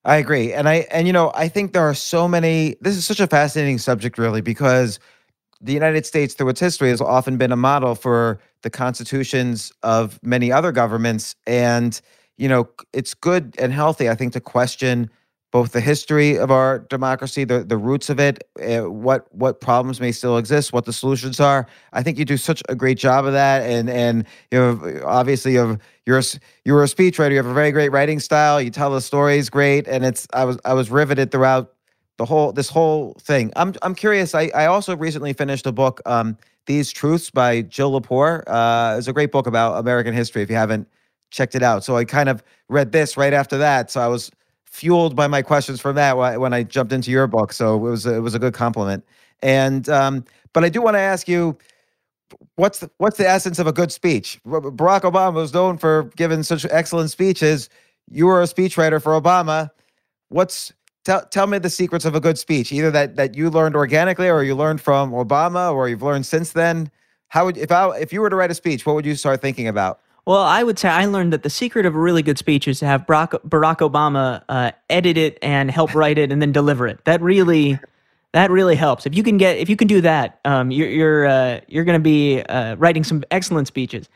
I 0.05 0.17
agree. 0.17 0.53
And 0.53 0.69
I, 0.69 0.87
and 0.91 1.07
you 1.07 1.13
know, 1.13 1.33
I 1.35 1.49
think 1.49 1.73
there 1.73 1.83
are 1.83 1.95
so 1.95 2.29
many, 2.29 2.77
this 2.83 2.97
is 2.97 3.07
such 3.07 3.21
a 3.21 3.27
fascinating 3.27 3.79
subject, 3.79 4.19
really, 4.19 4.43
because 4.43 5.01
the 5.65 5.73
United 5.73 6.05
States, 6.05 6.35
through 6.35 6.51
its 6.51 6.61
history, 6.61 6.91
has 6.91 7.01
often 7.01 7.39
been 7.39 7.51
a 7.51 7.57
model 7.57 7.95
for 7.95 8.39
the 8.63 8.71
constitutions 8.71 9.73
of 9.83 10.21
many 10.23 10.53
other 10.53 10.73
governments. 10.73 11.35
And, 11.47 11.99
you 12.37 12.49
know, 12.49 12.69
it's 12.93 13.15
good 13.15 13.55
and 13.59 13.73
healthy, 13.73 14.09
I 14.11 14.15
think, 14.15 14.35
to 14.35 14.41
question 14.41 15.11
both 15.55 15.71
the 15.71 15.81
history 15.81 16.37
of 16.37 16.51
our 16.51 16.81
democracy, 16.81 17.45
the, 17.45 17.63
the 17.63 17.77
roots 17.77 18.11
of 18.11 18.19
it, 18.19 18.43
uh, 18.61 18.91
what 18.91 19.33
what 19.33 19.61
problems 19.61 20.01
may 20.01 20.11
still 20.11 20.37
exist, 20.37 20.73
what 20.73 20.85
the 20.85 20.93
solutions 20.93 21.39
are. 21.39 21.69
I 21.93 22.03
think 22.03 22.19
you 22.19 22.25
do 22.25 22.37
such 22.37 22.61
a 22.69 22.75
great 22.75 22.99
job 22.99 23.25
of 23.25 23.35
that, 23.35 23.63
and 23.63 23.89
and 23.89 24.27
you 24.51 24.59
know 24.59 25.03
obviously 25.07 25.53
you 25.53 25.61
have 25.61 25.79
you're 26.07 26.19
a, 26.19 26.25
you're 26.65 26.83
a 26.83 26.87
speechwriter. 26.87 27.31
You 27.31 27.37
have 27.37 27.47
a 27.47 27.55
very 27.55 27.71
great 27.71 27.93
writing 27.93 28.19
style. 28.19 28.61
You 28.61 28.71
tell 28.71 28.91
the 28.91 29.01
stories 29.01 29.49
great, 29.49 29.87
and 29.87 30.05
it's 30.05 30.27
I 30.33 30.45
was 30.45 30.59
I 30.65 30.75
was 30.75 30.91
riveted 30.91 31.31
throughout 31.31 31.73
the 32.19 32.25
whole 32.25 32.53
this 32.53 32.69
whole 32.69 33.15
thing. 33.21 33.53
I'm 33.57 33.75
I'm 33.83 33.95
curious. 33.95 34.35
I 34.35 34.51
I 34.55 34.67
also 34.67 34.97
recently 34.97 35.33
finished 35.33 35.67
a 35.67 35.73
book, 35.73 36.01
um, 36.07 36.37
These 36.67 36.93
Truths 36.93 37.31
by 37.31 37.63
Jill 37.63 38.01
Lepore. 38.01 38.43
Uh, 38.47 38.97
it's 38.99 39.09
a 39.09 39.13
great 39.13 39.33
book 39.33 39.47
about 39.47 39.79
American 39.79 40.15
history. 40.15 40.43
If 40.43 40.51
you 40.51 40.57
haven't 40.57 40.89
checked 41.31 41.55
it 41.55 41.63
out, 41.63 41.85
so 41.85 41.97
I 41.97 42.05
kind 42.05 42.29
of 42.29 42.43
read 42.69 42.93
this 42.93 43.17
right 43.17 43.33
after 43.33 43.59
that. 43.59 43.91
So 43.91 44.01
I 44.01 44.07
was 44.07 44.31
fueled 44.65 45.15
by 45.15 45.27
my 45.27 45.43
questions 45.43 45.81
from 45.81 45.95
that 45.97 46.17
when 46.17 46.53
I 46.53 46.63
jumped 46.63 46.93
into 46.93 47.11
your 47.11 47.27
book. 47.27 47.53
So 47.53 47.75
it 47.75 47.79
was 47.79 48.07
it 48.07 48.21
was 48.21 48.35
a 48.35 48.39
good 48.39 48.55
compliment. 48.55 49.05
And 49.43 49.89
um, 49.89 50.25
but 50.53 50.65
I 50.65 50.69
do 50.69 50.81
want 50.81 50.95
to 50.95 51.01
ask 51.01 51.29
you, 51.29 51.59
what's 52.57 52.79
the, 52.79 52.91
what's 52.99 53.19
the 53.19 53.29
essence 53.29 53.59
of 53.59 53.67
a 53.67 53.73
good 53.73 53.93
speech? 53.93 54.41
Barack 54.47 55.03
Obama 55.03 55.35
was 55.35 55.53
known 55.53 55.79
for 55.79 56.05
giving 56.17 56.43
such 56.43 56.65
excellent 56.71 57.11
speeches. 57.11 57.69
You 58.11 58.27
were 58.27 58.41
a 58.41 58.47
speechwriter 58.47 59.03
for 59.03 59.21
Obama. 59.21 59.71
What's 60.29 60.73
tell 61.05 61.25
tell 61.27 61.47
me 61.47 61.59
the 61.59 61.71
secrets 61.71 62.05
of 62.05 62.15
a 62.15 62.21
good 62.21 62.39
speech, 62.39 62.73
either 62.73 62.91
that 62.91 63.17
that 63.17 63.35
you 63.35 63.51
learned 63.51 63.77
organically 63.77 64.29
or 64.29 64.43
you 64.43 64.55
learned 64.55 64.81
from 64.81 65.13
Obama 65.13 65.73
or 65.73 65.89
you've 65.89 66.03
learned 66.03 66.27
since 66.27 66.53
then. 66.53 66.91
How 67.29 67.45
would 67.45 67.57
if 67.57 67.71
I 67.71 67.97
if 67.99 68.13
you 68.13 68.21
were 68.21 68.31
to 68.31 68.37
write 68.37 68.51
a 68.51 68.55
speech, 68.55 68.87
what 68.87 68.95
would 68.95 69.07
you 69.07 69.15
start 69.15 69.41
thinking 69.41 69.69
about? 69.69 70.01
Well, 70.27 70.41
I 70.41 70.63
would 70.63 70.79
say 70.79 70.89
I 70.89 71.05
learned 71.05 71.35
that 71.35 71.43
the 71.43 71.51
secret 71.51 71.85
of 71.85 71.95
a 71.95 71.99
really 71.99 72.23
good 72.23 72.39
speech 72.39 72.67
is 72.67 72.79
to 72.79 72.87
have 72.87 73.03
Barack, 73.03 73.33
Barack 73.47 73.79
Obama 73.79 74.43
uh, 74.49 74.73
edit 74.89 75.19
it 75.19 75.39
and 75.43 75.71
help 75.71 75.95
write 75.95 76.17
it 76.17 76.33
and 76.33 76.41
then 76.41 76.51
deliver 76.51 76.87
it. 76.87 77.05
That 77.05 77.21
really, 77.21 77.79
that 78.33 78.51
really 78.51 78.75
helps. 78.75 79.05
If 79.05 79.15
you 79.15 79.23
can 79.23 79.37
get, 79.37 79.59
if 79.59 79.69
you 79.69 79.77
can 79.77 79.87
do 79.87 80.01
that, 80.01 80.41
um, 80.47 80.71
you're 80.71 80.89
you're 80.89 81.27
uh, 81.27 81.61
you're 81.69 81.85
going 81.85 81.99
to 81.99 82.03
be 82.03 82.41
uh, 82.41 82.77
writing 82.77 83.05
some 83.05 83.23
excellent 83.31 83.67
speeches. 83.67 84.09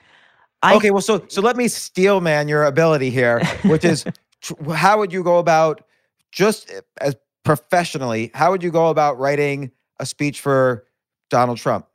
I, 0.62 0.76
okay, 0.76 0.90
well, 0.90 1.02
so 1.02 1.24
so 1.28 1.42
let 1.42 1.56
me 1.56 1.68
steel 1.68 2.22
man 2.22 2.48
your 2.48 2.64
ability 2.64 3.10
here, 3.10 3.44
which 3.64 3.84
is 3.84 4.06
how 4.74 4.98
would 4.98 5.12
you 5.12 5.22
go 5.22 5.38
about 5.38 5.82
just 6.32 6.72
as 7.00 7.16
professionally? 7.44 8.30
How 8.34 8.50
would 8.50 8.62
you 8.62 8.70
go 8.70 8.88
about 8.88 9.18
writing 9.18 9.70
a 10.00 10.06
speech 10.06 10.40
for 10.40 10.84
Donald 11.30 11.58
Trump? 11.58 11.86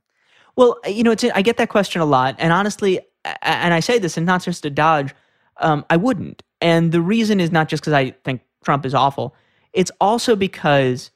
Well, 0.56 0.78
you 0.88 1.04
know, 1.04 1.12
it's 1.12 1.24
I 1.24 1.42
get 1.42 1.58
that 1.58 1.70
question 1.70 2.02
a 2.02 2.06
lot, 2.06 2.36
and 2.38 2.54
honestly, 2.54 3.00
and 3.42 3.74
I 3.74 3.80
say 3.80 3.98
this, 3.98 4.18
and 4.18 4.26
not 4.26 4.44
just 4.44 4.66
a 4.66 4.70
dodge, 4.70 5.14
um, 5.58 5.86
I 5.90 5.98
wouldn't. 5.98 6.44
And 6.62 6.92
the 6.92 7.02
reason 7.02 7.40
is 7.40 7.52
not 7.52 7.70
just 7.70 7.82
because 7.82 7.94
I 7.94 8.12
think 8.24 8.42
Trump 8.64 8.86
is 8.86 8.94
awful. 8.94 9.36
It's 9.74 9.92
also 10.00 10.36
because 10.36 11.12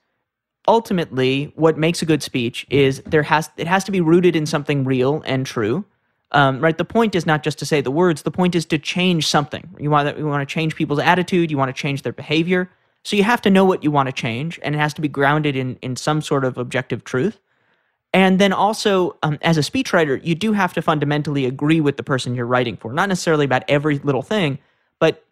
ultimately, 0.67 1.51
what 1.55 1.77
makes 1.77 2.01
a 2.01 2.05
good 2.05 2.23
speech 2.23 2.65
is 2.69 3.01
there 3.05 3.23
has 3.23 3.49
it 3.57 3.67
has 3.67 3.83
to 3.85 3.91
be 3.91 4.01
rooted 4.01 4.35
in 4.35 4.45
something 4.45 4.83
real 4.83 5.21
and 5.25 5.45
true. 5.45 5.85
Um, 6.33 6.59
right. 6.59 6.77
The 6.77 6.85
point 6.85 7.15
is 7.15 7.25
not 7.25 7.41
just 7.41 7.57
to 7.59 7.65
say 7.65 7.79
the 7.79 7.91
words. 7.91 8.23
The 8.23 8.31
point 8.31 8.53
is 8.53 8.65
to 8.65 8.77
change 8.77 9.27
something. 9.27 9.69
You 9.79 9.89
want 9.89 10.17
you 10.17 10.25
want 10.25 10.47
to 10.47 10.53
change 10.53 10.75
people's 10.75 10.99
attitude. 10.99 11.51
You 11.51 11.57
want 11.57 11.73
to 11.73 11.79
change 11.79 12.01
their 12.01 12.13
behavior. 12.13 12.69
So 13.03 13.15
you 13.15 13.23
have 13.23 13.41
to 13.41 13.49
know 13.49 13.65
what 13.65 13.83
you 13.83 13.91
want 13.91 14.07
to 14.07 14.13
change, 14.13 14.59
and 14.63 14.75
it 14.75 14.79
has 14.79 14.93
to 14.95 15.01
be 15.01 15.07
grounded 15.07 15.55
in 15.55 15.77
in 15.81 15.95
some 15.95 16.21
sort 16.21 16.43
of 16.45 16.57
objective 16.57 17.03
truth. 17.03 17.39
And 18.13 18.39
then 18.39 18.53
also, 18.53 19.17
um, 19.21 19.37
as 19.41 19.57
a 19.57 19.61
speechwriter, 19.61 20.23
you 20.23 20.33
do 20.33 20.53
have 20.53 20.73
to 20.73 20.81
fundamentally 20.81 21.45
agree 21.45 21.81
with 21.81 21.97
the 21.97 22.03
person 22.03 22.35
you're 22.35 22.45
writing 22.45 22.77
for, 22.77 22.93
not 22.93 23.09
necessarily 23.09 23.45
about 23.45 23.63
every 23.67 23.99
little 23.99 24.21
thing, 24.21 24.59
but 24.99 25.23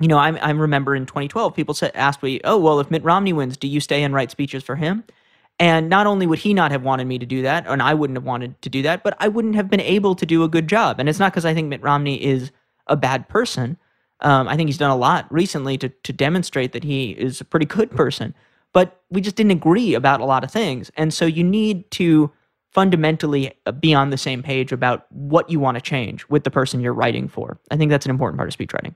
you 0.00 0.06
know, 0.08 0.18
I, 0.18 0.32
I 0.36 0.50
remember 0.50 0.94
in 0.94 1.06
2012, 1.06 1.54
people 1.54 1.74
said, 1.74 1.90
asked 1.94 2.22
me, 2.22 2.40
"Oh, 2.44 2.58
well, 2.58 2.80
if 2.80 2.90
Mitt 2.90 3.02
Romney 3.04 3.32
wins, 3.32 3.56
do 3.56 3.66
you 3.66 3.80
stay 3.80 4.02
and 4.02 4.14
write 4.14 4.30
speeches 4.30 4.62
for 4.62 4.76
him?" 4.76 5.04
And 5.60 5.88
not 5.88 6.06
only 6.06 6.26
would 6.26 6.38
he 6.38 6.54
not 6.54 6.70
have 6.70 6.84
wanted 6.84 7.06
me 7.06 7.18
to 7.18 7.26
do 7.26 7.42
that, 7.42 7.66
and 7.66 7.82
I 7.82 7.94
wouldn't 7.94 8.16
have 8.16 8.24
wanted 8.24 8.60
to 8.62 8.68
do 8.68 8.82
that, 8.82 9.02
but 9.02 9.16
I 9.18 9.26
wouldn't 9.26 9.56
have 9.56 9.68
been 9.68 9.80
able 9.80 10.14
to 10.14 10.24
do 10.24 10.44
a 10.44 10.48
good 10.48 10.68
job. 10.68 11.00
And 11.00 11.08
it's 11.08 11.18
not 11.18 11.32
because 11.32 11.44
I 11.44 11.52
think 11.52 11.68
Mitt 11.68 11.82
Romney 11.82 12.22
is 12.24 12.52
a 12.86 12.96
bad 12.96 13.28
person. 13.28 13.76
Um, 14.20 14.48
I 14.48 14.56
think 14.56 14.68
he's 14.68 14.78
done 14.78 14.90
a 14.90 14.96
lot 14.96 15.30
recently 15.32 15.78
to 15.78 15.88
to 15.88 16.12
demonstrate 16.12 16.72
that 16.72 16.84
he 16.84 17.10
is 17.10 17.40
a 17.40 17.44
pretty 17.44 17.66
good 17.66 17.90
person 17.90 18.34
but 18.72 19.02
we 19.10 19.20
just 19.20 19.36
didn't 19.36 19.52
agree 19.52 19.94
about 19.94 20.20
a 20.20 20.24
lot 20.24 20.44
of 20.44 20.50
things. 20.50 20.90
And 20.96 21.12
so 21.12 21.24
you 21.24 21.44
need 21.44 21.90
to 21.92 22.30
fundamentally 22.70 23.52
uh, 23.66 23.72
be 23.72 23.94
on 23.94 24.10
the 24.10 24.18
same 24.18 24.42
page 24.42 24.72
about 24.72 25.10
what 25.10 25.48
you 25.50 25.58
want 25.58 25.76
to 25.76 25.80
change 25.80 26.28
with 26.28 26.44
the 26.44 26.50
person 26.50 26.80
you're 26.80 26.92
writing 26.92 27.28
for. 27.28 27.58
I 27.70 27.76
think 27.76 27.90
that's 27.90 28.06
an 28.06 28.10
important 28.10 28.38
part 28.38 28.48
of 28.48 28.52
speech 28.52 28.72
writing. 28.72 28.94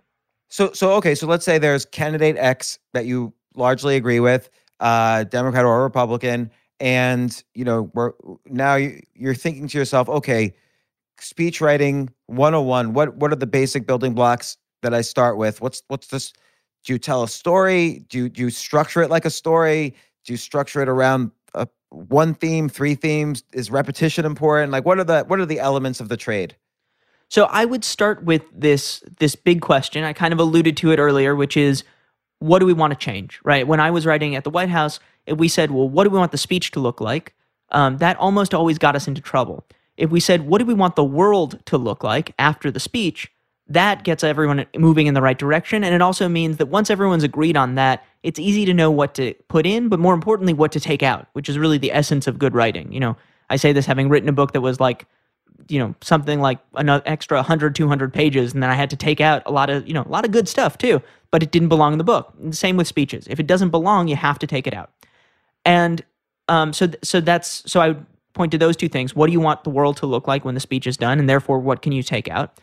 So, 0.51 0.73
so 0.73 0.93
okay, 0.93 1.15
so 1.15 1.27
let's 1.27 1.45
say 1.45 1.59
there's 1.59 1.87
candidate 1.87 2.37
X 2.37 2.79
that 2.93 3.07
you 3.07 3.33
largely 3.55 3.97
agree 3.97 4.21
with, 4.21 4.51
uh, 4.81 5.25
Democrat 5.25 5.65
or 5.65 5.83
Republican, 5.83 6.51
and 6.81 7.43
you 7.55 7.65
know, 7.65 7.91
we're 7.95 8.13
now 8.47 8.75
you're 9.15 9.35
thinking 9.35 9.69
to 9.69 9.79
yourself, 9.79 10.09
okay, 10.09 10.53
speech 11.19 11.61
writing 11.63 12.11
101. 12.27 12.93
What 12.93 13.17
what 13.17 13.33
are 13.33 13.37
the 13.37 13.47
basic 13.47 13.87
building 13.87 14.13
blocks 14.13 14.59
that 14.83 14.95
I 14.95 15.01
start 15.01 15.37
with? 15.37 15.61
What's 15.61 15.83
what's 15.89 16.09
this? 16.09 16.33
do 16.85 16.93
you 16.93 16.99
tell 16.99 17.23
a 17.23 17.29
story? 17.29 18.05
Do 18.09 18.19
you, 18.19 18.29
do 18.29 18.43
you 18.43 18.51
structure 18.51 19.03
it 19.03 19.11
like 19.11 19.25
a 19.25 19.31
story? 19.31 19.95
Do 20.25 20.33
you 20.33 20.37
structure 20.37 20.83
it 20.83 20.89
around 20.89 21.31
a, 21.55 21.69
one 21.91 22.35
theme, 22.35 22.69
three 22.69 22.95
themes? 22.95 23.45
Is 23.53 23.71
repetition 23.71 24.25
important? 24.25 24.73
Like, 24.73 24.85
what 24.85 24.99
are 24.99 25.05
the 25.05 25.23
what 25.23 25.41
are 25.41 25.47
the 25.47 25.61
elements 25.61 26.01
of 26.01 26.09
the 26.09 26.17
trade? 26.17 26.57
So 27.29 27.45
I 27.45 27.65
would 27.65 27.85
start 27.85 28.25
with 28.25 28.43
this 28.53 29.03
this 29.19 29.35
big 29.35 29.61
question. 29.61 30.05
I 30.05 30.13
kind 30.13 30.33
of 30.33 30.39
alluded 30.39 30.77
to 30.79 30.93
it 30.93 30.99
earlier, 30.99 31.35
which 31.35 31.57
is 31.57 31.85
what 32.39 32.59
do 32.59 32.67
we 32.67 32.73
want 32.73 32.93
to 32.93 32.99
change? 32.99 33.41
Right? 33.45 33.67
When 33.67 33.81
I 33.81 33.91
was 33.91 34.07
writing 34.07 34.35
at 34.35 34.45
the 34.45 34.51
White 34.51 34.69
House, 34.69 34.99
we 35.29 35.49
said, 35.49 35.71
well, 35.71 35.89
what 35.89 36.05
do 36.05 36.11
we 36.11 36.19
want 36.19 36.33
the 36.33 36.39
speech 36.39 36.73
to 36.73 36.81
look 36.81 37.01
like? 37.01 37.35
Um, 37.71 37.99
that 37.99 38.17
almost 38.19 38.53
always 38.53 38.79
got 38.79 38.97
us 38.97 39.09
into 39.09 39.21
trouble. 39.21 39.65
If 39.97 40.11
we 40.11 40.21
said, 40.21 40.43
what 40.43 40.59
do 40.59 40.65
we 40.65 40.75
want 40.75 40.97
the 40.97 41.05
world 41.05 41.65
to 41.67 41.79
look 41.79 42.03
like 42.03 42.35
after 42.39 42.71
the 42.71 42.81
speech? 42.81 43.32
That 43.69 44.05
gets 44.05 44.25
everyone 44.25 44.67
moving 44.77 45.07
in 45.07 45.15
the 45.15 45.23
right 45.23 45.39
direction. 45.39 45.85
And 45.85 45.95
it 45.95 46.03
also 46.03 46.29
means 46.29 46.57
that 46.59 46.67
once 46.67 46.91
everyone's 46.91 47.23
agreed 47.23 47.57
on 47.57 47.75
that, 47.77 48.05
it's 48.23 48.39
easy 48.39 48.65
to 48.65 48.75
know 48.75 48.91
what 48.91 49.15
to 49.15 49.35
put 49.49 49.67
in, 49.67 49.89
but 49.89 49.99
more 49.99 50.15
importantly, 50.15 50.53
what 50.53 50.73
to 50.73 50.81
take 50.81 51.03
out, 51.03 51.27
which 51.33 51.49
is 51.49 51.59
really 51.59 51.79
the 51.79 51.93
essence 51.93 52.27
of 52.27 52.39
good 52.39 52.55
writing. 52.55 52.93
You 52.93 53.01
know, 53.01 53.17
I 53.51 53.57
say 53.57 53.73
this 53.73 53.87
having 53.87 54.09
written 54.09 54.29
a 54.29 54.33
book 54.33 54.53
that 54.53 54.61
was 54.61 54.81
like, 54.81 55.07
you 55.69 55.79
know, 55.79 55.95
something 56.01 56.41
like 56.41 56.59
an 56.75 56.89
extra 57.07 57.39
100, 57.39 57.75
200 57.75 58.13
pages. 58.13 58.53
And 58.53 58.63
then 58.63 58.71
I 58.71 58.75
had 58.75 58.91
to 58.91 58.97
take 58.97 59.21
out 59.21 59.43
a 59.47 59.53
lot 59.53 59.71
of, 59.71 59.87
you 59.87 59.95
know, 59.95 60.03
a 60.03 60.09
lot 60.09 60.25
of 60.25 60.33
good 60.33 60.49
stuff 60.49 60.77
too, 60.77 61.01
but 61.31 61.43
it 61.43 61.51
didn't 61.53 61.69
belong 61.69 61.93
in 61.93 61.99
the 61.99 62.05
book. 62.05 62.33
And 62.41 62.57
same 62.57 62.77
with 62.77 62.89
speeches. 62.89 63.27
If 63.29 63.39
it 63.39 63.47
doesn't 63.47 63.71
belong, 63.71 64.09
you 64.09 64.17
have 64.17 64.39
to 64.41 64.47
take 64.47 64.67
it 64.67 64.75
out. 64.75 64.91
And 65.65 66.05
um, 66.49 66.73
so, 66.73 66.89
so 67.03 67.21
that's, 67.21 67.63
so 67.71 67.81
I 67.81 67.89
would 67.89 68.07
point 68.35 68.53
to 68.53 68.59
those 68.59 68.77
two 68.77 68.89
things. 68.89 69.15
What 69.15 69.27
do 69.27 69.33
you 69.33 69.41
want 69.41 69.65
the 69.65 69.71
world 69.71 69.97
to 69.99 70.07
look 70.07 70.27
like 70.27 70.45
when 70.45 70.55
the 70.55 70.61
speech 70.61 70.87
is 70.87 70.97
done? 70.97 71.19
And 71.19 71.29
therefore, 71.29 71.59
what 71.59 71.83
can 71.83 71.93
you 71.93 72.03
take 72.03 72.29
out? 72.29 72.59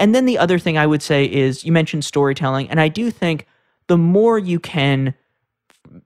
And 0.00 0.14
then 0.14 0.24
the 0.24 0.38
other 0.38 0.58
thing 0.58 0.78
I 0.78 0.86
would 0.86 1.02
say 1.02 1.26
is 1.26 1.64
you 1.64 1.70
mentioned 1.72 2.04
storytelling, 2.04 2.68
and 2.70 2.80
I 2.80 2.88
do 2.88 3.10
think 3.10 3.46
the 3.86 3.98
more 3.98 4.38
you 4.38 4.58
can 4.58 5.14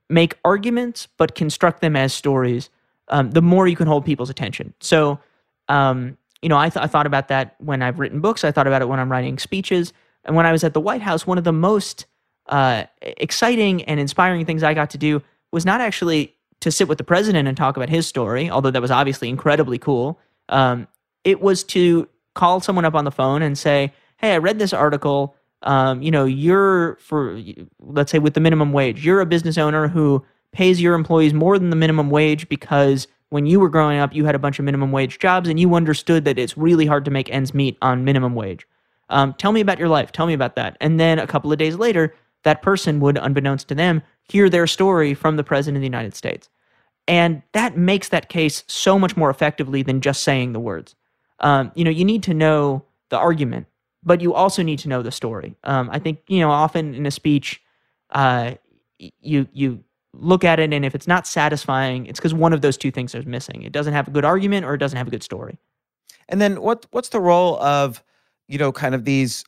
make 0.09 0.37
arguments 0.45 1.07
but 1.17 1.35
construct 1.35 1.81
them 1.81 1.95
as 1.95 2.13
stories, 2.13 2.71
um, 3.09 3.31
the 3.31 3.41
more 3.43 3.69
you 3.69 3.77
can 3.77 3.87
hold 3.87 4.05
people's 4.05 4.31
attention. 4.31 4.75
So, 4.81 5.21
um, 5.69 6.19
you 6.43 6.49
know, 6.49 6.59
I, 6.59 6.69
th- 6.71 6.83
I 6.83 6.89
thought 6.89 7.07
about 7.07 7.29
that 7.29 7.55
when 7.59 7.83
I've 7.83 7.99
written 7.99 8.21
books. 8.21 8.43
I 8.43 8.51
thought 8.51 8.67
about 8.67 8.83
it 8.83 8.89
when 8.89 8.99
I'm 8.99 9.11
writing 9.11 9.39
speeches. 9.39 9.93
And 10.25 10.35
when 10.35 10.47
I 10.47 10.53
was 10.53 10.65
at 10.65 10.75
the 10.75 10.81
White 10.81 11.03
House, 11.03 11.27
one 11.27 11.39
of 11.39 11.45
the 11.45 11.53
most 11.53 12.07
uh, 12.47 12.85
exciting 13.01 13.83
and 13.85 14.01
inspiring 14.01 14.45
things 14.45 14.63
I 14.63 14.75
got 14.75 14.91
to 14.91 14.99
do 14.99 15.23
was 15.53 15.65
not 15.65 15.81
actually 15.81 16.35
to 16.61 16.73
sit 16.73 16.89
with 16.89 16.99
the 16.99 17.05
president 17.05 17.47
and 17.47 17.57
talk 17.57 17.77
about 17.77 17.91
his 17.91 18.07
story, 18.07 18.51
although 18.51 18.71
that 18.71 18.83
was 18.83 18.91
obviously 18.91 19.29
incredibly 19.29 19.79
cool. 19.79 20.19
Um, 20.49 20.89
it 21.23 21.41
was 21.41 21.63
to 21.65 22.09
call 22.35 22.61
someone 22.61 22.85
up 22.85 22.95
on 22.95 23.05
the 23.05 23.11
phone 23.11 23.43
and 23.43 23.57
say, 23.57 23.93
"Hey, 24.19 24.35
I 24.35 24.39
read 24.39 24.59
this 24.59 24.73
article. 24.73 25.37
Um, 25.63 26.03
you 26.03 26.11
know, 26.11 26.25
you're 26.25 26.97
for 26.97 27.41
let's 27.81 28.13
say 28.13 28.19
with 28.19 28.35
the 28.35 28.41
minimum 28.41 28.73
wage, 28.73 29.05
you're 29.05 29.21
a 29.21 29.27
business 29.27 29.57
owner 29.59 29.89
who 29.89 30.25
pays 30.53 30.81
your 30.81 30.95
employees 30.95 31.35
more 31.35 31.59
than 31.59 31.71
the 31.71 31.77
minimum 31.77 32.11
wage 32.11 32.49
because 32.49 33.09
when 33.31 33.47
you 33.47 33.59
were 33.59 33.69
growing 33.69 33.99
up, 33.99 34.15
you 34.15 34.25
had 34.25 34.35
a 34.35 34.39
bunch 34.39 34.59
of 34.59 34.65
minimum 34.65 34.93
wage 34.93 35.19
jobs 35.19 35.49
and 35.49 35.59
you 35.59 35.75
understood 35.75 36.25
that 36.25 36.39
it's 36.39 36.57
really 36.57 36.87
hard 36.87 37.05
to 37.05 37.11
make 37.11 37.31
ends 37.31 37.55
meet 37.55 37.77
on 37.83 38.05
minimum 38.05 38.35
wage. 38.35 38.67
Um, 39.11 39.35
tell 39.35 39.53
me 39.53 39.61
about 39.61 39.79
your 39.79 39.89
life. 39.89 40.13
Tell 40.13 40.27
me 40.27 40.35
about 40.35 40.57
that." 40.57 40.77
And 40.81 41.01
then 41.01 41.19
a 41.19 41.27
couple 41.27 41.53
of 41.53 41.59
days 41.59 41.77
later, 41.77 42.15
that 42.45 42.63
person 42.63 43.01
would, 43.01 43.17
unbeknownst 43.17 43.69
to 43.69 43.75
them, 43.75 44.03
hear 44.23 44.49
their 44.49 44.67
story 44.67 45.15
from 45.15 45.37
the 45.37 45.45
president 45.45 45.79
of 45.79 45.81
the 45.81 45.87
United 45.87 46.15
States. 46.15 46.49
And 47.07 47.43
that 47.53 47.77
makes 47.77 48.09
that 48.09 48.29
case 48.29 48.65
so 48.67 48.99
much 48.99 49.17
more 49.17 49.31
effectively 49.31 49.83
than 49.83 50.01
just 50.01 50.23
saying 50.23 50.53
the 50.53 50.61
words 50.61 50.95
um, 51.45 51.71
you 51.75 51.85
know, 51.85 51.91
you 51.91 52.05
need 52.07 52.23
to 52.25 52.35
know 52.35 52.83
the 53.11 53.19
argument, 53.19 53.67
but 54.03 54.21
you 54.23 54.35
also 54.35 54.63
need 54.63 54.79
to 54.81 54.89
know 54.89 55.03
the 55.03 55.13
story. 55.13 55.55
Um, 55.63 55.91
I 55.93 55.99
think 55.99 56.21
you 56.27 56.41
know, 56.41 56.51
often 56.51 56.95
in 56.95 57.05
a 57.05 57.11
speech, 57.11 57.63
uh, 58.11 58.55
you 58.99 59.47
you 59.53 59.85
look 60.15 60.43
at 60.43 60.59
it, 60.59 60.73
and 60.73 60.85
if 60.87 60.95
it's 60.95 61.07
not 61.07 61.27
satisfying, 61.27 62.07
it's 62.07 62.19
because 62.19 62.33
one 62.33 62.55
of 62.55 62.63
those 62.63 62.79
two 62.79 62.91
things 62.91 63.15
is 63.15 63.27
missing. 63.27 63.63
It 63.63 63.73
doesn't 63.73 63.93
have 63.93 64.09
a 64.09 64.11
good 64.11 64.25
argument, 64.25 64.65
or 64.65 64.73
it 64.75 64.79
doesn't 64.79 64.97
have 64.97 65.07
a 65.07 65.11
good 65.11 65.23
story. 65.23 65.59
And 66.31 66.41
then 66.41 66.63
what 66.63 66.87
what's 66.93 67.11
the 67.11 67.21
role 67.21 67.61
of 67.63 68.03
you 68.49 68.57
know 68.57 68.73
kind 68.73 68.95
of 68.95 69.05
these 69.05 69.45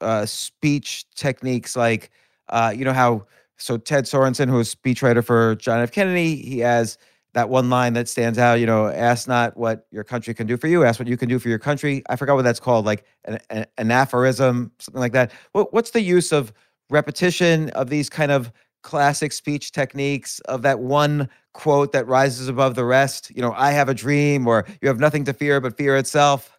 uh, 0.00 0.26
speech 0.26 1.08
techniques 1.14 1.76
like 1.76 2.10
uh, 2.48 2.74
you 2.76 2.84
know 2.84 2.92
how 2.92 3.24
so 3.56 3.78
Ted 3.78 4.04
Sorensen, 4.04 4.48
who 4.48 4.56
was 4.56 4.74
speechwriter 4.74 5.24
for 5.24 5.54
John 5.54 5.80
F. 5.80 5.92
Kennedy, 5.92 6.36
he 6.36 6.58
has 6.58 6.98
that 7.36 7.50
one 7.50 7.68
line 7.68 7.92
that 7.92 8.08
stands 8.08 8.38
out, 8.38 8.60
you 8.60 8.64
know, 8.64 8.86
ask 8.88 9.28
not 9.28 9.58
what 9.58 9.86
your 9.90 10.04
country 10.04 10.32
can 10.32 10.46
do 10.46 10.56
for 10.56 10.68
you, 10.68 10.84
ask 10.84 10.98
what 10.98 11.06
you 11.06 11.18
can 11.18 11.28
do 11.28 11.38
for 11.38 11.50
your 11.50 11.58
country. 11.58 12.02
I 12.08 12.16
forgot 12.16 12.34
what 12.34 12.44
that's 12.44 12.58
called, 12.58 12.86
like 12.86 13.04
an, 13.26 13.66
an, 13.76 13.90
aphorism, 13.90 14.72
something 14.78 15.02
like 15.02 15.12
that. 15.12 15.32
What, 15.52 15.70
what's 15.74 15.90
the 15.90 16.00
use 16.00 16.32
of 16.32 16.50
repetition 16.88 17.68
of 17.70 17.90
these 17.90 18.08
kind 18.08 18.32
of 18.32 18.50
classic 18.82 19.32
speech 19.32 19.72
techniques 19.72 20.40
of 20.40 20.62
that 20.62 20.78
one 20.78 21.28
quote 21.52 21.92
that 21.92 22.06
rises 22.06 22.48
above 22.48 22.74
the 22.74 22.86
rest? 22.86 23.30
You 23.36 23.42
know, 23.42 23.52
I 23.54 23.70
have 23.72 23.90
a 23.90 23.94
dream, 23.94 24.46
or 24.46 24.64
you 24.80 24.88
have 24.88 24.98
nothing 24.98 25.24
to 25.24 25.34
fear 25.34 25.60
but 25.60 25.76
fear 25.76 25.94
itself. 25.98 26.58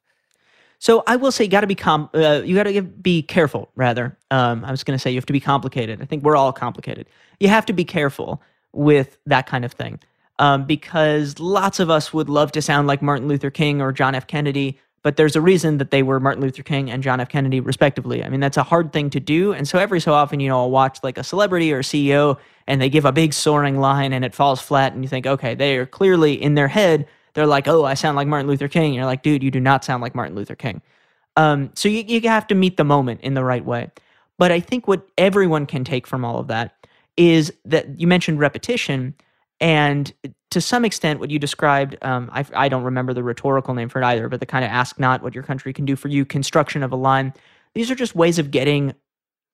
So 0.78 1.02
I 1.08 1.16
will 1.16 1.32
say, 1.32 1.46
you 1.46 1.50
got 1.50 1.62
to 1.62 1.68
be 1.68 1.74
com- 1.74 2.12
uh, 2.14 2.44
you 2.46 2.54
got 2.54 2.64
to 2.64 2.84
be 2.84 3.24
careful. 3.24 3.72
Rather, 3.76 4.16
um, 4.30 4.64
I 4.64 4.70
was 4.70 4.84
going 4.84 4.96
to 4.96 5.02
say 5.02 5.10
you 5.10 5.18
have 5.18 5.26
to 5.26 5.34
be 5.34 5.40
complicated. 5.40 6.04
I 6.04 6.06
think 6.06 6.24
we're 6.24 6.38
all 6.38 6.54
complicated. 6.54 7.08
You 7.40 7.48
have 7.48 7.66
to 7.66 7.74
be 7.74 7.84
careful 7.84 8.44
with 8.74 9.18
that 9.26 9.48
kind 9.48 9.66
of 9.66 9.72
thing 9.72 10.00
um, 10.40 10.66
because 10.66 11.40
lots 11.40 11.80
of 11.80 11.90
us 11.90 12.14
would 12.14 12.30
love 12.30 12.52
to 12.54 12.62
sound 12.62 12.88
like 12.88 13.02
Martin 13.02 13.28
Luther 13.28 13.50
King 13.50 13.82
or 13.82 13.92
John 13.92 14.16
F. 14.16 14.28
Kennedy, 14.28 14.80
but 15.04 15.16
there's 15.16 15.36
a 15.36 15.42
reason 15.42 15.78
that 15.78 15.92
they 15.92 16.04
were 16.04 16.20
Martin 16.20 16.42
Luther 16.42 16.64
King 16.64 16.90
and 16.92 17.02
John 17.02 17.20
F. 17.20 17.30
Kennedy, 17.30 17.60
respectively. 17.60 18.24
I 18.24 18.30
mean, 18.30 18.40
that's 18.40 18.58
a 18.58 18.64
hard 18.64 18.94
thing 18.94 19.10
to 19.12 19.20
do, 19.20 19.54
and 19.54 19.68
so 19.68 19.80
every 19.80 20.00
so 20.00 20.14
often, 20.14 20.40
you 20.40 20.50
know, 20.50 20.58
I'll 20.58 20.72
watch 20.72 21.00
like 21.04 21.18
a 21.18 21.24
celebrity 21.24 21.74
or 21.74 21.80
a 21.80 21.84
CEO, 21.84 22.38
and 22.68 22.82
they 22.82 22.90
give 22.90 23.06
a 23.06 23.12
big 23.12 23.34
soaring 23.34 23.80
line, 23.80 24.14
and 24.14 24.26
it 24.26 24.36
falls 24.36 24.62
flat, 24.62 24.94
and 24.94 25.04
you 25.04 25.10
think, 25.10 25.26
okay, 25.26 25.56
they 25.56 25.78
are 25.78 25.86
clearly 25.86 26.42
in 26.42 26.56
their 26.56 26.68
head 26.68 27.08
they're 27.38 27.46
like, 27.46 27.68
oh, 27.68 27.86
I 27.86 27.94
sound 27.94 28.16
like 28.16 28.28
Martin 28.28 28.48
Luther 28.48 28.68
King. 28.68 28.96
you're 28.96 29.06
like, 29.06 29.22
dude, 29.22 29.44
you 29.44 29.52
do 29.52 29.60
not 29.60 29.86
sound 29.86 30.02
like 30.02 30.16
Martin 30.16 30.36
Luther 30.36 30.56
King. 30.56 30.82
Um, 31.36 31.70
so 31.76 31.88
you, 31.88 32.04
you 32.08 32.28
have 32.28 32.48
to 32.48 32.56
meet 32.56 32.78
the 32.78 32.84
moment 32.84 33.22
in 33.22 33.36
the 33.36 33.44
right 33.44 33.64
way. 33.64 33.92
But 34.40 34.52
I 34.52 34.60
think 34.60 34.88
what 34.88 35.08
everyone 35.20 35.68
can 35.68 35.84
take 35.84 36.08
from 36.08 36.26
all 36.26 36.40
of 36.40 36.48
that 36.48 36.74
is 37.16 37.54
that 37.64 38.00
you 38.00 38.08
mentioned 38.08 38.40
repetition. 38.40 39.14
And 39.60 40.14
to 40.52 40.62
some 40.62 40.86
extent, 40.86 41.20
what 41.20 41.32
you 41.32 41.40
described, 41.40 41.98
um, 42.04 42.30
I, 42.32 42.46
I 42.54 42.70
don't 42.70 42.84
remember 42.84 43.14
the 43.14 43.24
rhetorical 43.24 43.74
name 43.74 43.90
for 43.90 44.02
it 44.02 44.06
either, 44.06 44.30
but 44.30 44.40
the 44.40 44.46
kind 44.46 44.64
of 44.64 44.72
ask 44.72 45.00
not 45.00 45.24
what 45.24 45.34
your 45.34 45.44
country 45.44 45.74
can 45.74 45.86
do 45.86 45.96
for 45.96 46.08
you 46.08 46.26
construction 46.26 46.84
of 46.84 46.92
a 46.92 46.96
line. 46.96 47.34
These 47.74 47.90
are 47.90 47.96
just 47.96 48.16
ways 48.16 48.40
of 48.40 48.52
getting 48.52 48.94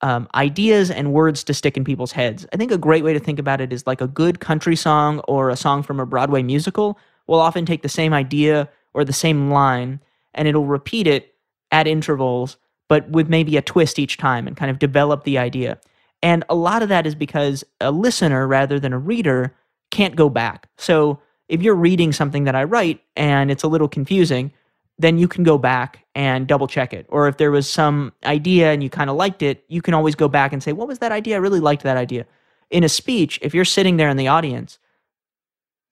um, 0.01 0.27
ideas 0.35 0.91
and 0.91 1.13
words 1.13 1.43
to 1.45 1.53
stick 1.53 1.77
in 1.77 1.85
people's 1.85 2.11
heads. 2.11 2.45
I 2.51 2.57
think 2.57 2.71
a 2.71 2.77
great 2.77 3.03
way 3.03 3.13
to 3.13 3.19
think 3.19 3.39
about 3.39 3.61
it 3.61 3.71
is 3.71 3.87
like 3.87 4.01
a 4.01 4.07
good 4.07 4.41
country 4.41 4.75
song 4.75 5.19
or 5.21 5.49
a 5.49 5.55
song 5.55 5.81
from 5.81 5.99
a 5.99 6.05
Broadway 6.05 6.43
musical 6.43 6.99
will 7.27 7.39
often 7.39 7.65
take 7.65 7.81
the 7.81 7.89
same 7.89 8.13
idea 8.13 8.69
or 8.93 9.05
the 9.05 9.13
same 9.13 9.49
line 9.49 10.01
and 10.33 10.47
it'll 10.47 10.65
repeat 10.65 11.07
it 11.07 11.35
at 11.71 11.87
intervals, 11.87 12.57
but 12.89 13.09
with 13.09 13.29
maybe 13.29 13.55
a 13.55 13.61
twist 13.61 13.97
each 13.97 14.17
time 14.17 14.45
and 14.45 14.57
kind 14.57 14.69
of 14.69 14.77
develop 14.77 15.23
the 15.23 15.37
idea. 15.37 15.79
And 16.21 16.43
a 16.49 16.55
lot 16.55 16.81
of 16.81 16.89
that 16.89 17.07
is 17.07 17.15
because 17.15 17.63
a 17.79 17.91
listener 17.91 18.45
rather 18.45 18.79
than 18.79 18.93
a 18.93 18.99
reader 18.99 19.55
can't 19.93 20.15
go 20.15 20.29
back. 20.29 20.67
So 20.77 21.19
if 21.47 21.61
you're 21.61 21.75
reading 21.75 22.11
something 22.11 22.43
that 22.43 22.55
I 22.55 22.63
write 22.63 23.01
and 23.15 23.49
it's 23.51 23.63
a 23.63 23.67
little 23.67 23.87
confusing, 23.87 24.51
then 24.97 25.17
you 25.17 25.27
can 25.27 25.43
go 25.43 25.57
back 25.57 26.05
and 26.15 26.47
double 26.47 26.67
check 26.67 26.93
it. 26.93 27.05
Or 27.09 27.27
if 27.27 27.37
there 27.37 27.51
was 27.51 27.69
some 27.69 28.11
idea 28.25 28.71
and 28.71 28.83
you 28.83 28.89
kind 28.89 29.09
of 29.09 29.15
liked 29.15 29.41
it, 29.41 29.63
you 29.67 29.81
can 29.81 29.93
always 29.93 30.15
go 30.15 30.27
back 30.27 30.51
and 30.51 30.61
say, 30.61 30.73
What 30.73 30.87
was 30.87 30.99
that 30.99 31.11
idea? 31.11 31.35
I 31.35 31.39
really 31.39 31.59
liked 31.59 31.83
that 31.83 31.97
idea. 31.97 32.25
In 32.69 32.83
a 32.83 32.89
speech, 32.89 33.39
if 33.41 33.53
you're 33.53 33.65
sitting 33.65 33.97
there 33.97 34.09
in 34.09 34.17
the 34.17 34.27
audience 34.27 34.79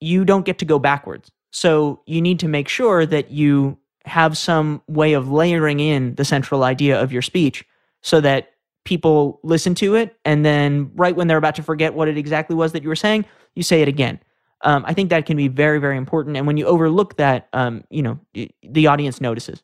you 0.01 0.25
don't 0.25 0.45
get 0.45 0.57
to 0.57 0.65
go 0.65 0.79
backwards. 0.79 1.31
So 1.51 2.01
you 2.05 2.21
need 2.21 2.39
to 2.39 2.47
make 2.47 2.67
sure 2.67 3.05
that 3.05 3.31
you 3.31 3.77
have 4.05 4.37
some 4.37 4.81
way 4.87 5.13
of 5.13 5.31
layering 5.31 5.79
in 5.79 6.15
the 6.15 6.25
central 6.25 6.63
idea 6.63 6.99
of 6.99 7.13
your 7.13 7.21
speech 7.21 7.63
so 8.01 8.19
that 8.21 8.53
people 8.83 9.39
listen 9.43 9.75
to 9.75 9.93
it 9.93 10.17
and 10.25 10.43
then 10.43 10.89
right 10.95 11.15
when 11.15 11.27
they're 11.27 11.37
about 11.37 11.53
to 11.53 11.61
forget 11.61 11.93
what 11.93 12.07
it 12.07 12.17
exactly 12.17 12.55
was 12.55 12.71
that 12.71 12.81
you 12.81 12.89
were 12.89 12.95
saying 12.95 13.23
you 13.55 13.63
say 13.63 13.81
it 13.81 13.87
again 13.87 14.19
um, 14.63 14.83
i 14.87 14.93
think 14.93 15.09
that 15.09 15.25
can 15.25 15.37
be 15.37 15.47
very 15.47 15.79
very 15.79 15.97
important 15.97 16.37
and 16.37 16.47
when 16.47 16.57
you 16.57 16.65
overlook 16.65 17.17
that 17.17 17.47
um, 17.53 17.83
you 17.89 18.01
know 18.01 18.19
the 18.63 18.87
audience 18.87 19.21
notices 19.21 19.63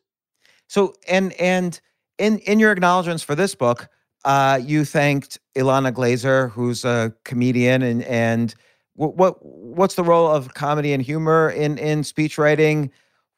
so 0.66 0.94
and 1.08 1.32
and 1.34 1.80
in 2.18 2.38
in 2.40 2.58
your 2.58 2.72
acknowledgments 2.72 3.22
for 3.22 3.34
this 3.34 3.54
book 3.54 3.88
uh, 4.24 4.60
you 4.62 4.84
thanked 4.84 5.38
ilana 5.56 5.92
glazer 5.92 6.50
who's 6.50 6.84
a 6.84 7.12
comedian 7.24 7.82
and 7.82 8.02
and 8.04 8.54
what, 8.98 9.16
what 9.16 9.36
what's 9.44 9.94
the 9.94 10.02
role 10.02 10.26
of 10.26 10.54
comedy 10.54 10.92
and 10.92 11.02
humor 11.02 11.50
in 11.50 11.78
in 11.78 12.02
speech 12.02 12.36
writing? 12.36 12.90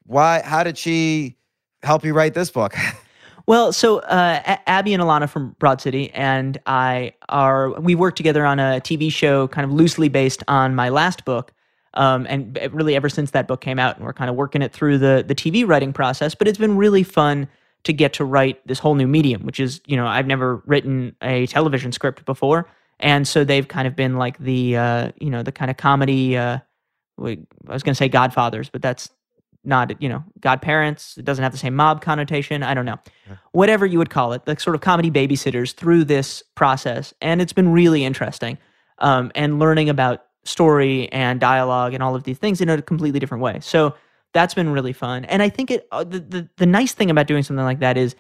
Why? 0.05 0.41
How 0.43 0.65
did 0.65 0.79
she 0.79 1.37
help 1.83 2.05
you 2.05 2.15
write 2.15 2.35
this 2.35 2.51
book? 2.51 2.75
Well, 3.51 3.73
so 3.73 3.99
uh, 3.99 4.59
Abbi 4.69 4.93
and 4.93 5.03
Ilana 5.03 5.29
from 5.29 5.57
Broad 5.59 5.81
City 5.81 6.13
and 6.13 6.57
I 6.67 7.15
are 7.29 7.73
we 7.81 7.97
worked 7.97 8.17
together 8.17 8.47
on 8.47 8.61
a 8.61 8.81
TV 8.81 9.11
show, 9.11 9.49
kind 9.49 9.65
of 9.65 9.73
loosely 9.73 10.09
based 10.09 10.45
on 10.47 10.77
my 10.77 10.89
last 10.89 11.25
book, 11.25 11.53
um, 11.95 12.29
and 12.31 12.57
really 12.71 12.95
ever 12.95 13.09
since 13.09 13.33
that 13.33 13.49
book 13.49 13.61
came 13.61 13.81
out, 13.81 13.97
and 13.97 14.07
we're 14.07 14.13
kind 14.13 14.31
of 14.31 14.37
working 14.37 14.63
it 14.63 14.73
through 14.73 14.99
the 14.99 15.25
the 15.27 15.35
TV 15.35 15.67
writing 15.67 15.93
process. 15.93 16.33
But 16.33 16.47
it's 16.47 16.59
been 16.59 16.77
really 16.77 17.03
fun 17.03 17.49
to 17.83 17.93
get 17.93 18.13
to 18.13 18.25
write 18.25 18.65
this 18.69 18.79
whole 18.79 18.95
new 18.95 19.09
medium, 19.09 19.43
which 19.43 19.59
is 19.59 19.81
you 19.85 19.97
know 19.97 20.07
I've 20.07 20.29
never 20.29 20.63
written 20.65 21.17
a 21.21 21.49
television 21.49 21.91
script 21.91 22.25
before, 22.25 22.69
and 23.01 23.27
so 23.27 23.43
they've 23.43 23.67
kind 23.67 23.89
of 23.89 23.97
been 23.97 24.15
like 24.17 24.39
the 24.39 24.77
uh, 24.77 25.11
you 25.21 25.29
know 25.29 25.43
the 25.43 25.51
kind 25.51 25.73
of 25.73 25.77
comedy. 25.77 26.37
Uh, 26.37 26.59
I 27.21 27.37
was 27.67 27.83
going 27.83 27.95
to 27.95 27.99
say 27.99 28.09
Godfathers, 28.09 28.71
but 28.71 28.81
that's 28.81 29.11
not 29.65 30.01
you 30.01 30.09
know 30.09 30.25
godparents. 30.41 31.17
It 31.19 31.25
doesn't 31.25 31.43
have 31.43 31.53
the 31.53 31.59
same 31.59 31.75
mob 31.75 32.03
connotation. 32.03 32.63
I 32.63 32.75
don't 32.75 32.87
know, 32.87 32.99
yeah. 33.29 33.37
whatever 33.53 33.87
you 33.87 33.99
would 33.99 34.11
call 34.11 34.33
it, 34.33 34.45
the 34.45 34.59
sort 34.59 34.75
of 34.75 34.81
comedy 34.81 35.11
babysitters 35.11 35.75
through 35.75 36.05
this 36.05 36.43
process, 36.55 37.15
and 37.21 37.41
it's 37.41 37.53
been 37.53 37.73
really 37.73 38.05
interesting. 38.05 38.59
Um, 38.99 39.33
and 39.35 39.59
learning 39.59 39.89
about 39.89 40.25
story 40.45 41.11
and 41.11 41.41
dialogue 41.41 41.95
and 41.95 42.03
all 42.03 42.15
of 42.15 42.25
these 42.25 42.39
things 42.39 42.61
in 42.61 42.69
a 42.69 42.83
completely 42.83 43.19
different 43.19 43.43
way. 43.43 43.61
So 43.61 43.95
that's 44.33 44.55
been 44.55 44.71
really 44.71 44.93
fun. 44.93 45.25
And 45.25 45.43
I 45.43 45.49
think 45.49 45.71
it 45.71 45.89
uh, 45.91 46.05
the, 46.05 46.21
the 46.21 46.49
the 46.57 46.67
nice 46.67 46.93
thing 46.93 47.11
about 47.11 47.27
doing 47.27 47.43
something 47.43 47.65
like 47.65 47.81
that 47.81 47.97
is 47.97 48.15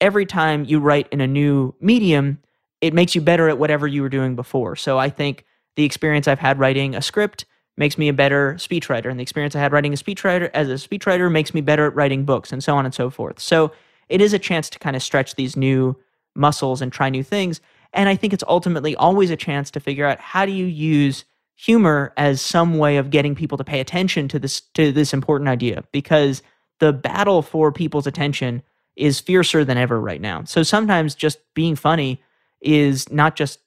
every 0.00 0.26
time 0.26 0.64
you 0.64 0.80
write 0.80 1.08
in 1.12 1.20
a 1.20 1.26
new 1.26 1.74
medium 1.80 2.38
it 2.82 2.92
makes 2.92 3.14
you 3.14 3.20
better 3.20 3.48
at 3.48 3.58
whatever 3.58 3.86
you 3.86 4.02
were 4.02 4.08
doing 4.08 4.34
before. 4.34 4.76
So 4.76 4.98
I 4.98 5.08
think 5.08 5.46
the 5.76 5.84
experience 5.84 6.28
I've 6.28 6.40
had 6.40 6.58
writing 6.58 6.94
a 6.94 7.00
script 7.00 7.46
makes 7.76 7.96
me 7.96 8.08
a 8.08 8.12
better 8.12 8.54
speechwriter, 8.54 9.10
and 9.10 9.18
the 9.18 9.22
experience 9.22 9.56
I 9.56 9.60
had 9.60 9.72
writing 9.72 9.92
a 9.92 9.96
speechwriter 9.96 10.50
as 10.52 10.68
a 10.68 10.74
speechwriter 10.74 11.30
makes 11.30 11.54
me 11.54 11.60
better 11.60 11.86
at 11.86 11.94
writing 11.94 12.24
books, 12.24 12.52
and 12.52 12.62
so 12.62 12.76
on 12.76 12.84
and 12.84 12.94
so 12.94 13.10
forth. 13.10 13.40
So 13.40 13.72
it 14.08 14.20
is 14.20 14.32
a 14.32 14.38
chance 14.38 14.68
to 14.70 14.78
kind 14.78 14.96
of 14.96 15.02
stretch 15.02 15.36
these 15.36 15.56
new 15.56 15.96
muscles 16.34 16.82
and 16.82 16.92
try 16.92 17.08
new 17.08 17.22
things. 17.22 17.60
And 17.92 18.08
I 18.08 18.16
think 18.16 18.32
it's 18.32 18.44
ultimately 18.46 18.96
always 18.96 19.30
a 19.30 19.36
chance 19.36 19.70
to 19.72 19.80
figure 19.80 20.06
out 20.06 20.18
how 20.20 20.46
do 20.46 20.52
you 20.52 20.66
use 20.66 21.24
humor 21.54 22.12
as 22.16 22.40
some 22.40 22.78
way 22.78 22.96
of 22.96 23.10
getting 23.10 23.34
people 23.34 23.58
to 23.58 23.64
pay 23.64 23.80
attention 23.80 24.28
to 24.28 24.38
this 24.38 24.60
to 24.74 24.90
this 24.92 25.12
important 25.12 25.48
idea 25.48 25.84
because 25.92 26.42
the 26.80 26.92
battle 26.92 27.42
for 27.42 27.70
people's 27.70 28.06
attention 28.06 28.62
is 28.96 29.20
fiercer 29.20 29.64
than 29.64 29.78
ever 29.78 30.00
right 30.00 30.20
now. 30.20 30.42
So 30.44 30.62
sometimes 30.62 31.14
just 31.14 31.38
being 31.54 31.76
funny 31.76 32.20
is 32.60 33.10
not 33.10 33.36
just 33.36 33.60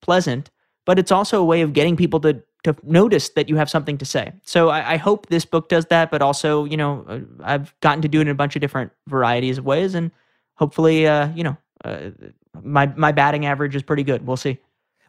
pleasant, 0.00 0.50
but 0.84 0.98
it's 0.98 1.12
also 1.12 1.40
a 1.40 1.44
way 1.44 1.60
of 1.60 1.72
getting 1.72 1.96
people 1.96 2.20
to 2.20 2.42
to 2.64 2.74
notice 2.82 3.28
that 3.30 3.48
you 3.48 3.56
have 3.56 3.70
something 3.70 3.98
to 3.98 4.04
say. 4.04 4.32
So 4.42 4.70
I, 4.70 4.94
I, 4.94 4.96
hope 4.96 5.26
this 5.26 5.44
book 5.44 5.68
does 5.68 5.86
that, 5.86 6.10
but 6.10 6.22
also, 6.22 6.64
you 6.64 6.76
know, 6.76 7.04
uh, 7.08 7.20
I've 7.42 7.78
gotten 7.80 8.00
to 8.02 8.08
do 8.08 8.18
it 8.18 8.22
in 8.22 8.28
a 8.28 8.34
bunch 8.34 8.56
of 8.56 8.60
different 8.60 8.90
varieties 9.06 9.58
of 9.58 9.64
ways, 9.64 9.94
and 9.94 10.10
hopefully, 10.54 11.06
uh, 11.06 11.28
you 11.34 11.44
know, 11.44 11.56
uh, 11.84 12.10
my 12.62 12.86
my 12.96 13.12
batting 13.12 13.46
average 13.46 13.76
is 13.76 13.82
pretty 13.82 14.02
good. 14.02 14.26
We'll 14.26 14.36
see. 14.36 14.58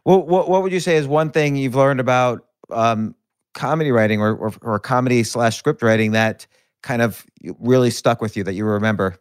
Well, 0.04 0.22
what 0.22 0.50
what 0.50 0.62
would 0.64 0.72
you 0.72 0.80
say 0.80 0.98
is 0.98 1.08
one 1.08 1.32
thing 1.32 1.56
you've 1.56 1.76
learned 1.76 2.00
about 2.00 2.46
um, 2.70 3.16
comedy 3.54 3.92
writing 3.92 4.22
or, 4.22 4.36
or 4.36 4.54
or 4.62 4.80
comedy 4.80 5.24
slash 5.24 5.58
script 5.58 5.82
writing 5.82 6.12
that 6.12 6.46
kind 6.84 7.02
of 7.02 7.26
really 7.60 7.90
stuck 7.90 8.22
with 8.22 8.36
you 8.36 8.44
that 8.44 8.54
you 8.54 8.66
remember? 8.66 9.18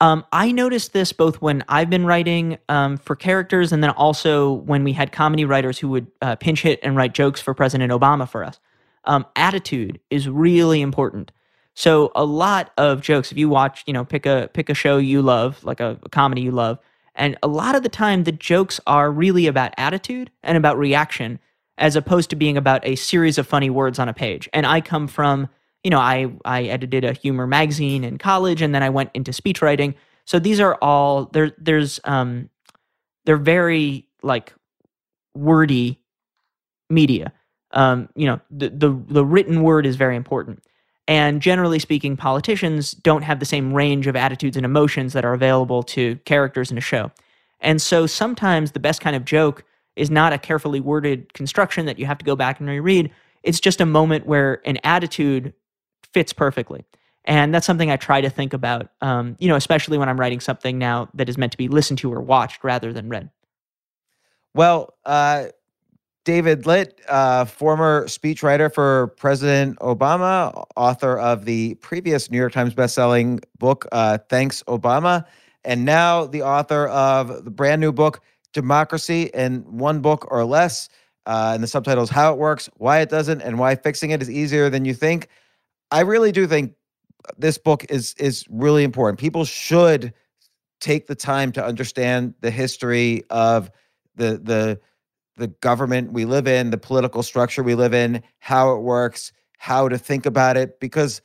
Um, 0.00 0.24
I 0.32 0.52
noticed 0.52 0.92
this 0.92 1.12
both 1.12 1.42
when 1.42 1.64
I've 1.68 1.90
been 1.90 2.06
writing 2.06 2.58
um, 2.68 2.98
for 2.98 3.16
characters 3.16 3.72
and 3.72 3.82
then 3.82 3.90
also 3.90 4.52
when 4.52 4.84
we 4.84 4.92
had 4.92 5.10
comedy 5.10 5.44
writers 5.44 5.78
who 5.78 5.88
would 5.88 6.06
uh, 6.22 6.36
pinch 6.36 6.62
hit 6.62 6.78
and 6.82 6.94
write 6.96 7.14
jokes 7.14 7.40
for 7.40 7.52
President 7.52 7.92
Obama 7.92 8.28
for 8.28 8.44
us. 8.44 8.60
Um, 9.04 9.26
attitude 9.34 9.98
is 10.10 10.28
really 10.28 10.80
important. 10.82 11.32
So 11.74 12.12
a 12.14 12.24
lot 12.24 12.72
of 12.76 13.00
jokes, 13.00 13.32
if 13.32 13.38
you 13.38 13.48
watch, 13.48 13.82
you 13.86 13.92
know, 13.92 14.04
pick 14.04 14.26
a 14.26 14.50
pick 14.52 14.68
a 14.68 14.74
show 14.74 14.98
you 14.98 15.22
love, 15.22 15.62
like 15.64 15.80
a, 15.80 15.98
a 16.02 16.08
comedy 16.08 16.42
you 16.42 16.50
love, 16.50 16.78
and 17.14 17.36
a 17.42 17.48
lot 17.48 17.74
of 17.74 17.82
the 17.82 17.88
time 17.88 18.24
the 18.24 18.32
jokes 18.32 18.80
are 18.86 19.10
really 19.10 19.46
about 19.46 19.74
attitude 19.76 20.30
and 20.42 20.56
about 20.56 20.78
reaction, 20.78 21.38
as 21.76 21.96
opposed 21.96 22.30
to 22.30 22.36
being 22.36 22.56
about 22.56 22.86
a 22.86 22.96
series 22.96 23.38
of 23.38 23.46
funny 23.46 23.70
words 23.70 23.98
on 23.98 24.08
a 24.08 24.14
page. 24.14 24.48
And 24.52 24.66
I 24.66 24.80
come 24.80 25.08
from 25.08 25.48
you 25.84 25.90
know, 25.90 25.98
I 25.98 26.32
I 26.44 26.64
edited 26.64 27.04
a 27.04 27.12
humor 27.12 27.46
magazine 27.46 28.04
in 28.04 28.18
college, 28.18 28.62
and 28.62 28.74
then 28.74 28.82
I 28.82 28.90
went 28.90 29.10
into 29.14 29.32
speech 29.32 29.62
writing. 29.62 29.94
So 30.24 30.38
these 30.38 30.60
are 30.60 30.76
all 30.82 31.26
there. 31.26 31.52
There's 31.58 32.00
um, 32.04 32.50
they're 33.24 33.36
very 33.36 34.06
like 34.22 34.52
wordy 35.34 36.00
media. 36.90 37.32
Um, 37.72 38.08
you 38.14 38.26
know, 38.26 38.40
the, 38.50 38.70
the 38.70 38.90
the 39.08 39.24
written 39.24 39.62
word 39.62 39.86
is 39.86 39.96
very 39.96 40.16
important. 40.16 40.62
And 41.06 41.40
generally 41.40 41.78
speaking, 41.78 42.18
politicians 42.18 42.92
don't 42.92 43.22
have 43.22 43.40
the 43.40 43.46
same 43.46 43.72
range 43.72 44.06
of 44.06 44.14
attitudes 44.14 44.58
and 44.58 44.66
emotions 44.66 45.14
that 45.14 45.24
are 45.24 45.32
available 45.32 45.82
to 45.84 46.16
characters 46.26 46.70
in 46.70 46.76
a 46.76 46.82
show. 46.82 47.10
And 47.60 47.80
so 47.80 48.06
sometimes 48.06 48.72
the 48.72 48.80
best 48.80 49.00
kind 49.00 49.16
of 49.16 49.24
joke 49.24 49.64
is 49.96 50.10
not 50.10 50.34
a 50.34 50.38
carefully 50.38 50.80
worded 50.80 51.32
construction 51.32 51.86
that 51.86 51.98
you 51.98 52.04
have 52.04 52.18
to 52.18 52.24
go 52.24 52.36
back 52.36 52.60
and 52.60 52.68
reread. 52.68 53.10
It's 53.42 53.58
just 53.58 53.80
a 53.80 53.86
moment 53.86 54.26
where 54.26 54.60
an 54.66 54.78
attitude 54.84 55.54
fits 56.12 56.32
perfectly. 56.32 56.84
And 57.24 57.54
that's 57.54 57.66
something 57.66 57.90
I 57.90 57.96
try 57.96 58.20
to 58.22 58.30
think 58.30 58.54
about, 58.54 58.88
um, 59.02 59.36
you 59.38 59.48
know, 59.48 59.56
especially 59.56 59.98
when 59.98 60.08
I'm 60.08 60.18
writing 60.18 60.40
something 60.40 60.78
now 60.78 61.10
that 61.14 61.28
is 61.28 61.36
meant 61.36 61.52
to 61.52 61.58
be 61.58 61.68
listened 61.68 61.98
to 62.00 62.12
or 62.12 62.22
watched 62.22 62.64
rather 62.64 62.92
than 62.92 63.08
read. 63.08 63.28
Well, 64.54 64.94
uh, 65.04 65.48
David 66.24 66.66
Litt, 66.66 67.00
uh, 67.08 67.44
former 67.44 68.06
speechwriter 68.06 68.72
for 68.72 69.08
President 69.18 69.78
Obama, 69.78 70.64
author 70.76 71.18
of 71.18 71.44
the 71.44 71.74
previous 71.76 72.30
New 72.30 72.38
York 72.38 72.52
Times 72.52 72.74
bestselling 72.74 73.42
book, 73.58 73.86
uh, 73.92 74.18
Thanks 74.28 74.62
Obama, 74.64 75.24
and 75.64 75.84
now 75.84 76.26
the 76.26 76.42
author 76.42 76.88
of 76.88 77.44
the 77.44 77.50
brand 77.50 77.80
new 77.80 77.92
book, 77.92 78.20
Democracy 78.52 79.30
in 79.34 79.60
One 79.78 80.00
Book 80.00 80.26
or 80.30 80.44
Less. 80.44 80.88
Uh, 81.26 81.52
and 81.54 81.62
the 81.62 81.66
subtitle 81.66 82.04
is 82.04 82.10
How 82.10 82.32
It 82.32 82.38
Works, 82.38 82.70
Why 82.78 83.00
It 83.00 83.10
Doesn't, 83.10 83.42
and 83.42 83.58
Why 83.58 83.74
Fixing 83.74 84.10
It 84.10 84.22
is 84.22 84.30
Easier 84.30 84.70
Than 84.70 84.86
You 84.86 84.94
Think. 84.94 85.28
I 85.90 86.00
really 86.00 86.32
do 86.32 86.46
think 86.46 86.74
this 87.36 87.58
book 87.58 87.84
is 87.88 88.14
is 88.14 88.44
really 88.50 88.84
important. 88.84 89.18
People 89.18 89.44
should 89.44 90.12
take 90.80 91.06
the 91.06 91.14
time 91.14 91.52
to 91.52 91.64
understand 91.64 92.34
the 92.40 92.50
history 92.50 93.24
of 93.30 93.70
the 94.16 94.38
the 94.42 94.80
the 95.36 95.48
government 95.48 96.12
we 96.12 96.24
live 96.24 96.48
in, 96.48 96.70
the 96.70 96.78
political 96.78 97.22
structure 97.22 97.62
we 97.62 97.76
live 97.76 97.94
in, 97.94 98.22
how 98.40 98.74
it 98.74 98.80
works, 98.80 99.32
how 99.56 99.88
to 99.88 99.96
think 99.96 100.26
about 100.26 100.56
it, 100.56 100.80
because 100.80 101.22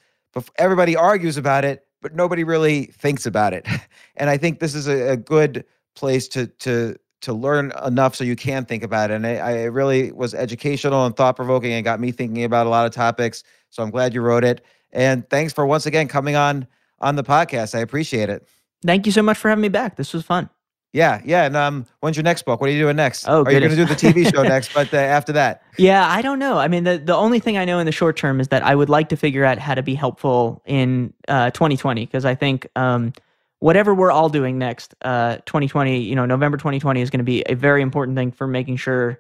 everybody 0.58 0.96
argues 0.96 1.36
about 1.36 1.66
it, 1.66 1.88
but 2.02 2.14
nobody 2.14 2.44
really 2.44 2.86
thinks 2.86 3.26
about 3.26 3.54
it. 3.54 3.68
And 4.16 4.30
I 4.30 4.38
think 4.38 4.60
this 4.60 4.76
is 4.76 4.88
a, 4.88 5.14
a 5.14 5.18
good 5.18 5.66
place 5.96 6.28
to 6.30 6.46
to 6.46 6.96
to 7.22 7.34
learn 7.34 7.72
enough 7.84 8.16
so 8.16 8.24
you 8.24 8.36
can 8.36 8.64
think 8.66 8.84
about 8.84 9.10
it. 9.10 9.16
And 9.16 9.26
I, 9.26 9.38
I 9.38 9.64
really 9.64 10.12
was 10.12 10.36
educational 10.36 11.06
and 11.06 11.16
thought 11.16 11.36
provoking 11.36 11.72
and 11.72 11.84
got 11.84 12.00
me 12.00 12.12
thinking 12.12 12.44
about 12.44 12.68
a 12.68 12.70
lot 12.70 12.86
of 12.86 12.92
topics. 12.92 13.44
So 13.74 13.82
I'm 13.82 13.90
glad 13.90 14.14
you 14.14 14.22
wrote 14.22 14.44
it. 14.44 14.64
And 14.92 15.28
thanks 15.30 15.52
for 15.52 15.66
once 15.66 15.86
again 15.88 16.08
coming 16.08 16.36
on 16.36 16.68
on 17.00 17.16
the 17.16 17.24
podcast. 17.24 17.74
I 17.74 17.80
appreciate 17.80 18.30
it. 18.30 18.48
Thank 18.86 19.06
you 19.06 19.12
so 19.12 19.24
much 19.24 19.38
for 19.38 19.50
having 19.50 19.64
me 19.64 19.70
back. 19.70 19.96
This 19.96 20.14
was 20.14 20.24
fun. 20.24 20.50
Yeah, 20.92 21.22
yeah. 21.26 21.46
And 21.46 21.58
um, 21.58 21.88
when's 22.02 22.16
your 22.16 22.24
next 22.24 22.44
book? 22.44 22.62
What 22.62 22.70
are 22.70 22.74
you 22.74 22.80
doing 22.80 22.96
next? 22.96 23.28
Oh, 23.28 23.44
are 23.44 23.52
you 23.52 23.60
going 23.60 23.72
to 23.72 23.76
do 23.76 23.86
the 23.86 23.96
TV 23.96 24.32
show 24.32 24.44
next? 24.44 24.74
But 24.76 24.94
uh, 24.94 24.98
after 24.98 25.32
that, 25.34 25.64
yeah, 25.78 26.08
I 26.08 26.22
don't 26.22 26.38
know. 26.38 26.60
I 26.60 26.68
mean, 26.68 26.84
the 26.84 27.00
the 27.00 27.16
only 27.16 27.40
thing 27.40 27.58
I 27.58 27.66
know 27.66 27.80
in 27.80 27.88
the 27.88 27.92
short 27.92 28.16
term 28.16 28.40
is 28.40 28.50
that 28.50 28.62
I 28.62 28.76
would 28.76 28.90
like 28.90 29.10
to 29.10 29.18
figure 29.18 29.44
out 29.44 29.58
how 29.58 29.74
to 29.74 29.82
be 29.82 29.96
helpful 29.96 30.62
in 30.66 31.14
uh, 31.28 31.50
2020 31.50 32.06
because 32.06 32.26
I 32.26 32.36
think 32.36 32.68
um, 32.76 33.12
whatever 33.58 33.96
we're 33.96 34.12
all 34.12 34.30
doing 34.30 34.60
next, 34.60 34.94
uh, 35.02 35.38
2020, 35.48 36.00
you 36.00 36.16
know, 36.16 36.28
November 36.28 36.58
2020 36.58 37.02
is 37.02 37.10
going 37.10 37.20
to 37.20 37.24
be 37.24 37.42
a 37.48 37.56
very 37.56 37.82
important 37.82 38.16
thing 38.16 38.32
for 38.32 38.46
making 38.46 38.78
sure 38.78 39.20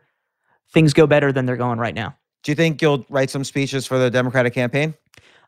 things 0.71 0.93
go 0.93 1.07
better 1.07 1.31
than 1.31 1.47
they're 1.47 1.57
going 1.57 1.79
right 1.79 1.95
now. 1.95 2.15
Do 2.43 2.51
you 2.51 2.55
think 2.55 2.81
you'll 2.81 3.05
write 3.09 3.29
some 3.29 3.43
speeches 3.43 3.85
for 3.85 3.97
the 3.97 4.11
Democratic 4.11 4.53
campaign? 4.53 4.93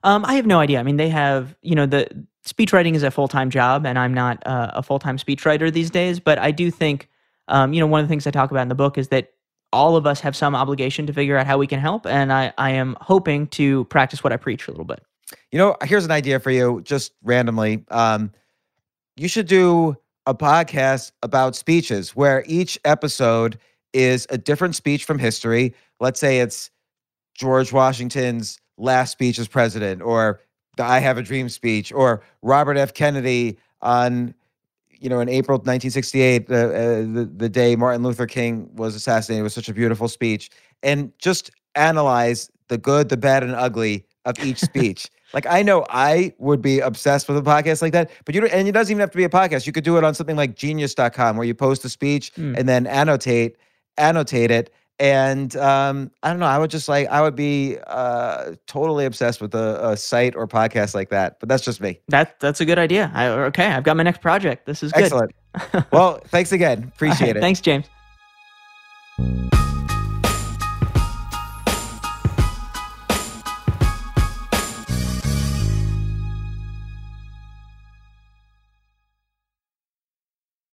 Um, 0.03 0.23
I 0.26 0.35
have 0.35 0.45
no 0.45 0.59
idea. 0.59 0.80
I 0.80 0.84
mean, 0.84 0.97
they 0.97 1.09
have, 1.09 1.55
you 1.61 1.76
know, 1.76 1.85
the 1.85 2.07
speech 2.43 2.72
writing 2.72 2.95
is 2.95 3.03
a 3.03 3.11
full 3.11 3.27
time 3.27 3.49
job, 3.49 3.85
and 3.85 3.99
I'm 3.99 4.13
not 4.13 4.45
uh, 4.45 4.72
a 4.73 4.84
full 4.84 4.99
time 4.99 5.17
speechwriter 5.17 5.72
these 5.72 5.89
days. 5.89 6.19
But 6.19 6.38
I 6.39 6.51
do 6.51 6.72
think, 6.72 7.09
um, 7.47 7.73
you 7.73 7.80
know, 7.80 7.88
one 7.88 8.01
of 8.01 8.07
the 8.07 8.11
things 8.11 8.26
I 8.26 8.31
talk 8.31 8.51
about 8.51 8.61
in 8.61 8.69
the 8.69 8.76
book 8.76 8.97
is 8.97 9.09
that 9.09 9.34
all 9.73 9.97
of 9.97 10.05
us 10.05 10.22
have 10.22 10.35
some 10.35 10.55
obligation 10.55 11.05
to 11.07 11.13
figure 11.13 11.38
out 11.38 11.45
how 11.45 11.57
we 11.57 11.67
can 11.67 11.80
help, 11.80 12.05
and 12.05 12.31
I, 12.31 12.53
I 12.57 12.72
am 12.72 12.95
hoping 13.01 13.47
to 13.47 13.84
practice 13.85 14.23
what 14.23 14.31
I 14.31 14.38
preach 14.38 14.67
a 14.67 14.72
little 14.72 14.85
bit. 14.85 15.03
You 15.51 15.57
know, 15.57 15.76
here's 15.84 16.05
an 16.05 16.11
idea 16.11 16.39
for 16.39 16.51
you, 16.51 16.81
just 16.84 17.13
randomly. 17.23 17.84
Um, 17.89 18.31
you 19.17 19.27
should 19.27 19.47
do 19.47 19.97
a 20.26 20.35
podcast 20.35 21.11
about 21.23 21.55
speeches 21.55 22.15
where 22.15 22.43
each 22.47 22.80
episode 22.85 23.59
is 23.91 24.27
a 24.30 24.38
different 24.38 24.76
speech 24.76 25.03
from 25.03 25.19
history. 25.19 25.73
Let's 25.99 26.19
say 26.19 26.39
it's 26.39 26.69
George 27.36 27.72
Washington's 27.72 28.60
last 28.78 29.12
speech 29.12 29.38
as 29.38 29.48
president 29.48 30.02
or 30.02 30.41
the 30.78 30.84
I 30.84 30.99
Have 30.99 31.18
a 31.18 31.22
Dream 31.22 31.49
speech 31.49 31.94
or 31.94 32.22
Robert 32.41 32.78
F. 32.78 32.94
Kennedy 32.94 33.57
on, 33.82 34.34
you 34.90 35.10
know, 35.10 35.20
in 35.20 35.30
April 35.30 35.57
1968, 35.57 36.49
uh, 36.49 36.56
uh, 36.56 36.68
the, 37.02 37.32
the 37.38 37.49
day 37.49 37.76
Martin 37.76 38.03
Luther 38.03 38.26
King 38.26 38.70
was 38.76 38.95
assassinated, 38.95 39.44
was 39.44 39.53
such 39.53 39.70
a 39.70 39.74
beautiful 39.74 40.07
speech. 40.07 40.49
And 40.84 41.12
just 41.20 41.52
analyze 41.76 42.49
the 42.68 42.78
good, 42.78 43.10
the 43.10 43.18
bad, 43.18 43.44
and 43.44 43.53
ugly 43.53 44.06
of 44.26 44.38
each 44.44 44.60
speech. 44.62 45.10
like 45.34 45.45
I 45.45 45.62
know 45.62 45.86
I 45.90 46.34
would 46.40 46.62
be 46.62 46.80
obsessed 46.80 47.28
with 47.28 47.38
a 47.38 47.41
podcast 47.41 47.82
like 47.82 47.94
that, 47.94 48.10
but 48.26 48.34
you 48.34 48.41
don't, 48.41 48.52
and 48.52 48.68
it 48.68 48.72
doesn't 48.72 48.91
even 48.91 49.02
have 49.02 49.12
to 49.12 49.18
be 49.18 49.24
a 49.24 49.30
podcast. 49.30 49.68
You 49.68 49.74
could 49.74 49.84
do 49.84 49.98
it 49.98 50.03
on 50.03 50.14
something 50.14 50.36
like 50.36 50.56
genius.com 50.56 51.38
where 51.38 51.45
you 51.45 51.53
post 51.53 51.86
a 51.86 51.90
speech 51.90 52.34
mm. 52.34 52.57
and 52.57 52.68
then 52.68 52.88
annotate, 52.88 53.57
annotate 53.98 54.52
it 54.52 54.74
and 54.99 55.55
um, 55.57 56.11
I 56.23 56.30
don't 56.30 56.39
know. 56.39 56.45
I 56.45 56.57
would 56.57 56.69
just 56.69 56.88
like 56.88 57.07
I 57.07 57.22
would 57.22 57.35
be 57.35 57.77
uh, 57.88 58.55
totally 58.67 59.05
obsessed 59.05 59.41
with 59.41 59.53
a, 59.53 59.89
a, 59.89 59.97
site 59.97 60.35
or 60.35 60.47
podcast 60.47 60.95
like 60.95 61.09
that. 61.09 61.39
But 61.39 61.49
that's 61.49 61.63
just 61.63 61.81
me. 61.81 61.99
That 62.07 62.39
that's 62.39 62.61
a 62.61 62.65
good 62.65 62.80
idea. 62.80 63.11
I, 63.13 63.27
okay, 63.27 63.67
I've 63.67 63.84
got 63.84 63.97
my 63.97 64.03
next 64.03 64.22
project. 64.22 64.65
This 64.65 64.84
is 64.84 64.91
good. 64.91 65.03
excellent. 65.03 65.31
well, 65.91 66.19
thanks 66.27 66.51
again. 66.51 66.91
Appreciate 66.95 67.27
right, 67.27 67.38
it. 67.38 67.41
Thanks, 67.41 67.61
James. 67.61 67.85